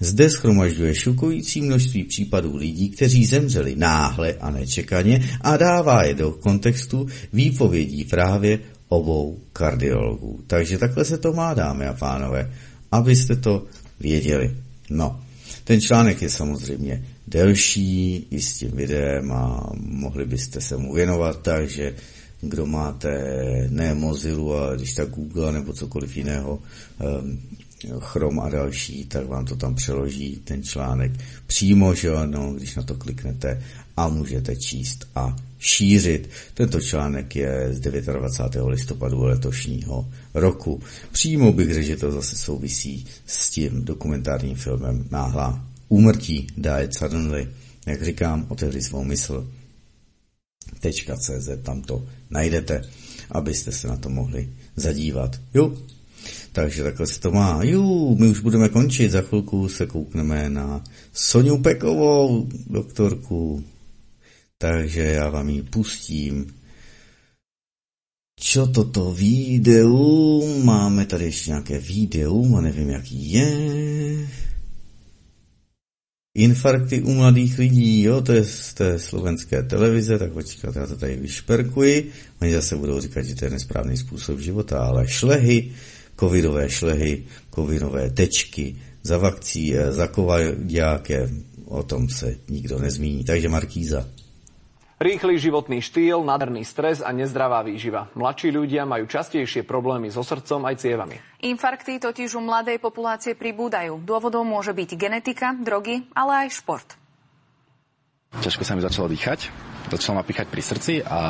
Zde 0.00 0.30
schromažďuje 0.30 0.94
šokující 0.94 1.60
množství 1.60 2.04
případů 2.04 2.56
lidí, 2.56 2.88
kteří 2.88 3.26
zemřeli 3.26 3.76
náhle 3.76 4.34
a 4.34 4.50
nečekaně 4.50 5.30
a 5.40 5.56
dává 5.56 6.02
je 6.02 6.14
do 6.14 6.30
kontextu 6.30 7.06
výpovědí 7.32 8.04
právě 8.04 8.58
obou 8.88 9.38
kardiologů. 9.52 10.40
Takže 10.46 10.78
takhle 10.78 11.04
se 11.04 11.18
to 11.18 11.32
má, 11.32 11.54
dámy 11.54 11.86
a 11.86 11.92
pánové, 11.92 12.52
abyste 12.92 13.36
to 13.36 13.66
věděli. 14.00 14.56
No, 14.90 15.20
ten 15.64 15.80
článek 15.80 16.22
je 16.22 16.30
samozřejmě 16.30 17.04
delší 17.26 18.26
i 18.30 18.40
s 18.40 18.58
tím 18.58 18.70
videem 18.70 19.32
a 19.32 19.70
mohli 19.76 20.24
byste 20.24 20.60
se 20.60 20.76
mu 20.76 20.94
věnovat, 20.94 21.42
takže 21.42 21.94
kdo 22.40 22.66
máte 22.66 23.10
ne 23.68 23.94
Mozilu, 23.94 24.54
a 24.54 24.74
když 24.74 24.94
tak 24.94 25.08
Google 25.08 25.52
nebo 25.52 25.72
cokoliv 25.72 26.16
jiného, 26.16 26.58
um, 27.22 27.38
Chrome 28.00 28.42
a 28.42 28.48
další, 28.48 29.04
tak 29.04 29.26
vám 29.26 29.44
to 29.44 29.56
tam 29.56 29.74
přeloží 29.74 30.36
ten 30.44 30.62
článek 30.62 31.12
přímo, 31.46 31.94
že 31.94 32.10
ano, 32.10 32.52
když 32.52 32.74
na 32.74 32.82
to 32.82 32.94
kliknete 32.94 33.62
a 33.98 34.08
můžete 34.08 34.56
číst 34.56 35.08
a 35.14 35.36
šířit. 35.58 36.30
Tento 36.54 36.80
článek 36.80 37.36
je 37.36 37.68
z 37.70 37.80
29. 37.80 38.66
listopadu 38.68 39.22
letošního 39.22 40.08
roku. 40.34 40.82
Přímo 41.12 41.52
bych 41.52 41.74
řekl, 41.74 41.86
že 41.86 41.96
to 41.96 42.12
zase 42.12 42.36
souvisí 42.36 43.06
s 43.26 43.50
tím 43.50 43.84
dokumentárním 43.84 44.56
filmem 44.56 45.08
Náhlá 45.10 45.64
úmrtí 45.88 46.46
Died 46.56 46.94
Suddenly. 46.94 47.48
Jak 47.86 48.02
říkám, 48.02 48.46
otevři 48.48 48.82
svou 48.82 49.04
mysl. 49.04 49.50
.cz, 50.80 51.48
tam 51.62 51.82
to 51.82 52.04
najdete, 52.30 52.82
abyste 53.30 53.72
se 53.72 53.88
na 53.88 53.96
to 53.96 54.08
mohli 54.08 54.48
zadívat. 54.76 55.40
Jo, 55.54 55.76
takže 56.52 56.82
takhle 56.82 57.06
se 57.06 57.20
to 57.20 57.30
má. 57.30 57.62
Jú, 57.62 58.16
my 58.18 58.28
už 58.28 58.40
budeme 58.40 58.68
končit, 58.68 59.10
za 59.10 59.22
chvilku 59.22 59.68
se 59.68 59.86
koukneme 59.86 60.50
na 60.50 60.84
Soniu 61.12 61.58
Pekovou, 61.58 62.48
doktorku. 62.66 63.64
Takže 64.58 65.02
já 65.02 65.30
vám 65.30 65.48
ji 65.48 65.62
pustím. 65.62 66.54
Čo 68.40 68.66
toto 68.66 69.12
videu? 69.12 70.62
Máme 70.62 71.06
tady 71.06 71.24
ještě 71.24 71.50
nějaké 71.50 71.78
videu, 71.78 72.56
a 72.56 72.60
nevím, 72.60 72.90
jaký 72.90 73.32
je. 73.32 74.28
Infarkty 76.34 77.02
u 77.02 77.14
mladých 77.14 77.58
lidí, 77.58 78.02
jo, 78.02 78.20
to 78.22 78.32
je 78.32 78.44
z 78.44 78.74
té 78.74 78.98
slovenské 78.98 79.62
televize, 79.62 80.18
tak 80.18 80.32
počkat, 80.32 80.76
já 80.76 80.86
to 80.86 80.96
tady 80.96 81.16
vyšperkuji. 81.16 82.10
Oni 82.42 82.52
zase 82.52 82.76
budou 82.76 83.00
říkat, 83.00 83.22
že 83.22 83.34
to 83.34 83.44
je 83.44 83.50
nesprávný 83.50 83.96
způsob 83.96 84.38
života, 84.38 84.78
ale 84.78 85.08
šlehy, 85.08 85.72
covidové 86.20 86.70
šlehy, 86.70 87.24
covidové 87.54 88.10
tečky, 88.10 88.76
za 89.02 89.18
vakcí, 89.18 89.76
eh, 89.76 89.92
za 89.92 90.06
kovadiáke, 90.06 91.30
o 91.64 91.82
tom 91.82 92.08
se 92.08 92.36
nikdo 92.48 92.78
nezmíní. 92.78 93.24
Takže 93.24 93.48
Markíza. 93.48 94.17
Rýchly 94.98 95.38
životný 95.38 95.78
štýl, 95.78 96.26
nadarný 96.26 96.66
stres 96.66 96.98
a 97.06 97.14
nezdravá 97.14 97.62
výživa. 97.62 98.10
Mladší 98.18 98.50
ľudia 98.50 98.82
majú 98.82 99.06
častejšie 99.06 99.62
problémy 99.62 100.10
so 100.10 100.26
srdcom 100.26 100.66
aj 100.66 100.74
cievami. 100.82 101.16
Infarkty 101.46 102.02
totiž 102.02 102.34
u 102.34 102.42
mladej 102.42 102.82
populácie 102.82 103.38
pribúdajú. 103.38 104.02
Dôvodom 104.02 104.42
môže 104.42 104.74
byť 104.74 104.90
genetika, 104.98 105.54
drogy, 105.54 106.02
ale 106.18 106.50
aj 106.50 106.58
šport. 106.58 106.98
Ťažko 108.42 108.66
sa 108.66 108.74
mi 108.74 108.82
začalo 108.82 109.06
dýchať 109.06 109.77
Začal 109.88 110.20
ma 110.20 110.22
pichať 110.22 110.46
pri 110.52 110.62
srdci 110.62 110.92
a 111.00 111.20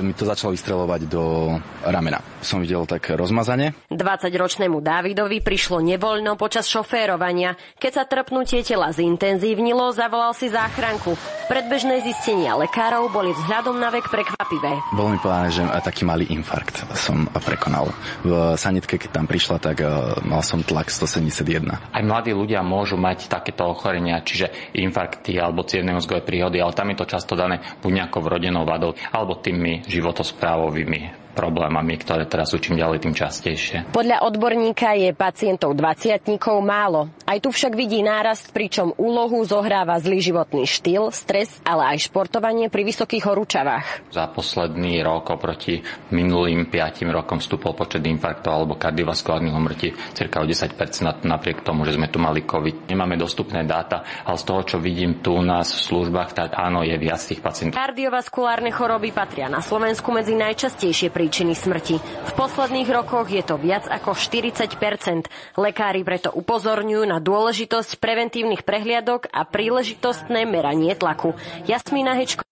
mi 0.00 0.14
to 0.14 0.22
začalo 0.22 0.54
vystrelovať 0.54 1.10
do 1.10 1.54
ramena. 1.82 2.22
Som 2.40 2.62
videl 2.62 2.86
tak 2.86 3.10
rozmazane. 3.10 3.74
20-ročnému 3.90 4.78
Dávidovi 4.78 5.42
prišlo 5.42 5.82
nevoľno 5.82 6.38
počas 6.38 6.70
šoférovania. 6.70 7.58
Keď 7.76 7.92
sa 7.92 8.04
trpnutie 8.06 8.62
tela 8.62 8.94
zintenzívnilo, 8.94 9.90
zavolal 9.92 10.32
si 10.32 10.46
záchranku. 10.48 11.18
Predbežné 11.50 12.06
zistenia 12.06 12.54
lekárov 12.54 13.10
boli 13.10 13.34
vzhľadom 13.34 13.76
na 13.76 13.90
vek 13.90 14.06
prekvapivé. 14.06 14.78
Bolo 14.94 15.12
mi 15.12 15.18
povedané, 15.18 15.50
že 15.50 15.62
taký 15.82 16.06
malý 16.06 16.30
infarkt 16.30 16.86
som 16.94 17.26
prekonal. 17.42 17.90
V 18.22 18.54
sanitke, 18.54 19.00
keď 19.00 19.10
tam 19.22 19.26
prišla, 19.26 19.56
tak 19.58 19.82
e, 19.82 19.88
mal 20.28 20.44
som 20.44 20.62
tlak 20.62 20.92
171. 20.92 21.66
Aj 21.72 22.02
mladí 22.04 22.30
ľudia 22.36 22.62
môžu 22.62 23.00
mať 23.00 23.26
takéto 23.26 23.66
ochorenia, 23.66 24.20
čiže 24.22 24.74
infarkty 24.76 25.40
alebo 25.40 25.64
cievne 25.64 25.96
mozgové 25.96 26.22
príhody, 26.22 26.60
ale 26.60 26.76
tam 26.76 26.92
je 26.92 26.96
to 27.00 27.06
často 27.08 27.32
dané 27.34 27.58
nejakou 27.92 28.24
vrodenou 28.24 28.64
vadou 28.64 28.94
alebo 29.12 29.38
tými 29.38 29.84
životosprávovými 29.86 31.27
problémami, 31.38 31.94
ktoré 32.02 32.26
teraz 32.26 32.50
sú 32.50 32.58
čím 32.58 32.82
ďalej 32.82 33.06
tým 33.06 33.14
častejšie. 33.14 33.94
Podľa 33.94 34.26
odborníka 34.26 34.98
je 34.98 35.14
pacientov 35.14 35.78
20 35.78 36.26
málo. 36.58 37.14
Aj 37.22 37.38
tu 37.38 37.54
však 37.54 37.78
vidí 37.78 38.02
nárast, 38.02 38.50
pričom 38.50 38.90
úlohu 38.98 39.46
zohráva 39.46 39.94
zlý 40.02 40.18
životný 40.18 40.66
štýl, 40.66 41.14
stres, 41.14 41.62
ale 41.62 41.94
aj 41.94 42.10
športovanie 42.10 42.66
pri 42.66 42.82
vysokých 42.82 43.30
horúčavách. 43.30 44.10
Za 44.10 44.26
posledný 44.34 44.98
rok 45.06 45.30
oproti 45.30 45.78
minulým 46.10 46.66
5 46.66 47.06
rokom 47.14 47.38
vstúpol 47.38 47.78
počet 47.78 48.02
infarktov 48.02 48.64
alebo 48.64 48.74
kardiovaskulárnych 48.74 49.54
umrtí 49.54 49.94
cirka 50.16 50.42
o 50.42 50.48
10% 50.48 50.74
napriek 51.22 51.62
tomu, 51.62 51.86
že 51.86 51.94
sme 51.94 52.10
tu 52.10 52.18
mali 52.18 52.42
COVID. 52.42 52.90
Nemáme 52.90 53.14
dostupné 53.14 53.62
dáta, 53.62 54.02
ale 54.24 54.40
z 54.40 54.44
toho, 54.48 54.60
čo 54.64 54.76
vidím 54.80 55.20
tu 55.22 55.36
u 55.36 55.44
nás 55.44 55.70
v 55.70 55.80
službách, 55.84 56.34
tak 56.34 56.56
áno, 56.56 56.82
je 56.82 56.96
viac 56.96 57.20
tých 57.20 57.44
pacientov. 57.44 57.78
Kardiovaskulárne 57.78 58.72
choroby 58.72 59.12
patria 59.12 59.52
na 59.52 59.60
Slovensku 59.60 60.10
medzi 60.10 60.32
najčastejšie 60.32 61.12
pri 61.12 61.27
príčiny 61.28 61.52
smrti. 61.52 62.00
V 62.00 62.32
posledných 62.40 62.88
rokoch 62.88 63.28
je 63.28 63.44
to 63.44 63.60
viac 63.60 63.84
ako 63.84 64.16
40% 64.16 65.28
Lekári 65.60 66.00
preto 66.00 66.32
upozorňujú 66.32 67.04
na 67.04 67.20
dôležitosť 67.20 68.00
preventívnych 68.00 68.64
prehliadok 68.64 69.28
a 69.28 69.44
príležitostné 69.44 70.48
meranie 70.48 70.96
tlaku. 70.96 71.36
Jasmína 71.68 72.16
Hečko 72.16 72.48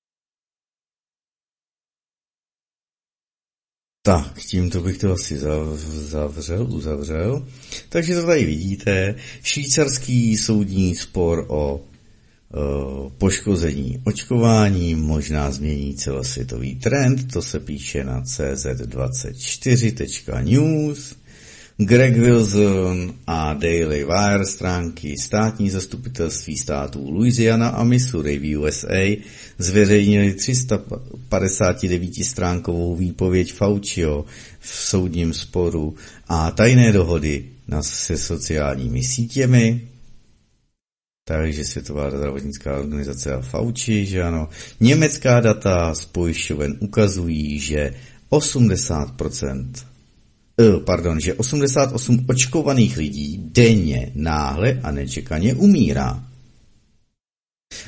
Tak, 4.04 4.38
tímto 4.38 4.84
bych 4.84 4.98
to 4.98 5.12
asi 5.12 5.34
zavřel, 6.12 6.62
uzavřel. 6.68 7.46
Takže 7.88 8.14
to 8.14 8.26
tady 8.26 8.44
vidíte. 8.44 9.14
Švýcarský 9.42 10.36
soudní 10.36 10.94
spor 10.94 11.44
o 11.48 11.80
poškození 13.18 14.00
očkování 14.04 14.94
možná 14.94 15.50
změní 15.50 15.94
celosvětový 15.94 16.74
trend, 16.74 17.32
to 17.32 17.42
se 17.42 17.60
píše 17.60 18.04
na 18.04 18.22
cz24.news. 18.22 21.16
Greg 21.78 22.16
Wilson 22.16 23.14
a 23.26 23.54
Daily 23.54 24.04
Wire 24.04 24.46
stránky 24.46 25.14
státní 25.18 25.70
zastupitelství 25.70 26.56
států 26.56 27.10
Louisiana 27.10 27.68
a 27.68 27.84
Missouri 27.84 28.38
v 28.38 28.56
USA 28.56 29.16
zveřejnili 29.58 30.34
359 30.34 32.24
stránkovou 32.24 32.96
výpověď 32.96 33.52
Faucio 33.52 34.24
v 34.60 34.68
soudním 34.68 35.34
sporu 35.34 35.94
a 36.28 36.50
tajné 36.50 36.92
dohody 36.92 37.44
se 37.82 38.18
sociálními 38.18 39.02
sítěmi, 39.02 39.88
takže 41.28 41.64
Světová 41.64 42.10
zdravotnická 42.10 42.78
organizace 42.78 43.34
a 43.34 43.40
Fauci, 43.40 44.06
že 44.06 44.22
ano. 44.22 44.48
Německá 44.80 45.40
data 45.40 45.94
z 45.94 46.04
pojišťoven 46.04 46.76
ukazují, 46.80 47.58
že 47.58 47.94
80%, 48.30 49.86
eh, 50.60 50.80
pardon, 50.86 51.20
že 51.20 51.34
88 51.34 52.24
očkovaných 52.28 52.96
lidí 52.96 53.42
denně 53.42 54.12
náhle 54.14 54.80
a 54.82 54.90
nečekaně 54.90 55.54
umírá. 55.54 56.24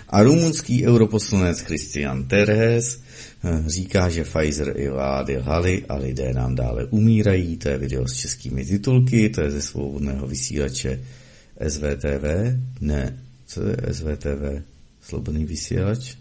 A 0.09 0.23
rumunský 0.23 0.87
europoslanec 0.87 1.61
Christian 1.61 2.25
Terhes 2.25 2.99
eh, 2.99 3.63
říká, 3.67 4.09
že 4.09 4.25
Pfizer 4.25 4.75
i 4.77 4.89
vlády 4.89 5.37
lhali 5.37 5.85
a 5.89 5.95
lidé 5.95 6.35
nám 6.35 6.55
dále 6.55 6.85
umírají. 6.91 7.57
To 7.57 7.69
je 7.69 7.79
video 7.79 8.09
s 8.09 8.13
českými 8.19 8.65
titulky, 8.65 9.31
to 9.31 9.41
je 9.41 9.51
ze 9.51 9.63
svobodného 9.63 10.27
vysílače 10.27 11.01
SVTV, 11.69 12.27
ne, 12.81 13.28
SVTV, 13.93 14.63
Slobodný 15.03 15.45
vysílač. 15.45 16.15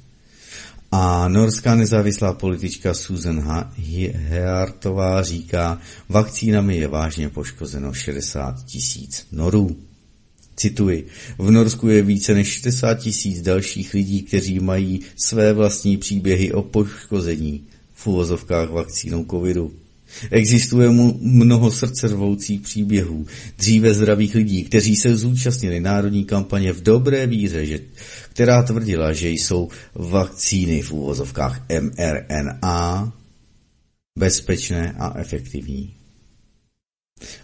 A 0.92 1.28
norská 1.28 1.76
nezávislá 1.76 2.34
politička 2.34 2.94
Susan 2.94 3.70
Heartová 4.14 5.24
říká, 5.24 5.82
vakcínami 6.10 6.78
je 6.78 6.88
vážně 6.88 7.30
poškozeno 7.30 7.94
60 7.94 8.66
tisíc 8.66 9.28
norů. 9.32 9.78
Cituji, 10.56 11.08
v 11.38 11.52
Norsku 11.52 11.88
je 11.88 12.02
více 12.02 12.34
než 12.34 12.48
60 12.48 12.94
tisíc 12.94 13.42
dalších 13.42 13.94
lidí, 13.94 14.22
kteří 14.22 14.60
mají 14.60 15.02
své 15.16 15.54
vlastní 15.54 15.98
příběhy 15.98 16.52
o 16.52 16.62
poškození 16.62 17.68
v 17.94 18.08
uvozovkách 18.08 18.70
vakcínou 18.70 19.26
covidu. 19.26 19.72
Existuje 20.32 20.90
mu 20.90 21.18
mnoho 21.22 21.72
srdcervoucích 21.72 22.62
příběhů, 22.62 23.26
dříve 23.58 23.94
zdravých 23.94 24.36
lidí, 24.36 24.64
kteří 24.64 24.96
se 24.96 25.16
zúčastnili 25.16 25.80
národní 25.80 26.26
kampaně 26.26 26.74
v 26.74 26.82
dobré 26.82 27.28
víře, 27.28 27.66
že, 27.66 27.80
která 28.30 28.64
tvrdila, 28.64 29.14
že 29.14 29.30
jsou 29.30 29.70
vakcíny 29.96 30.82
v 30.82 30.92
úvozovkách 30.92 31.66
mRNA 31.70 33.14
bezpečné 34.18 34.96
a 35.00 35.20
efektivní. 35.20 35.94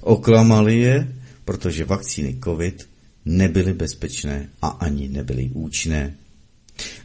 Oklamali 0.02 0.80
je, 0.80 1.15
protože 1.45 1.85
vakcíny 1.85 2.40
COVID 2.44 2.90
nebyly 3.26 3.73
bezpečné 3.73 4.49
a 4.61 4.68
ani 4.68 5.10
nebyly 5.10 5.49
účinné. 5.53 6.15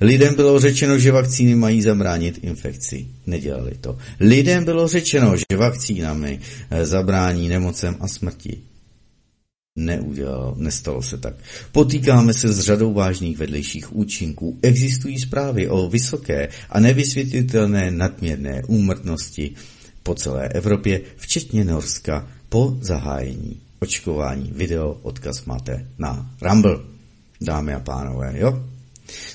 Lidem 0.01 0.35
bylo 0.35 0.61
řečeno, 0.61 0.99
že 0.99 1.13
vakcíny 1.13 1.55
mají 1.55 1.83
zabránit 1.83 2.39
infekci. 2.43 3.07
Nedělali 3.27 3.73
to. 3.81 3.99
Lidem 4.21 4.65
bylo 4.65 4.89
řečeno, 4.89 5.37
že 5.37 5.57
vakcínami 5.57 6.41
eh, 6.71 6.87
zabrání 6.87 7.49
nemocem 7.49 7.97
a 8.01 8.09
smrti. 8.09 8.59
Neudělalo, 9.77 10.55
nestalo 10.59 11.03
se 11.03 11.19
tak. 11.19 11.35
Potýkáme 11.73 12.35
se 12.35 12.53
s 12.53 12.61
řadou 12.61 12.93
vážných 12.93 13.39
vedlejších 13.39 13.97
účinků. 13.97 14.59
Existují 14.63 15.19
zprávy 15.19 15.69
o 15.69 15.89
vysoké 15.89 16.49
a 16.71 16.81
nevysvětlitelné 16.81 17.91
nadměrné 17.91 18.63
úmrtnosti 18.67 19.55
po 20.03 20.15
celé 20.15 20.49
Evropě, 20.49 21.01
včetně 21.17 21.65
Norska, 21.65 22.29
po 22.49 22.79
zahájení 22.81 23.61
očkování. 23.81 24.53
Video 24.55 24.99
odkaz 25.03 25.45
máte 25.45 25.87
na 25.99 26.31
Rumble. 26.43 26.79
Dámy 27.41 27.75
a 27.75 27.81
pánové, 27.81 28.35
jo? 28.39 28.65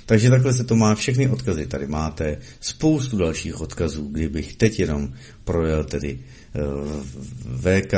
Takže 0.05 0.29
takhle 0.29 0.53
se 0.53 0.63
to 0.63 0.75
má, 0.75 0.95
všechny 0.95 1.29
odkazy 1.29 1.67
tady 1.67 1.87
máte, 1.87 2.37
spoustu 2.59 3.17
dalších 3.17 3.61
odkazů, 3.61 4.07
kdybych 4.07 4.55
teď 4.55 4.79
jenom 4.79 5.13
projel 5.43 5.83
tedy 5.83 6.19
eh, 6.19 6.59
VK, 7.45 7.93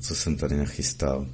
co 0.00 0.14
jsem 0.14 0.36
tady 0.36 0.56
nachystal. 0.56 1.26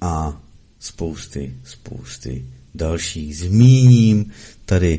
A 0.00 0.42
spousty, 0.78 1.54
spousty 1.64 2.44
dalších 2.74 3.38
zmíním 3.38 4.32
tady 4.64 4.98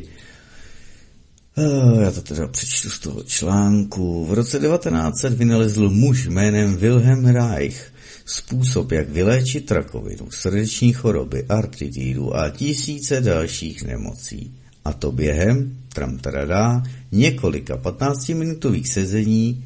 uh, 1.56 2.02
já 2.02 2.10
to 2.10 2.20
teda 2.20 2.48
přečtu 2.48 2.90
z 2.90 2.98
toho 2.98 3.22
článku. 3.22 4.26
V 4.26 4.32
roce 4.32 4.58
1900 4.58 5.32
vynalezl 5.32 5.90
muž 5.90 6.26
jménem 6.26 6.76
Wilhelm 6.76 7.26
Reich 7.26 7.92
způsob, 8.30 8.92
jak 8.92 9.08
vyléčit 9.08 9.70
rakovinu, 9.70 10.30
srdeční 10.30 10.92
choroby, 10.92 11.44
artritidu 11.48 12.36
a 12.36 12.50
tisíce 12.50 13.20
dalších 13.20 13.82
nemocí. 13.82 14.54
A 14.84 14.92
to 14.92 15.12
během, 15.12 15.76
tramtaradá, 15.94 16.82
několika 17.12 17.76
15-minutových 17.76 18.86
sezení 18.92 19.48
e, 19.50 19.64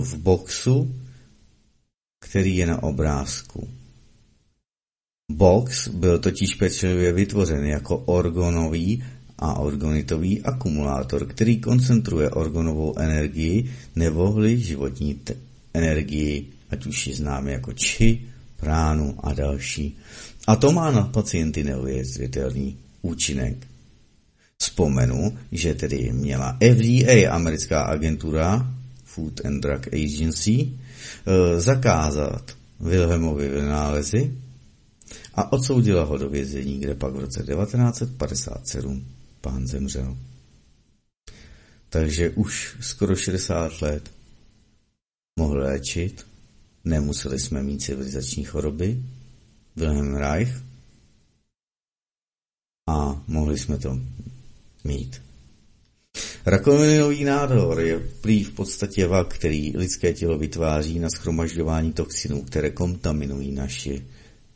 v 0.00 0.16
boxu, 0.16 0.94
který 2.20 2.56
je 2.56 2.66
na 2.66 2.82
obrázku. 2.82 3.68
Box 5.32 5.88
byl 5.88 6.18
totiž 6.18 6.54
pečlivě 6.54 7.12
vytvořen 7.12 7.64
jako 7.64 7.96
orgonový 7.96 9.04
a 9.38 9.54
orgonitový 9.54 10.42
akumulátor, 10.42 11.26
který 11.26 11.60
koncentruje 11.60 12.30
orgonovou 12.30 12.98
energii 12.98 13.70
nebo 13.96 14.36
životní 14.56 15.20
energii 15.74 16.59
ať 16.70 16.86
už 16.86 17.06
ji 17.06 17.14
známe 17.14 17.52
jako 17.52 17.72
či, 17.72 18.28
pránu 18.56 19.16
a 19.22 19.32
další. 19.32 19.98
A 20.46 20.56
to 20.56 20.72
má 20.72 20.90
na 20.90 21.02
pacienty 21.02 21.64
neuvěřitelný 21.64 22.78
účinek. 23.02 23.66
Vzpomenu, 24.58 25.38
že 25.52 25.74
tedy 25.74 26.12
měla 26.12 26.58
FDA, 26.60 27.30
americká 27.30 27.82
agentura, 27.82 28.74
Food 29.04 29.44
and 29.44 29.60
Drug 29.60 29.88
Agency, 29.88 30.68
eh, 30.68 31.60
zakázat 31.60 32.52
Wilhelmovi 32.80 33.48
vynálezy 33.48 34.32
a 35.34 35.52
odsoudila 35.52 36.04
ho 36.04 36.18
do 36.18 36.28
vězení, 36.28 36.80
kde 36.80 36.94
pak 36.94 37.14
v 37.14 37.18
roce 37.18 37.42
1957 37.42 39.04
pán 39.40 39.66
zemřel. 39.66 40.16
Takže 41.88 42.30
už 42.30 42.76
skoro 42.80 43.16
60 43.16 43.82
let 43.82 44.10
mohl 45.38 45.58
léčit, 45.58 46.26
nemuseli 46.84 47.40
jsme 47.40 47.62
mít 47.62 47.82
civilizační 47.82 48.44
choroby, 48.44 49.02
Wilhelm 49.76 50.14
Reich, 50.14 50.54
a 52.88 53.22
mohli 53.26 53.58
jsme 53.58 53.78
to 53.78 53.98
mít. 54.84 55.22
Rakovinový 56.46 57.24
nádor 57.24 57.80
je 57.80 58.00
prý 58.20 58.44
v 58.44 58.50
podstatě 58.50 59.06
vak, 59.06 59.34
který 59.34 59.76
lidské 59.76 60.12
tělo 60.12 60.38
vytváří 60.38 60.98
na 60.98 61.08
schromažďování 61.10 61.92
toxinů, 61.92 62.42
které 62.42 62.70
kontaminují 62.70 63.52
naši, 63.52 64.02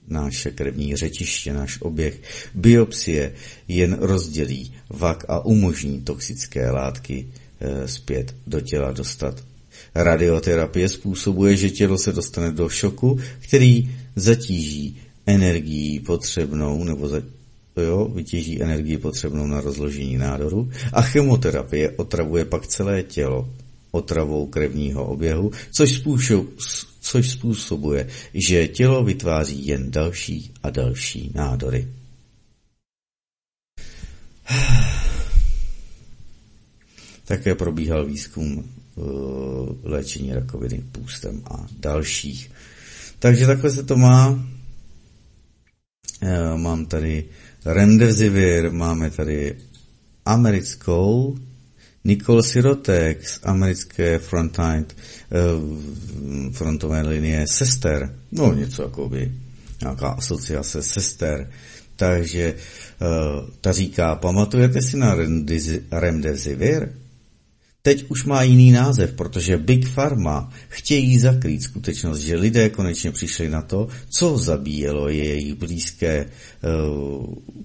naše 0.08 0.50
krevní 0.50 0.96
řečiště, 0.96 1.52
náš 1.52 1.80
oběh. 1.80 2.20
Biopsie 2.54 3.34
jen 3.68 3.98
rozdělí 4.00 4.74
vak 4.88 5.24
a 5.28 5.44
umožní 5.44 6.02
toxické 6.02 6.70
látky 6.70 7.28
e, 7.60 7.88
zpět 7.88 8.34
do 8.46 8.60
těla 8.60 8.92
dostat. 8.92 9.53
Radioterapie 9.94 10.88
způsobuje, 10.88 11.56
že 11.56 11.70
tělo 11.70 11.98
se 11.98 12.12
dostane 12.12 12.52
do 12.52 12.68
šoku, 12.68 13.18
který 13.40 13.90
zatíží 14.16 14.96
energií 15.26 16.00
potřebnou 16.00 16.84
nebo 16.84 17.08
za, 17.08 17.22
jo, 17.76 18.08
vytěží 18.14 18.62
energii 18.62 18.98
potřebnou 18.98 19.46
na 19.46 19.60
rozložení 19.60 20.16
nádoru 20.16 20.70
a 20.92 21.02
chemoterapie 21.02 21.90
otravuje 21.90 22.44
pak 22.44 22.66
celé 22.66 23.02
tělo 23.02 23.48
otravou 23.90 24.46
krevního 24.46 25.06
oběhu, 25.06 25.50
což, 25.76 25.92
způsob, 25.92 26.46
což 27.00 27.30
způsobuje, 27.30 28.08
že 28.34 28.68
tělo 28.68 29.04
vytváří 29.04 29.66
jen 29.66 29.90
další 29.90 30.52
a 30.62 30.70
další 30.70 31.30
nádory. 31.34 31.88
Také 37.24 37.54
probíhal 37.54 38.04
výzkum 38.04 38.73
léčení 39.82 40.32
rakoviny 40.32 40.82
půstem 40.92 41.42
a 41.50 41.66
dalších. 41.78 42.50
Takže 43.18 43.46
takhle 43.46 43.70
se 43.70 43.82
to 43.82 43.96
má. 43.96 44.30
Uh, 44.30 44.40
mám 46.56 46.86
tady 46.86 47.24
Remdesivir, 47.64 48.70
máme 48.70 49.10
tady 49.10 49.56
americkou 50.26 51.38
Nicole 52.04 52.42
Sirotek 52.42 53.28
z 53.28 53.40
americké 53.42 54.18
frontline, 54.18 54.84
uh, 54.84 54.92
frontové 56.52 57.02
linie 57.02 57.46
sester, 57.46 58.14
no 58.32 58.54
něco 58.54 58.82
jako 58.82 59.08
by 59.08 59.32
nějaká 59.80 60.08
asociace 60.08 60.82
sester, 60.82 61.50
takže 61.96 62.54
ta 63.60 63.72
říká, 63.72 64.14
pamatujete 64.14 64.82
si 64.82 64.96
na 64.96 65.16
Remdesivir? 65.90 66.88
Teď 67.86 68.04
už 68.08 68.24
má 68.24 68.42
jiný 68.42 68.72
název, 68.72 69.12
protože 69.12 69.56
Big 69.56 69.88
Pharma 69.88 70.52
chtějí 70.68 71.18
zakrýt 71.18 71.62
skutečnost, 71.62 72.18
že 72.18 72.36
lidé 72.36 72.70
konečně 72.70 73.10
přišli 73.10 73.48
na 73.48 73.62
to, 73.62 73.88
co 74.08 74.38
zabíjelo 74.38 75.08
jejich 75.08 75.54
blízké, 75.54 76.16
eh, 76.16 76.28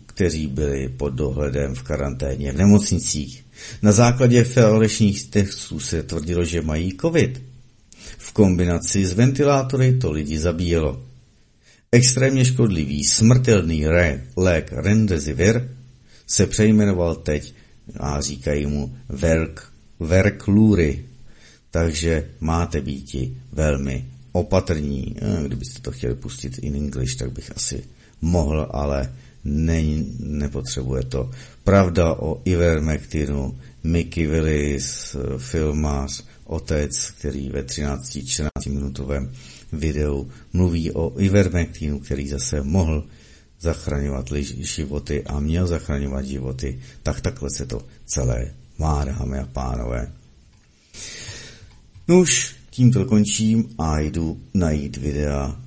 kteří 0.05 0.47
byli 0.47 0.89
pod 0.89 1.09
dohledem 1.09 1.75
v 1.75 1.83
karanténě 1.83 2.51
v 2.51 2.57
nemocnicích. 2.57 3.45
Na 3.81 3.91
základě 3.91 4.43
falešných 4.43 5.23
testů 5.23 5.79
se 5.79 6.03
tvrdilo, 6.03 6.43
že 6.45 6.61
mají 6.61 6.97
covid. 7.01 7.41
V 8.17 8.31
kombinaci 8.31 9.05
s 9.05 9.13
ventilátory 9.13 9.97
to 9.97 10.11
lidi 10.11 10.39
zabíjelo. 10.39 11.03
Extrémně 11.91 12.45
škodlivý 12.45 13.03
smrtelný 13.03 13.85
lék 14.37 14.71
Remdesivir 14.71 15.69
se 16.27 16.47
přejmenoval 16.47 17.15
teď 17.15 17.53
a 17.99 18.21
říkají 18.21 18.65
mu 18.65 18.97
Verk 19.09 19.68
verklury, 19.99 21.05
takže 21.71 22.29
máte 22.39 22.81
být 22.81 23.15
velmi 23.51 24.05
opatrní. 24.31 25.15
Eh, 25.17 25.43
kdybyste 25.47 25.79
to 25.81 25.91
chtěli 25.91 26.15
pustit 26.15 26.57
in 26.57 26.75
English, 26.75 27.15
tak 27.15 27.31
bych 27.31 27.51
asi 27.55 27.83
mohl, 28.21 28.67
ale 28.71 29.13
ne, 29.43 29.83
nepotřebuje 30.19 31.03
to. 31.03 31.31
Pravda 31.63 32.13
o 32.13 32.41
Ivermectinu, 32.45 33.57
Mickey 33.83 34.27
Willis, 34.27 35.15
filmář, 35.37 36.23
otec, 36.45 37.11
který 37.11 37.49
ve 37.49 37.61
13-14 37.61 38.49
minutovém 38.73 39.31
videu 39.71 40.29
mluví 40.53 40.91
o 40.91 41.19
Ivermectinu, 41.21 41.99
který 41.99 42.27
zase 42.27 42.63
mohl 42.63 43.03
zachraňovat 43.59 44.31
životy 44.57 45.23
a 45.23 45.39
měl 45.39 45.67
zachraňovat 45.67 46.25
životy, 46.25 46.79
tak 47.03 47.21
takhle 47.21 47.49
se 47.49 47.65
to 47.65 47.85
celé 48.05 48.51
dámy 48.79 49.39
a 49.39 49.45
pánové. 49.53 50.11
No 52.07 52.19
už 52.19 52.55
tímto 52.69 53.05
končím 53.05 53.69
a 53.77 53.99
jdu 53.99 54.39
najít 54.53 54.97
videa, 54.97 55.61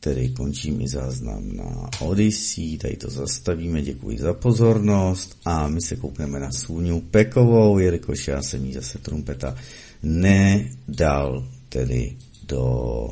tedy 0.00 0.28
končím 0.28 0.80
i 0.80 0.88
záznam 0.88 1.56
na 1.56 1.90
Odyssey, 2.00 2.78
tady 2.78 2.96
to 2.96 3.10
zastavíme, 3.10 3.82
děkuji 3.82 4.18
za 4.18 4.34
pozornost 4.34 5.36
a 5.44 5.68
my 5.68 5.80
se 5.80 5.96
koukneme 5.96 6.40
na 6.40 6.52
Svůňu 6.52 7.00
Pekovou, 7.00 7.78
jelikož 7.78 8.28
já 8.28 8.42
jsem 8.42 8.64
jí 8.64 8.72
zase 8.72 8.98
trumpeta 8.98 9.56
nedal 10.02 11.46
tedy 11.68 12.16
do 12.48 13.10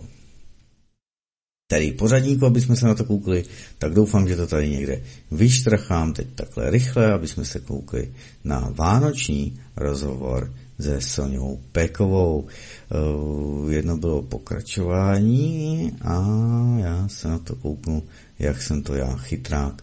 tedy 1.70 1.92
pořadníku, 1.92 2.47
aby 2.47 2.60
jsme 2.60 2.76
se 2.76 2.86
na 2.86 2.94
to 2.94 3.05
koukli, 3.05 3.44
tak 3.78 3.94
doufám, 3.94 4.28
že 4.28 4.36
to 4.36 4.47
tady 4.47 4.70
někde 4.70 5.02
vyštrachám 5.30 6.12
teď 6.12 6.26
takhle 6.34 6.70
rychle, 6.70 7.12
aby 7.12 7.28
jsme 7.28 7.44
se 7.44 7.60
koukli 7.60 8.10
na 8.44 8.72
vánoční 8.74 9.60
rozhovor 9.76 10.52
se 10.80 11.01
Soňou 11.01 11.60
Pekovou. 11.72 12.40
Uh, 12.42 13.72
jedno 13.72 13.97
bylo 13.97 14.22
pokračování 14.22 15.92
a 16.02 16.26
já 16.78 17.09
se 17.09 17.28
na 17.28 17.38
to 17.38 17.56
kouknu, 17.56 18.02
jak 18.38 18.62
jsem 18.62 18.82
to 18.82 18.94
já 18.94 19.16
chytrák 19.16 19.82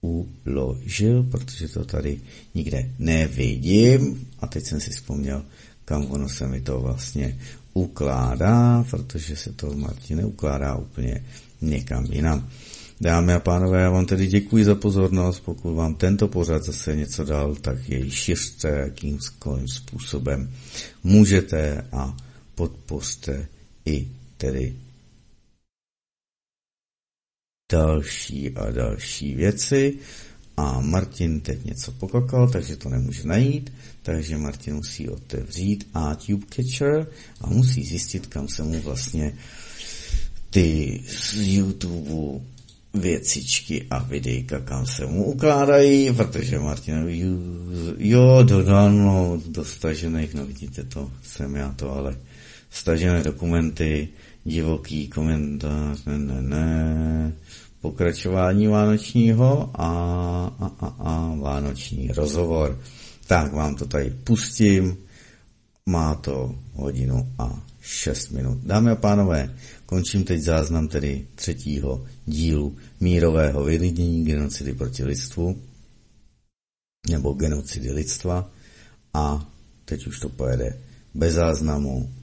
uložil, 0.00 1.22
protože 1.22 1.68
to 1.68 1.84
tady 1.84 2.20
nikde 2.54 2.90
nevidím 2.98 4.28
a 4.40 4.46
teď 4.46 4.64
jsem 4.64 4.80
si 4.80 4.90
vzpomněl, 4.90 5.44
kam 5.84 6.10
ono 6.10 6.28
se 6.28 6.46
mi 6.46 6.60
to 6.60 6.80
vlastně 6.80 7.38
ukládá, 7.74 8.84
protože 8.90 9.36
se 9.36 9.52
to 9.52 9.74
Martin 9.74 10.16
neukládá 10.16 10.74
úplně 10.76 11.24
někam 11.60 12.04
jinam. 12.04 12.48
Dámy 13.00 13.32
a 13.32 13.40
pánové, 13.40 13.80
já 13.82 13.90
vám 13.90 14.06
tedy 14.06 14.26
děkuji 14.26 14.64
za 14.64 14.74
pozornost. 14.74 15.40
Pokud 15.40 15.74
vám 15.74 15.94
tento 15.94 16.28
pořad 16.28 16.62
zase 16.62 16.96
něco 16.96 17.24
dal, 17.24 17.54
tak 17.54 17.88
jej 17.88 18.10
šiřte 18.10 18.68
jakýmkoliv 18.68 19.72
způsobem 19.72 20.52
můžete 21.04 21.86
a 21.92 22.16
podpořte 22.54 23.46
i 23.86 24.08
tedy 24.36 24.74
další 27.72 28.56
a 28.56 28.70
další 28.70 29.34
věci. 29.34 29.98
A 30.56 30.80
Martin 30.80 31.40
teď 31.40 31.64
něco 31.64 31.92
pokakal, 31.92 32.48
takže 32.50 32.76
to 32.76 32.88
nemůže 32.88 33.26
najít, 33.28 33.72
takže 34.04 34.38
Martin 34.38 34.74
musí 34.74 35.08
otevřít 35.08 35.88
a 35.94 36.14
Tube 36.14 36.46
Catcher 36.50 37.06
a 37.40 37.50
musí 37.50 37.84
zjistit, 37.84 38.26
kam 38.26 38.48
se 38.48 38.62
mu 38.62 38.80
vlastně 38.80 39.32
ty 40.50 41.00
z 41.06 41.34
YouTube 41.34 42.40
věcičky 42.94 43.86
a 43.90 43.98
videjka, 43.98 44.60
kam 44.60 44.86
se 44.86 45.06
mu 45.06 45.24
ukládají, 45.24 46.12
protože 46.12 46.58
Martin 46.58 47.04
jo, 47.98 48.42
do 48.42 48.62
download, 48.62 49.46
do 49.46 49.64
stažených, 49.64 50.34
no 50.34 50.46
vidíte 50.46 50.84
to, 50.84 51.10
jsem 51.22 51.56
já 51.56 51.72
to, 51.72 51.92
ale 51.92 52.16
stažené 52.70 53.22
dokumenty, 53.22 54.08
divoký 54.44 55.08
komentář, 55.08 56.04
ne, 56.04 56.18
ne, 56.18 56.42
ne, 56.42 57.32
pokračování 57.80 58.66
vánočního 58.66 59.70
a, 59.74 59.88
a, 60.60 60.70
a, 60.80 60.94
a 60.98 61.34
vánoční 61.40 62.08
rozhovor. 62.08 62.78
Tak 63.26 63.52
vám 63.52 63.74
to 63.74 63.86
tady 63.86 64.10
pustím. 64.10 64.96
Má 65.86 66.14
to 66.14 66.58
hodinu 66.72 67.32
a 67.38 67.62
6 67.80 68.30
minut. 68.30 68.58
Dámy 68.62 68.90
a 68.90 68.96
pánové, 68.96 69.56
končím 69.86 70.24
teď 70.24 70.40
záznam 70.40 70.88
tedy 70.88 71.26
třetího 71.34 72.04
dílu 72.26 72.76
mírového 73.00 73.64
vylidnění 73.64 74.24
genocidy 74.24 74.72
proti 74.72 75.04
lidstvu 75.04 75.62
nebo 77.10 77.32
genocidy 77.32 77.92
lidstva 77.92 78.50
a 79.14 79.52
teď 79.84 80.06
už 80.06 80.18
to 80.20 80.28
pojede 80.28 80.78
bez 81.14 81.34
záznamu 81.34 82.14